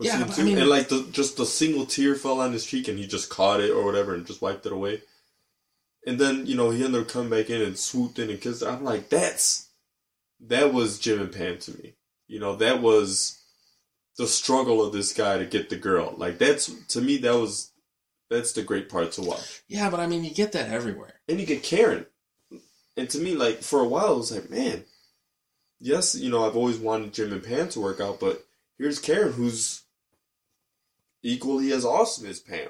Yeah? 0.00 0.28
I 0.36 0.42
mean- 0.42 0.58
and 0.58 0.68
like 0.68 0.88
the 0.88 1.06
just 1.12 1.38
a 1.40 1.46
single 1.46 1.86
tear 1.86 2.14
fell 2.14 2.40
on 2.40 2.52
his 2.52 2.64
cheek 2.66 2.88
and 2.88 2.98
he 2.98 3.06
just 3.06 3.30
caught 3.30 3.60
it 3.60 3.70
or 3.70 3.84
whatever 3.84 4.14
and 4.14 4.26
just 4.26 4.42
wiped 4.42 4.66
it 4.66 4.72
away. 4.72 5.02
And 6.06 6.18
then, 6.18 6.46
you 6.46 6.56
know, 6.56 6.70
he 6.70 6.84
ended 6.84 7.00
up 7.02 7.08
coming 7.08 7.30
back 7.30 7.48
in 7.48 7.62
and 7.62 7.78
swooped 7.78 8.18
in 8.18 8.28
and 8.28 8.40
kissed 8.40 8.62
her. 8.62 8.68
I'm 8.68 8.82
like, 8.82 9.08
that's 9.08 9.68
that 10.40 10.72
was 10.74 10.98
Jim 10.98 11.20
and 11.20 11.32
Pam 11.32 11.58
to 11.58 11.78
me. 11.78 11.94
You 12.26 12.40
know, 12.40 12.56
that 12.56 12.80
was 12.82 13.40
the 14.18 14.26
struggle 14.26 14.84
of 14.84 14.92
this 14.92 15.12
guy 15.12 15.38
to 15.38 15.46
get 15.46 15.70
the 15.70 15.76
girl. 15.76 16.14
Like 16.16 16.38
that's 16.38 16.66
to 16.88 17.00
me 17.00 17.18
that 17.18 17.34
was 17.34 17.70
that's 18.30 18.52
the 18.52 18.62
great 18.62 18.88
part 18.88 19.12
to 19.12 19.22
watch. 19.22 19.62
Yeah, 19.68 19.90
but 19.90 20.00
I 20.00 20.06
mean, 20.06 20.24
you 20.24 20.30
get 20.34 20.52
that 20.52 20.70
everywhere. 20.70 21.20
and 21.28 21.38
you 21.38 21.46
get 21.46 21.62
Karen. 21.62 22.06
And 22.96 23.08
to 23.10 23.18
me, 23.18 23.34
like 23.34 23.62
for 23.62 23.80
a 23.80 23.88
while, 23.88 24.14
it 24.14 24.18
was 24.18 24.32
like, 24.32 24.50
man, 24.50 24.84
yes, 25.80 26.14
you 26.14 26.30
know, 26.30 26.46
I've 26.46 26.56
always 26.56 26.78
wanted 26.78 27.12
Jim 27.14 27.32
and 27.32 27.42
Pam 27.44 27.68
to 27.70 27.80
work 27.80 28.00
out, 28.00 28.18
but 28.20 28.44
here's 28.78 28.98
Karen, 28.98 29.32
who's 29.32 29.82
equally 31.22 31.72
as 31.72 31.84
awesome 31.84 32.26
as 32.26 32.40
Pam. 32.40 32.68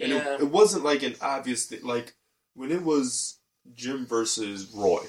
And 0.00 0.12
Yeah, 0.12 0.34
it, 0.34 0.42
it 0.42 0.50
wasn't 0.50 0.84
like 0.84 1.02
an 1.02 1.14
obvious 1.20 1.66
thing. 1.66 1.80
Like 1.82 2.14
when 2.54 2.70
it 2.70 2.82
was 2.82 3.38
Jim 3.74 4.06
versus 4.06 4.70
Roy, 4.74 5.04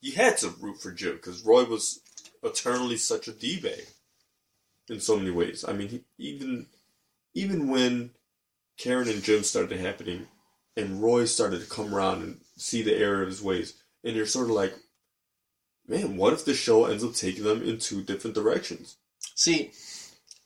you 0.00 0.12
had 0.12 0.36
to 0.38 0.52
root 0.60 0.80
for 0.80 0.92
Jim 0.92 1.14
because 1.16 1.44
Roy 1.44 1.64
was 1.64 2.00
eternally 2.42 2.96
such 2.96 3.28
a 3.28 3.32
d 3.32 3.60
bag 3.60 3.86
in 4.88 5.00
so 5.00 5.16
many 5.16 5.30
ways. 5.30 5.64
I 5.66 5.72
mean, 5.72 5.88
he, 5.88 6.00
even 6.18 6.66
even 7.34 7.68
when 7.68 8.10
Karen 8.76 9.08
and 9.08 9.22
Jim 9.22 9.42
started 9.42 9.78
happening, 9.78 10.26
and 10.76 11.02
Roy 11.02 11.24
started 11.24 11.60
to 11.60 11.68
come 11.68 11.94
around 11.94 12.22
and 12.22 12.40
see 12.56 12.82
the 12.82 12.96
error 12.96 13.22
of 13.22 13.28
his 13.28 13.42
ways, 13.42 13.74
and 14.04 14.14
you're 14.16 14.26
sort 14.26 14.48
of 14.48 14.56
like, 14.56 14.74
man, 15.92 16.16
what 16.16 16.32
if 16.32 16.44
the 16.44 16.54
show 16.54 16.86
ends 16.86 17.04
up 17.04 17.14
taking 17.14 17.44
them 17.44 17.62
in 17.62 17.78
two 17.78 18.02
different 18.02 18.34
directions? 18.34 18.96
See, 19.34 19.72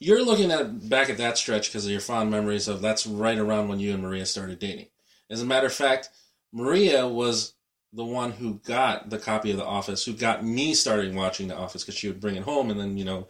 you're 0.01 0.25
looking 0.25 0.51
at 0.51 0.89
back 0.89 1.09
at 1.09 1.19
that 1.19 1.39
stretch 1.39 1.69
because 1.69 1.85
of 1.85 1.93
your 1.93 2.01
fond 2.01 2.31
memories 2.31 2.69
of 2.69 2.83
that's 2.83 3.07
right 3.07 3.39
around 3.39 3.69
when 3.69 3.79
you 3.79 3.95
and 3.95 4.03
Maria 4.03 4.27
started 4.27 4.59
dating. 4.59 4.89
As 5.31 5.41
a 5.41 5.47
matter 5.47 5.67
of 5.67 5.73
fact, 5.73 6.11
Maria 6.53 7.07
was 7.07 7.55
the 7.93 8.05
one 8.05 8.33
who 8.33 8.55
got 8.65 9.09
the 9.09 9.19
copy 9.19 9.53
of 9.53 9.57
The 9.57 9.65
Office, 9.65 10.05
who 10.05 10.13
got 10.13 10.45
me 10.45 10.75
starting 10.75 11.15
watching 11.15 11.49
The 11.49 11.57
Office 11.57 11.83
because 11.83 11.95
she 11.95 12.09
would 12.09 12.21
bring 12.21 12.37
it 12.37 12.43
home 12.43 12.71
and 12.71 12.79
then 12.79 12.97
you 12.97 13.05
know 13.05 13.29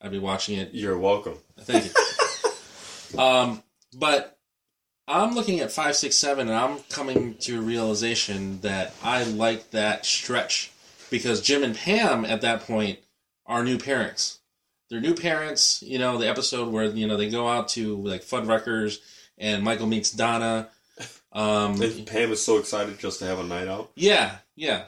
I'd 0.00 0.12
be 0.12 0.18
watching 0.18 0.58
it. 0.58 0.70
You're 0.72 0.98
welcome. 0.98 1.38
Thank 1.58 1.86
you. 1.86 3.18
um, 3.18 3.62
but 3.96 4.38
I'm 5.08 5.34
looking 5.34 5.60
at 5.60 5.72
five, 5.72 5.96
six, 5.96 6.16
seven, 6.16 6.48
and 6.48 6.56
I'm 6.56 6.78
coming 6.90 7.34
to 7.40 7.58
a 7.58 7.62
realization 7.62 8.60
that 8.60 8.94
I 9.02 9.24
like 9.24 9.70
that 9.70 10.06
stretch 10.06 10.70
because 11.10 11.40
Jim 11.40 11.62
and 11.62 11.76
Pam 11.76 12.24
at 12.24 12.40
that 12.42 12.62
point 12.62 12.98
are 13.46 13.62
new 13.64 13.78
parents. 13.78 14.38
They're 14.88 15.00
new 15.00 15.14
parents. 15.14 15.82
You 15.82 15.98
know, 15.98 16.18
the 16.18 16.28
episode 16.28 16.72
where 16.72 16.84
you 16.86 17.06
know 17.06 17.16
they 17.16 17.28
go 17.30 17.48
out 17.48 17.68
to 17.70 17.96
like 17.96 18.22
Fuddruckers 18.22 18.98
and 19.38 19.62
Michael 19.62 19.86
meets 19.86 20.10
Donna. 20.10 20.68
Um, 21.32 21.80
And 21.82 22.06
Pam 22.06 22.32
is 22.32 22.42
so 22.42 22.58
excited 22.58 22.98
just 22.98 23.18
to 23.18 23.26
have 23.26 23.38
a 23.38 23.44
night 23.44 23.68
out. 23.68 23.90
yeah, 23.94 24.36
yeah, 24.54 24.84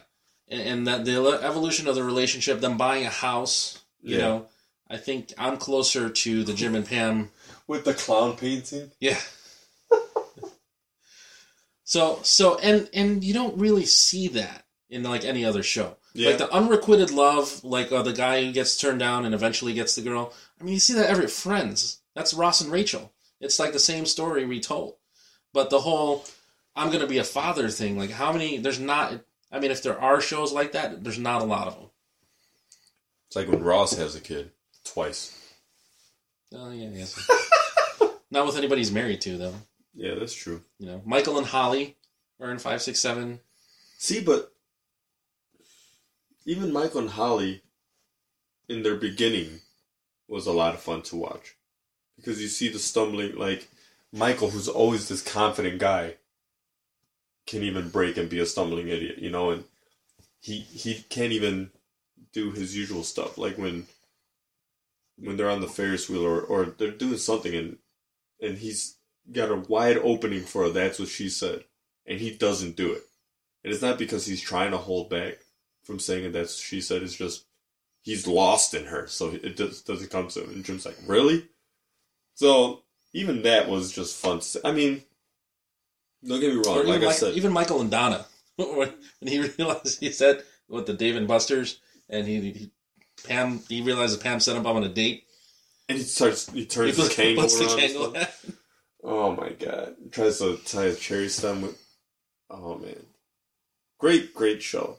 and, 0.49 0.61
and 0.63 0.87
that 0.87 1.05
the 1.05 1.41
evolution 1.43 1.87
of 1.89 1.95
the 1.95 2.03
relationship, 2.05 2.61
them 2.61 2.77
buying 2.79 3.05
a 3.05 3.11
house. 3.11 3.81
You 4.01 4.17
Yeah. 4.17 4.23
know, 4.23 4.47
I 4.89 4.97
think 4.97 5.33
I'm 5.37 5.57
closer 5.59 6.09
to 6.09 6.45
the 6.45 6.55
Jim 6.55 6.75
and 6.75 6.87
Pam 6.87 7.31
With 7.67 7.85
the 7.85 7.93
clown 7.93 8.37
painting. 8.37 8.93
Yeah. 9.01 9.19
so 11.85 12.21
so 12.23 12.59
and 12.59 12.89
and 12.93 13.25
you 13.25 13.35
don't 13.35 13.59
really 13.59 13.85
see 13.85 14.29
that 14.29 14.65
in 14.89 15.03
like 15.03 15.25
any 15.25 15.45
other 15.45 15.63
show. 15.63 15.97
Yeah. 16.15 16.31
Like 16.31 16.39
the 16.39 16.53
unrequited 16.53 17.11
love, 17.11 17.63
like 17.63 17.93
uh, 17.93 18.03
the 18.03 18.13
guy 18.13 18.45
who 18.45 18.53
gets 18.53 18.77
turned 18.77 18.99
down 18.99 19.25
and 19.25 19.35
eventually 19.35 19.73
gets 19.73 19.95
the 19.95 20.03
girl. 20.03 20.33
I 20.61 20.65
mean, 20.65 20.75
you 20.75 20.81
see 20.81 20.95
that 20.95 21.11
every 21.11 21.29
Friends. 21.29 22.01
That's 22.15 22.35
Ross 22.35 22.61
and 22.61 22.73
Rachel. 22.73 23.13
It's 23.41 23.59
like 23.59 23.73
the 23.73 23.79
same 23.79 24.07
story 24.07 24.45
retold. 24.45 24.97
But 25.53 25.71
the 25.71 25.81
whole 25.81 26.25
I'm 26.75 26.89
going 26.89 27.01
to 27.01 27.07
be 27.07 27.19
a 27.19 27.25
father 27.25 27.69
thing, 27.69 27.99
like 27.99 28.11
how 28.11 28.33
many 28.33 28.59
there's 28.59 28.81
not 28.81 29.21
I 29.51 29.61
mean 29.61 29.71
if 29.71 29.83
there 29.83 30.01
are 30.01 30.21
shows 30.21 30.53
like 30.53 30.73
that, 30.73 31.05
there's 31.05 31.19
not 31.19 31.43
a 31.43 31.47
lot 31.47 31.69
of 31.69 31.75
them. 31.75 31.91
It's 33.29 33.37
like 33.37 33.49
when 33.49 33.63
Ross 33.63 33.97
has 33.97 34.15
a 34.17 34.21
kid. 34.21 34.51
Twice. 34.85 35.35
Oh 36.55 36.71
yeah, 36.71 36.89
yeah. 36.91 38.09
not 38.31 38.47
with 38.47 38.57
anybody 38.57 38.81
he's 38.81 38.93
married 38.93 39.21
to 39.23 39.37
though. 39.37 39.55
Yeah, 39.95 40.15
that's 40.15 40.35
true. 40.35 40.63
You 40.79 40.87
know, 40.87 41.03
Michael 41.05 41.39
and 41.39 41.47
Holly 41.47 41.97
are 42.41 42.51
in 42.51 42.59
567. 42.59 43.41
See, 43.99 44.21
but 44.21 44.53
even 46.49 46.73
Michael 46.73 47.03
and 47.03 47.11
Holly, 47.11 47.63
in 48.71 48.83
their 48.83 48.97
beginning, 48.97 49.61
was 50.29 50.47
a 50.47 50.53
lot 50.53 50.73
of 50.73 50.81
fun 50.81 51.03
to 51.03 51.17
watch 51.17 51.57
because 52.17 52.41
you 52.41 52.49
see 52.49 52.71
the 52.71 52.79
stumbling. 52.79 53.37
Like 53.37 53.69
Michael, 54.13 54.49
who's 54.49 54.67
always 54.67 55.09
this 55.09 55.21
confident 55.21 55.79
guy, 55.79 56.15
can 57.47 57.63
even 57.63 57.91
break 57.91 58.17
and 58.17 58.31
be 58.31 58.41
a 58.41 58.47
stumbling 58.47 58.89
idiot, 58.89 59.19
you 59.19 59.31
know, 59.31 59.51
and 59.51 59.65
he 60.41 60.61
he 60.61 61.05
can't 61.11 61.33
even 61.33 61.71
do 62.33 62.51
his 62.53 62.75
usual 62.75 63.05
stuff. 63.05 63.37
Like 63.37 63.59
when 63.59 63.87
when 65.19 65.37
they're 65.37 65.51
on 65.51 65.61
the 65.61 65.69
Ferris 65.69 66.09
wheel 66.09 66.25
or 66.25 66.41
or 66.41 66.65
they're 66.65 66.91
doing 66.91 67.19
something 67.19 67.55
and 67.55 67.77
and 68.41 68.57
he's 68.57 68.97
got 69.31 69.51
a 69.51 69.57
wide 69.57 69.99
opening 69.99 70.45
for 70.45 70.71
that's 70.71 70.99
what 70.99 71.09
she 71.09 71.29
said, 71.29 71.65
and 72.07 72.19
he 72.21 72.31
doesn't 72.35 72.75
do 72.77 72.91
it. 72.93 73.03
And 73.63 73.71
it's 73.71 73.83
not 73.83 73.99
because 73.99 74.25
he's 74.25 74.41
trying 74.41 74.71
to 74.71 74.79
hold 74.79 75.11
back 75.11 75.41
from 75.89 75.99
saying 75.99 76.25
it 76.27 76.33
that's 76.35 76.57
she 76.61 76.81
said. 76.81 77.03
It's 77.03 77.17
just 77.17 77.47
he's 78.03 78.27
lost 78.29 78.75
in 78.75 78.85
her, 78.85 79.07
so 79.09 79.31
it 79.31 79.57
just 79.57 79.87
doesn't 79.87 80.11
come 80.11 80.29
to 80.29 80.45
him. 80.45 80.51
And 80.51 80.65
Jim's 80.65 80.87
like, 80.87 80.99
really? 81.07 81.49
So 82.35 82.83
even 83.13 83.43
that 83.43 83.69
was 83.69 83.91
just 83.91 84.17
fun. 84.21 84.41
I 84.65 84.73
mean, 84.73 85.03
don't 86.25 86.41
get 86.41 86.55
me 86.55 86.63
wrong. 86.65 86.79
Or 86.79 86.85
Like 86.85 87.03
I 87.03 87.13
said, 87.13 87.35
even 87.35 87.53
Michael 87.53 87.81
and 87.81 87.91
Donna, 87.91 88.27
when 88.57 88.93
he 89.23 89.41
realized 89.59 89.99
he 90.01 90.13
said 90.13 90.43
what 90.69 90.87
the 90.87 90.93
Dave 90.93 91.17
and 91.17 91.27
Buster's, 91.27 91.81
and 92.09 92.27
he, 92.27 92.41
he 92.53 92.71
Pam 93.27 93.61
he 93.69 93.81
realizes 93.83 94.19
Pam 94.19 94.39
set 94.41 94.57
him 94.57 94.67
up 94.67 94.77
on 94.77 94.85
a 94.85 94.89
date. 94.89 95.25
and 95.89 95.99
he 95.99 96.05
starts 96.05 96.51
he 96.53 96.61
He 96.61 96.67
turns 96.67 96.97
his 96.97 97.09
puts 97.09 97.17
Kangol 97.19 97.59
the 97.59 97.65
around. 97.67 97.81
and 97.81 97.91
Kangol 97.91 98.11
stuff. 98.11 98.15
hat. 98.15 98.35
Oh 99.05 99.35
my 99.37 99.51
god! 99.51 99.95
Tries 100.11 100.39
to 100.41 100.57
tie 100.67 100.87
a 100.87 100.95
cherry 100.95 101.29
stem 101.29 101.63
with. 101.63 101.81
Oh 102.51 102.77
man, 102.79 103.07
great, 103.99 104.35
great 104.35 104.61
show. 104.61 104.99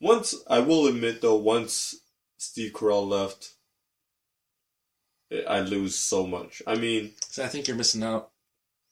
Once 0.00 0.34
I 0.46 0.60
will 0.60 0.86
admit 0.86 1.20
though, 1.20 1.36
once 1.36 1.96
Steve 2.38 2.72
Carell 2.72 3.06
left, 3.06 3.52
I 5.48 5.60
lose 5.60 5.94
so 5.94 6.26
much. 6.26 6.62
I 6.66 6.74
mean, 6.74 7.12
So 7.20 7.44
I 7.44 7.48
think 7.48 7.68
you're 7.68 7.76
missing 7.76 8.02
out. 8.02 8.30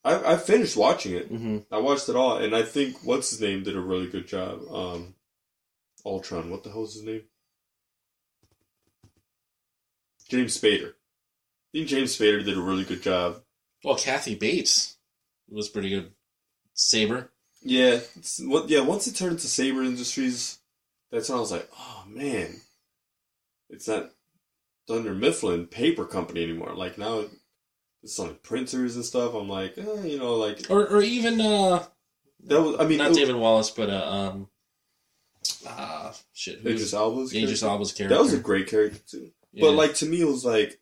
I 0.04 0.34
I 0.34 0.36
finished 0.36 0.76
watching 0.76 1.14
it. 1.14 1.26
hmm 1.26 1.58
I 1.72 1.78
watched 1.78 2.08
it 2.08 2.16
all, 2.16 2.36
and 2.38 2.54
I 2.54 2.62
think 2.62 2.98
what's 3.02 3.30
his 3.30 3.40
name 3.40 3.62
did 3.64 3.76
a 3.76 3.80
really 3.80 4.06
good 4.08 4.28
job. 4.28 4.60
Um, 4.70 5.14
Ultron. 6.04 6.50
What 6.50 6.62
the 6.62 6.70
hell's 6.70 6.94
his 6.94 7.02
name? 7.02 7.22
James 10.28 10.58
Spader. 10.60 10.90
I 10.90 11.68
think 11.72 11.88
James 11.88 12.16
Spader 12.16 12.44
did 12.44 12.56
a 12.56 12.60
really 12.60 12.84
good 12.84 13.02
job. 13.02 13.42
Well, 13.82 13.96
Kathy 13.96 14.34
Bates 14.34 14.96
was 15.48 15.68
pretty 15.68 15.90
good. 15.90 16.12
Sabre. 16.74 17.30
Yeah, 17.62 18.00
what? 18.42 18.68
Yeah, 18.68 18.80
once 18.80 19.06
it 19.08 19.16
turned 19.16 19.32
into 19.32 19.48
Sabre 19.48 19.82
Industries, 19.82 20.58
that's 21.10 21.28
when 21.28 21.38
I 21.38 21.40
was 21.40 21.52
like, 21.52 21.68
oh 21.78 22.04
man, 22.08 22.60
it's 23.70 23.88
not 23.88 24.10
Dunder 24.86 25.14
Mifflin 25.14 25.66
Paper 25.66 26.04
Company 26.04 26.42
anymore. 26.44 26.74
Like 26.74 26.98
now, 26.98 27.24
it's 28.02 28.18
on 28.18 28.36
printers 28.42 28.96
and 28.96 29.04
stuff. 29.04 29.34
I'm 29.34 29.48
like, 29.48 29.76
eh, 29.78 30.02
you 30.04 30.18
know, 30.18 30.34
like 30.34 30.66
Or 30.70 30.86
or 30.86 31.02
even 31.02 31.40
uh 31.40 31.84
that 32.44 32.62
was. 32.62 32.76
I 32.78 32.86
mean, 32.86 32.98
not 32.98 33.10
it- 33.10 33.14
David 33.14 33.36
Wallace, 33.36 33.70
but 33.70 33.90
uh 33.90 34.08
um 34.10 34.48
ah 35.66 36.14
shit. 36.32 36.60
who's- 36.60 36.74
Idris 36.74 36.94
Elba's 36.94 37.34
Idris 37.34 37.60
character? 37.60 37.66
Elba's 37.66 37.92
character. 37.92 38.14
That 38.16 38.22
was 38.22 38.32
a 38.32 38.38
great 38.38 38.68
character 38.68 39.00
too. 39.06 39.30
Yeah. 39.52 39.62
But 39.66 39.72
like 39.74 39.94
to 39.96 40.06
me, 40.06 40.20
it 40.20 40.26
was 40.26 40.44
like 40.44 40.78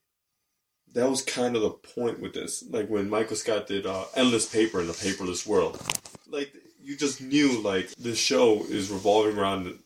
that 0.95 1.09
was 1.11 1.23
kind 1.23 1.57
of 1.57 1.63
the 1.63 1.71
point 1.71 2.21
with 2.21 2.33
this. 2.35 2.65
Like 2.71 2.89
when 2.89 3.09
Michael 3.11 3.37
Scott 3.37 3.67
did 3.67 3.87
uh, 3.87 4.05
Endless 4.15 4.47
Paper 4.51 4.81
in 4.81 4.87
the 4.87 4.93
Paperless 4.93 5.47
World, 5.47 5.81
like 6.29 6.53
you 6.83 6.97
just 6.97 7.21
knew 7.21 7.61
like 7.63 7.91
this 7.97 8.19
show 8.19 8.65
is 8.65 8.91
revolving 8.91 9.37
around, 9.39 9.79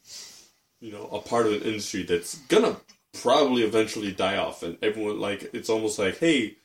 you 0.81 0.93
know, 0.93 1.07
a 1.07 1.20
part 1.20 1.47
of 1.47 1.53
an 1.53 1.62
industry 1.62 2.03
that's 2.03 2.39
gonna 2.49 2.76
probably 3.22 3.62
eventually 3.62 4.12
die 4.12 4.37
off, 4.37 4.62
and 4.62 4.78
everyone 4.83 5.20
like 5.20 5.51
it's 5.53 5.70
almost 5.70 5.99
like, 5.99 6.18
hey, 6.18 6.57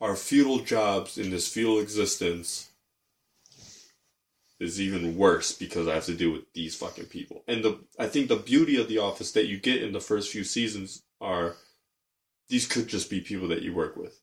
our 0.00 0.16
feudal 0.16 0.60
jobs 0.60 1.18
in 1.18 1.30
this 1.30 1.48
feudal 1.48 1.78
existence 1.78 2.70
is 4.58 4.80
even 4.80 5.16
worse 5.16 5.52
because 5.52 5.88
I 5.88 5.94
have 5.94 6.04
to 6.04 6.14
deal 6.14 6.32
with 6.32 6.52
these 6.52 6.76
fucking 6.76 7.06
people. 7.06 7.42
And 7.48 7.64
the 7.64 7.80
I 7.98 8.06
think 8.06 8.28
the 8.28 8.36
beauty 8.36 8.80
of 8.80 8.88
the 8.88 8.98
office 8.98 9.32
that 9.32 9.46
you 9.46 9.58
get 9.58 9.82
in 9.82 9.92
the 9.92 10.00
first 10.00 10.30
few 10.30 10.44
seasons 10.44 11.02
are 11.20 11.56
these 12.48 12.66
could 12.66 12.88
just 12.88 13.10
be 13.10 13.20
people 13.20 13.48
that 13.48 13.62
you 13.62 13.74
work 13.74 13.96
with. 13.96 14.20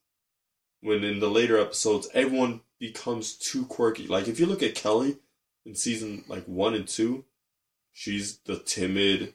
When 0.80 1.02
in 1.02 1.18
the 1.18 1.30
later 1.30 1.58
episodes 1.58 2.08
everyone 2.14 2.60
becomes 2.78 3.34
too 3.34 3.66
quirky. 3.66 4.06
Like 4.06 4.28
if 4.28 4.38
you 4.38 4.46
look 4.46 4.62
at 4.62 4.76
Kelly 4.76 5.18
in 5.66 5.74
season 5.74 6.24
like 6.28 6.44
1 6.44 6.74
and 6.74 6.86
2, 6.86 7.24
she's 7.98 8.38
the 8.44 8.56
timid 8.56 9.34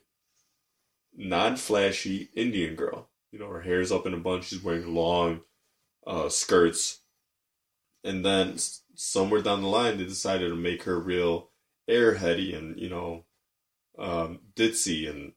non-flashy 1.14 2.30
Indian 2.34 2.76
girl. 2.76 3.09
You 3.30 3.39
know, 3.39 3.49
her 3.49 3.59
hair's 3.59 3.91
up 3.91 4.05
in 4.05 4.14
a 4.14 4.18
bunch, 4.18 4.45
she's 4.45 4.64
wearing 4.64 4.95
long 4.95 5.41
uh, 6.07 6.30
skirts. 6.30 7.01
And 8.05 8.24
then 8.24 8.55
somewhere 8.95 9.41
down 9.41 9.64
the 9.64 9.68
line, 9.68 9.97
they 9.97 10.05
decided 10.05 10.47
to 10.47 10.55
make 10.55 10.84
her 10.84 10.97
real 10.97 11.49
airheady 11.89 12.57
and, 12.57 12.80
you 12.80 12.88
know, 12.89 13.26
um, 13.99 14.39
ditzy 14.55 15.09
and 15.09 15.34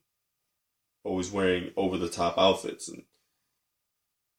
always 1.03 1.33
wearing 1.33 1.73
over 1.77 1.99
the 1.99 2.09
top 2.09 2.39
outfits. 2.39 2.89
And 2.89 3.03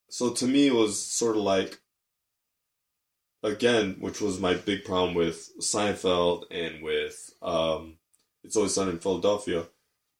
so 0.08 0.30
to 0.30 0.46
me, 0.46 0.68
it 0.68 0.74
was 0.74 0.98
sort 0.98 1.36
of 1.36 1.42
like, 1.42 1.80
again, 3.42 3.96
which 4.00 4.22
was 4.22 4.40
my 4.40 4.54
big 4.54 4.84
problem 4.84 5.14
with 5.14 5.50
Seinfeld 5.60 6.44
and 6.50 6.82
with 6.82 7.34
um, 7.42 7.98
It's 8.44 8.56
Always 8.56 8.74
Sunny 8.74 8.92
in 8.92 8.98
Philadelphia. 8.98 9.66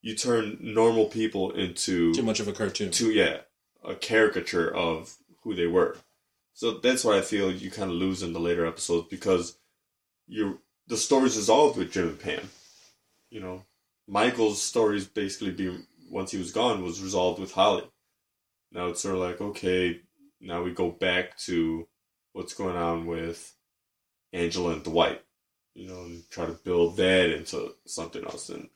You 0.00 0.14
turn 0.14 0.58
normal 0.60 1.06
people 1.06 1.52
into 1.52 2.14
too 2.14 2.22
much 2.22 2.40
of 2.40 2.48
a 2.48 2.52
cartoon. 2.52 2.90
to 2.92 3.10
yeah 3.10 3.38
a 3.84 3.94
caricature 3.94 4.72
of 4.74 5.16
who 5.42 5.54
they 5.54 5.66
were 5.66 5.96
so 6.52 6.72
that's 6.78 7.04
what 7.04 7.16
i 7.16 7.20
feel 7.20 7.50
you 7.50 7.70
kind 7.70 7.90
of 7.90 7.96
lose 7.96 8.22
in 8.22 8.32
the 8.32 8.40
later 8.40 8.66
episodes 8.66 9.06
because 9.08 9.56
you 10.26 10.60
the 10.88 10.96
story's 10.96 11.36
resolved 11.36 11.78
with 11.78 11.92
jim 11.92 12.08
and 12.08 12.20
pam 12.20 12.50
you 13.30 13.40
know 13.40 13.62
michael's 14.06 14.60
stories 14.60 15.06
basically 15.06 15.50
being 15.52 15.86
once 16.10 16.32
he 16.32 16.38
was 16.38 16.50
gone 16.52 16.82
was 16.82 17.00
resolved 17.02 17.40
with 17.40 17.52
holly 17.52 17.84
now 18.72 18.88
it's 18.88 19.00
sort 19.00 19.14
of 19.14 19.20
like 19.20 19.40
okay 19.40 20.00
now 20.40 20.62
we 20.62 20.70
go 20.72 20.90
back 20.90 21.36
to 21.38 21.86
what's 22.32 22.54
going 22.54 22.76
on 22.76 23.06
with 23.06 23.54
angela 24.32 24.72
and 24.72 24.82
dwight 24.82 25.22
you 25.78 25.86
know 25.88 26.02
and 26.02 26.28
try 26.30 26.44
to 26.46 26.52
build 26.52 26.96
that 26.96 27.30
into 27.30 27.74
something 27.86 28.24
else 28.24 28.48
and 28.48 28.68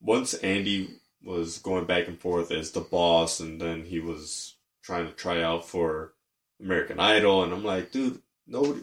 once 0.00 0.34
andy 0.34 0.88
was 1.22 1.58
going 1.58 1.84
back 1.84 2.08
and 2.08 2.18
forth 2.18 2.50
as 2.50 2.70
the 2.70 2.80
boss, 2.80 3.40
and 3.40 3.60
then 3.60 3.84
he 3.84 4.00
was 4.00 4.56
trying 4.82 5.06
to 5.06 5.12
try 5.12 5.42
out 5.42 5.68
for 5.68 6.14
American 6.58 6.98
Idol, 6.98 7.44
and 7.44 7.52
I'm 7.52 7.62
like, 7.64 7.92
dude, 7.92 8.22
nobody, 8.46 8.80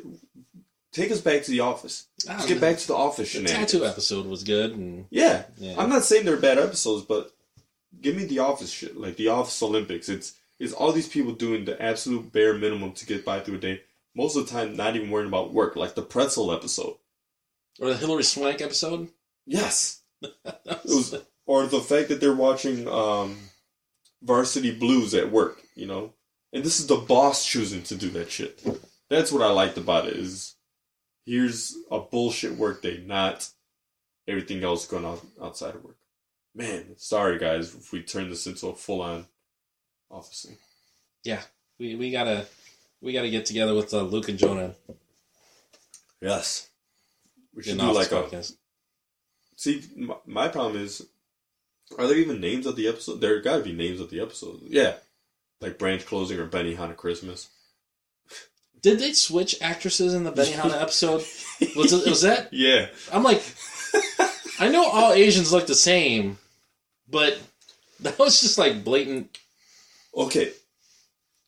take 0.92 1.12
us 1.12 1.22
back 1.22 1.44
to 1.44 1.52
the 1.52 1.62
office. 1.62 2.06
Ah, 2.30 2.34
Let's 2.34 2.46
get 2.48 2.62
back 2.62 2.78
to 2.78 2.88
the 2.88 2.96
office 2.96 3.34
The 3.34 3.44
tattoo 3.44 3.86
episode 3.86 4.28
was 4.28 4.44
good, 4.44 4.72
and 4.72 5.06
Yeah, 5.10 5.46
yeah, 5.58 5.76
I'm 5.80 5.90
not 5.90 6.04
saying 6.04 6.26
they're 6.26 6.38
bad 6.38 6.60
episodes, 6.60 7.06
but 7.06 7.32
give 8.00 8.16
me 8.16 8.26
the 8.26 8.40
office 8.40 8.70
shit, 8.72 8.96
like 8.96 9.18
the 9.18 9.30
Office 9.30 9.62
Olympics. 9.64 10.08
It's 10.08 10.34
it's 10.60 10.74
all 10.74 10.92
these 10.92 11.10
people 11.10 11.32
doing 11.34 11.66
the 11.66 11.82
absolute 11.82 12.32
bare 12.32 12.54
minimum 12.54 12.92
to 12.94 13.06
get 13.08 13.26
by 13.26 13.40
through 13.40 13.56
a 13.56 13.60
day. 13.60 13.82
most 14.14 14.36
of 14.36 14.46
the 14.46 14.52
time 14.52 14.76
not 14.76 14.96
even 14.96 15.10
worrying 15.10 15.28
about 15.28 15.54
work, 15.54 15.76
like 15.76 15.96
the 15.96 16.02
pretzel 16.04 16.52
episode. 16.52 16.98
Or 17.80 17.90
the 17.90 17.98
Hilary 17.98 18.24
Swank 18.24 18.62
episode. 18.62 19.10
Yes. 19.46 20.02
Was, 20.86 21.16
or 21.46 21.66
the 21.68 21.80
fact 21.80 22.10
that 22.10 22.20
they're 22.20 22.34
watching 22.34 22.88
um, 22.88 23.38
Varsity 24.22 24.72
Blues 24.72 25.14
at 25.14 25.32
work, 25.32 25.62
you 25.76 25.86
know, 25.86 26.14
and 26.52 26.64
this 26.64 26.80
is 26.80 26.88
the 26.88 26.98
boss 26.98 27.46
choosing 27.46 27.84
to 27.84 27.96
do 27.96 28.10
that 28.12 28.32
shit. 28.32 28.62
That's 29.10 29.32
what 29.32 29.44
I 29.44 29.52
liked 29.52 29.78
about 29.78 30.08
it. 30.08 30.18
Is 30.18 30.56
here's 31.26 31.76
a 31.92 32.00
bullshit 32.00 32.54
work 32.54 32.82
day, 32.82 33.04
not 33.06 33.50
everything 34.28 34.64
else 34.64 34.88
going 34.88 35.06
on 35.06 35.20
outside 35.42 35.76
of 35.76 35.84
work. 35.84 35.98
Man, 36.56 36.96
sorry 36.98 37.38
guys 37.38 37.76
if 37.76 37.92
we 37.92 38.02
turn 38.02 38.30
this 38.30 38.48
into 38.48 38.68
a 38.68 38.76
full 38.76 39.02
on 39.02 39.28
office 40.10 40.48
thing. 40.48 40.58
Yeah. 41.24 41.42
We, 41.80 41.96
we 41.96 42.12
gotta 42.12 42.48
we 43.02 43.14
gotta 43.14 43.30
get 43.30 43.46
together 43.46 43.76
with 43.76 43.94
uh, 43.94 44.02
Luke 44.02 44.30
and 44.30 44.40
Jonah. 44.40 44.74
Yes, 46.20 46.67
we 47.58 47.64
should 47.64 47.80
do 47.80 47.86
Office 47.86 48.12
like 48.12 48.34
a. 48.34 48.44
See, 49.56 49.84
my, 49.96 50.16
my 50.28 50.48
problem 50.48 50.80
is, 50.80 51.08
are 51.98 52.06
there 52.06 52.18
even 52.18 52.40
names 52.40 52.68
of 52.68 52.76
the 52.76 52.88
episode? 52.88 53.20
There 53.20 53.42
got 53.42 53.58
to 53.58 53.64
be 53.64 53.74
names 53.74 54.00
of 54.00 54.12
the 54.12 54.22
episode. 54.22 54.62
Yeah, 54.68 54.94
like 55.60 55.80
Branch 55.80 56.06
Closing 56.06 56.40
or 56.40 56.48
Benihana 56.48 56.96
Christmas. 56.96 57.50
Did 58.80 59.00
they 59.00 59.14
switch 59.14 59.56
actresses 59.60 60.14
in 60.14 60.24
the 60.24 60.32
Benny 60.32 60.52
Benihana 60.52 60.80
episode? 60.82 61.26
Was 61.76 61.94
it, 61.94 62.08
was 62.08 62.22
that? 62.22 62.50
Yeah, 62.54 62.90
I'm 63.12 63.24
like, 63.24 63.44
I 64.60 64.70
know 64.70 64.88
all 64.88 65.14
Asians 65.14 65.52
look 65.52 65.66
the 65.66 65.74
same, 65.74 66.38
but 67.10 67.40
that 68.02 68.20
was 68.20 68.40
just 68.40 68.60
like 68.60 68.84
blatant. 68.84 69.36
okay. 70.16 70.54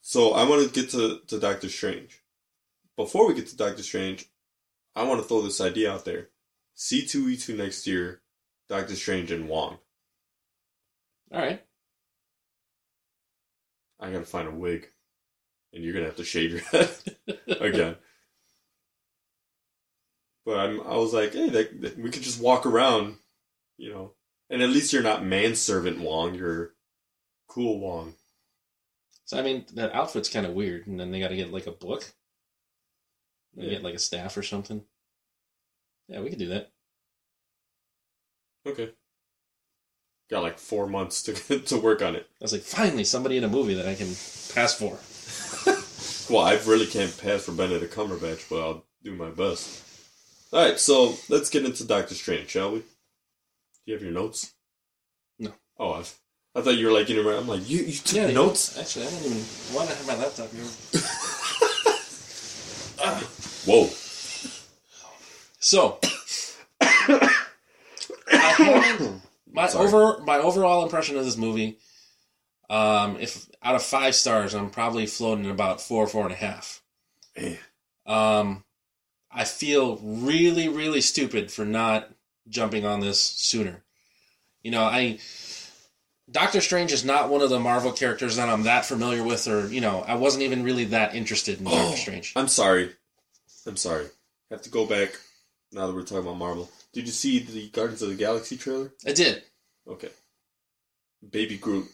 So 0.02 0.32
I 0.32 0.50
want 0.50 0.66
to 0.66 0.82
get 0.82 0.90
to, 0.90 1.20
to 1.28 1.40
Doctor 1.40 1.70
Strange. 1.70 2.20
Before 2.96 3.28
we 3.28 3.36
get 3.36 3.46
to 3.50 3.56
Doctor 3.56 3.84
Strange, 3.84 4.26
I 4.96 5.04
want 5.04 5.22
to 5.22 5.28
throw 5.28 5.42
this 5.42 5.62
idea 5.62 5.92
out 5.92 6.06
there. 6.06 6.30
C2E2 6.78 7.58
next 7.58 7.86
year, 7.88 8.22
Doctor 8.68 8.96
Strange 8.96 9.32
and 9.32 9.48
Wong. 9.48 9.78
All 11.32 11.40
right, 11.40 11.62
I 14.00 14.12
gotta 14.12 14.26
find 14.26 14.48
a 14.48 14.52
wig. 14.52 14.88
And 15.74 15.84
you're 15.84 15.94
gonna 15.94 16.06
have 16.06 16.16
to 16.16 16.24
shave 16.24 16.52
your 16.52 16.62
head 16.62 16.90
again. 17.48 17.96
But 20.46 20.58
I'm, 20.58 20.82
I 20.82 20.96
was 20.98 21.14
like, 21.14 21.34
hey, 21.34 21.50
that, 21.50 21.82
that- 21.82 21.98
we 22.00 22.10
could 22.10 22.24
just 22.24 22.42
walk 22.42 22.66
around, 22.66 23.18
you 23.78 23.92
know. 23.94 24.14
And 24.50 24.64
at 24.64 24.70
least 24.72 24.92
you're 24.94 25.04
not 25.04 25.24
manservant 25.24 26.00
Wong, 26.00 26.34
you're 26.34 26.74
cool 27.48 27.80
Wong. 27.80 28.16
so 29.26 29.38
I 29.38 29.44
mean 29.44 29.66
that 29.76 29.94
outfit's 29.94 30.30
kind 30.30 30.46
of 30.48 30.54
weird, 30.54 30.88
and 30.88 31.00
then 31.00 31.12
they 31.12 31.20
got 31.20 31.28
to 31.28 31.36
get 31.36 31.52
like 31.54 31.68
a 31.68 31.72
book. 31.72 32.12
Yeah. 33.56 33.70
get 33.70 33.84
like 33.84 33.96
a 33.96 34.00
staff 34.00 34.38
or 34.38 34.44
something. 34.44 34.84
Yeah, 36.08 36.22
we 36.22 36.30
could 36.30 36.40
do 36.40 36.50
that. 36.50 36.72
Okay. 38.66 38.92
Got 40.30 40.44
like 40.44 40.60
four 40.60 40.88
months 40.88 41.24
to 41.24 41.60
to 41.60 41.78
work 41.78 42.02
on 42.02 42.16
it. 42.16 42.28
I 42.40 42.44
was 42.44 42.52
like, 42.54 42.62
finally, 42.62 43.04
somebody 43.04 43.38
in 43.38 43.44
a 43.44 43.50
movie 43.50 43.74
that 43.76 43.88
I 43.88 43.96
can 43.96 44.08
pass 44.54 44.74
for. 44.76 45.00
Well, 46.30 46.44
I 46.46 46.60
really 46.68 46.86
can't 46.86 47.18
pass 47.20 47.42
for 47.44 47.54
Benedict 47.54 47.92
Cumberbatch, 47.92 48.48
but 48.52 48.62
I'll 48.62 48.86
do 49.04 49.16
my 49.16 49.32
best. 49.32 49.84
Alright, 50.54 50.80
so 50.80 51.16
let's 51.28 51.50
get 51.50 51.66
into 51.66 51.84
Doctor 51.84 52.14
Strange, 52.14 52.50
shall 52.52 52.72
we? 52.72 52.80
Do 52.82 52.86
you 53.88 53.94
have 53.96 54.04
your 54.04 54.12
notes? 54.12 54.54
No. 55.40 55.52
Oh, 55.80 55.94
I, 55.94 56.02
I 56.54 56.62
thought 56.62 56.78
you 56.78 56.86
were 56.86 56.92
like 56.92 57.08
getting 57.08 57.26
around. 57.26 57.40
I'm 57.40 57.48
like, 57.48 57.68
you, 57.68 57.80
you 57.80 57.94
took 57.94 58.16
Yeah, 58.16 58.30
notes? 58.30 58.78
Actually, 58.78 59.08
I 59.08 59.10
don't 59.10 59.26
even. 59.26 59.44
want 59.74 59.90
to 59.90 59.96
have 59.96 60.06
my 60.06 60.16
laptop 60.18 60.52
here? 60.52 60.64
Whoa. 63.70 63.88
So, 65.60 66.00
my 69.52 69.70
over 69.76 70.24
my 70.24 70.38
overall 70.38 70.82
impression 70.82 71.18
of 71.18 71.26
this 71.26 71.38
movie, 71.38 71.78
um, 72.68 73.18
if 73.18 73.48
out 73.62 73.76
of 73.76 73.84
five 73.84 74.16
stars, 74.16 74.56
I'm 74.56 74.72
probably 74.72 75.06
floating 75.06 75.46
at 75.46 75.52
about 75.52 75.82
four, 75.82 76.08
four 76.08 76.24
and 76.24 76.32
a 76.32 76.38
half. 76.38 76.82
Man. 77.38 77.58
Um, 78.08 78.64
I 79.32 79.44
feel 79.44 79.98
really, 79.98 80.68
really 80.68 81.02
stupid 81.02 81.52
for 81.52 81.64
not 81.64 82.10
jumping 82.48 82.86
on 82.86 83.02
this 83.02 83.22
sooner. 83.22 83.84
You 84.64 84.72
know, 84.72 84.82
I 84.84 85.20
Doctor 86.32 86.60
Strange 86.60 86.92
is 86.92 87.06
not 87.06 87.30
one 87.30 87.42
of 87.42 87.52
the 87.52 87.60
Marvel 87.60 87.92
characters 87.92 88.38
that 88.38 88.50
I'm 88.50 88.64
that 88.64 88.86
familiar 88.86 89.24
with, 89.24 89.48
or 89.48 89.68
you 89.68 89.80
know, 89.80 90.04
I 90.08 90.16
wasn't 90.16 90.42
even 90.42 90.64
really 90.64 90.86
that 90.86 91.14
interested 91.14 91.60
in 91.60 91.66
Doctor 91.66 91.80
Oh. 91.80 91.94
Strange. 91.94 92.34
I'm 92.36 92.48
sorry. 92.48 92.96
I'm 93.66 93.78
sorry. 93.78 94.06
I 94.06 94.56
have 94.56 94.62
to 94.64 94.70
go 94.70 94.86
back 94.86 95.12
now 95.72 95.88
that 95.88 95.94
we're 95.94 96.02
talking 96.04 96.20
about 96.20 96.38
Marvel. 96.38 96.70
Did 96.94 97.06
you 97.06 97.12
see 97.12 97.40
the 97.40 97.70
Guardians 97.70 98.02
of 98.02 98.10
the 98.10 98.16
Galaxy 98.16 98.58
trailer? 98.58 98.92
I 99.06 99.12
did, 99.14 99.44
Okay. 99.88 100.10
Baby 101.32 101.58
Groot, 101.58 101.86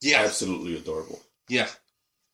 yeah, 0.00 0.22
absolutely 0.22 0.76
adorable. 0.76 1.20
yeah. 1.48 1.68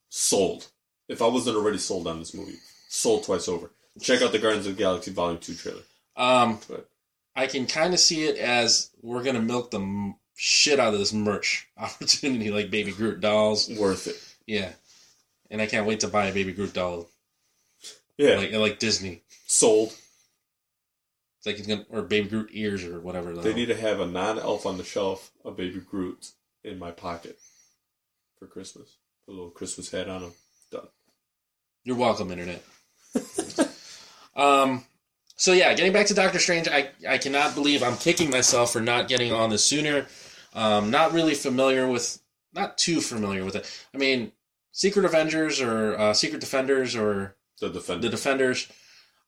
Sold. 0.09 0.67
If 1.09 1.21
I 1.21 1.27
wasn't 1.27 1.57
already 1.57 1.77
sold 1.79 2.07
on 2.07 2.19
this 2.19 2.33
movie, 2.35 2.57
sold 2.89 3.25
twice 3.25 3.47
over. 3.49 3.71
Check 4.01 4.23
out 4.23 4.33
the 4.33 4.39
Guardians 4.39 4.67
of 4.67 4.75
the 4.77 4.83
Galaxy 4.83 5.11
Volume 5.11 5.39
2 5.39 5.55
trailer. 5.55 5.83
Um, 6.17 6.61
But 6.69 6.89
I 7.37 7.47
can 7.47 7.67
kind 7.67 7.93
of 7.93 8.01
see 8.01 8.25
it 8.25 8.37
as 8.39 8.91
we're 9.03 9.23
gonna 9.23 9.43
milk 9.43 9.71
the 9.71 9.81
m- 9.81 10.15
shit 10.35 10.81
out 10.81 10.95
of 10.95 10.99
this 10.99 11.13
merch 11.13 11.69
opportunity, 11.77 12.51
like 12.51 12.71
Baby 12.71 12.93
Groot 12.93 13.21
dolls. 13.21 13.69
worth 13.69 14.07
it. 14.07 14.17
Yeah, 14.47 14.73
and 15.51 15.61
I 15.61 15.67
can't 15.67 15.87
wait 15.87 16.01
to 16.01 16.09
buy 16.09 16.27
a 16.27 16.33
Baby 16.35 16.53
Groot 16.53 16.73
doll, 16.73 17.07
Yeah. 18.19 18.37
like 18.37 18.53
like 18.53 18.79
Disney. 18.79 19.23
sold. 19.47 19.95
It's 21.39 21.47
like 21.47 21.59
it's 21.59 21.69
gonna 21.69 21.87
or 21.89 22.03
Baby 22.03 22.29
Groot 22.29 22.51
ears 22.53 22.85
or 22.85 23.01
whatever. 23.01 23.33
They 23.33 23.55
need 23.55 23.67
to 23.67 23.77
have 23.77 24.01
a 24.01 24.07
non 24.07 24.39
elf 24.39 24.67
on 24.67 24.77
the 24.77 24.85
shelf 24.85 25.31
of 25.45 25.57
Baby 25.57 25.81
Groot 25.81 26.33
in 26.65 26.79
my 26.79 26.91
pocket 26.91 27.39
for 28.39 28.47
Christmas. 28.47 28.97
Put 29.25 29.33
a 29.33 29.37
little 29.37 29.51
Christmas 29.51 29.91
hat 29.91 30.09
on 30.09 30.23
him. 30.23 30.33
Done. 30.73 30.89
You're 31.85 31.97
welcome, 31.97 32.31
Internet. 32.31 32.63
um. 34.37 34.85
So 35.37 35.53
yeah, 35.53 35.73
getting 35.75 35.93
back 35.93 36.07
to 36.07 36.15
Doctor 36.15 36.41
Strange, 36.41 36.67
I 36.69 36.91
I 37.09 37.19
cannot 37.19 37.55
believe 37.55 37.85
I'm 37.85 37.97
kicking 37.97 38.31
myself 38.31 38.73
for 38.73 38.81
not 38.81 39.07
getting 39.07 39.33
on 39.33 39.51
this 39.51 39.65
sooner. 39.65 40.07
Um, 40.55 40.91
not 40.91 41.13
really 41.13 41.35
familiar 41.35 41.87
with, 41.87 42.21
not 42.53 42.79
too 42.79 43.01
familiar 43.01 43.45
with 43.45 43.55
it. 43.55 43.87
I 43.95 43.99
mean, 43.99 44.33
Secret 44.73 45.05
Avengers 45.05 45.61
or 45.61 45.97
uh, 45.97 46.15
Secret 46.15 46.41
Defenders 46.41 46.97
or 46.97 47.37
The 47.61 47.71
Defender. 47.71 48.03
the 48.03 48.11
Defenders. 48.11 48.69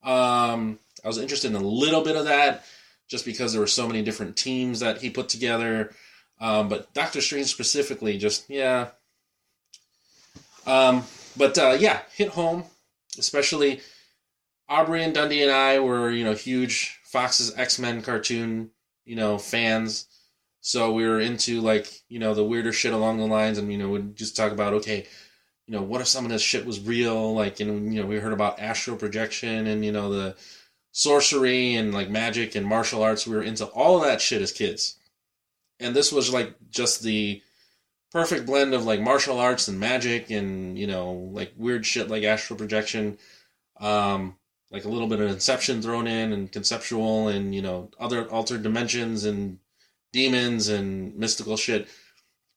Um, 0.03 0.79
I 1.05 1.09
was 1.09 1.19
interested 1.19 1.51
in 1.51 1.57
a 1.57 1.67
little 1.67 2.03
bit 2.03 2.17
of 2.17 2.25
that, 2.25 2.65
just 3.09 3.25
because 3.25 3.53
there 3.53 3.61
were 3.61 3.67
so 3.67 3.87
many 3.87 4.03
different 4.03 4.37
teams 4.37 4.81
that 4.81 5.01
he 5.01 5.11
put 5.11 5.29
together. 5.29 5.95
Um, 6.41 6.69
but 6.69 6.93
Doctor 6.95 7.21
Strange 7.21 7.47
specifically, 7.47 8.17
just 8.17 8.49
yeah. 8.49 8.89
Um, 10.67 11.05
but 11.37 11.59
uh, 11.59 11.77
yeah, 11.79 12.01
hit 12.15 12.29
home, 12.29 12.65
especially 13.19 13.81
Aubrey 14.69 15.03
and 15.03 15.13
Dundee 15.15 15.43
and 15.43 15.51
I 15.51 15.81
were 15.81 16.11
you 16.11 16.25
know 16.25 16.35
huge 16.35 16.99
Fox's 17.05 17.57
X 17.57 17.79
Men 17.79 18.03
cartoon 18.03 18.71
you 19.05 19.17
know 19.17 19.39
fans. 19.39 20.07
So 20.61 20.93
we 20.93 21.07
were 21.07 21.21
into 21.21 21.61
like 21.61 21.89
you 22.09 22.19
know 22.19 22.35
the 22.35 22.45
weirder 22.45 22.73
shit 22.73 22.93
along 22.93 23.19
the 23.19 23.27
lines, 23.27 23.59
and 23.59 23.71
you 23.71 23.79
know 23.79 23.89
would 23.89 24.17
just 24.17 24.37
talk 24.37 24.53
about 24.53 24.75
okay, 24.75 25.07
you 25.71 25.77
know, 25.77 25.83
what 25.83 26.01
if 26.01 26.09
some 26.09 26.25
of 26.25 26.33
this 26.33 26.43
shit 26.43 26.67
was 26.67 26.81
real? 26.81 27.33
Like, 27.33 27.61
and 27.61 27.95
you 27.95 28.01
know, 28.01 28.07
we 28.09 28.17
heard 28.17 28.33
about 28.33 28.59
astral 28.59 28.97
projection 28.97 29.69
and 29.69 29.85
you 29.85 29.93
know 29.93 30.11
the 30.11 30.37
sorcery 30.91 31.77
and 31.77 31.95
like 31.95 32.11
magic 32.11 32.57
and 32.57 32.67
martial 32.67 33.05
arts. 33.05 33.25
We 33.25 33.37
were 33.37 33.43
into 33.45 33.67
all 33.67 33.97
of 33.97 34.03
that 34.03 34.21
shit 34.21 34.43
as 34.43 34.51
kids, 34.51 34.97
and 35.79 35.95
this 35.95 36.11
was 36.11 36.33
like 36.33 36.57
just 36.71 37.05
the 37.05 37.41
perfect 38.11 38.47
blend 38.47 38.75
of 38.75 38.85
like 38.85 39.01
martial 39.01 39.39
arts 39.39 39.69
and 39.69 39.79
magic 39.79 40.33
and 40.33 40.77
you 40.77 40.89
know 40.89 41.13
like 41.33 41.53
weird 41.57 41.87
shit 41.87 42.09
like 42.09 42.25
astral 42.25 42.59
projection, 42.59 43.17
um, 43.79 44.35
like 44.73 44.85
a 44.85 44.89
little 44.89 45.07
bit 45.07 45.21
of 45.21 45.31
Inception 45.31 45.83
thrown 45.83 46.09
in 46.09 46.33
and 46.33 46.51
conceptual 46.51 47.29
and 47.29 47.55
you 47.55 47.63
know 47.63 47.93
other 48.01 48.29
altered 48.29 48.65
dimensions 48.65 49.25
and 49.25 49.61
demons 50.13 50.69
and 50.69 51.15
mystical 51.15 51.57
shit. 51.57 51.87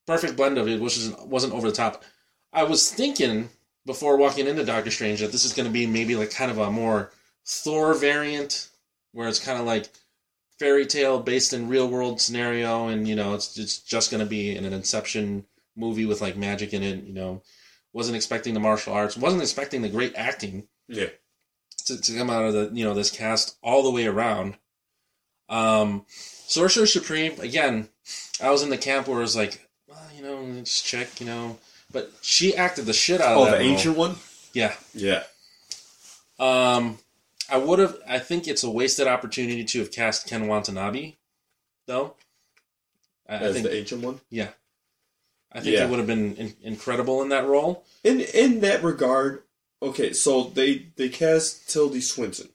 Perfect 0.08 0.36
blend 0.36 0.58
of 0.58 0.68
it, 0.68 0.82
which 0.82 0.98
is 0.98 1.14
wasn't 1.28 1.54
over 1.54 1.70
the 1.70 1.76
top. 1.76 2.04
I 2.54 2.64
was 2.64 2.92
thinking 2.92 3.50
before 3.86 4.18
walking 4.18 4.48
into 4.48 4.64
Doctor 4.64 4.92
Strange 4.92 5.20
that 5.20 5.32
this 5.32 5.46
is 5.46 5.54
going 5.54 5.66
to 5.66 5.72
be 5.72 5.88
maybe 5.88 6.16
like 6.16 6.32
kind 6.32 6.52
of 6.52 6.58
a 6.58 6.72
more 6.72 7.12
Thor 7.46 7.94
variant, 7.94 8.70
where 9.12 9.28
it's 9.28 9.44
kind 9.44 9.60
of 9.60 9.66
like 9.66 9.90
fairy 10.60 10.86
tale 10.86 11.20
based 11.20 11.52
in 11.54 11.68
real 11.68 11.88
world 11.88 12.22
scenario, 12.22 12.88
and 12.88 13.08
you 13.08 13.16
know 13.16 13.34
it's 13.34 13.58
it's 13.58 13.80
just 13.80 14.12
going 14.12 14.24
to 14.24 14.30
be 14.30 14.56
in 14.56 14.66
an 14.66 14.74
Inception 14.74 15.46
movie 15.76 16.06
with 16.06 16.22
like 16.22 16.38
magic 16.38 16.74
in 16.74 16.84
it. 16.84 17.04
You 17.04 17.14
know, 17.14 17.42
wasn't 17.92 18.16
expecting 18.16 18.54
the 18.54 18.60
martial 18.60 18.94
arts, 18.94 19.18
wasn't 19.18 19.42
expecting 19.42 19.82
the 19.82 19.90
great 19.90 20.14
acting 20.16 20.68
yeah. 20.88 21.08
to, 21.86 22.00
to 22.00 22.18
come 22.18 22.30
out 22.30 22.46
of 22.46 22.54
the 22.54 22.70
you 22.74 22.86
know 22.86 22.94
this 22.94 23.12
cast 23.12 23.58
all 23.64 23.84
the 23.84 23.92
way 23.92 24.06
around. 24.06 24.56
Um, 25.50 26.06
Sorcerer 26.08 26.86
Supreme 26.86 27.40
again. 27.40 27.90
I 28.42 28.52
was 28.52 28.64
in 28.64 28.70
the 28.70 28.78
camp 28.78 29.08
where 29.08 29.20
it 29.20 29.22
was 29.22 29.36
like, 29.36 29.70
well, 29.88 29.98
you 30.16 30.24
know, 30.24 30.62
just 30.62 30.86
check, 30.86 31.22
you 31.22 31.26
know, 31.26 31.58
but 31.94 32.12
she 32.22 32.54
acted 32.56 32.86
the 32.86 32.94
shit 32.94 33.22
out 33.22 33.34
of 33.34 33.38
Oh, 33.38 33.46
that 33.46 33.52
the 33.52 33.64
role. 33.64 33.68
ancient 33.74 33.98
one? 33.98 34.16
Yeah, 34.54 34.76
Yeah. 34.94 35.24
Um, 36.40 36.98
I 37.50 37.58
would 37.58 37.80
have. 37.80 37.98
I 38.08 38.20
think 38.20 38.48
it's 38.48 38.64
a 38.64 38.70
wasted 38.70 39.08
opportunity 39.08 39.64
to 39.64 39.80
have 39.80 39.92
cast 39.92 40.28
Ken 40.28 40.48
Watanabe, 40.48 41.14
though. 41.86 42.16
I, 43.30 43.36
I 43.36 43.38
As 43.38 43.54
think 43.54 43.66
the 43.66 43.76
ancient 43.76 44.02
one. 44.04 44.20
yeah, 44.30 44.50
I 45.52 45.60
think 45.62 45.76
Yeah. 45.76 45.86
it 45.86 45.90
would 45.90 46.00
have 46.00 46.08
been 46.08 46.36
in, 46.36 46.56
incredible 46.62 47.22
in 47.22 47.30
that 47.30 47.46
role. 47.46 47.86
In 48.04 48.20
in 48.22 48.60
that 48.62 48.84
regard, 48.84 49.44
okay, 49.82 50.12
so 50.14 50.44
they 50.46 50.88
they 50.96 51.08
cast 51.10 51.70
Tilda 51.70 52.02
Swinton. 52.02 52.50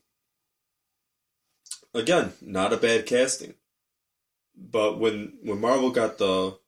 Again, 1.95 2.33
not 2.41 2.73
a 2.73 2.77
bad 2.77 3.07
casting. 3.07 3.55
But 4.57 4.99
when 4.99 5.39
when 5.43 5.61
Marvel 5.61 5.91
got 5.91 6.19
the 6.19 6.59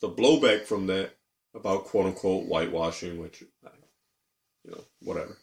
the 0.00 0.08
blowback 0.10 0.64
from 0.64 0.86
that 0.88 1.16
about 1.54 1.84
quote 1.84 2.06
unquote 2.06 2.46
whitewashing, 2.46 3.20
which 3.20 3.42
you 3.42 4.70
know, 4.70 4.84
whatever. 5.00 5.36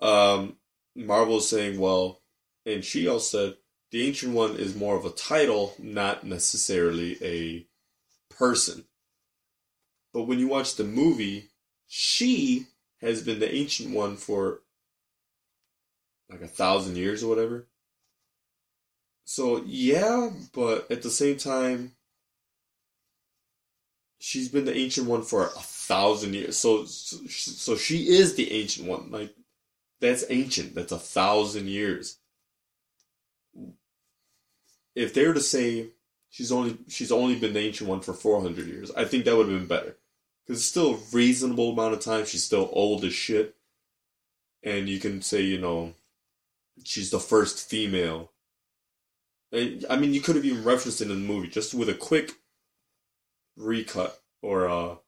Um 0.00 0.56
is 0.96 1.48
saying, 1.48 1.78
well, 1.78 2.20
and 2.64 2.84
she 2.84 3.06
also 3.06 3.48
said 3.48 3.56
the 3.90 4.06
ancient 4.06 4.34
one 4.34 4.56
is 4.56 4.74
more 4.74 4.96
of 4.96 5.04
a 5.04 5.10
title, 5.10 5.74
not 5.78 6.24
necessarily 6.24 7.18
a 7.22 7.66
person. 8.34 8.84
But 10.12 10.24
when 10.24 10.38
you 10.38 10.48
watch 10.48 10.76
the 10.76 10.84
movie, 10.84 11.50
she 11.86 12.66
has 13.00 13.22
been 13.22 13.38
the 13.38 13.54
ancient 13.54 13.94
one 13.94 14.16
for 14.16 14.62
like 16.30 16.40
a 16.40 16.48
thousand 16.48 16.96
years 16.96 17.22
or 17.22 17.28
whatever. 17.28 17.68
So 19.24 19.62
yeah, 19.66 20.30
but 20.52 20.90
at 20.90 21.02
the 21.02 21.10
same 21.10 21.36
time, 21.36 21.95
she's 24.18 24.48
been 24.48 24.64
the 24.64 24.76
ancient 24.76 25.06
one 25.06 25.22
for 25.22 25.44
a 25.44 25.48
thousand 25.48 26.34
years. 26.34 26.56
So 26.56 26.84
so, 26.84 27.76
she 27.76 28.08
is 28.08 28.34
the 28.34 28.52
ancient 28.52 28.88
one. 28.88 29.10
Like 29.10 29.34
that's 30.00 30.24
ancient. 30.28 30.74
That's 30.74 30.92
a 30.92 30.98
thousand 30.98 31.68
years. 31.68 32.18
If 34.94 35.12
they 35.12 35.26
were 35.26 35.34
to 35.34 35.40
say 35.40 35.88
she's 36.30 36.52
only 36.52 36.78
she's 36.88 37.12
only 37.12 37.36
been 37.36 37.52
the 37.52 37.60
ancient 37.60 37.88
one 37.88 38.00
for 38.00 38.14
four 38.14 38.40
hundred 38.40 38.66
years, 38.66 38.90
I 38.96 39.04
think 39.04 39.24
that 39.24 39.36
would 39.36 39.48
have 39.48 39.58
been 39.58 39.68
better 39.68 39.96
because 40.46 40.60
it's 40.60 40.68
still 40.68 40.94
a 40.94 40.98
reasonable 41.12 41.72
amount 41.72 41.94
of 41.94 42.00
time. 42.00 42.24
She's 42.24 42.44
still 42.44 42.70
old 42.72 43.04
as 43.04 43.14
shit, 43.14 43.54
and 44.62 44.88
you 44.88 44.98
can 44.98 45.22
say 45.22 45.42
you 45.42 45.58
know 45.58 45.94
she's 46.84 47.10
the 47.10 47.20
first 47.20 47.68
female. 47.68 48.32
And, 49.52 49.86
I 49.88 49.96
mean, 49.96 50.12
you 50.12 50.20
could 50.20 50.34
have 50.34 50.44
even 50.44 50.64
referenced 50.64 51.00
it 51.00 51.10
in 51.10 51.10
the 51.10 51.14
movie 51.32 51.48
just 51.48 51.72
with 51.72 51.88
a 51.88 51.94
quick 51.94 52.32
recut 53.56 54.20
or 54.42 54.66
a, 54.66 54.98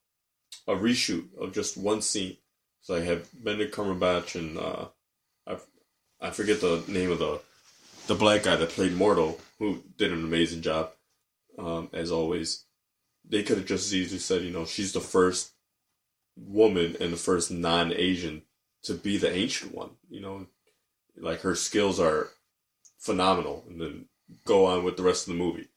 a 0.67 0.75
reshoot 0.75 1.27
of 1.39 1.53
just 1.53 1.77
one 1.77 2.03
scene. 2.03 2.37
So 2.81 2.95
I 2.95 3.01
have 3.01 3.29
Benedict 3.45 3.75
Cumberbatch 3.75 4.35
and 4.35 4.59
uh, 4.59 4.87
I 5.47 5.57
I 6.21 6.31
forget 6.31 6.61
the 6.61 6.83
name 6.89 7.11
of 7.11 7.19
the 7.19 7.41
the 8.07 8.15
black 8.15 8.45
guy 8.45 8.57
that 8.57 8.71
played 8.71 8.93
Mordo, 8.93 9.39
who 9.59 9.83
did 9.97 10.13
an 10.13 10.25
amazing 10.25 10.63
job, 10.63 10.93
um, 11.59 11.91
as 11.93 12.11
always 12.11 12.65
they 13.29 13.43
could 13.43 13.59
have 13.59 13.67
just 13.67 13.87
as 13.87 13.95
easily 13.95 14.19
said, 14.19 14.43
you 14.43 14.51
know, 14.51 14.65
she's 14.65 14.93
the 14.93 15.01
first 15.01 15.53
woman 16.37 16.97
and 17.01 17.13
the 17.13 17.19
first 17.19 17.51
non-Asian 17.51 18.43
to 18.83 18.95
be 18.95 19.19
the 19.19 19.31
ancient 19.31 19.75
one. 19.75 19.91
You 20.09 20.21
know, 20.21 20.47
like 21.17 21.41
her 21.43 21.55
skills 21.55 22.01
are 22.01 22.31
phenomenal, 22.99 23.65
and 23.69 23.81
then 23.81 24.05
go 24.45 24.67
on 24.67 24.85
with 24.85 24.97
the 24.97 25.03
rest 25.03 25.29
of 25.29 25.35
the 25.35 25.39
movie. 25.39 25.69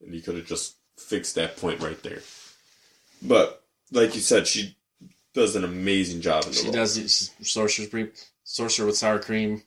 And 0.00 0.14
you 0.14 0.22
could 0.22 0.36
have 0.36 0.46
just 0.46 0.76
fixed 0.98 1.34
that 1.36 1.56
point 1.56 1.80
right 1.80 2.00
there. 2.02 2.20
But 3.22 3.62
like 3.90 4.14
you 4.14 4.20
said, 4.20 4.46
she 4.46 4.76
does 5.34 5.56
an 5.56 5.64
amazing 5.64 6.20
job 6.20 6.44
in 6.44 6.50
the 6.50 6.56
She 6.56 6.64
role. 6.64 6.72
does 6.72 6.94
she's 6.96 7.30
sorcerer's 7.42 7.88
brief, 7.88 8.10
sorcerer 8.44 8.86
with 8.86 8.96
sour 8.96 9.18
cream, 9.18 9.62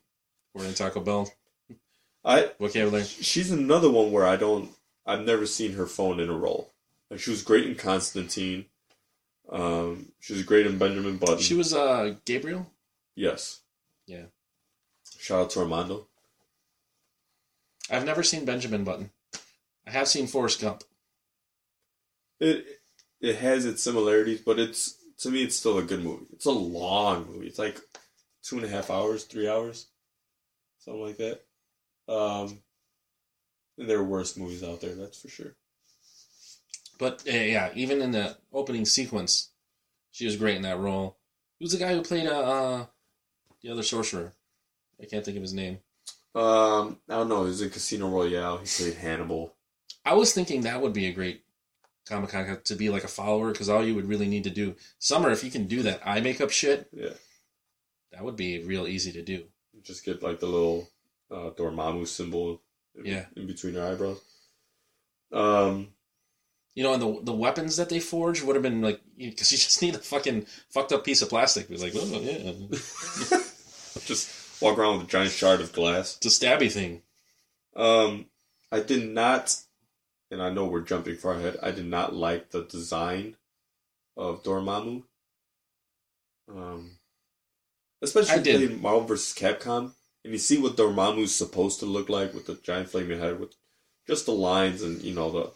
or 0.53 0.63
in 0.65 0.73
Taco 0.73 0.99
Bell 0.99 1.31
I 2.23 2.51
vocabulary. 2.59 3.03
she's 3.03 3.51
another 3.51 3.89
one 3.89 4.11
where 4.11 4.25
I 4.25 4.35
don't. 4.35 4.71
I've 5.05 5.25
never 5.25 5.45
seen 5.45 5.73
her 5.73 5.85
phone 5.85 6.19
in 6.19 6.29
a 6.29 6.33
role. 6.37 6.71
Like 7.11 7.19
she 7.19 7.29
was 7.29 7.43
great 7.43 7.67
in 7.67 7.75
Constantine. 7.75 8.65
Um, 9.49 10.11
she 10.19 10.33
was 10.33 10.41
great 10.43 10.65
in 10.65 10.79
Benjamin 10.79 11.17
Button. 11.17 11.37
She 11.37 11.53
was 11.53 11.73
uh 11.73 12.15
Gabriel. 12.25 12.71
yes. 13.15 13.61
Yeah. 14.07 14.23
Shout 15.19 15.39
out 15.41 15.49
to 15.51 15.59
Armando. 15.61 16.07
I've 17.89 18.05
never 18.05 18.23
seen 18.23 18.45
Benjamin 18.45 18.83
Button. 18.83 19.11
I 19.87 19.91
have 19.91 20.07
seen 20.07 20.25
Forrest 20.27 20.61
Gump. 20.61 20.83
It 22.39 22.65
it 23.21 23.37
has 23.37 23.65
its 23.65 23.83
similarities, 23.83 24.41
but 24.41 24.59
it's 24.59 24.95
to 25.19 25.29
me 25.29 25.43
it's 25.43 25.55
still 25.55 25.77
a 25.77 25.83
good 25.83 26.03
movie. 26.03 26.25
It's 26.33 26.45
a 26.45 26.51
long 26.51 27.27
movie. 27.27 27.47
It's 27.47 27.59
like 27.59 27.79
two 28.43 28.57
and 28.57 28.65
a 28.65 28.69
half 28.69 28.89
hours, 28.89 29.23
three 29.23 29.47
hours, 29.47 29.87
something 30.79 31.01
like 31.01 31.17
that. 31.17 31.41
Um, 32.07 32.59
and 33.77 33.89
there 33.89 33.99
are 33.99 34.03
worse 34.03 34.37
movies 34.37 34.63
out 34.63 34.81
there, 34.81 34.95
that's 34.95 35.21
for 35.21 35.29
sure. 35.29 35.55
But 36.97 37.23
uh, 37.27 37.31
yeah, 37.31 37.71
even 37.75 38.01
in 38.01 38.11
the 38.11 38.37
opening 38.53 38.85
sequence, 38.85 39.49
she 40.11 40.25
was 40.25 40.35
great 40.35 40.55
in 40.55 40.61
that 40.61 40.79
role. 40.79 41.17
Who's 41.59 41.71
the 41.71 41.77
guy 41.77 41.93
who 41.93 42.01
played 42.01 42.27
uh, 42.27 42.39
uh 42.39 42.85
the 43.61 43.71
other 43.71 43.83
sorcerer? 43.83 44.33
I 45.01 45.05
can't 45.05 45.25
think 45.25 45.37
of 45.37 45.43
his 45.43 45.53
name. 45.53 45.79
Um, 46.33 46.99
I 47.09 47.15
don't 47.15 47.29
know. 47.29 47.43
He 47.43 47.49
was 47.49 47.61
in 47.61 47.69
Casino 47.69 48.09
Royale. 48.09 48.57
He 48.57 48.65
played 48.65 48.95
Hannibal. 48.95 49.53
I 50.05 50.13
was 50.13 50.33
thinking 50.33 50.61
that 50.61 50.81
would 50.81 50.93
be 50.93 51.07
a 51.07 51.13
great 51.13 51.44
Comic 52.07 52.29
Con 52.31 52.59
to 52.63 52.75
be 52.75 52.89
like 52.89 53.03
a 53.03 53.07
follower 53.07 53.51
because 53.51 53.69
all 53.69 53.83
you 53.83 53.95
would 53.95 54.07
really 54.07 54.27
need 54.27 54.43
to 54.45 54.49
do, 54.49 54.75
Summer, 54.99 55.31
if 55.31 55.43
you 55.43 55.51
can 55.51 55.67
do 55.67 55.81
that 55.83 56.01
eye 56.05 56.21
makeup 56.21 56.51
shit, 56.51 56.87
Yeah, 56.93 57.13
that 58.11 58.23
would 58.23 58.35
be 58.35 58.63
real 58.63 58.87
easy 58.87 59.11
to 59.13 59.21
do. 59.21 59.45
just 59.83 60.05
get 60.05 60.21
like 60.23 60.39
the 60.39 60.45
little 60.47 60.89
uh, 61.31 61.51
Dormammu 61.57 62.07
symbol. 62.07 62.61
In, 62.95 63.05
Yeah. 63.05 63.25
in 63.35 63.45
between 63.47 63.73
your 63.73 63.85
eyebrows. 63.91 64.21
Um, 65.31 65.89
You 66.75 66.83
know, 66.83 66.93
and 66.93 67.01
the 67.01 67.21
the 67.23 67.33
weapons 67.33 67.77
that 67.77 67.89
they 67.89 67.99
forged 67.99 68.43
would 68.43 68.55
have 68.55 68.63
been 68.63 68.81
like 68.81 69.01
because 69.17 69.51
you 69.51 69.57
just 69.57 69.81
need 69.85 69.95
a 69.95 69.99
fucking 69.99 70.45
fucked 70.69 70.91
up 70.93 71.03
piece 71.05 71.21
of 71.21 71.29
plastic. 71.29 71.69
Was 71.69 71.81
like, 71.83 71.93
oh 71.95 72.21
yeah, 72.21 72.51
just 74.05 74.61
walk 74.61 74.77
around 74.77 74.97
with 74.99 75.07
a 75.07 75.09
giant 75.09 75.31
shard 75.31 75.61
of 75.61 75.73
glass. 75.73 76.17
it's 76.17 76.25
a 76.41 76.45
stabby 76.45 76.71
thing. 76.71 77.01
Um, 77.75 78.27
I 78.71 78.79
did 78.79 79.09
not, 79.09 79.55
and 80.31 80.41
I 80.41 80.49
know 80.49 80.65
we're 80.65 80.81
jumping 80.81 81.15
far 81.15 81.33
ahead. 81.33 81.57
I 81.61 81.71
did 81.71 81.85
not 81.85 82.15
like 82.15 82.51
the 82.51 82.63
design 82.63 83.35
of 84.17 84.43
Dormammu. 84.43 85.03
Um, 86.49 86.97
especially 88.01 88.41
playing 88.43 88.81
Marvel 88.81 89.01
vs. 89.01 89.33
Capcom, 89.33 89.93
and 90.23 90.33
you 90.33 90.37
see 90.37 90.57
what 90.57 90.77
Dormammu's 90.77 91.35
supposed 91.35 91.79
to 91.79 91.85
look 91.85 92.09
like 92.09 92.33
with 92.33 92.45
the 92.45 92.55
giant 92.55 92.89
flaming 92.89 93.19
head, 93.19 93.39
with 93.39 93.55
just 94.07 94.25
the 94.25 94.31
lines 94.31 94.81
and 94.81 95.01
you 95.01 95.13
know 95.13 95.31
the 95.31 95.51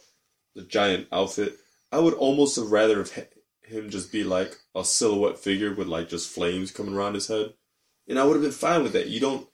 the 0.56 0.64
giant 0.64 1.08
outfit. 1.12 1.58
I 1.92 2.00
would 2.00 2.16
almost 2.16 2.56
have 2.56 2.72
rather 2.72 2.98
have 2.98 3.28
him 3.64 3.90
just 3.90 4.12
be 4.12 4.24
like 4.24 4.56
a 4.76 4.84
silhouette 4.84 5.38
figure 5.38 5.74
with 5.74 5.88
like 5.88 6.10
just 6.10 6.30
flames 6.30 6.72
coming 6.72 6.96
around 6.96 7.14
his 7.14 7.28
head, 7.28 7.54
and 8.08 8.20
I 8.20 8.24
would 8.24 8.34
have 8.34 8.44
been 8.44 8.52
fine 8.52 8.84
with 8.84 8.94
that. 8.94 9.08
You 9.08 9.20
don't. 9.20 9.48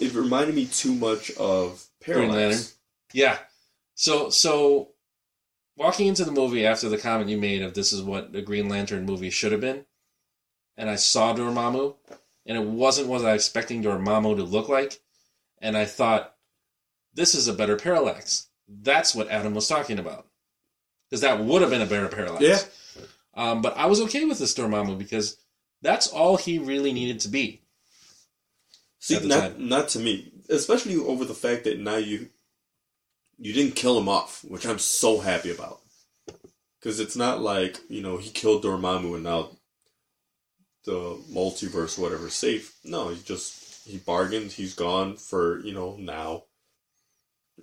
It 0.00 0.14
reminded 0.14 0.54
me 0.54 0.66
too 0.66 0.94
much 0.94 1.30
of. 1.32 1.84
Parallax. 2.00 2.76
Yeah. 3.12 3.38
So 4.00 4.30
so 4.30 4.92
walking 5.76 6.06
into 6.06 6.24
the 6.24 6.32
movie 6.32 6.64
after 6.64 6.88
the 6.88 6.96
comment 6.96 7.28
you 7.28 7.36
made 7.36 7.60
of 7.60 7.74
this 7.74 7.92
is 7.92 8.00
what 8.02 8.34
a 8.34 8.40
Green 8.40 8.66
Lantern 8.66 9.04
movie 9.04 9.28
should 9.28 9.52
have 9.52 9.60
been, 9.60 9.84
and 10.78 10.88
I 10.88 10.96
saw 10.96 11.34
Dormammu, 11.34 11.96
and 12.46 12.56
it 12.56 12.64
wasn't 12.64 13.08
what 13.08 13.22
I 13.26 13.34
was 13.34 13.44
expecting 13.44 13.82
Dormammu 13.82 14.36
to 14.36 14.42
look 14.42 14.70
like, 14.70 15.02
and 15.58 15.76
I 15.76 15.84
thought 15.84 16.34
this 17.12 17.34
is 17.34 17.46
a 17.46 17.52
better 17.52 17.76
Parallax. 17.76 18.46
That's 18.66 19.14
what 19.14 19.28
Adam 19.28 19.52
was 19.52 19.68
talking 19.68 19.98
about, 19.98 20.26
because 21.10 21.20
that 21.20 21.40
would 21.40 21.60
have 21.60 21.70
been 21.70 21.82
a 21.82 21.86
better 21.86 22.08
Parallax. 22.08 22.42
Yeah. 22.42 23.02
Um, 23.34 23.60
but 23.60 23.76
I 23.76 23.84
was 23.84 24.00
okay 24.00 24.24
with 24.24 24.38
this 24.38 24.54
Dormammu 24.54 24.96
because 24.96 25.36
that's 25.82 26.06
all 26.06 26.38
he 26.38 26.58
really 26.58 26.94
needed 26.94 27.20
to 27.20 27.28
be. 27.28 27.60
See, 28.98 29.20
not 29.26 29.40
time. 29.40 29.68
not 29.68 29.88
to 29.90 29.98
me, 29.98 30.32
especially 30.48 30.96
over 30.96 31.26
the 31.26 31.34
fact 31.34 31.64
that 31.64 31.78
now 31.78 31.96
you 31.96 32.30
you 33.40 33.54
didn't 33.54 33.74
kill 33.74 33.98
him 33.98 34.08
off, 34.08 34.44
which 34.46 34.66
I'm 34.66 34.78
so 34.78 35.18
happy 35.18 35.50
about. 35.50 35.80
Because 36.78 37.00
it's 37.00 37.16
not 37.16 37.40
like 37.40 37.78
you 37.88 38.02
know 38.02 38.18
he 38.18 38.30
killed 38.30 38.62
Dormammu 38.62 39.14
and 39.14 39.24
now 39.24 39.50
the 40.84 41.18
multiverse, 41.32 41.98
whatever, 41.98 42.30
safe. 42.30 42.78
No, 42.84 43.08
he 43.08 43.20
just 43.22 43.86
he 43.86 43.98
bargained. 43.98 44.52
He's 44.52 44.74
gone 44.74 45.16
for 45.16 45.60
you 45.60 45.72
know 45.72 45.96
now, 45.98 46.44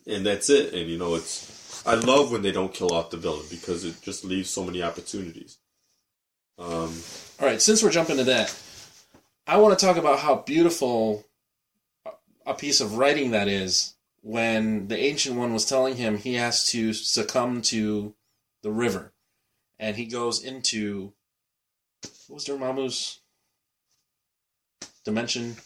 and 0.05 0.25
that's 0.25 0.49
it. 0.49 0.73
And 0.73 0.89
you 0.89 0.97
know 0.97 1.15
it's 1.15 1.83
I 1.85 1.95
love 1.95 2.31
when 2.31 2.41
they 2.41 2.51
don't 2.51 2.73
kill 2.73 2.93
off 2.93 3.11
the 3.11 3.17
villain 3.17 3.45
because 3.49 3.85
it 3.85 4.01
just 4.01 4.25
leaves 4.25 4.49
so 4.49 4.63
many 4.63 4.83
opportunities. 4.83 5.57
Um, 6.59 6.93
All 7.39 7.47
right, 7.47 7.61
since 7.61 7.83
we're 7.83 7.91
jumping 7.91 8.17
to 8.17 8.23
that, 8.25 8.55
I 9.45 9.57
want 9.57 9.77
to 9.77 9.85
talk 9.85 9.97
about 9.97 10.19
how 10.19 10.37
beautiful 10.37 11.23
a 12.47 12.53
piece 12.55 12.81
of 12.81 12.97
writing 12.97 13.31
that 13.31 13.47
is 13.47 13.93
when 14.21 14.87
the 14.87 14.97
Ancient 14.97 15.35
One 15.35 15.53
was 15.53 15.65
telling 15.65 15.95
him 15.95 16.17
he 16.17 16.35
has 16.35 16.69
to 16.71 16.93
succumb 16.93 17.61
to 17.63 18.13
the 18.63 18.71
river. 18.71 19.13
And 19.79 19.95
he 19.95 20.05
goes 20.05 20.43
into. 20.43 21.13
What 22.27 22.35
was 22.35 22.45
Dormammu's 22.45 23.19
dimension? 25.05 25.57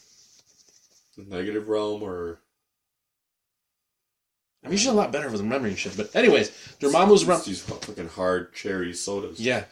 the 1.18 1.36
negative 1.36 1.68
realm 1.68 2.04
or 2.04 2.40
I'm 4.64 4.72
usually 4.72 4.96
a 4.96 5.00
lot 5.00 5.12
better 5.12 5.30
with 5.30 5.42
remembering 5.42 5.76
shit. 5.76 5.98
But 5.98 6.16
anyways, 6.16 6.50
Dormammu's 6.80 7.26
realm. 7.26 7.42
These 7.44 7.62
fucking 7.62 8.10
hard 8.10 8.54
cherry 8.54 8.94
sodas. 8.94 9.40
Yeah, 9.40 9.66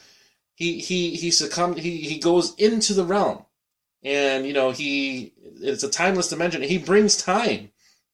he 0.56 0.80
he 0.80 1.16
he 1.16 1.30
succumbed. 1.30 1.78
He 1.78 1.98
he 1.98 2.18
goes 2.18 2.56
into 2.56 2.96
the 2.96 3.04
realm, 3.06 3.46
and 4.04 4.48
you 4.48 4.54
know 4.54 4.72
he 4.72 5.34
it's 5.62 5.84
a 5.84 5.90
timeless 5.90 6.30
dimension. 6.30 6.64
He 6.64 6.80
brings 6.80 7.16
time. 7.16 7.70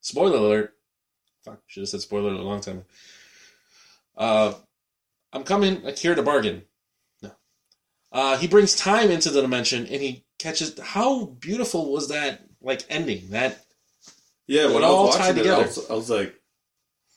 Spoiler 0.05 0.37
alert. 0.37 0.73
Fuck, 1.43 1.61
should 1.65 1.81
have 1.81 1.89
said 1.89 2.01
spoiler 2.01 2.29
alert 2.29 2.41
a 2.41 2.43
long 2.43 2.61
time. 2.61 2.85
Uh, 4.15 4.53
I'm 5.33 5.43
coming 5.43 5.81
here 5.97 6.13
to 6.13 6.21
bargain. 6.21 6.61
No. 7.23 7.31
Uh, 8.11 8.37
he 8.37 8.47
brings 8.47 8.75
time 8.75 9.09
into 9.09 9.31
the 9.31 9.41
dimension, 9.41 9.87
and 9.87 9.99
he 10.03 10.23
catches. 10.37 10.79
How 10.79 11.25
beautiful 11.25 11.91
was 11.91 12.09
that? 12.09 12.41
Like 12.61 12.83
ending 12.87 13.29
that. 13.31 13.65
Yeah, 14.45 14.69
It 14.69 14.75
when 14.75 14.83
I 14.83 14.85
all 14.85 15.07
was 15.07 15.15
tied 15.15 15.35
watching 15.35 15.37
it, 15.37 15.39
I 15.39 15.55
together. 15.63 15.63
was, 15.63 15.89
I 15.89 15.93
was 15.95 16.09
like, 16.11 16.35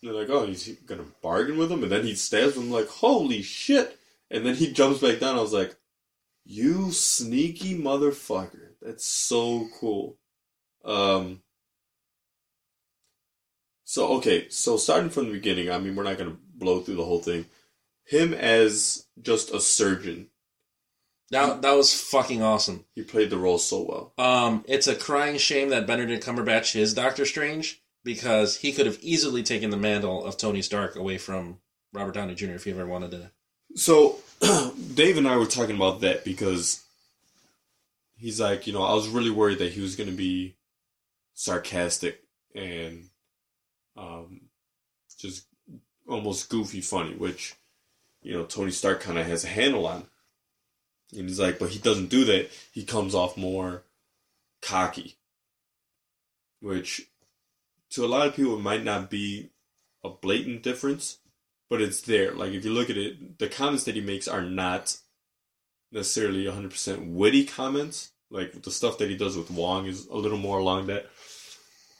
they're 0.02 0.12
like, 0.14 0.30
oh, 0.30 0.46
he's 0.46 0.68
gonna 0.86 1.04
bargain 1.22 1.58
with 1.58 1.70
him, 1.70 1.82
and 1.82 1.92
then 1.92 2.04
he 2.04 2.14
stabs 2.14 2.56
him. 2.56 2.70
like, 2.70 2.88
holy 2.88 3.42
shit! 3.42 3.98
And 4.30 4.46
then 4.46 4.54
he 4.54 4.72
jumps 4.72 5.00
back 5.02 5.20
down. 5.20 5.36
I 5.36 5.42
was 5.42 5.52
like, 5.52 5.76
you 6.46 6.90
sneaky 6.90 7.76
motherfucker! 7.78 8.70
That's 8.80 9.04
so 9.04 9.68
cool. 9.78 10.16
Um. 10.86 11.42
So 13.90 14.08
okay, 14.18 14.50
so 14.50 14.76
starting 14.76 15.08
from 15.08 15.28
the 15.28 15.32
beginning, 15.32 15.70
I 15.70 15.78
mean, 15.78 15.96
we're 15.96 16.02
not 16.02 16.18
gonna 16.18 16.36
blow 16.54 16.80
through 16.80 16.96
the 16.96 17.06
whole 17.06 17.20
thing. 17.20 17.46
Him 18.04 18.34
as 18.34 19.06
just 19.22 19.50
a 19.50 19.60
surgeon, 19.60 20.28
That 21.30 21.62
that 21.62 21.72
was 21.72 21.98
fucking 21.98 22.42
awesome. 22.42 22.84
he 22.94 23.02
played 23.02 23.30
the 23.30 23.38
role 23.38 23.56
so 23.56 23.80
well. 23.80 24.12
Um, 24.18 24.62
it's 24.68 24.88
a 24.88 24.94
crying 24.94 25.38
shame 25.38 25.70
that 25.70 25.86
Benedict 25.86 26.22
Cumberbatch 26.22 26.76
is 26.76 26.92
Doctor 26.92 27.24
Strange 27.24 27.80
because 28.04 28.58
he 28.58 28.72
could 28.74 28.84
have 28.84 28.98
easily 29.00 29.42
taken 29.42 29.70
the 29.70 29.78
mantle 29.78 30.22
of 30.22 30.36
Tony 30.36 30.60
Stark 30.60 30.94
away 30.94 31.16
from 31.16 31.58
Robert 31.94 32.12
Downey 32.12 32.34
Jr. 32.34 32.50
if 32.50 32.64
he 32.64 32.72
ever 32.72 32.86
wanted 32.86 33.12
to. 33.12 33.30
So, 33.74 34.18
Dave 34.94 35.16
and 35.16 35.26
I 35.26 35.38
were 35.38 35.46
talking 35.46 35.76
about 35.76 36.02
that 36.02 36.26
because 36.26 36.84
he's 38.18 38.38
like, 38.38 38.66
you 38.66 38.74
know, 38.74 38.82
I 38.82 38.92
was 38.92 39.08
really 39.08 39.30
worried 39.30 39.60
that 39.60 39.72
he 39.72 39.80
was 39.80 39.96
going 39.96 40.10
to 40.10 40.16
be 40.16 40.56
sarcastic 41.32 42.20
and 42.54 43.07
um, 43.98 44.42
just 45.18 45.46
almost 46.08 46.48
goofy 46.48 46.80
funny, 46.80 47.14
which, 47.14 47.54
you 48.22 48.32
know, 48.32 48.44
Tony 48.44 48.70
Stark 48.70 49.00
kind 49.00 49.18
of 49.18 49.26
has 49.26 49.44
a 49.44 49.48
handle 49.48 49.86
on. 49.86 50.06
And 51.12 51.28
he's 51.28 51.40
like, 51.40 51.58
but 51.58 51.70
he 51.70 51.78
doesn't 51.78 52.08
do 52.08 52.24
that. 52.26 52.50
He 52.72 52.84
comes 52.84 53.14
off 53.14 53.36
more 53.36 53.82
cocky, 54.62 55.16
which 56.60 57.08
to 57.90 58.04
a 58.04 58.08
lot 58.08 58.26
of 58.26 58.36
people 58.36 58.56
it 58.56 58.62
might 58.62 58.84
not 58.84 59.10
be 59.10 59.50
a 60.04 60.10
blatant 60.10 60.62
difference, 60.62 61.18
but 61.70 61.80
it's 61.80 62.02
there. 62.02 62.32
Like 62.32 62.52
if 62.52 62.64
you 62.64 62.72
look 62.72 62.90
at 62.90 62.98
it, 62.98 63.38
the 63.38 63.48
comments 63.48 63.84
that 63.84 63.94
he 63.94 64.00
makes 64.00 64.28
are 64.28 64.42
not 64.42 64.96
necessarily 65.90 66.44
100% 66.44 67.12
witty 67.12 67.44
comments. 67.44 68.12
Like 68.30 68.62
the 68.62 68.70
stuff 68.70 68.98
that 68.98 69.08
he 69.08 69.16
does 69.16 69.36
with 69.36 69.50
Wong 69.50 69.86
is 69.86 70.06
a 70.06 70.16
little 70.16 70.38
more 70.38 70.58
along 70.58 70.86
that. 70.88 71.08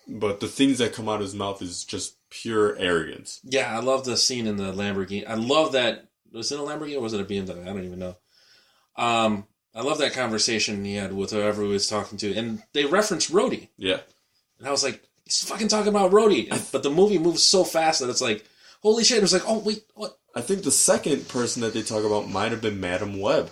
But 0.09 0.41
the 0.41 0.49
things 0.49 0.79
that 0.79 0.95
come 0.95 1.09
out 1.09 1.17
of 1.17 1.21
his 1.23 1.35
mouth 1.35 1.61
is 1.61 1.85
just 1.85 2.17
pure 2.31 2.77
arrogance. 2.77 3.41
Yeah, 3.45 3.77
I 3.77 3.81
love 3.81 4.05
the 4.05 4.17
scene 4.17 4.47
in 4.47 4.57
the 4.57 4.73
Lamborghini. 4.73 5.29
I 5.29 5.35
love 5.35 5.73
that. 5.73 6.09
Was 6.33 6.51
it 6.51 6.59
a 6.59 6.63
Lamborghini 6.63 6.97
or 6.97 7.01
was 7.03 7.13
it 7.13 7.21
a 7.21 7.25
BMW? 7.25 7.63
I 7.63 7.67
don't 7.67 7.85
even 7.85 7.99
know. 7.99 8.17
Um, 8.97 9.47
I 9.75 9.83
love 9.83 9.99
that 9.99 10.15
conversation 10.15 10.85
he 10.85 10.95
had 10.97 11.13
with 11.13 11.31
whoever 11.31 11.63
he 11.63 11.69
was 11.69 11.87
talking 11.89 12.19
to, 12.19 12.35
and 12.35 12.63
they 12.73 12.85
referenced 12.87 13.31
Rhodey, 13.33 13.69
Yeah. 13.77 14.01
and 14.59 14.67
I 14.67 14.71
was 14.71 14.83
like, 14.83 15.03
he's 15.25 15.45
fucking 15.45 15.69
talking 15.69 15.89
about 15.91 16.11
Rhodey. 16.11 16.51
And- 16.51 16.65
but 16.73 16.83
the 16.83 16.91
movie 16.91 17.19
moves 17.19 17.45
so 17.45 17.63
fast 17.65 18.01
that 18.01 18.09
it's 18.11 18.21
like, 18.23 18.45
holy 18.83 19.05
shit! 19.05 19.19
It 19.19 19.23
was 19.23 19.33
like, 19.33 19.45
oh 19.47 19.59
wait, 19.59 19.85
what? 19.95 20.19
I 20.35 20.41
think 20.41 20.63
the 20.65 20.71
second 20.71 21.29
person 21.29 21.63
that 21.63 21.75
they 21.75 21.83
talk 21.83 22.05
about 22.05 22.29
might 22.29 22.51
have 22.51 22.61
been 22.63 22.81
Madam 22.81 23.21
Web. 23.21 23.51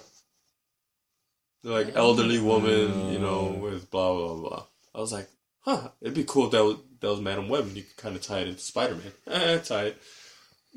They're 1.63 1.73
like 1.73 1.95
elderly 1.97 2.39
woman, 2.41 3.13
you 3.13 3.19
know, 3.19 3.57
with 3.61 3.91
blah 3.91 4.13
blah 4.15 4.35
blah. 4.35 4.65
I 4.95 5.01
was 5.01 5.13
like, 5.13 5.29
huh, 5.67 5.91
it'd 6.01 6.15
be 6.15 6.25
cool 6.25 6.47
if 6.47 6.53
that 6.53 6.65
was, 6.65 6.77
that 7.01 7.11
was 7.11 7.21
Madam 7.21 7.49
Web, 7.49 7.65
and 7.65 7.77
you 7.77 7.83
could 7.83 7.97
kind 7.97 8.17
of 8.17 8.23
tie 8.23 8.41
it 8.41 8.49
into 8.49 8.61
Spider 8.61 8.95
Man. 8.95 9.13
Eh, 9.29 9.59
tie 9.59 9.85
it. 9.87 10.03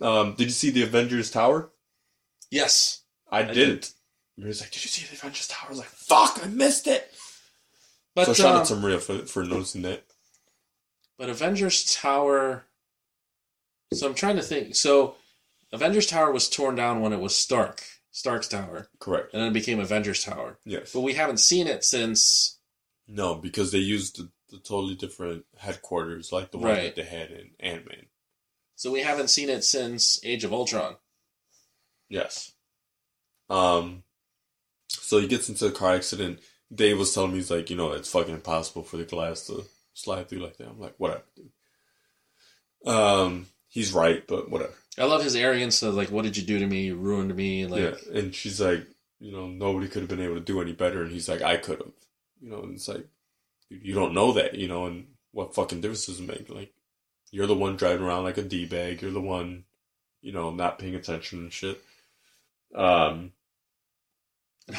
Um, 0.02 0.34
did 0.34 0.46
you 0.46 0.52
see 0.52 0.70
the 0.70 0.84
Avengers 0.84 1.32
Tower? 1.32 1.70
Yes, 2.52 3.04
I, 3.32 3.44
did. 3.44 3.54
didn't. 3.54 3.94
Maria's 4.38 4.62
like, 4.62 4.72
did 4.72 4.84
you 4.84 4.90
see 4.90 5.06
the 5.06 5.16
Avengers 5.16 5.48
Tower? 5.48 5.68
I 5.68 5.70
was 5.70 5.80
like, 5.80 5.88
fuck, 5.88 6.40
I 6.44 6.48
missed 6.48 6.88
it. 6.88 7.14
but 8.16 8.26
so 8.26 8.34
shout 8.34 8.56
um, 8.56 8.62
out 8.62 8.66
to 8.68 8.76
Maria 8.76 9.00
for, 9.00 9.20
for 9.20 9.44
noticing 9.44 9.82
that. 9.84 10.04
But 11.18 11.30
Avengers 11.30 11.96
Tower. 11.96 12.66
So 13.94 14.08
I'm 14.08 14.16
trying 14.16 14.38
to 14.38 14.42
think. 14.42 14.76
So 14.76 15.16
Avengers 15.74 16.08
Tower 16.08 16.32
was 16.32 16.50
torn 16.50 16.76
down 16.76 17.02
when 17.02 17.14
it 17.14 17.20
was 17.20 17.36
Stark, 17.36 17.84
Stark's 18.12 18.48
Tower, 18.48 18.88
Correct. 19.00 19.34
and 19.34 19.42
then 19.42 19.50
it 19.50 19.54
became 19.54 19.80
Avengers 19.80 20.24
Tower. 20.24 20.60
Yes. 20.66 20.94
But 20.94 21.02
we 21.02 21.14
haven't 21.14 21.40
seen 21.40 21.68
it 21.68 21.84
since. 21.84 22.60
No, 23.08 23.36
because 23.36 23.72
they 23.72 23.80
used 23.80 24.18
the, 24.18 24.30
the 24.50 24.58
totally 24.58 24.96
different 24.96 25.46
headquarters, 25.58 26.32
like 26.32 26.52
the 26.52 26.58
one 26.58 26.72
Right. 26.72 26.84
that 26.84 26.96
they 26.96 27.04
had 27.08 27.32
in 27.32 27.52
Ant 27.60 27.86
Man. 27.88 28.06
So 28.76 28.92
we 28.92 29.02
haven't 29.02 29.30
seen 29.30 29.50
it 29.50 29.64
since 29.64 30.20
Age 30.24 30.44
of 30.44 30.54
Ultron. 30.54 30.96
Yes. 32.10 32.54
Um. 33.50 34.04
So 34.90 35.20
he 35.20 35.28
gets 35.28 35.50
into 35.50 35.68
a 35.68 35.72
car 35.72 35.94
accident. 35.96 36.40
Dave 36.74 36.98
was 37.00 37.14
telling 37.14 37.32
me 37.32 37.38
he's 37.38 37.52
like, 37.52 37.70
you 37.70 37.76
know, 37.76 37.92
it's 37.92 38.12
fucking 38.12 38.34
impossible 38.34 38.84
for 38.84 38.98
the 38.98 39.04
glass 39.04 39.48
to 39.48 39.66
slide 39.94 40.30
through 40.30 40.40
like 40.40 40.58
that. 40.58 40.68
I'm 40.68 40.80
like, 40.80 40.96
whatever, 40.98 41.24
dude. 41.36 41.52
Um, 42.86 43.48
he's 43.68 43.92
right, 43.92 44.26
but 44.28 44.50
whatever. 44.50 44.74
I 44.98 45.06
love 45.06 45.24
his 45.24 45.36
arrogance 45.36 45.82
of 45.84 45.96
like, 45.96 46.12
"What 46.12 46.24
did 46.24 46.38
you 46.38 46.44
do 46.44 46.60
to 46.60 46.68
me? 46.68 46.84
You 46.86 46.96
ruined 46.96 47.36
me." 47.36 47.66
Like, 47.66 47.82
yeah, 47.82 48.18
and 48.20 48.34
she's 48.36 48.60
like, 48.62 48.86
you 49.20 49.32
know, 49.32 49.48
nobody 49.48 49.88
could 49.88 50.02
have 50.02 50.10
been 50.10 50.22
able 50.22 50.36
to 50.36 50.42
do 50.42 50.62
any 50.62 50.74
better, 50.74 51.02
and 51.04 51.12
he's 51.12 51.28
like, 51.30 51.42
I 51.42 51.58
could 51.58 51.80
have. 51.80 51.92
You 52.42 52.50
know, 52.52 52.64
and 52.64 52.76
it's 52.76 52.88
like, 52.88 53.06
you 53.70 53.94
don't 53.94 54.14
know 54.14 54.34
that, 54.34 54.56
you 54.56 54.68
know, 54.68 54.86
and 54.86 55.08
what 55.32 55.56
fucking 55.56 55.82
difference 55.82 56.06
does 56.08 56.20
it 56.20 56.28
make? 56.28 56.50
Like, 56.50 56.74
you're 57.32 57.48
the 57.48 57.56
one 57.56 57.76
driving 57.76 58.06
around 58.06 58.24
like 58.24 58.38
a 58.38 58.44
d 58.44 58.66
bag. 58.66 59.02
You're 59.02 59.12
the 59.12 59.22
one, 59.22 59.66
you 60.22 60.32
know, 60.32 60.52
not 60.52 60.80
paying 60.80 60.96
attention 60.96 61.40
and 61.40 61.54
shit. 61.54 61.80
Um, 62.76 63.32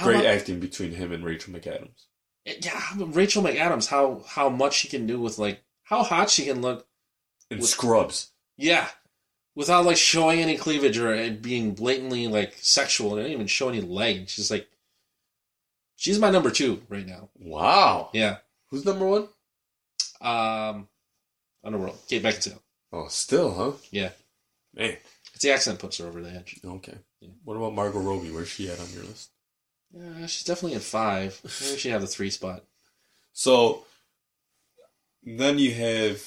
great 0.02 0.18
mu- 0.18 0.26
acting 0.26 0.60
between 0.60 0.92
him 0.92 1.12
and 1.12 1.24
Rachel 1.24 1.52
McAdams. 1.52 2.04
yeah, 2.44 2.82
Rachel 2.96 3.42
McAdams, 3.42 3.86
how 3.88 4.24
how 4.26 4.48
much 4.48 4.74
she 4.74 4.88
can 4.88 5.06
do 5.06 5.20
with 5.20 5.38
like 5.38 5.62
how 5.84 6.02
hot 6.02 6.30
she 6.30 6.44
can 6.44 6.60
look. 6.60 6.86
And 7.50 7.60
With- 7.60 7.68
Scrubs. 7.70 8.30
Yeah, 8.56 8.88
without 9.54 9.84
like 9.86 9.96
showing 9.96 10.40
any 10.40 10.56
cleavage 10.56 10.98
or 10.98 11.30
being 11.30 11.74
blatantly 11.74 12.26
like 12.28 12.54
sexual. 12.60 13.14
They 13.14 13.22
don't 13.22 13.32
even 13.32 13.46
show 13.46 13.68
any 13.68 13.80
leg. 13.80 14.28
She's 14.28 14.50
like, 14.50 14.68
she's 15.96 16.18
my 16.18 16.30
number 16.30 16.50
two 16.50 16.82
right 16.88 17.06
now. 17.06 17.30
Wow. 17.38 18.10
Yeah. 18.12 18.38
Who's 18.70 18.84
number 18.84 19.06
one? 19.06 19.28
Um, 20.20 20.88
Underworld. 21.64 21.98
Kate 22.08 22.22
Beckinsale. 22.22 22.60
Oh, 22.92 23.08
still, 23.08 23.54
huh? 23.54 23.72
Yeah. 23.90 24.10
Man. 24.74 24.96
It's 25.34 25.42
the 25.42 25.52
accent 25.52 25.78
puts 25.78 25.98
her 25.98 26.06
over 26.06 26.20
the 26.20 26.30
edge. 26.30 26.60
Okay. 26.64 26.96
Yeah. 27.20 27.30
What 27.44 27.56
about 27.56 27.74
Margot 27.74 28.00
Robbie? 28.00 28.30
Where's 28.30 28.48
she 28.48 28.70
at 28.70 28.80
on 28.80 28.90
your 28.92 29.04
list? 29.04 29.30
Yeah, 29.92 30.26
she's 30.26 30.44
definitely 30.44 30.74
in 30.74 30.80
five. 30.80 31.40
Maybe 31.62 31.78
she 31.78 31.90
have 31.90 32.00
the 32.00 32.06
three 32.06 32.30
spot. 32.30 32.62
So 33.32 33.84
then 35.22 35.58
you 35.58 35.72
have, 35.74 36.22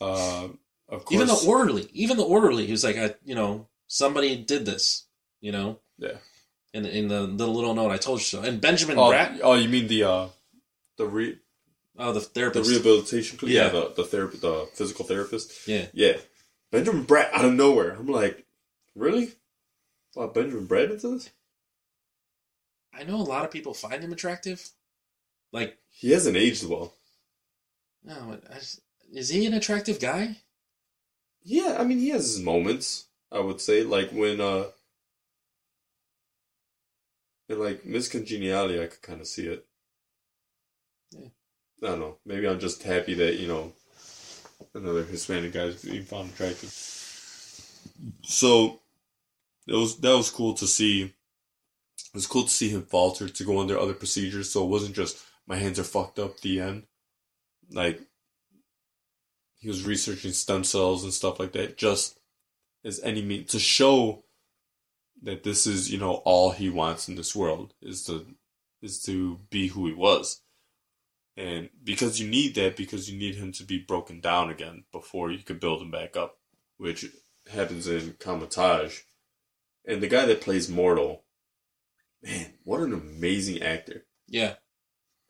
uh, 0.00 0.48
of 0.88 1.04
course, 1.04 1.12
Even 1.12 1.26
the 1.26 1.44
orderly, 1.46 1.88
even 1.92 2.16
the 2.16 2.24
orderly, 2.24 2.66
who's 2.66 2.84
like, 2.84 2.96
I, 2.96 3.14
you 3.24 3.34
know, 3.34 3.68
somebody 3.86 4.36
did 4.36 4.66
this, 4.66 5.06
you 5.40 5.52
know. 5.52 5.80
Yeah. 5.98 6.18
In 6.72 6.86
in 6.86 7.08
the, 7.08 7.26
the 7.26 7.46
little 7.46 7.74
note, 7.74 7.90
I 7.90 7.96
told 7.96 8.20
you 8.20 8.24
so. 8.24 8.42
And 8.42 8.60
Benjamin 8.60 8.98
oh, 8.98 9.10
Bratt, 9.10 9.40
oh, 9.42 9.54
you 9.54 9.68
mean 9.68 9.88
the 9.88 10.04
uh, 10.04 10.28
the 11.00 11.06
re 11.06 11.38
oh, 11.98 12.12
the 12.12 12.20
therapist, 12.20 12.68
the 12.68 12.76
rehabilitation 12.76 13.38
clinic? 13.38 13.56
Yeah. 13.56 13.64
Yeah, 13.66 13.70
the 13.70 13.92
the 13.96 14.04
therapy, 14.04 14.36
the 14.38 14.68
physical 14.74 15.04
therapist. 15.06 15.66
yeah, 15.66 15.86
Yeah, 15.94 16.18
Benjamin 16.70 17.06
Bratt 17.06 17.32
out 17.32 17.44
of 17.46 17.54
nowhere. 17.54 17.92
I'm 17.92 18.06
like, 18.06 18.44
really? 18.94 19.32
Wow, 20.14 20.28
Benjamin 20.28 20.68
Bratt 20.68 20.90
into 20.90 21.08
this? 21.08 21.30
I 22.92 23.04
know 23.04 23.16
a 23.16 23.22
lot 23.22 23.44
of 23.44 23.50
people 23.50 23.72
find 23.72 24.02
him 24.02 24.12
attractive. 24.12 24.68
Like, 25.52 25.78
He 25.90 26.10
hasn't 26.10 26.36
aged 26.36 26.68
well. 26.68 26.92
no, 28.04 28.38
is 29.12 29.28
he 29.30 29.46
an 29.46 29.54
attractive 29.54 29.98
guy? 30.00 30.36
Yeah, 31.42 31.76
I 31.78 31.84
mean, 31.84 31.98
he 31.98 32.10
has 32.10 32.26
his 32.26 32.40
moments. 32.40 33.06
I 33.32 33.40
would 33.40 33.60
say, 33.60 33.82
like 33.84 34.10
when 34.10 34.40
uh, 34.40 34.64
in 37.48 37.58
like 37.58 37.86
Miss 37.86 38.08
Congeniality, 38.08 38.82
I 38.82 38.86
could 38.86 39.02
kind 39.02 39.20
of 39.20 39.26
see 39.26 39.46
it. 39.46 39.64
I 41.82 41.86
don't 41.86 42.00
know. 42.00 42.16
Maybe 42.26 42.46
I'm 42.48 42.60
just 42.60 42.82
happy 42.82 43.14
that 43.14 43.38
you 43.38 43.48
know 43.48 43.72
another 44.74 45.04
Hispanic 45.04 45.52
guy's 45.52 45.82
being 45.82 46.04
found 46.04 46.30
attractive. 46.30 46.70
So 48.22 48.80
it 49.66 49.74
was 49.74 49.98
that 50.00 50.16
was 50.16 50.30
cool 50.30 50.54
to 50.54 50.66
see. 50.66 51.02
It 51.04 52.14
was 52.14 52.26
cool 52.26 52.44
to 52.44 52.50
see 52.50 52.70
him 52.70 52.82
falter 52.82 53.28
to 53.28 53.44
go 53.44 53.60
under 53.60 53.78
other 53.78 53.94
procedures, 53.94 54.50
so 54.50 54.64
it 54.64 54.68
wasn't 54.68 54.96
just 54.96 55.18
my 55.46 55.56
hands 55.56 55.78
are 55.78 55.84
fucked 55.84 56.18
up. 56.18 56.40
The 56.40 56.60
end. 56.60 56.84
like 57.70 58.00
he 59.58 59.68
was 59.68 59.84
researching 59.86 60.32
stem 60.32 60.64
cells 60.64 61.04
and 61.04 61.12
stuff 61.12 61.38
like 61.38 61.52
that, 61.52 61.76
just 61.76 62.18
as 62.84 63.00
any 63.02 63.22
means 63.22 63.50
to 63.52 63.58
show 63.58 64.24
that 65.22 65.44
this 65.44 65.66
is 65.66 65.90
you 65.90 65.98
know 65.98 66.14
all 66.24 66.50
he 66.50 66.70
wants 66.70 67.08
in 67.08 67.14
this 67.14 67.36
world 67.36 67.74
is 67.82 68.04
to 68.06 68.26
is 68.82 69.02
to 69.02 69.38
be 69.50 69.68
who 69.68 69.86
he 69.86 69.92
was. 69.92 70.40
And 71.40 71.70
because 71.82 72.20
you 72.20 72.28
need 72.28 72.54
that, 72.56 72.76
because 72.76 73.10
you 73.10 73.18
need 73.18 73.34
him 73.34 73.50
to 73.52 73.64
be 73.64 73.78
broken 73.78 74.20
down 74.20 74.50
again 74.50 74.84
before 74.92 75.30
you 75.30 75.38
can 75.38 75.58
build 75.58 75.80
him 75.80 75.90
back 75.90 76.14
up, 76.14 76.36
which 76.76 77.06
happens 77.50 77.86
in 77.86 78.14
Kamar-Taj. 78.18 78.98
And 79.86 80.02
the 80.02 80.06
guy 80.06 80.26
that 80.26 80.42
plays 80.42 80.68
Mordo, 80.68 81.20
man, 82.22 82.52
what 82.64 82.80
an 82.80 82.92
amazing 82.92 83.62
actor. 83.62 84.04
Yeah. 84.28 84.56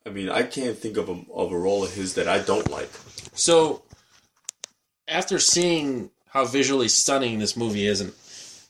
I 0.04 0.10
mean, 0.10 0.28
I 0.28 0.42
can't 0.42 0.76
think 0.76 0.96
of 0.96 1.08
a, 1.08 1.22
of 1.32 1.52
a 1.52 1.58
role 1.58 1.84
of 1.84 1.94
his 1.94 2.14
that 2.14 2.26
I 2.26 2.40
don't 2.40 2.68
like. 2.68 2.90
So, 3.34 3.84
after 5.06 5.38
seeing 5.38 6.10
how 6.26 6.44
visually 6.44 6.88
stunning 6.88 7.38
this 7.38 7.56
movie 7.56 7.86
is, 7.86 8.00
and 8.00 8.12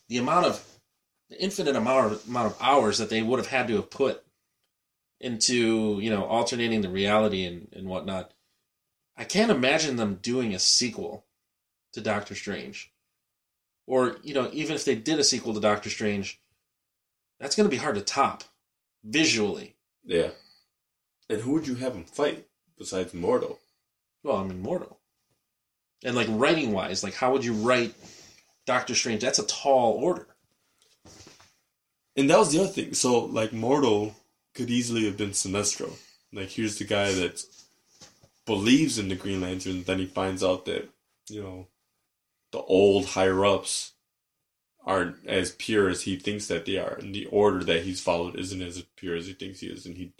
the 0.09 0.19
amount 0.19 0.45
of 0.45 0.67
the 1.31 1.43
infinite 1.43 1.75
amount 1.75 2.13
of, 2.13 2.29
amount 2.29 2.53
of 2.53 2.59
hours 2.61 2.99
that 2.99 3.09
they 3.09 3.23
would 3.23 3.39
have 3.39 3.49
had 3.49 3.69
to 3.69 3.77
have 3.77 3.89
put 3.89 4.23
into 5.21 5.99
you 6.01 6.11
know 6.11 6.25
alternating 6.25 6.81
the 6.81 6.89
reality 6.89 7.45
and, 7.45 7.69
and 7.73 7.87
whatnot, 7.89 8.33
I 9.17 9.25
can't 9.25 9.51
imagine 9.51 9.97
them 9.97 10.19
doing 10.23 10.55
a 10.55 10.59
sequel 10.59 11.27
to 11.93 12.01
Doctor 12.01 12.35
Strange, 12.35 12.93
or 13.87 14.17
you 14.23 14.35
know 14.35 14.49
even 14.53 14.75
if 14.75 14.85
they 14.85 14.95
did 14.95 15.19
a 15.19 15.25
sequel 15.25 15.55
to 15.55 15.61
Doctor 15.61 15.91
Strange, 15.91 16.41
that's 17.39 17.57
going 17.57 17.69
to 17.69 17.75
be 17.75 17.83
hard 17.83 17.97
to 17.97 18.03
top 18.03 18.45
visually. 19.05 19.77
Yeah. 20.05 20.31
And 21.29 21.43
who 21.43 21.53
would 21.53 21.67
you 21.67 21.77
have 21.77 21.95
him 21.95 22.05
fight 22.05 22.47
besides 22.77 23.13
Mordo? 23.13 23.59
Well, 24.25 24.37
I'm 24.37 24.51
immortal. 24.51 24.99
And 26.05 26.17
like 26.17 26.27
writing 26.31 26.73
wise, 26.73 27.05
like 27.05 27.15
how 27.15 27.33
would 27.33 27.45
you 27.45 27.53
write 27.53 27.95
Doctor 28.67 28.95
Strange? 28.95 29.23
That's 29.23 29.39
a 29.39 29.47
tall 29.47 29.93
order. 29.93 30.27
And 32.17 32.29
that 32.29 32.39
was 32.39 32.53
the 32.53 32.61
other 32.61 32.69
thing. 32.69 32.95
So, 32.95 33.25
like, 33.25 33.51
Mordo 33.51 34.15
could 34.55 34.71
easily 34.71 35.05
have 35.07 35.17
been 35.17 35.31
Sinestro. 35.31 35.97
Like, 36.33 36.51
here's 36.51 36.79
the 36.79 36.85
guy 36.85 37.13
that 37.13 37.43
believes 38.47 38.99
in 38.99 39.09
the 39.09 39.17
Green 39.17 39.41
Lantern, 39.41 39.73
and 39.73 39.87
then 39.87 39.99
he 39.99 40.07
finds 40.07 40.43
out 40.43 40.65
that, 40.67 40.89
you 41.29 41.43
know, 41.43 41.69
the 42.53 42.59
old 42.59 43.07
higher 43.07 43.45
ups 43.45 43.93
aren't 44.85 45.27
as 45.27 45.53
pure 45.53 45.89
as 45.89 46.03
he 46.03 46.17
thinks 46.17 46.47
that 46.47 46.67
they 46.67 46.77
are, 46.79 46.95
and 46.95 47.15
the 47.15 47.27
order 47.27 47.63
that 47.65 47.83
he's 47.83 48.01
followed 48.01 48.39
isn't 48.39 48.63
as 48.63 48.83
pure 48.97 49.17
as 49.17 49.27
he 49.27 49.35
thinks 49.35 49.61
he 49.61 49.67
is, 49.67 49.87
and 49.87 49.97
he 49.97 50.13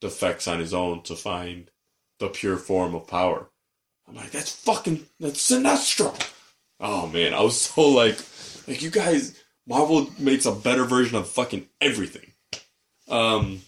defects 0.00 0.46
on 0.48 0.60
his 0.60 0.72
own 0.72 1.02
to 1.02 1.16
find 1.16 1.70
the 2.18 2.28
pure 2.28 2.56
form 2.56 2.94
of 2.94 3.06
power. 3.06 3.50
I'm 4.06 4.14
like, 4.14 4.30
that's 4.30 4.54
fucking, 4.54 5.06
that's 5.18 5.50
Sinestro! 5.50 6.30
Oh 6.80 7.06
man, 7.08 7.34
I 7.34 7.40
was 7.40 7.60
so 7.60 7.88
like, 7.88 8.18
like, 8.66 8.82
you 8.82 8.90
guys, 8.90 9.38
Marvel 9.66 10.10
makes 10.18 10.46
a 10.46 10.52
better 10.52 10.84
version 10.84 11.16
of 11.16 11.28
fucking 11.28 11.66
everything. 11.80 12.32
Um, 13.08 13.60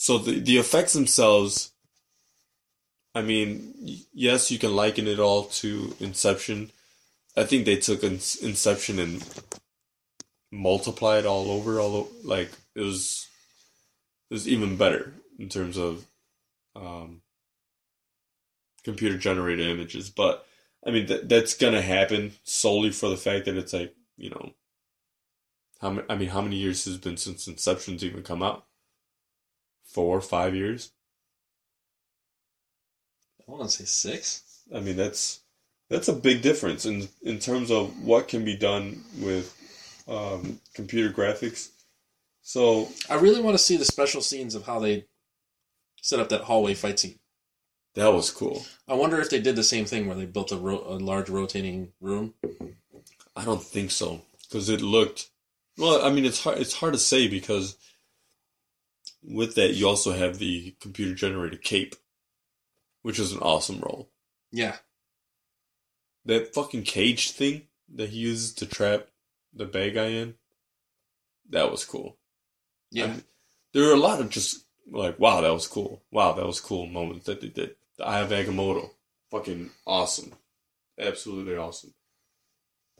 so 0.00 0.16
the 0.16 0.40
the 0.40 0.56
effects 0.56 0.94
themselves, 0.94 1.72
I 3.14 3.20
mean, 3.20 3.74
yes, 4.14 4.50
you 4.50 4.58
can 4.58 4.74
liken 4.74 5.06
it 5.06 5.18
all 5.20 5.44
to 5.60 5.94
Inception. 6.00 6.70
I 7.36 7.44
think 7.44 7.66
they 7.66 7.76
took 7.76 8.02
In- 8.02 8.14
Inception 8.40 8.98
and 8.98 9.22
multiplied 10.50 11.26
all 11.26 11.50
over, 11.50 11.78
all 11.78 11.96
o- 11.96 12.08
like 12.24 12.50
it 12.74 12.80
was, 12.80 13.28
it 14.30 14.34
was 14.34 14.48
even 14.48 14.78
better 14.78 15.12
in 15.38 15.50
terms 15.50 15.76
of 15.76 16.06
um, 16.74 17.20
computer 18.84 19.18
generated 19.18 19.68
images. 19.68 20.08
But 20.08 20.46
I 20.86 20.92
mean, 20.92 21.08
that 21.08 21.28
that's 21.28 21.52
gonna 21.52 21.82
happen 21.82 22.32
solely 22.44 22.90
for 22.90 23.10
the 23.10 23.18
fact 23.18 23.44
that 23.44 23.58
it's 23.58 23.74
like 23.74 23.94
you 24.16 24.30
know, 24.30 24.54
how? 25.82 26.02
I 26.08 26.16
mean, 26.16 26.30
how 26.30 26.40
many 26.40 26.56
years 26.56 26.86
has 26.86 26.96
been 26.96 27.18
since 27.18 27.46
Inception's 27.46 28.02
even 28.02 28.22
come 28.22 28.42
out? 28.42 28.64
Four, 29.92 30.20
five 30.20 30.54
years. 30.54 30.92
I 33.46 33.50
want 33.50 33.64
to 33.64 33.68
say 33.70 33.84
six. 33.84 34.42
I 34.74 34.80
mean, 34.80 34.96
that's 34.96 35.40
that's 35.88 36.08
a 36.08 36.12
big 36.12 36.42
difference 36.42 36.86
in 36.86 37.08
in 37.22 37.38
terms 37.38 37.70
of 37.70 38.02
what 38.04 38.28
can 38.28 38.44
be 38.44 38.56
done 38.56 39.02
with 39.18 39.56
um, 40.08 40.60
computer 40.74 41.12
graphics. 41.12 41.70
So 42.42 42.88
I 43.08 43.14
really 43.14 43.40
want 43.40 43.54
to 43.56 43.62
see 43.62 43.76
the 43.76 43.84
special 43.84 44.20
scenes 44.20 44.54
of 44.54 44.66
how 44.66 44.78
they 44.78 45.06
set 46.00 46.20
up 46.20 46.28
that 46.30 46.42
hallway 46.42 46.74
fight 46.74 46.98
scene. 46.98 47.18
that 47.94 48.12
was 48.12 48.30
cool. 48.30 48.64
I 48.88 48.94
wonder 48.94 49.20
if 49.20 49.30
they 49.30 49.40
did 49.40 49.56
the 49.56 49.64
same 49.64 49.84
thing 49.84 50.06
where 50.06 50.16
they 50.16 50.24
built 50.24 50.52
a, 50.52 50.56
ro- 50.56 50.84
a 50.86 50.96
large 50.98 51.28
rotating 51.28 51.92
room. 52.00 52.34
I 53.36 53.44
don't 53.44 53.62
think 53.62 53.90
so 53.90 54.22
because 54.42 54.68
it 54.68 54.80
looked. 54.80 55.28
Well, 55.76 56.04
I 56.04 56.10
mean, 56.10 56.24
it's 56.24 56.42
hard. 56.42 56.58
It's 56.58 56.74
hard 56.74 56.92
to 56.92 56.98
say 56.98 57.26
because 57.28 57.76
with 59.22 59.54
that 59.56 59.74
you 59.74 59.86
also 59.88 60.12
have 60.12 60.38
the 60.38 60.74
computer 60.80 61.14
generated 61.14 61.62
cape, 61.62 61.94
which 63.02 63.18
is 63.18 63.32
an 63.32 63.40
awesome 63.40 63.80
role. 63.80 64.10
Yeah, 64.52 64.76
That 66.24 66.52
fucking 66.54 66.82
cage 66.82 67.30
thing 67.32 67.68
that 67.94 68.10
he 68.10 68.18
uses 68.18 68.52
to 68.54 68.66
trap 68.66 69.06
the 69.54 69.64
bad 69.66 69.94
guy 69.94 70.06
in. 70.06 70.34
That 71.50 71.70
was 71.70 71.84
cool. 71.84 72.16
yeah. 72.90 73.04
I 73.04 73.08
mean, 73.08 73.24
there 73.72 73.84
were 73.86 73.92
a 73.94 73.96
lot 73.96 74.20
of 74.20 74.30
just 74.30 74.64
like, 74.90 75.18
wow, 75.20 75.40
that 75.40 75.52
was 75.52 75.66
cool. 75.68 76.02
Wow, 76.10 76.32
that 76.32 76.46
was 76.46 76.60
cool 76.60 76.86
moments 76.86 77.26
that 77.26 77.40
they 77.40 77.48
did. 77.48 77.76
The 77.98 78.06
Eye 78.06 78.20
of 78.20 78.30
Agamotto, 78.30 78.90
fucking 79.30 79.70
awesome, 79.86 80.32
absolutely 80.98 81.56
awesome. 81.56 81.94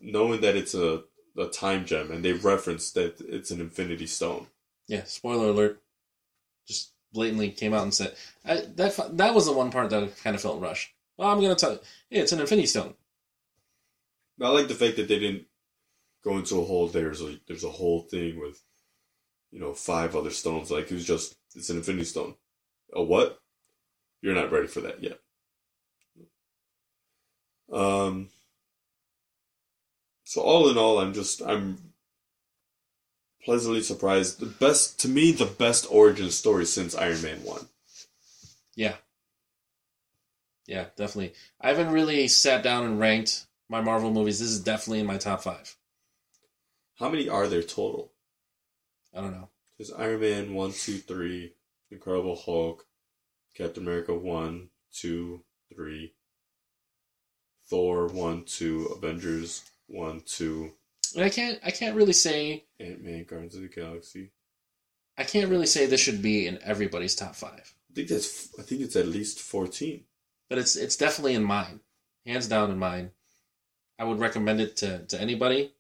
Knowing 0.01 0.41
that 0.43 0.57
it's 0.57 0.75
a 0.75 1.03
a 1.39 1.47
time 1.49 1.87
gem 1.87 2.11
and 2.11 2.25
they 2.25 2.33
referenced 2.33 2.95
that 2.95 3.21
it's 3.21 3.51
an 3.51 3.61
Infinity 3.61 4.07
Stone. 4.07 4.47
Yeah, 4.89 5.05
spoiler 5.05 5.49
alert. 5.51 5.81
Blatantly 7.13 7.51
came 7.51 7.75
out 7.75 7.83
and 7.83 7.95
said 7.95 8.15
I, 8.45 8.63
that. 8.77 9.17
That 9.17 9.35
was 9.35 9.47
the 9.47 9.53
one 9.53 9.71
part 9.71 9.91
that 9.91 10.17
kind 10.23 10.37
of 10.37 10.43
felt 10.43 10.61
rushed. 10.61 10.95
Well, 11.17 11.29
I'm 11.29 11.41
gonna 11.41 11.57
tell 11.57 11.73
you, 11.73 11.81
it's 12.11 12.33
an 12.33 12.41
Infinity 12.41 12.67
Stone. 12.67 12.95
I 14.41 14.49
like 14.49 14.69
the 14.69 14.75
fact 14.75 14.97
that 14.97 15.09
they 15.09 15.19
didn't 15.19 15.45
go 16.23 16.37
into 16.39 16.61
a 16.61 16.65
whole 16.65 16.87
there's 16.89 17.21
a 17.21 17.39
there's 17.47 17.65
a 17.65 17.71
whole 17.71 18.03
thing 18.03 18.39
with 18.39 18.63
you 19.51 19.61
know 19.61 19.75
five 19.75 20.15
other 20.15 20.31
stones. 20.31 20.71
Like 20.71 20.91
it 20.91 20.95
was 20.95 21.05
just 21.05 21.37
it's 21.55 21.71
an 21.71 21.79
Infinity 21.79 22.05
Stone. 22.05 22.35
A 22.93 23.03
what? 23.03 23.41
You're 24.23 24.35
not 24.35 24.53
ready 24.53 24.67
for 24.67 24.81
that 24.83 25.03
yet. 25.03 25.19
Um. 27.73 28.29
So 30.25 30.43
all 30.43 30.71
in 30.71 30.79
all, 30.79 31.01
I'm 31.01 31.13
just 31.13 31.43
I'm 31.43 31.90
pleasantly 33.45 33.83
surprised. 33.83 34.41
The 34.41 34.47
best 34.47 35.01
to 35.01 35.09
me, 35.09 35.33
the 35.33 35.47
best 35.47 35.87
origin 35.91 36.31
story 36.31 36.67
since 36.67 36.95
Iron 36.95 37.23
Man 37.23 37.45
one. 37.45 37.67
Yeah, 38.75 38.95
yeah, 40.71 40.87
definitely. 40.97 41.33
I 41.61 41.69
haven't 41.69 41.91
really 41.93 42.29
sat 42.29 42.63
down 42.63 42.85
and 42.85 43.01
ranked 43.01 43.47
my 43.69 43.81
Marvel 43.81 44.13
movies. 44.13 44.39
This 44.39 44.51
is 44.51 44.61
definitely 44.61 45.01
in 45.01 45.07
my 45.07 45.17
top 45.17 45.43
five. 45.43 45.77
How 46.95 47.09
many 47.09 47.29
are 47.29 47.49
there 47.49 47.63
total? 47.63 48.13
I 49.13 49.21
don't 49.21 49.33
know. 49.33 49.49
There's 49.77 49.93
Iron 49.93 50.21
Man 50.21 50.55
1, 50.55 50.73
2, 50.73 50.99
3, 50.99 51.53
Incredible 51.91 52.37
Hulk, 52.37 52.87
Captain 53.57 53.83
America 53.83 54.15
1, 54.15 54.69
2, 54.93 55.43
3, 55.75 56.13
Thor 57.67 58.07
1, 58.07 58.45
2, 58.45 58.87
Avengers 58.97 59.65
1, 59.89 60.23
2, 60.25 60.65
And 60.65 60.73
I 61.19 61.29
can't. 61.29 61.59
I 61.65 61.71
can't 61.71 61.97
really 61.97 62.13
say. 62.13 62.65
Ant 62.79 63.03
Man, 63.03 63.25
Guardians 63.25 63.55
of 63.55 63.63
the 63.63 63.69
Galaxy. 63.69 64.31
I 65.19 65.25
can't 65.25 65.51
really 65.51 65.67
say 65.67 65.87
this 65.87 66.01
should 66.01 66.23
be 66.23 66.47
in 66.47 66.59
everybody's 66.63 67.15
top 67.15 67.35
five. 67.35 67.75
I 67.91 67.95
think 67.95 68.09
that's 68.09 68.49
I 68.59 68.63
think 68.63 68.81
it's 68.81 68.97
at 68.97 69.07
least 69.07 69.41
14. 69.41 70.05
but 70.49 70.59
it's 70.59 70.77
it's 70.77 70.97
definitely 70.97 71.35
in 71.35 71.45
mine, 71.45 71.81
hands 72.25 72.47
down 72.49 72.71
in 72.71 72.79
mine. 72.79 73.11
I 73.99 74.05
would 74.05 74.19
recommend 74.19 74.61
it 74.61 74.77
to 74.79 75.05
to 75.07 75.21
anybody. 75.21 75.73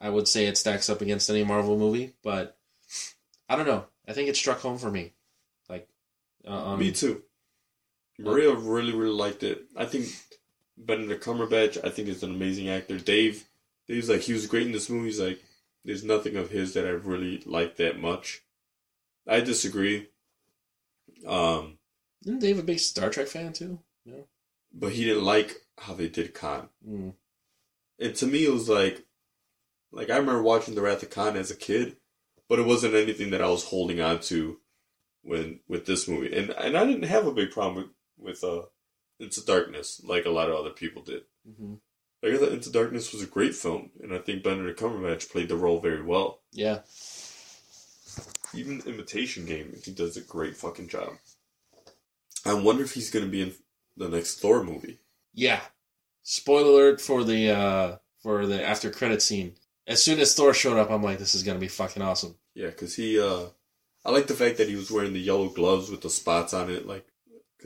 I 0.00 0.10
would 0.10 0.28
say 0.28 0.46
it 0.46 0.58
stacks 0.58 0.90
up 0.90 1.00
against 1.00 1.30
any 1.30 1.44
Marvel 1.44 1.78
movie, 1.78 2.14
but 2.22 2.58
I 3.48 3.56
don't 3.56 3.66
know. 3.66 3.86
I 4.08 4.12
think 4.12 4.28
it 4.28 4.36
struck 4.36 4.58
home 4.60 4.78
for 4.78 4.90
me. 4.90 5.12
Like, 5.68 5.88
uh, 6.46 6.72
um, 6.72 6.80
Me 6.80 6.92
too. 6.92 7.22
Maria 8.18 8.54
really 8.54 8.92
really 8.92 9.10
liked 9.14 9.42
it. 9.42 9.64
I 9.76 9.84
think 9.84 10.08
Benedict 10.76 11.24
Cumberbatch. 11.24 11.82
I 11.84 11.90
think 11.90 12.08
is 12.08 12.22
an 12.22 12.34
amazing 12.34 12.68
actor. 12.68 12.98
Dave, 12.98 13.44
Dave's 13.88 14.08
like 14.08 14.22
he 14.22 14.32
was 14.32 14.46
great 14.46 14.66
in 14.66 14.72
this 14.72 14.90
movie. 14.90 15.06
He's 15.06 15.20
like 15.20 15.42
there's 15.84 16.04
nothing 16.04 16.36
of 16.36 16.50
his 16.50 16.74
that 16.74 16.84
I 16.86 16.90
really 16.90 17.42
liked 17.46 17.76
that 17.78 17.98
much. 18.00 18.42
I 19.26 19.40
disagree. 19.40 20.08
Um, 21.26 21.78
Isn't 22.24 22.40
Dave 22.40 22.58
a 22.58 22.62
big 22.62 22.78
Star 22.80 23.10
Trek 23.10 23.26
fan 23.28 23.52
too? 23.52 23.80
Yeah. 24.04 24.22
but 24.72 24.92
he 24.92 25.04
didn't 25.04 25.24
like 25.24 25.56
how 25.78 25.94
they 25.94 26.08
did 26.08 26.34
Khan. 26.34 26.68
Mm. 26.88 27.14
And 27.98 28.14
to 28.16 28.26
me, 28.26 28.44
it 28.44 28.52
was 28.52 28.68
like, 28.68 29.04
like 29.90 30.10
I 30.10 30.16
remember 30.16 30.42
watching 30.42 30.74
The 30.74 30.82
Wrath 30.82 31.02
of 31.02 31.10
Khan 31.10 31.36
as 31.36 31.50
a 31.50 31.56
kid, 31.56 31.96
but 32.48 32.58
it 32.58 32.66
wasn't 32.66 32.94
anything 32.94 33.30
that 33.30 33.42
I 33.42 33.48
was 33.48 33.64
holding 33.64 34.00
on 34.00 34.20
to 34.20 34.58
when 35.22 35.60
with 35.66 35.86
this 35.86 36.06
movie, 36.06 36.36
and 36.36 36.50
and 36.50 36.76
I 36.76 36.84
didn't 36.84 37.04
have 37.04 37.26
a 37.26 37.32
big 37.32 37.50
problem 37.50 37.92
with, 38.18 38.42
with 38.42 38.44
uh, 38.44 38.62
Into 39.18 39.44
Darkness 39.44 40.00
like 40.04 40.24
a 40.24 40.30
lot 40.30 40.48
of 40.50 40.56
other 40.56 40.70
people 40.70 41.02
did. 41.02 41.22
hmm 41.44 41.74
I 42.24 42.36
thought 42.36 42.52
Into 42.52 42.70
Darkness 42.70 43.12
was 43.12 43.22
a 43.22 43.26
great 43.26 43.54
film, 43.54 43.90
and 44.02 44.12
I 44.12 44.18
think 44.18 44.42
Benedict 44.42 44.80
Cumberbatch 44.80 45.30
played 45.30 45.48
the 45.48 45.56
role 45.56 45.80
very 45.80 46.02
well. 46.02 46.40
Yeah. 46.52 46.80
Even 48.54 48.82
Imitation 48.86 49.46
Game, 49.46 49.74
he 49.84 49.92
does 49.92 50.16
a 50.16 50.22
great 50.22 50.56
fucking 50.56 50.88
job. 50.88 51.14
I 52.44 52.54
wonder 52.54 52.84
if 52.84 52.94
he's 52.94 53.10
gonna 53.10 53.26
be 53.26 53.42
in 53.42 53.52
the 53.96 54.08
next 54.08 54.40
Thor 54.40 54.62
movie. 54.62 54.98
Yeah. 55.34 55.60
Spoiler 56.22 56.70
alert 56.70 57.00
for 57.00 57.22
the 57.22 57.50
uh 57.50 57.96
for 58.22 58.46
the 58.46 58.64
after 58.64 58.90
credit 58.90 59.22
scene. 59.22 59.54
As 59.86 60.02
soon 60.02 60.18
as 60.18 60.34
Thor 60.34 60.52
showed 60.52 60.78
up, 60.78 60.90
I'm 60.90 61.02
like, 61.02 61.18
this 61.18 61.34
is 61.34 61.42
gonna 61.42 61.58
be 61.58 61.68
fucking 61.68 62.02
awesome. 62.02 62.36
Yeah, 62.54 62.68
because 62.68 62.96
he, 62.96 63.20
uh, 63.20 63.46
I 64.04 64.10
like 64.10 64.26
the 64.26 64.34
fact 64.34 64.56
that 64.58 64.68
he 64.68 64.76
was 64.76 64.90
wearing 64.90 65.12
the 65.12 65.20
yellow 65.20 65.48
gloves 65.48 65.90
with 65.90 66.00
the 66.00 66.10
spots 66.10 66.54
on 66.54 66.70
it, 66.70 66.86
like, 66.86 67.06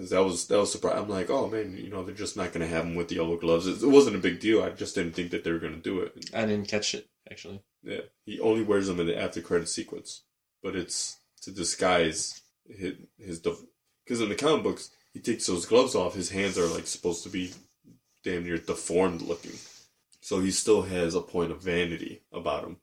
because 0.00 0.10
that 0.10 0.24
was 0.24 0.46
that 0.46 0.58
was 0.58 0.72
surprising. 0.72 1.02
I'm 1.02 1.08
like, 1.10 1.28
oh 1.28 1.46
man, 1.48 1.76
you 1.76 1.90
know, 1.90 2.02
they're 2.02 2.14
just 2.14 2.36
not 2.36 2.52
gonna 2.52 2.66
have 2.66 2.86
him 2.86 2.94
with 2.94 3.08
the 3.08 3.16
yellow 3.16 3.36
gloves. 3.36 3.66
It, 3.66 3.82
it 3.82 3.86
wasn't 3.86 4.16
a 4.16 4.20
big 4.20 4.40
deal. 4.40 4.62
I 4.62 4.70
just 4.70 4.94
didn't 4.94 5.12
think 5.12 5.30
that 5.30 5.44
they 5.44 5.52
were 5.52 5.58
gonna 5.58 5.76
do 5.76 6.00
it. 6.00 6.30
I 6.32 6.46
didn't 6.46 6.68
catch 6.68 6.94
it 6.94 7.08
actually. 7.30 7.62
Yeah, 7.82 8.00
he 8.24 8.40
only 8.40 8.62
wears 8.62 8.86
them 8.86 8.98
in 8.98 9.06
the 9.06 9.20
after 9.20 9.42
credit 9.42 9.68
sequence, 9.68 10.22
but 10.62 10.74
it's 10.74 11.20
to 11.42 11.50
disguise 11.50 12.40
his 12.66 12.94
his 13.18 13.40
because 13.40 14.22
in 14.22 14.30
the 14.30 14.34
comic 14.34 14.62
books 14.62 14.90
he 15.12 15.20
takes 15.20 15.46
those 15.46 15.66
gloves 15.66 15.94
off. 15.94 16.14
His 16.14 16.30
hands 16.30 16.56
are 16.56 16.66
like 16.66 16.86
supposed 16.86 17.22
to 17.24 17.28
be 17.28 17.52
damn 18.24 18.44
near 18.44 18.56
deformed 18.56 19.20
looking, 19.20 19.58
so 20.22 20.40
he 20.40 20.50
still 20.50 20.82
has 20.82 21.14
a 21.14 21.20
point 21.20 21.52
of 21.52 21.62
vanity 21.62 22.22
about 22.32 22.64
him. 22.64 22.78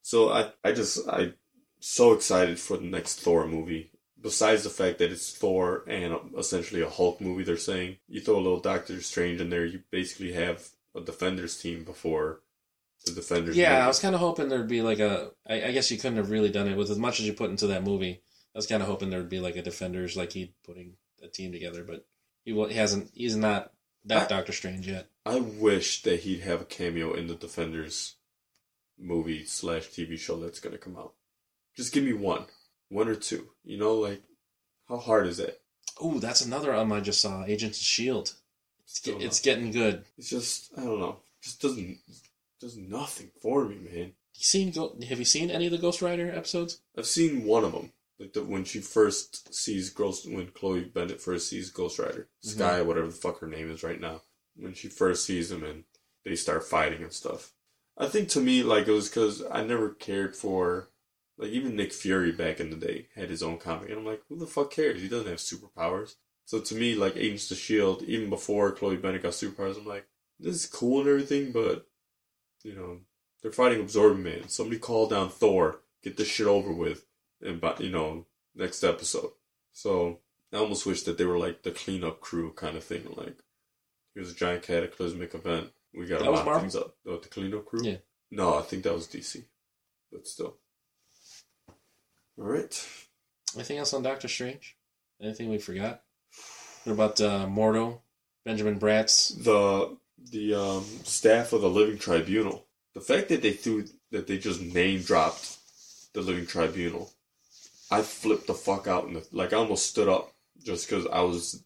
So 0.00 0.30
I 0.30 0.52
I 0.64 0.72
just 0.72 1.06
I 1.06 1.34
so 1.80 2.14
excited 2.14 2.58
for 2.58 2.78
the 2.78 2.86
next 2.86 3.20
Thor 3.20 3.46
movie. 3.46 3.90
Besides 4.26 4.64
the 4.64 4.70
fact 4.70 4.98
that 4.98 5.12
it's 5.12 5.30
Thor 5.32 5.84
and 5.86 6.12
uh, 6.12 6.18
essentially 6.36 6.82
a 6.82 6.90
Hulk 6.90 7.20
movie, 7.20 7.44
they're 7.44 7.56
saying 7.56 7.98
you 8.08 8.20
throw 8.20 8.34
a 8.34 8.42
little 8.42 8.58
Doctor 8.58 9.00
Strange 9.00 9.40
in 9.40 9.50
there, 9.50 9.64
you 9.64 9.82
basically 9.92 10.32
have 10.32 10.68
a 10.96 11.00
Defenders 11.00 11.56
team 11.56 11.84
before 11.84 12.40
the 13.04 13.12
Defenders. 13.12 13.56
Yeah, 13.56 13.70
movie. 13.70 13.82
I 13.82 13.86
was 13.86 14.00
kind 14.00 14.16
of 14.16 14.20
hoping 14.20 14.48
there'd 14.48 14.66
be 14.66 14.82
like 14.82 14.98
a. 14.98 15.30
I, 15.48 15.66
I 15.66 15.70
guess 15.70 15.92
you 15.92 15.96
couldn't 15.96 16.16
have 16.16 16.30
really 16.32 16.50
done 16.50 16.66
it 16.66 16.76
with 16.76 16.90
as 16.90 16.98
much 16.98 17.20
as 17.20 17.26
you 17.26 17.34
put 17.34 17.50
into 17.50 17.68
that 17.68 17.84
movie. 17.84 18.20
I 18.52 18.58
was 18.58 18.66
kind 18.66 18.82
of 18.82 18.88
hoping 18.88 19.10
there 19.10 19.20
would 19.20 19.28
be 19.28 19.38
like 19.38 19.54
a 19.54 19.62
Defenders, 19.62 20.16
like 20.16 20.32
he 20.32 20.54
putting 20.64 20.94
a 21.22 21.28
team 21.28 21.52
together, 21.52 21.84
but 21.84 22.04
he, 22.44 22.52
he 22.52 22.74
hasn't. 22.74 23.12
He's 23.14 23.36
not 23.36 23.74
that 24.06 24.24
I- 24.24 24.36
Doctor 24.36 24.50
Strange 24.52 24.88
yet. 24.88 25.06
I 25.24 25.38
wish 25.38 26.02
that 26.02 26.20
he'd 26.20 26.40
have 26.40 26.62
a 26.62 26.64
cameo 26.64 27.12
in 27.12 27.28
the 27.28 27.36
Defenders 27.36 28.16
movie 28.98 29.44
slash 29.44 29.88
TV 29.88 30.18
show 30.18 30.36
that's 30.40 30.58
gonna 30.58 30.78
come 30.78 30.96
out. 30.96 31.12
Just 31.76 31.92
give 31.92 32.02
me 32.02 32.12
one, 32.12 32.46
one 32.88 33.08
or 33.08 33.16
two. 33.16 33.48
You 33.64 33.78
know, 33.78 33.94
like 33.94 34.22
how 34.88 34.98
hard 34.98 35.26
is 35.26 35.38
that? 35.38 35.60
Oh, 36.00 36.18
that's 36.18 36.44
another 36.44 36.74
um 36.74 36.92
I 36.92 37.00
just 37.00 37.20
saw. 37.20 37.44
Agents 37.44 37.78
of 37.78 37.84
Shield. 37.84 38.34
It's, 38.84 39.00
get, 39.00 39.20
it's 39.20 39.40
getting 39.40 39.72
good. 39.72 40.04
It's 40.16 40.30
just 40.30 40.70
I 40.76 40.82
don't 40.82 41.00
know. 41.00 41.16
Just 41.42 41.60
doesn't 41.60 41.98
does 42.60 42.76
nothing 42.76 43.30
for 43.42 43.64
me, 43.64 43.76
man. 43.76 44.12
You 44.34 44.42
seen? 44.42 44.72
Have 45.08 45.18
you 45.18 45.24
seen 45.24 45.50
any 45.50 45.66
of 45.66 45.72
the 45.72 45.78
Ghost 45.78 46.02
Rider 46.02 46.30
episodes? 46.30 46.80
I've 46.96 47.06
seen 47.06 47.44
one 47.44 47.64
of 47.64 47.72
them, 47.72 47.92
like 48.18 48.32
the, 48.32 48.44
when 48.44 48.64
she 48.64 48.80
first 48.80 49.54
sees 49.54 49.90
Ghost, 49.90 50.30
when 50.30 50.48
Chloe 50.48 50.84
Bennet 50.84 51.20
first 51.20 51.48
sees 51.48 51.70
Ghost 51.70 51.98
Rider, 51.98 52.28
Skye, 52.40 52.82
whatever 52.82 53.06
the 53.06 53.12
fuck 53.12 53.40
her 53.40 53.46
name 53.46 53.70
is 53.70 53.82
right 53.82 54.00
now. 54.00 54.22
When 54.56 54.74
she 54.74 54.88
first 54.88 55.24
sees 55.24 55.50
him 55.50 55.62
and 55.62 55.84
they 56.24 56.34
start 56.34 56.64
fighting 56.64 57.02
and 57.02 57.12
stuff. 57.12 57.52
I 57.98 58.06
think 58.06 58.28
to 58.30 58.40
me, 58.40 58.62
like 58.62 58.88
it 58.88 58.92
was 58.92 59.08
because 59.08 59.42
I 59.50 59.64
never 59.64 59.90
cared 59.90 60.36
for, 60.36 60.88
like 61.38 61.50
even 61.50 61.76
Nick 61.76 61.92
Fury 61.92 62.32
back 62.32 62.60
in 62.60 62.70
the 62.70 62.76
day 62.76 63.08
had 63.14 63.30
his 63.30 63.42
own 63.42 63.58
comic, 63.58 63.90
and 63.90 63.98
I'm 63.98 64.06
like, 64.06 64.22
who 64.28 64.36
the 64.36 64.46
fuck 64.46 64.70
cares? 64.70 65.00
He 65.00 65.08
doesn't 65.08 65.28
have 65.28 65.38
superpowers. 65.38 66.14
So 66.44 66.60
to 66.60 66.74
me, 66.74 66.94
like 66.94 67.16
Agents 67.16 67.50
of 67.50 67.58
Shield, 67.58 68.02
even 68.02 68.30
before 68.30 68.72
Chloe 68.72 68.96
Bennet 68.96 69.22
got 69.22 69.32
superpowers, 69.32 69.76
I'm 69.76 69.86
like, 69.86 70.06
this 70.38 70.54
is 70.54 70.66
cool 70.66 71.00
and 71.00 71.08
everything, 71.08 71.52
but 71.52 71.86
you 72.62 72.74
know, 72.74 73.00
they're 73.42 73.52
fighting 73.52 73.80
Absorbing 73.80 74.22
Man. 74.22 74.48
Somebody 74.48 74.78
call 74.78 75.08
down 75.08 75.28
Thor, 75.28 75.80
get 76.02 76.16
this 76.16 76.28
shit 76.28 76.46
over 76.46 76.72
with, 76.72 77.04
and 77.42 77.60
but 77.60 77.80
you 77.80 77.90
know, 77.90 78.26
next 78.54 78.82
episode. 78.84 79.30
So 79.72 80.20
I 80.52 80.56
almost 80.56 80.86
wish 80.86 81.02
that 81.02 81.18
they 81.18 81.24
were 81.24 81.38
like 81.38 81.62
the 81.62 81.70
cleanup 81.70 82.20
crew 82.20 82.52
kind 82.52 82.76
of 82.76 82.84
thing. 82.84 83.04
Like, 83.16 83.36
here's 84.14 84.30
a 84.30 84.34
giant 84.34 84.62
cataclysmic 84.62 85.34
event. 85.34 85.70
We 85.94 86.06
got 86.06 86.22
to 86.22 86.30
was 86.30 86.44
lock 86.44 86.60
things 86.60 86.76
up. 86.76 86.96
Oh, 87.06 87.18
the 87.18 87.28
cleanup 87.28 87.66
crew. 87.66 87.80
Yeah. 87.82 87.96
No, 88.30 88.58
I 88.58 88.62
think 88.62 88.82
that 88.84 88.94
was 88.94 89.06
DC, 89.06 89.44
but 90.12 90.26
still. 90.26 90.56
All 92.38 92.44
right. 92.44 92.88
Anything 93.54 93.78
else 93.78 93.94
on 93.94 94.02
Doctor 94.02 94.28
Strange? 94.28 94.76
Anything 95.20 95.48
we 95.48 95.58
forgot? 95.58 96.02
What 96.84 96.92
about 96.92 97.20
uh, 97.20 97.46
Mordo, 97.46 98.00
Benjamin 98.44 98.78
Bratt's? 98.78 99.30
the 99.30 99.96
the 100.30 100.54
um, 100.54 100.84
staff 101.04 101.52
of 101.52 101.62
the 101.62 101.70
Living 101.70 101.98
Tribunal. 101.98 102.66
The 102.94 103.00
fact 103.00 103.28
that 103.30 103.42
they 103.42 103.52
threw 103.52 103.84
that 104.10 104.26
they 104.26 104.38
just 104.38 104.60
name 104.60 105.00
dropped 105.00 105.56
the 106.12 106.20
Living 106.20 106.46
Tribunal, 106.46 107.10
I 107.90 108.02
flipped 108.02 108.46
the 108.46 108.54
fuck 108.54 108.86
out 108.86 109.06
and 109.06 109.22
like 109.32 109.52
I 109.52 109.56
almost 109.56 109.86
stood 109.86 110.08
up 110.08 110.32
just 110.62 110.88
because 110.88 111.06
I 111.06 111.20
was. 111.22 111.62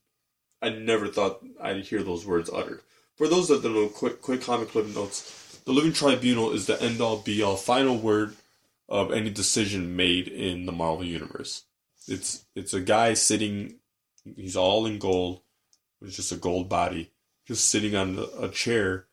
I 0.62 0.68
never 0.68 1.08
thought 1.08 1.42
I'd 1.60 1.84
hear 1.84 2.02
those 2.02 2.26
words 2.26 2.50
uttered. 2.52 2.82
For 3.16 3.26
those 3.28 3.48
that 3.48 3.62
don't 3.62 3.74
know, 3.74 3.88
quick 3.88 4.22
quick 4.22 4.42
comic 4.42 4.68
clip 4.68 4.86
notes. 4.94 5.60
The 5.64 5.72
Living 5.72 5.92
Tribunal 5.92 6.52
is 6.52 6.66
the 6.66 6.80
end 6.80 7.00
all 7.00 7.18
be 7.18 7.42
all 7.42 7.56
final 7.56 7.98
word 7.98 8.36
of 8.90 9.12
any 9.12 9.30
decision 9.30 9.96
made 9.96 10.28
in 10.28 10.66
the 10.66 10.72
Marvel 10.72 11.04
universe. 11.04 11.64
It's 12.08 12.44
it's 12.54 12.74
a 12.74 12.80
guy 12.80 13.14
sitting. 13.14 13.76
He's 14.36 14.56
all 14.56 14.84
in 14.86 14.98
gold. 14.98 15.40
It's 16.02 16.16
just 16.16 16.32
a 16.32 16.36
gold 16.36 16.68
body 16.68 17.12
just 17.50 17.66
sitting 17.66 17.96
on 17.96 18.24
a 18.38 18.48
chair 18.48 19.06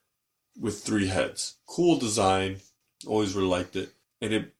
with 0.56 0.84
three 0.84 1.08
heads. 1.08 1.56
Cool 1.66 1.98
design. 1.98 2.58
Always 3.04 3.34
really 3.34 3.48
liked 3.48 3.74
it. 3.74 3.90
And 4.20 4.32
it 4.32 4.54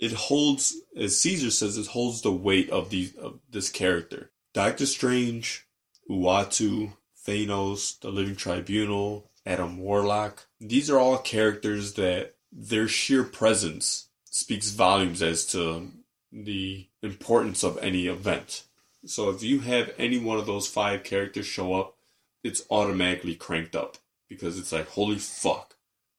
it 0.00 0.12
holds, 0.12 0.74
as 0.96 1.20
Caesar 1.20 1.52
says, 1.52 1.78
it 1.78 1.86
holds 1.86 2.22
the 2.22 2.32
weight 2.32 2.68
of 2.70 2.90
the 2.90 3.12
of 3.20 3.38
this 3.48 3.68
character. 3.68 4.32
Doctor 4.52 4.86
Strange, 4.86 5.68
Uatu, 6.10 6.94
Thanos, 7.24 8.00
the 8.00 8.10
Living 8.10 8.34
Tribunal, 8.34 9.30
Adam 9.46 9.78
Warlock. 9.78 10.46
These 10.60 10.90
are 10.90 10.98
all 10.98 11.18
characters 11.18 11.94
that 11.94 12.34
their 12.50 12.88
sheer 12.88 13.22
presence 13.22 14.08
speaks 14.32 14.70
volumes 14.70 15.20
as 15.22 15.44
to 15.44 15.92
the 16.32 16.88
importance 17.02 17.62
of 17.62 17.76
any 17.78 18.06
event. 18.06 18.64
So 19.04 19.28
if 19.28 19.42
you 19.42 19.60
have 19.60 19.92
any 19.98 20.18
one 20.18 20.38
of 20.38 20.46
those 20.46 20.66
five 20.66 21.04
characters 21.04 21.44
show 21.44 21.74
up, 21.74 21.96
it's 22.42 22.64
automatically 22.70 23.34
cranked 23.34 23.76
up 23.76 23.98
because 24.30 24.58
it's 24.58 24.72
like, 24.72 24.88
holy 24.88 25.18
fuck, 25.18 25.76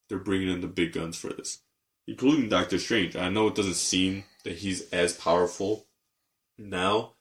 they're 0.07 0.19
bringing 0.19 0.49
in 0.49 0.61
the 0.61 0.68
big 0.68 0.94
guns 0.94 1.18
for 1.18 1.30
this, 1.30 1.61
including 2.07 2.49
Doctor 2.49 2.77
Strange. 2.77 3.15
I 3.15 3.30
know 3.30 3.48
it 3.48 3.56
doesn't 3.56 3.73
seem 3.73 4.26
that 4.44 4.57
he's 4.57 4.88
as 4.91 5.14
powerful 5.14 5.88
now, 6.56 7.14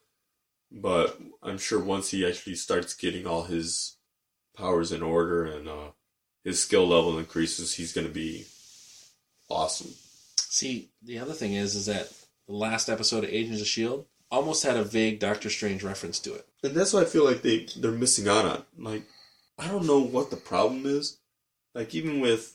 but 0.71 1.19
I'm 1.43 1.59
sure 1.59 1.81
once 1.81 2.11
he 2.11 2.27
actually 2.27 2.57
starts 2.57 2.93
getting 2.93 3.27
all 3.27 3.45
his 3.45 3.97
powers 4.55 4.93
in 4.93 5.03
order 5.03 5.47
and 5.47 5.69
uh, 5.69 5.93
his 6.45 6.63
skill 6.63 6.87
level 6.87 7.19
increases, 7.19 7.77
he's 7.77 7.95
going 7.95 8.07
to 8.07 8.13
be 8.13 8.45
awesome. 9.49 9.95
See, 10.53 10.91
the 11.03 11.19
other 11.19 11.33
thing 11.33 11.55
is, 11.55 11.75
is 11.75 11.87
that 11.87 12.13
the 12.47 12.53
last 12.53 12.91
episode 12.91 13.25
of 13.25 13.31
Agents 13.31 13.63
of 13.63 13.67
Shield 13.67 14.05
almost 14.31 14.63
had 14.63 14.77
a 14.77 14.85
vague 14.85 15.19
Doctor 15.19 15.49
Strange 15.49 15.83
reference 15.83 16.21
to 16.21 16.35
it. 16.35 16.47
And 16.63 16.75
that's 16.75 16.93
what 16.93 17.05
I 17.05 17.09
feel 17.09 17.25
like 17.25 17.41
they 17.41 17.69
they're 17.75 17.91
missing 17.91 18.29
out 18.29 18.45
on. 18.45 18.63
Like, 18.77 19.05
I 19.59 19.69
don't 19.69 19.87
know 19.87 20.01
what 20.01 20.29
the 20.29 20.37
problem 20.37 20.85
is. 20.85 21.19
Like 21.75 21.95
even 21.95 22.21
with 22.21 22.55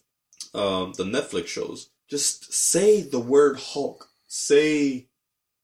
um, 0.53 0.93
the 0.95 1.05
Netflix 1.05 1.47
shows, 1.47 1.89
just 2.07 2.53
say 2.53 3.01
the 3.01 3.19
word 3.19 3.57
Hulk. 3.57 4.07
Say, 4.27 5.07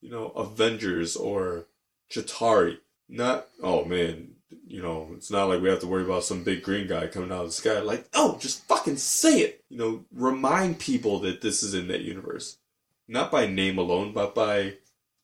you 0.02 0.10
know, 0.10 0.30
Avengers 0.30 1.16
or 1.16 1.68
Chitauri. 2.12 2.80
Not 3.08 3.46
oh 3.62 3.86
man, 3.86 4.33
you 4.68 4.82
know, 4.82 5.10
it's 5.16 5.32
not 5.32 5.50
like 5.50 5.62
we 5.62 5.70
have 5.70 5.80
to 5.82 5.88
worry 5.88 6.04
about 6.04 6.24
some 6.24 6.44
big 6.44 6.64
green 6.64 6.88
guy 6.88 7.08
coming 7.08 7.32
out 7.32 7.42
of 7.42 7.48
the 7.48 7.52
sky. 7.54 7.80
Like, 7.80 8.08
oh, 8.14 8.38
just 8.40 8.66
fucking 8.68 8.98
say 8.98 9.40
it. 9.40 9.64
You 9.70 9.78
know, 9.78 10.06
remind 10.14 10.80
people 10.80 11.20
that 11.20 11.42
this 11.42 11.64
is 11.64 11.74
in 11.74 11.88
that 11.88 12.02
universe. 12.02 12.58
Not 13.08 13.32
by 13.32 13.46
name 13.46 13.78
alone, 13.78 14.14
but 14.14 14.34
by 14.34 14.76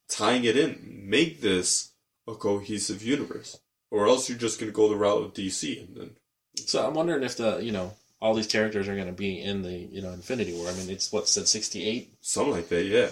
tying 0.08 0.44
it 0.44 0.56
in. 0.56 1.04
Make 1.08 1.40
this 1.40 1.92
a 2.28 2.34
cohesive 2.34 3.02
universe. 3.02 3.60
Or 3.90 4.06
else 4.06 4.28
you're 4.28 4.38
just 4.38 4.60
gonna 4.60 4.72
go 4.72 4.88
the 4.88 4.96
route 4.96 5.22
of 5.22 5.34
DC 5.34 5.86
and 5.86 5.96
then 5.96 6.10
So 6.54 6.86
I'm 6.86 6.94
wondering 6.94 7.24
if 7.24 7.36
the 7.36 7.58
you 7.58 7.72
know 7.72 7.94
all 8.20 8.34
these 8.34 8.46
characters 8.46 8.88
are 8.88 8.94
going 8.94 9.06
to 9.06 9.12
be 9.12 9.40
in 9.40 9.62
the 9.62 9.72
you 9.72 10.02
know 10.02 10.12
Infinity 10.12 10.52
War. 10.52 10.68
I 10.68 10.74
mean, 10.74 10.90
it's 10.90 11.12
what 11.12 11.28
said 11.28 11.48
68. 11.48 12.14
something 12.20 12.52
like 12.52 12.68
that, 12.68 12.84
yeah. 12.84 13.08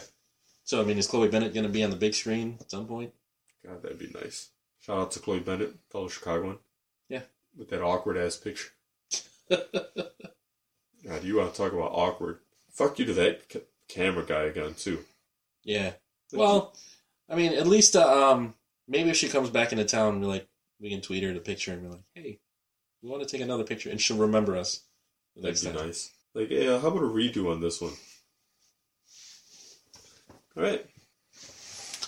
So 0.64 0.80
I 0.80 0.84
mean, 0.84 0.98
is 0.98 1.06
Chloe 1.06 1.28
Bennet 1.28 1.54
going 1.54 1.66
to 1.66 1.72
be 1.72 1.82
on 1.82 1.90
the 1.90 1.96
big 1.96 2.14
screen 2.14 2.58
at 2.60 2.70
some 2.70 2.86
point? 2.86 3.12
God, 3.66 3.82
that'd 3.82 3.98
be 3.98 4.12
nice. 4.14 4.50
Shout 4.88 4.98
out 4.98 5.10
to 5.10 5.20
Chloe 5.20 5.40
Bennet, 5.40 5.74
fellow 5.90 6.08
Chicagoan. 6.08 6.58
Yeah. 7.10 7.20
With 7.54 7.68
that 7.68 7.82
awkward 7.82 8.16
ass 8.16 8.36
picture. 8.36 8.70
God, 9.50 11.24
you 11.24 11.36
want 11.36 11.52
to 11.52 11.56
talk 11.60 11.74
about 11.74 11.92
awkward? 11.92 12.38
Fuck 12.72 12.98
you 12.98 13.04
to 13.04 13.12
that 13.14 13.50
ca- 13.50 13.60
camera 13.86 14.24
guy 14.24 14.44
again 14.44 14.72
too. 14.72 15.04
Yeah. 15.62 15.92
Well, 16.32 16.74
I 17.28 17.36
mean, 17.36 17.52
at 17.52 17.66
least 17.66 17.96
uh, 17.96 18.32
um, 18.32 18.54
maybe 18.86 19.10
if 19.10 19.16
she 19.16 19.28
comes 19.28 19.50
back 19.50 19.72
into 19.72 19.84
town, 19.84 20.22
we're 20.22 20.26
like, 20.26 20.48
we 20.80 20.88
can 20.88 21.02
tweet 21.02 21.22
her 21.22 21.34
the 21.34 21.40
picture 21.40 21.72
and 21.74 21.82
be 21.82 21.88
like, 21.88 22.04
hey, 22.14 22.38
we 23.02 23.10
want 23.10 23.22
to 23.22 23.28
take 23.28 23.42
another 23.42 23.64
picture, 23.64 23.90
and 23.90 24.00
she'll 24.00 24.16
remember 24.16 24.56
us. 24.56 24.80
That'd 25.36 25.60
be 25.60 25.66
time. 25.66 25.86
nice. 25.86 26.10
Like, 26.34 26.48
yeah, 26.48 26.78
how 26.78 26.88
about 26.88 27.02
a 27.02 27.06
redo 27.06 27.52
on 27.52 27.60
this 27.60 27.80
one? 27.82 27.92
All 30.56 30.62
right. 30.62 30.86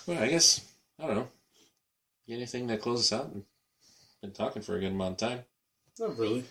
Well, 0.07 0.23
I 0.23 0.29
guess 0.29 0.67
I 0.99 1.07
don't 1.07 1.17
know. 1.17 1.29
Anything 2.31 2.69
that 2.69 2.81
closes 2.81 3.13
out? 3.13 3.35
Been 4.23 4.31
talking 4.33 4.63
for 4.63 4.77
a 4.77 4.81
good 4.81 4.93
amount 4.93 5.21
of 5.23 5.29
time. 5.29 5.41
Not 5.99 6.17
really. 6.17 6.45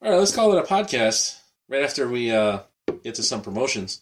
All 0.00 0.10
right, 0.10 0.18
let's 0.18 0.34
call 0.34 0.56
it 0.56 0.58
a 0.58 0.66
podcast. 0.66 1.38
Right 1.68 1.82
after 1.82 2.08
we 2.08 2.30
uh, 2.30 2.60
get 3.02 3.16
to 3.16 3.22
some 3.22 3.42
promotions. 3.42 4.00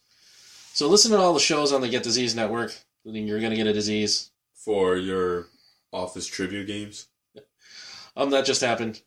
So 0.73 0.89
listen 0.89 1.11
to 1.13 1.19
all 1.19 1.35
the 1.35 1.41
shows 1.41 1.73
on 1.73 1.81
the 1.81 1.89
Get 1.89 2.03
Disease 2.03 2.35
Network. 2.35 2.75
including 3.05 3.27
You're 3.27 3.41
gonna 3.41 3.57
get 3.57 3.67
a 3.67 3.73
disease. 3.73 4.31
For 4.55 4.97
your 4.97 5.47
office 5.93 6.27
trivia 6.27 6.65
games, 6.65 7.09
Um, 8.17 8.31
that 8.31 8.45
just 8.47 8.61
happened. 8.61 9.03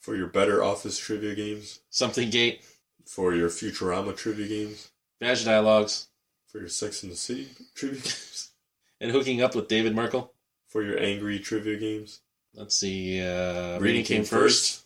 for 0.00 0.16
your 0.16 0.26
better 0.26 0.62
office 0.64 0.98
trivia 0.98 1.34
games, 1.34 1.80
Something 1.90 2.30
Gate, 2.30 2.64
for 3.06 3.32
your 3.34 3.48
Futurama 3.48 4.16
trivia 4.16 4.48
games, 4.48 4.90
Badge 5.20 5.44
Dialogues, 5.44 6.08
for 6.48 6.58
your 6.58 6.68
Sex 6.68 7.04
in 7.04 7.10
the 7.10 7.16
City 7.16 7.48
trivia 7.74 8.00
games, 8.00 8.50
and 9.00 9.10
hooking 9.12 9.40
up 9.42 9.54
with 9.54 9.68
David 9.68 9.94
Merkel. 9.94 10.31
For 10.72 10.82
your 10.82 10.98
angry 10.98 11.38
trivia 11.38 11.76
games. 11.76 12.20
Let's 12.54 12.76
see. 12.76 13.20
Uh, 13.20 13.78
reading 13.78 14.04
came 14.04 14.24
first. 14.24 14.84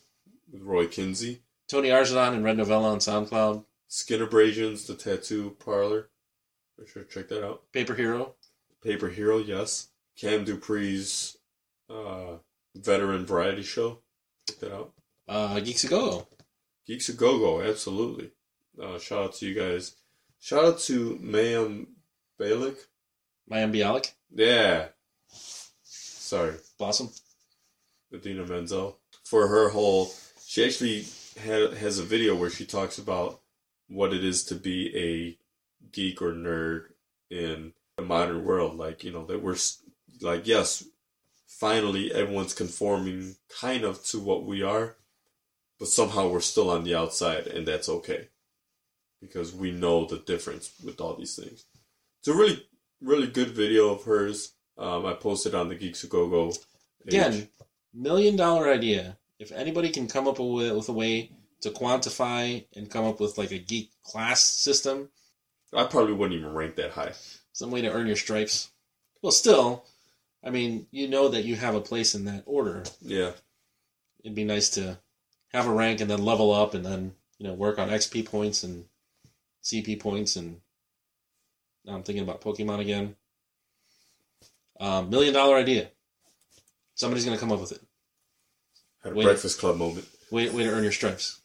with 0.51 0.61
Roy 0.61 0.87
Kinsey. 0.87 1.41
Tony 1.69 1.89
Arzanon 1.89 2.33
and 2.33 2.43
Red 2.43 2.57
Novella 2.57 2.91
on 2.91 2.99
SoundCloud. 2.99 3.63
Skin 3.87 4.21
Abrasions, 4.21 4.85
the 4.85 4.95
tattoo 4.95 5.55
parlor. 5.63 6.09
Make 6.77 6.89
sure 6.89 7.03
to 7.03 7.09
check 7.09 7.29
that 7.29 7.45
out. 7.45 7.63
Paper 7.71 7.95
Hero. 7.95 8.35
Paper 8.83 9.09
Hero, 9.09 9.39
yes. 9.39 9.87
Cam 10.19 10.45
Dupree's 10.45 11.37
uh, 11.89 12.37
veteran 12.75 13.25
variety 13.25 13.63
show. 13.63 13.99
Check 14.47 14.59
that 14.59 14.73
out. 14.73 14.93
Uh, 15.27 15.59
Geeks 15.59 15.83
a 15.85 15.87
Go. 15.87 16.27
Geeks 16.85 17.09
a 17.09 17.13
Go 17.13 17.39
Go, 17.39 17.61
absolutely. 17.61 18.31
Uh, 18.81 18.99
shout 18.99 19.23
out 19.23 19.33
to 19.35 19.47
you 19.47 19.53
guys. 19.55 19.95
Shout 20.39 20.65
out 20.65 20.79
to 20.79 21.17
Mayim 21.21 21.87
Balik. 22.39 22.77
Mayim 23.51 23.73
Bialik. 23.73 24.11
Yeah. 24.33 24.89
Sorry, 26.27 26.55
Blossom. 26.77 27.09
Idina 28.13 28.45
Menzel. 28.45 28.97
For 29.23 29.47
her 29.47 29.69
whole, 29.69 30.11
she 30.45 30.65
actually 30.65 31.05
ha- 31.41 31.73
has 31.73 31.99
a 31.99 32.03
video 32.03 32.35
where 32.35 32.49
she 32.49 32.65
talks 32.65 32.97
about 32.97 33.39
what 33.87 34.13
it 34.13 34.25
is 34.25 34.43
to 34.45 34.55
be 34.55 34.93
a 34.93 35.37
geek 35.93 36.21
or 36.21 36.33
nerd 36.33 36.87
in 37.29 37.71
the 37.95 38.03
modern 38.03 38.43
world. 38.43 38.77
Like, 38.77 39.05
you 39.05 39.13
know, 39.13 39.25
that 39.27 39.41
we're, 39.41 39.55
like, 40.19 40.45
yes, 40.45 40.83
finally 41.47 42.11
everyone's 42.13 42.53
conforming 42.53 43.37
kind 43.61 43.85
of 43.85 44.03
to 44.07 44.19
what 44.19 44.45
we 44.45 44.61
are, 44.61 44.97
but 45.79 45.87
somehow 45.87 46.27
we're 46.27 46.41
still 46.41 46.69
on 46.69 46.83
the 46.83 46.93
outside, 46.93 47.47
and 47.47 47.65
that's 47.65 47.87
okay. 47.87 48.27
Because 49.21 49.55
we 49.55 49.71
know 49.71 50.03
the 50.03 50.17
difference 50.17 50.73
with 50.83 50.99
all 50.99 51.15
these 51.15 51.37
things. 51.37 51.63
It's 52.19 52.27
a 52.27 52.33
really, 52.33 52.67
really 52.99 53.27
good 53.27 53.51
video 53.51 53.93
of 53.93 54.03
hers. 54.03 54.55
Um, 54.77 55.05
I 55.05 55.13
posted 55.13 55.55
on 55.55 55.69
the 55.69 55.75
Geeks 55.75 56.03
a 56.03 56.07
Go 56.07 56.27
Go. 56.29 56.53
Again, 57.05 57.47
million 57.93 58.35
dollar 58.35 58.69
idea. 58.69 59.17
If 59.39 59.51
anybody 59.51 59.89
can 59.89 60.07
come 60.07 60.27
up 60.27 60.39
with, 60.39 60.71
with 60.75 60.89
a 60.89 60.93
way 60.93 61.31
to 61.61 61.69
quantify 61.69 62.65
and 62.75 62.89
come 62.89 63.05
up 63.05 63.19
with 63.19 63.37
like 63.37 63.51
a 63.51 63.57
geek 63.59 63.91
class 64.03 64.43
system, 64.43 65.09
I 65.73 65.83
probably 65.85 66.13
wouldn't 66.13 66.39
even 66.39 66.53
rank 66.53 66.75
that 66.75 66.91
high. 66.91 67.13
some 67.53 67.71
way 67.71 67.81
to 67.81 67.91
earn 67.91 68.07
your 68.07 68.15
stripes. 68.15 68.69
Well, 69.21 69.31
still, 69.31 69.85
I 70.43 70.49
mean, 70.49 70.87
you 70.91 71.07
know 71.07 71.29
that 71.29 71.43
you 71.43 71.55
have 71.55 71.75
a 71.75 71.81
place 71.81 72.13
in 72.15 72.25
that 72.25 72.43
order. 72.45 72.83
Yeah. 73.01 73.31
It'd 74.23 74.35
be 74.35 74.43
nice 74.45 74.69
to 74.71 74.99
have 75.53 75.67
a 75.67 75.71
rank 75.73 76.01
and 76.01 76.09
then 76.09 76.23
level 76.23 76.51
up 76.53 76.73
and 76.73 76.85
then, 76.85 77.13
you 77.39 77.47
know, 77.47 77.53
work 77.53 77.79
on 77.79 77.89
XP 77.89 78.25
points 78.25 78.63
and 78.63 78.85
CP 79.63 79.99
points. 79.99 80.35
And 80.35 80.61
now 81.85 81.95
I'm 81.95 82.03
thinking 82.03 82.23
about 82.23 82.41
Pokemon 82.41 82.79
again. 82.79 83.15
Um, 84.79 85.09
million 85.09 85.33
dollar 85.33 85.55
idea. 85.55 85.89
Somebody's 86.95 87.25
going 87.25 87.37
to 87.37 87.39
come 87.39 87.51
up 87.51 87.59
with 87.59 87.71
it. 87.73 87.81
Had 89.03 89.13
a 89.13 89.15
Wait. 89.15 89.25
Breakfast 89.25 89.59
Club 89.59 89.77
moment. 89.77 90.07
Way, 90.31 90.49
way 90.49 90.63
to 90.63 90.71
earn 90.71 90.83
your 90.83 90.91
stripes. 90.91 91.41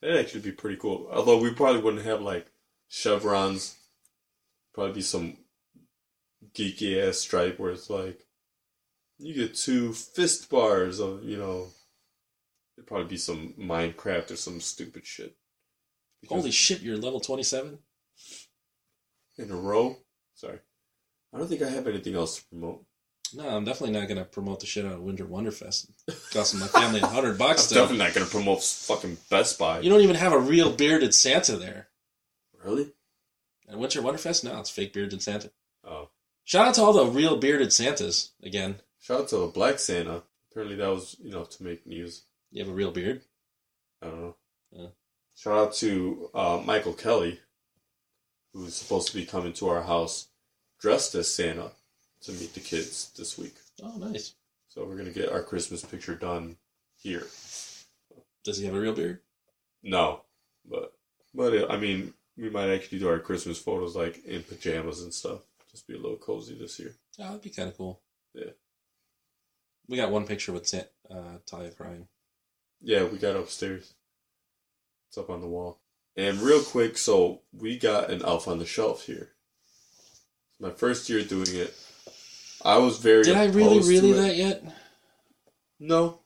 That'd 0.00 0.18
actually 0.18 0.42
be 0.42 0.52
pretty 0.52 0.76
cool. 0.76 1.08
Although 1.12 1.38
we 1.38 1.52
probably 1.52 1.80
wouldn't 1.80 2.04
have 2.04 2.20
like 2.20 2.46
chevrons. 2.88 3.76
Probably 4.74 4.92
be 4.92 5.02
some 5.02 5.38
geeky 6.54 7.02
ass 7.02 7.18
stripe 7.18 7.58
where 7.58 7.72
it's 7.72 7.88
like 7.88 8.26
you 9.18 9.34
get 9.34 9.54
two 9.54 9.92
fist 9.92 10.50
bars 10.50 11.00
of 11.00 11.24
you 11.24 11.38
know. 11.38 11.68
It'd 12.76 12.86
probably 12.86 13.08
be 13.08 13.16
some 13.16 13.54
Minecraft 13.58 14.30
or 14.32 14.36
some 14.36 14.60
stupid 14.60 15.06
shit. 15.06 15.34
Because 16.20 16.36
Holy 16.36 16.50
shit, 16.50 16.82
you're 16.82 16.98
level 16.98 17.20
27? 17.20 17.78
in 19.38 19.50
a 19.50 19.56
row. 19.56 19.96
Sorry, 20.34 20.58
I 21.36 21.38
don't 21.38 21.48
think 21.48 21.60
I 21.60 21.68
have 21.68 21.86
anything 21.86 22.14
else 22.14 22.38
to 22.38 22.44
promote. 22.46 22.82
No, 23.34 23.46
I'm 23.46 23.64
definitely 23.66 23.98
not 23.98 24.08
going 24.08 24.16
to 24.18 24.24
promote 24.24 24.60
the 24.60 24.66
shit 24.66 24.86
out 24.86 24.92
of 24.94 25.02
Winter 25.02 25.26
Wonderfest. 25.26 25.90
Costing 26.32 26.60
my 26.60 26.66
family 26.66 27.00
a 27.00 27.06
hundred 27.06 27.36
bucks. 27.36 27.70
I'm 27.70 27.74
definitely 27.76 27.98
not 27.98 28.14
gonna 28.14 28.24
promote 28.26 28.62
fucking 28.62 29.18
Best 29.28 29.58
Buy. 29.58 29.80
You 29.80 29.90
don't 29.90 30.00
even 30.00 30.16
have 30.16 30.32
a 30.32 30.38
real 30.38 30.72
bearded 30.72 31.12
Santa 31.12 31.56
there. 31.58 31.88
really? 32.64 32.92
At 33.68 33.78
Winter 33.78 34.00
Wonderfest? 34.00 34.44
No, 34.44 34.58
it's 34.60 34.70
fake 34.70 34.94
bearded 34.94 35.20
Santa. 35.22 35.50
Oh, 35.84 36.08
Shout 36.44 36.68
out 36.68 36.74
to 36.76 36.82
all 36.82 36.92
the 36.94 37.04
real 37.06 37.36
bearded 37.36 37.70
Santas 37.72 38.30
again. 38.42 38.76
shout 39.00 39.20
out 39.22 39.28
to 39.28 39.38
the 39.38 39.46
Black 39.48 39.78
Santa. 39.78 40.22
Apparently 40.50 40.76
that 40.76 40.88
was 40.88 41.16
you 41.20 41.30
know 41.32 41.44
to 41.44 41.62
make 41.62 41.86
news. 41.86 42.22
You 42.50 42.62
have 42.64 42.72
a 42.72 42.74
real 42.74 42.92
beard? 42.92 43.20
I 44.00 44.06
don't 44.06 44.20
know. 44.22 44.36
Yeah. 44.72 44.86
Shout 45.34 45.58
out 45.58 45.74
to 45.74 46.30
uh, 46.32 46.62
Michael 46.64 46.94
Kelly, 46.94 47.40
who's 48.54 48.74
supposed 48.74 49.08
to 49.08 49.14
be 49.14 49.26
coming 49.26 49.52
to 49.54 49.68
our 49.68 49.82
house 49.82 50.28
dressed 50.86 51.16
as 51.16 51.26
Santa 51.26 51.72
to 52.20 52.30
meet 52.30 52.54
the 52.54 52.60
kids 52.60 53.10
this 53.16 53.36
week. 53.36 53.54
Oh, 53.82 53.96
nice. 53.98 54.34
So 54.68 54.84
we're 54.84 54.96
gonna 54.96 55.10
get 55.10 55.32
our 55.32 55.42
Christmas 55.42 55.84
picture 55.84 56.14
done 56.14 56.58
here. 56.96 57.26
Does 58.44 58.58
he 58.58 58.66
have 58.66 58.74
a 58.76 58.78
real 58.78 58.92
beard? 58.92 59.18
No, 59.82 60.20
but 60.64 60.92
but 61.34 61.54
uh, 61.54 61.66
I 61.68 61.76
mean, 61.76 62.14
we 62.36 62.50
might 62.50 62.70
actually 62.70 63.00
do 63.00 63.08
our 63.08 63.18
Christmas 63.18 63.58
photos 63.58 63.96
like 63.96 64.24
in 64.26 64.44
pajamas 64.44 65.02
and 65.02 65.12
stuff. 65.12 65.40
Just 65.72 65.88
be 65.88 65.94
a 65.94 65.98
little 65.98 66.18
cozy 66.18 66.54
this 66.54 66.78
year. 66.78 66.94
Oh, 67.18 67.24
that'd 67.24 67.42
be 67.42 67.50
kind 67.50 67.68
of 67.68 67.76
cool. 67.76 68.00
Yeah. 68.32 68.52
We 69.88 69.96
got 69.96 70.12
one 70.12 70.24
picture 70.24 70.52
with 70.52 70.68
Santa, 70.68 70.86
uh, 71.10 71.38
Talia 71.46 71.72
crying. 71.72 72.06
Yeah, 72.80 73.06
we 73.06 73.18
got 73.18 73.34
upstairs. 73.34 73.94
It's 75.08 75.18
up 75.18 75.30
on 75.30 75.40
the 75.40 75.48
wall. 75.48 75.80
And 76.16 76.38
real 76.38 76.62
quick, 76.62 76.96
so 76.96 77.40
we 77.52 77.76
got 77.76 78.08
an 78.08 78.22
elf 78.24 78.46
on 78.46 78.60
the 78.60 78.66
shelf 78.66 79.06
here. 79.06 79.32
My 80.60 80.70
first 80.70 81.08
year 81.08 81.22
doing 81.22 81.48
it. 81.54 81.74
I 82.64 82.78
was 82.78 82.98
very 82.98 83.22
Did 83.22 83.36
I 83.36 83.46
really, 83.46 83.80
really 83.80 84.12
that 84.12 84.36
yet? 84.36 84.64
No. 85.78 86.20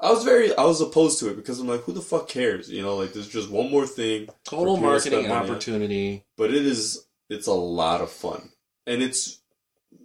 I 0.00 0.10
was 0.10 0.24
very 0.24 0.54
I 0.56 0.64
was 0.64 0.80
opposed 0.80 1.20
to 1.20 1.30
it 1.30 1.36
because 1.36 1.60
I'm 1.60 1.68
like, 1.68 1.82
who 1.82 1.92
the 1.92 2.00
fuck 2.00 2.28
cares? 2.28 2.68
You 2.68 2.82
know, 2.82 2.96
like 2.96 3.12
there's 3.12 3.28
just 3.28 3.50
one 3.50 3.70
more 3.70 3.86
thing. 3.86 4.28
Total 4.44 4.76
for 4.76 4.76
people 4.76 4.76
to 4.76 4.80
marketing 4.80 5.12
spend 5.12 5.28
money 5.28 5.40
on. 5.40 5.50
opportunity. 5.50 6.24
But 6.36 6.50
it 6.50 6.66
is 6.66 7.06
it's 7.30 7.46
a 7.46 7.52
lot 7.52 8.00
of 8.00 8.10
fun. 8.10 8.50
And 8.86 9.02
it's 9.02 9.40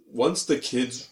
once 0.06 0.44
the 0.44 0.58
kids 0.58 1.08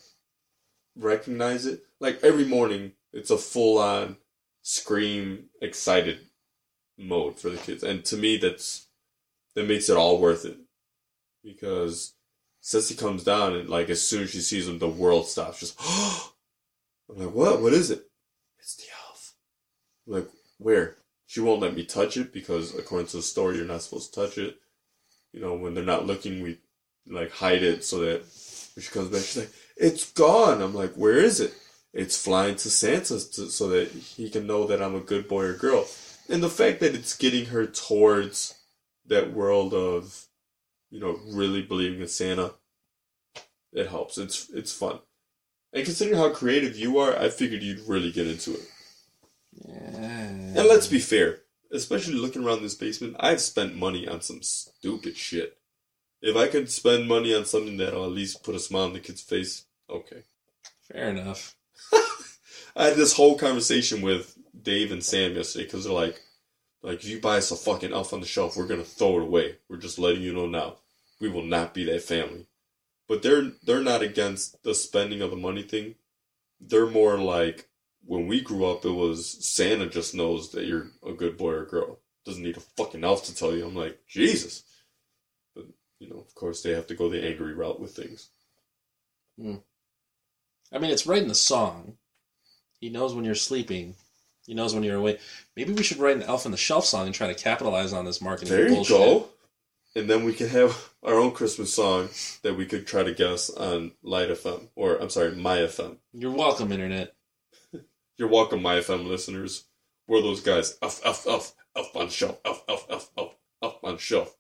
recognize 0.97 1.67
it, 1.67 1.83
like 1.99 2.23
every 2.23 2.45
morning 2.45 2.93
it's 3.13 3.31
a 3.31 3.39
full 3.39 3.79
on 3.79 4.19
scream 4.63 5.47
excited 5.61 6.21
mode 6.97 7.41
for 7.41 7.51
the 7.51 7.57
kids. 7.57 7.83
And 7.83 8.05
to 8.05 8.17
me 8.17 8.37
that's 8.37 8.87
that 9.57 9.67
makes 9.67 9.89
it 9.89 9.97
all 9.97 10.21
worth 10.21 10.45
it. 10.45 10.59
Because 11.43 12.13
Ceci 12.67 12.95
comes 12.95 13.23
down 13.23 13.55
and 13.55 13.69
like 13.69 13.89
as 13.91 14.03
soon 14.03 14.25
as 14.25 14.31
she 14.31 14.41
sees 14.41 14.67
him 14.69 14.79
the 14.79 14.89
world 14.89 15.27
stops 15.27 15.61
just 15.61 15.81
I'm 17.09 17.19
like, 17.19 17.35
what? 17.35 17.63
What 17.63 17.73
is 17.73 17.91
it? 17.91 18.05
It's 18.59 18.75
the 18.77 18.85
elf. 19.07 19.35
I'm 20.07 20.13
like, 20.15 20.29
where? 20.59 20.97
She 21.27 21.41
won't 21.41 21.61
let 21.61 21.75
me 21.75 21.85
touch 21.85 22.17
it 22.17 22.33
because 22.33 22.75
according 22.75 23.09
to 23.09 23.19
the 23.19 23.23
story 23.23 23.57
you're 23.57 23.67
not 23.67 23.83
supposed 23.83 24.13
to 24.13 24.21
touch 24.21 24.39
it 24.39 24.59
you 25.37 25.43
know, 25.43 25.55
when 25.55 25.75
they're 25.75 25.85
not 25.85 26.07
looking, 26.07 26.43
we 26.43 26.59
like 27.07 27.31
hide 27.31 27.63
it 27.63 27.85
so 27.85 27.99
that 27.99 28.21
when 28.75 28.83
she 28.83 28.91
comes 28.91 29.11
back, 29.11 29.21
she's 29.21 29.37
like, 29.37 29.53
"It's 29.77 30.11
gone." 30.13 30.63
I'm 30.63 30.75
like, 30.75 30.95
"Where 30.95 31.19
is 31.19 31.41
it?" 31.41 31.53
It's 31.93 32.21
flying 32.21 32.57
to 32.57 32.71
Santa 32.71 33.21
to, 33.33 33.51
so 33.51 33.69
that 33.69 33.91
he 33.91 34.31
can 34.31 34.47
know 34.47 34.67
that 34.67 34.83
I'm 34.83 34.95
a 34.95 35.01
good 35.01 35.29
boy 35.29 35.45
or 35.45 35.53
girl. 35.53 35.87
And 36.29 36.43
the 36.43 36.49
fact 36.51 36.81
that 36.81 36.95
it's 36.95 37.17
getting 37.17 37.47
her 37.47 37.67
towards 37.67 38.55
that 39.07 39.33
world 39.33 39.75
of, 39.75 40.26
you 40.91 41.01
know, 41.01 41.19
really 41.27 41.63
believing 41.63 42.01
in 42.01 42.09
Santa, 42.09 42.55
it 43.73 43.89
helps. 43.89 44.19
It's 44.19 44.49
it's 44.51 44.73
fun. 44.73 45.01
And 45.73 45.85
considering 45.85 46.19
how 46.19 46.31
creative 46.31 46.77
you 46.77 46.99
are, 46.99 47.17
I 47.19 47.29
figured 47.29 47.63
you'd 47.63 47.87
really 47.87 48.11
get 48.11 48.27
into 48.27 48.55
it. 48.55 48.69
Yeah. 49.53 49.97
And 49.99 50.69
let's 50.69 50.87
be 50.87 50.99
fair, 50.99 51.41
especially 51.73 52.15
looking 52.15 52.45
around 52.45 52.63
this 52.63 52.75
basement, 52.75 53.17
I've 53.21 53.41
spent 53.41 53.77
money 53.77 54.09
on 54.09 54.21
some 54.21 54.43
stupid 54.43 55.17
shit. 55.17 55.59
If 56.23 56.37
I 56.37 56.49
could 56.49 56.71
spend 56.71 57.09
money 57.09 57.35
on 57.35 57.45
something 57.45 57.77
that'll 57.77 58.05
at 58.05 58.11
least 58.11 58.43
put 58.43 58.55
a 58.55 58.59
smile 58.59 58.85
on 58.85 58.93
the 58.95 59.01
kid's 59.01 59.23
face, 59.23 59.65
okay. 59.91 60.23
Fair 60.91 61.11
enough. 61.11 61.57
I 62.77 62.87
had 62.87 62.97
this 62.97 63.15
whole 63.15 63.37
conversation 63.37 64.03
with 64.03 64.37
Dave 64.61 64.93
and 64.93 65.05
Sam 65.05 65.35
yesterday 65.35 65.65
because 65.65 65.85
they're 65.85 65.93
like, 65.93 66.21
like 66.87 67.03
if 67.03 67.09
you 67.09 67.21
buy 67.21 67.39
us 67.39 67.51
a 67.51 67.57
fucking 67.57 67.93
elf 67.93 68.13
on 68.13 68.21
the 68.21 68.27
shelf, 68.27 68.57
we're 68.57 68.69
gonna 68.69 68.85
throw 68.85 69.17
it 69.17 69.25
away. 69.25 69.57
We're 69.69 69.77
just 69.77 69.99
letting 69.99 70.23
you 70.23 70.33
know 70.33 70.47
now. 70.47 70.77
We 71.21 71.29
will 71.29 71.43
not 71.43 71.75
be 71.75 71.85
that 71.87 72.03
family. 72.03 72.47
But 73.09 73.23
they're 73.23 73.51
they're 73.65 73.83
not 73.83 74.03
against 74.03 74.63
the 74.63 74.73
spending 74.73 75.21
of 75.21 75.31
the 75.31 75.37
money 75.37 75.63
thing. 75.63 75.97
They're 76.61 76.87
more 76.87 77.19
like 77.19 77.69
when 78.05 78.29
we 78.29 78.41
grew 78.41 78.67
up, 78.67 78.85
it 78.85 78.93
was 78.93 79.45
Santa 79.45 79.87
just 79.87 80.15
knows 80.15 80.53
that 80.53 80.67
you're 80.67 80.87
a 81.05 81.13
good 81.13 81.37
boy 81.37 81.55
or 81.55 81.65
girl. 81.65 81.99
Doesn't 82.25 82.45
need 82.45 82.57
a 82.57 82.61
fucking 82.61 83.03
elf 83.03 83.25
to 83.25 83.35
tell 83.35 83.53
you. 83.53 83.67
I'm 83.67 83.75
like 83.75 83.99
Jesus. 84.07 84.63
But 85.57 85.67
you 85.99 86.09
know, 86.09 86.19
of 86.19 86.33
course, 86.37 86.63
they 86.63 86.71
have 86.71 86.87
to 86.87 86.95
go 86.95 87.09
the 87.09 87.27
angry 87.27 87.53
route 87.53 87.81
with 87.81 87.97
things. 87.97 88.31
Hmm. 89.37 89.57
I 90.73 90.79
mean, 90.79 90.93
it's 90.93 91.07
right 91.07 91.23
in 91.23 91.29
the 91.29 91.35
song. 91.35 91.97
He 92.79 92.91
knows 92.91 93.13
when 93.13 93.25
you're 93.25 93.35
sleeping. 93.35 93.97
He 94.47 94.55
knows 94.55 94.75
when 94.75 94.83
you're 94.85 94.97
awake. 94.97 95.21
Maybe 95.57 95.73
we 95.73 95.83
should 95.83 95.99
write 95.99 96.17
an 96.17 96.23
Elf 96.23 96.47
on 96.47 96.53
the 96.53 96.57
Shelf 96.59 96.85
song 96.85 97.07
and 97.07 97.15
try 97.15 97.27
to 97.27 97.35
capitalize 97.35 97.93
on 97.93 98.05
this 98.05 98.21
marketing 98.21 98.55
There 98.55 98.69
you 98.69 98.75
bullshit. 98.77 98.97
go. 98.97 99.29
And 99.97 100.09
then 100.11 100.25
we 100.25 100.35
could 100.35 100.51
have 100.51 100.91
our 101.03 101.15
own 101.15 101.33
Christmas 101.33 101.73
song 101.75 102.11
that 102.43 102.55
we 102.55 102.67
could 102.67 102.87
try 102.87 103.03
to 103.03 103.13
guess 103.15 103.51
on 103.51 103.93
Light 104.03 104.29
FM 104.29 104.69
or 104.77 104.97
I'm 104.97 105.11
sorry, 105.11 105.33
My 105.35 105.59
FM. 105.59 105.97
You're 106.13 106.33
welcome, 106.33 106.71
Internet. 106.71 107.15
You're 108.19 108.29
welcome, 108.29 108.63
My 108.63 108.77
FM 108.77 109.07
listeners. 109.09 109.65
We're 110.07 110.23
those 110.23 110.41
guys. 110.43 110.79
Up, 110.83 110.93
up, 111.05 111.27
up, 111.27 111.43
up 111.75 111.97
on 111.97 112.09
shelf. 112.11 112.39
Up, 112.45 112.63
up, 112.69 112.87
up, 112.91 113.03
up, 113.19 113.39
up 113.63 113.81
on 113.83 113.99
shelf. 113.99 114.37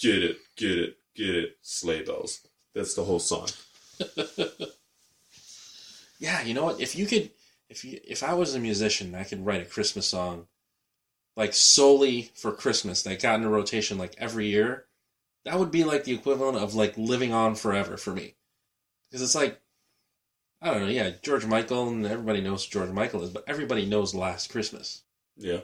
Get 0.00 0.24
it, 0.24 0.38
get 0.56 0.78
it, 0.78 0.96
get 1.14 1.34
it. 1.36 1.56
Sleigh 1.62 2.02
bells. 2.02 2.40
That's 2.74 2.94
the 2.94 3.04
whole 3.04 3.20
song. 3.20 3.48
Yeah, 6.18 6.42
you 6.42 6.52
know 6.52 6.64
what? 6.64 6.80
If 6.80 6.96
you 6.96 7.06
could, 7.06 7.30
if 7.70 7.84
you, 7.84 8.00
if 8.04 8.22
I 8.22 8.34
was 8.34 8.54
a 8.54 8.60
musician, 8.60 9.14
I 9.14 9.24
could 9.24 9.46
write 9.46 9.62
a 9.62 9.70
Christmas 9.70 10.06
song, 10.06 10.46
like 11.36 11.54
solely 11.54 12.30
for 12.34 12.52
Christmas 12.52 13.02
that 13.04 13.22
got 13.22 13.36
into 13.36 13.48
rotation 13.48 13.96
like 13.96 14.14
every 14.18 14.48
year. 14.48 14.86
That 15.44 15.58
would 15.58 15.70
be 15.70 15.84
like 15.84 16.04
the 16.04 16.12
equivalent 16.12 16.58
of 16.58 16.74
like 16.74 16.98
living 16.98 17.32
on 17.32 17.54
forever 17.54 17.96
for 17.96 18.12
me, 18.12 18.34
because 19.08 19.22
it's 19.22 19.34
like, 19.34 19.60
I 20.60 20.70
don't 20.70 20.82
know. 20.82 20.88
Yeah, 20.88 21.12
George 21.22 21.46
Michael, 21.46 21.88
and 21.88 22.04
everybody 22.04 22.42
knows 22.42 22.66
George 22.66 22.90
Michael 22.90 23.22
is, 23.22 23.30
but 23.30 23.44
everybody 23.46 23.86
knows 23.86 24.14
Last 24.14 24.50
Christmas. 24.50 25.04
Yeah, 25.38 25.60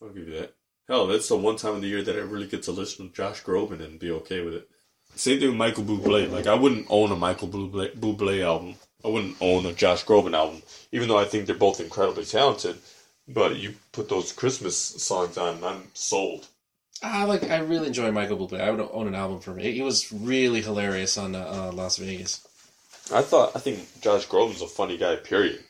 I'll 0.00 0.10
give 0.10 0.28
you 0.28 0.38
that. 0.38 0.54
Hell, 0.86 1.08
that's 1.08 1.28
the 1.28 1.36
one 1.36 1.56
time 1.56 1.74
of 1.74 1.80
the 1.80 1.88
year 1.88 2.02
that 2.02 2.14
I 2.14 2.20
really 2.20 2.46
get 2.46 2.62
to 2.64 2.70
listen 2.70 3.08
to 3.08 3.14
Josh 3.14 3.42
Groban 3.42 3.84
and 3.84 3.98
be 3.98 4.12
okay 4.12 4.44
with 4.44 4.54
it. 4.54 4.68
Same 5.16 5.40
thing 5.40 5.48
with 5.48 5.56
Michael 5.56 5.82
Bublé. 5.82 6.30
Like, 6.30 6.46
I 6.46 6.54
wouldn't 6.54 6.86
own 6.88 7.10
a 7.10 7.16
Michael 7.16 7.48
Bublé, 7.48 7.96
Bublé 7.96 8.44
album. 8.44 8.76
I 9.06 9.08
wouldn't 9.08 9.36
own 9.40 9.64
a 9.66 9.72
Josh 9.72 10.04
Groban 10.04 10.34
album, 10.34 10.62
even 10.90 11.06
though 11.06 11.18
I 11.18 11.26
think 11.26 11.46
they're 11.46 11.54
both 11.54 11.78
incredibly 11.78 12.24
talented. 12.24 12.78
But 13.28 13.54
you 13.56 13.76
put 13.92 14.08
those 14.08 14.32
Christmas 14.32 14.76
songs 14.76 15.38
on, 15.38 15.62
I'm 15.62 15.84
sold. 15.94 16.48
I 17.02 17.24
like. 17.24 17.44
I 17.44 17.58
really 17.58 17.86
enjoy 17.86 18.10
Michael 18.10 18.38
Bublé. 18.38 18.60
I 18.60 18.70
would 18.70 18.80
own 18.80 19.06
an 19.06 19.14
album 19.14 19.38
for 19.40 19.52
me. 19.52 19.70
He 19.70 19.82
was 19.82 20.12
really 20.12 20.60
hilarious 20.60 21.16
on 21.18 21.36
uh, 21.36 21.38
uh, 21.38 21.72
Las 21.72 21.98
Vegas. 21.98 22.46
I 23.12 23.22
thought, 23.22 23.52
I 23.54 23.60
think 23.60 24.00
Josh 24.00 24.26
Groban's 24.26 24.62
a 24.62 24.66
funny 24.66 24.96
guy, 24.96 25.16
period. 25.16 25.62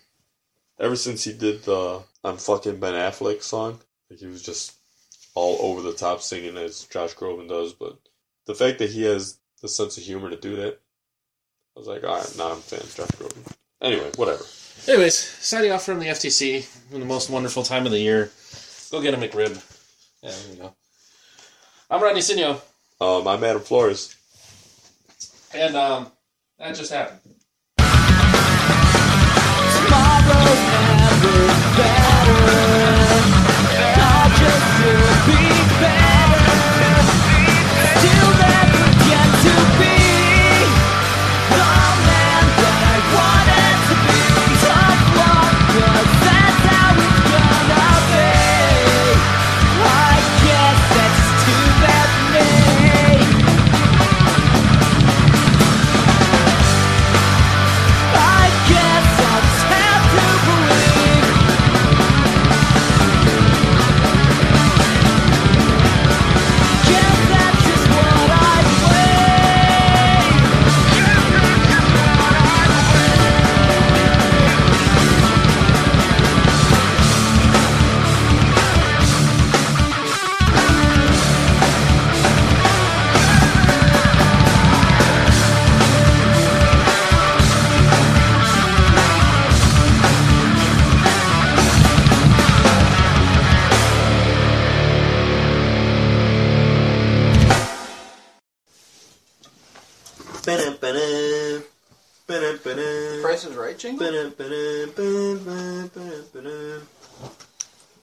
Ever 0.78 0.96
since 0.96 1.24
he 1.24 1.32
did 1.32 1.64
the 1.64 2.02
I'm 2.24 2.38
fucking 2.38 2.80
Ben 2.80 2.94
Affleck 2.94 3.42
song, 3.42 3.80
like 4.08 4.20
he 4.20 4.26
was 4.26 4.42
just 4.42 4.74
all 5.34 5.58
over 5.60 5.82
the 5.82 5.92
top 5.92 6.22
singing 6.22 6.56
as 6.56 6.84
Josh 6.84 7.14
Groban 7.14 7.48
does, 7.48 7.74
but 7.74 7.98
the 8.46 8.54
fact 8.54 8.78
that 8.78 8.90
he 8.90 9.02
has 9.02 9.38
the 9.60 9.68
sense 9.68 9.98
of 9.98 10.04
humor 10.04 10.30
to 10.30 10.36
do 10.36 10.56
that, 10.56 10.80
I 11.76 11.78
was 11.78 11.88
like, 11.88 12.02
alright, 12.04 12.34
now 12.38 12.52
I'm 12.52 12.58
a 12.58 12.60
fan 12.60 12.80
of 12.80 12.94
Josh 12.94 13.08
Groban. 13.18 13.52
Anyway, 13.82 14.10
whatever. 14.16 14.42
Anyways, 14.88 15.14
signing 15.18 15.72
off 15.72 15.84
from 15.84 15.98
the 15.98 16.06
FTC 16.06 16.66
in 16.92 17.00
the 17.00 17.06
most 17.06 17.28
wonderful 17.28 17.62
time 17.62 17.84
of 17.86 17.92
the 17.92 17.98
year. 18.00 18.30
Go 18.90 19.02
get 19.02 19.12
a 19.14 19.16
McRib. 19.16 19.60
Yeah, 20.22 20.30
there 20.30 20.50
you 20.54 20.56
go. 20.62 20.74
I'm 21.90 22.02
Rodney 22.02 22.20
Sinio, 22.20 22.60
Um, 23.00 23.28
I'm 23.28 23.44
Adam 23.44 23.60
Flores. 23.62 24.14
and 25.54 25.76
um, 25.76 26.10
that 26.58 26.74
just 26.74 26.90
happened. 26.92 27.20
Tomorrow's 29.76 30.62
never 30.96 31.46
better. 31.76 32.85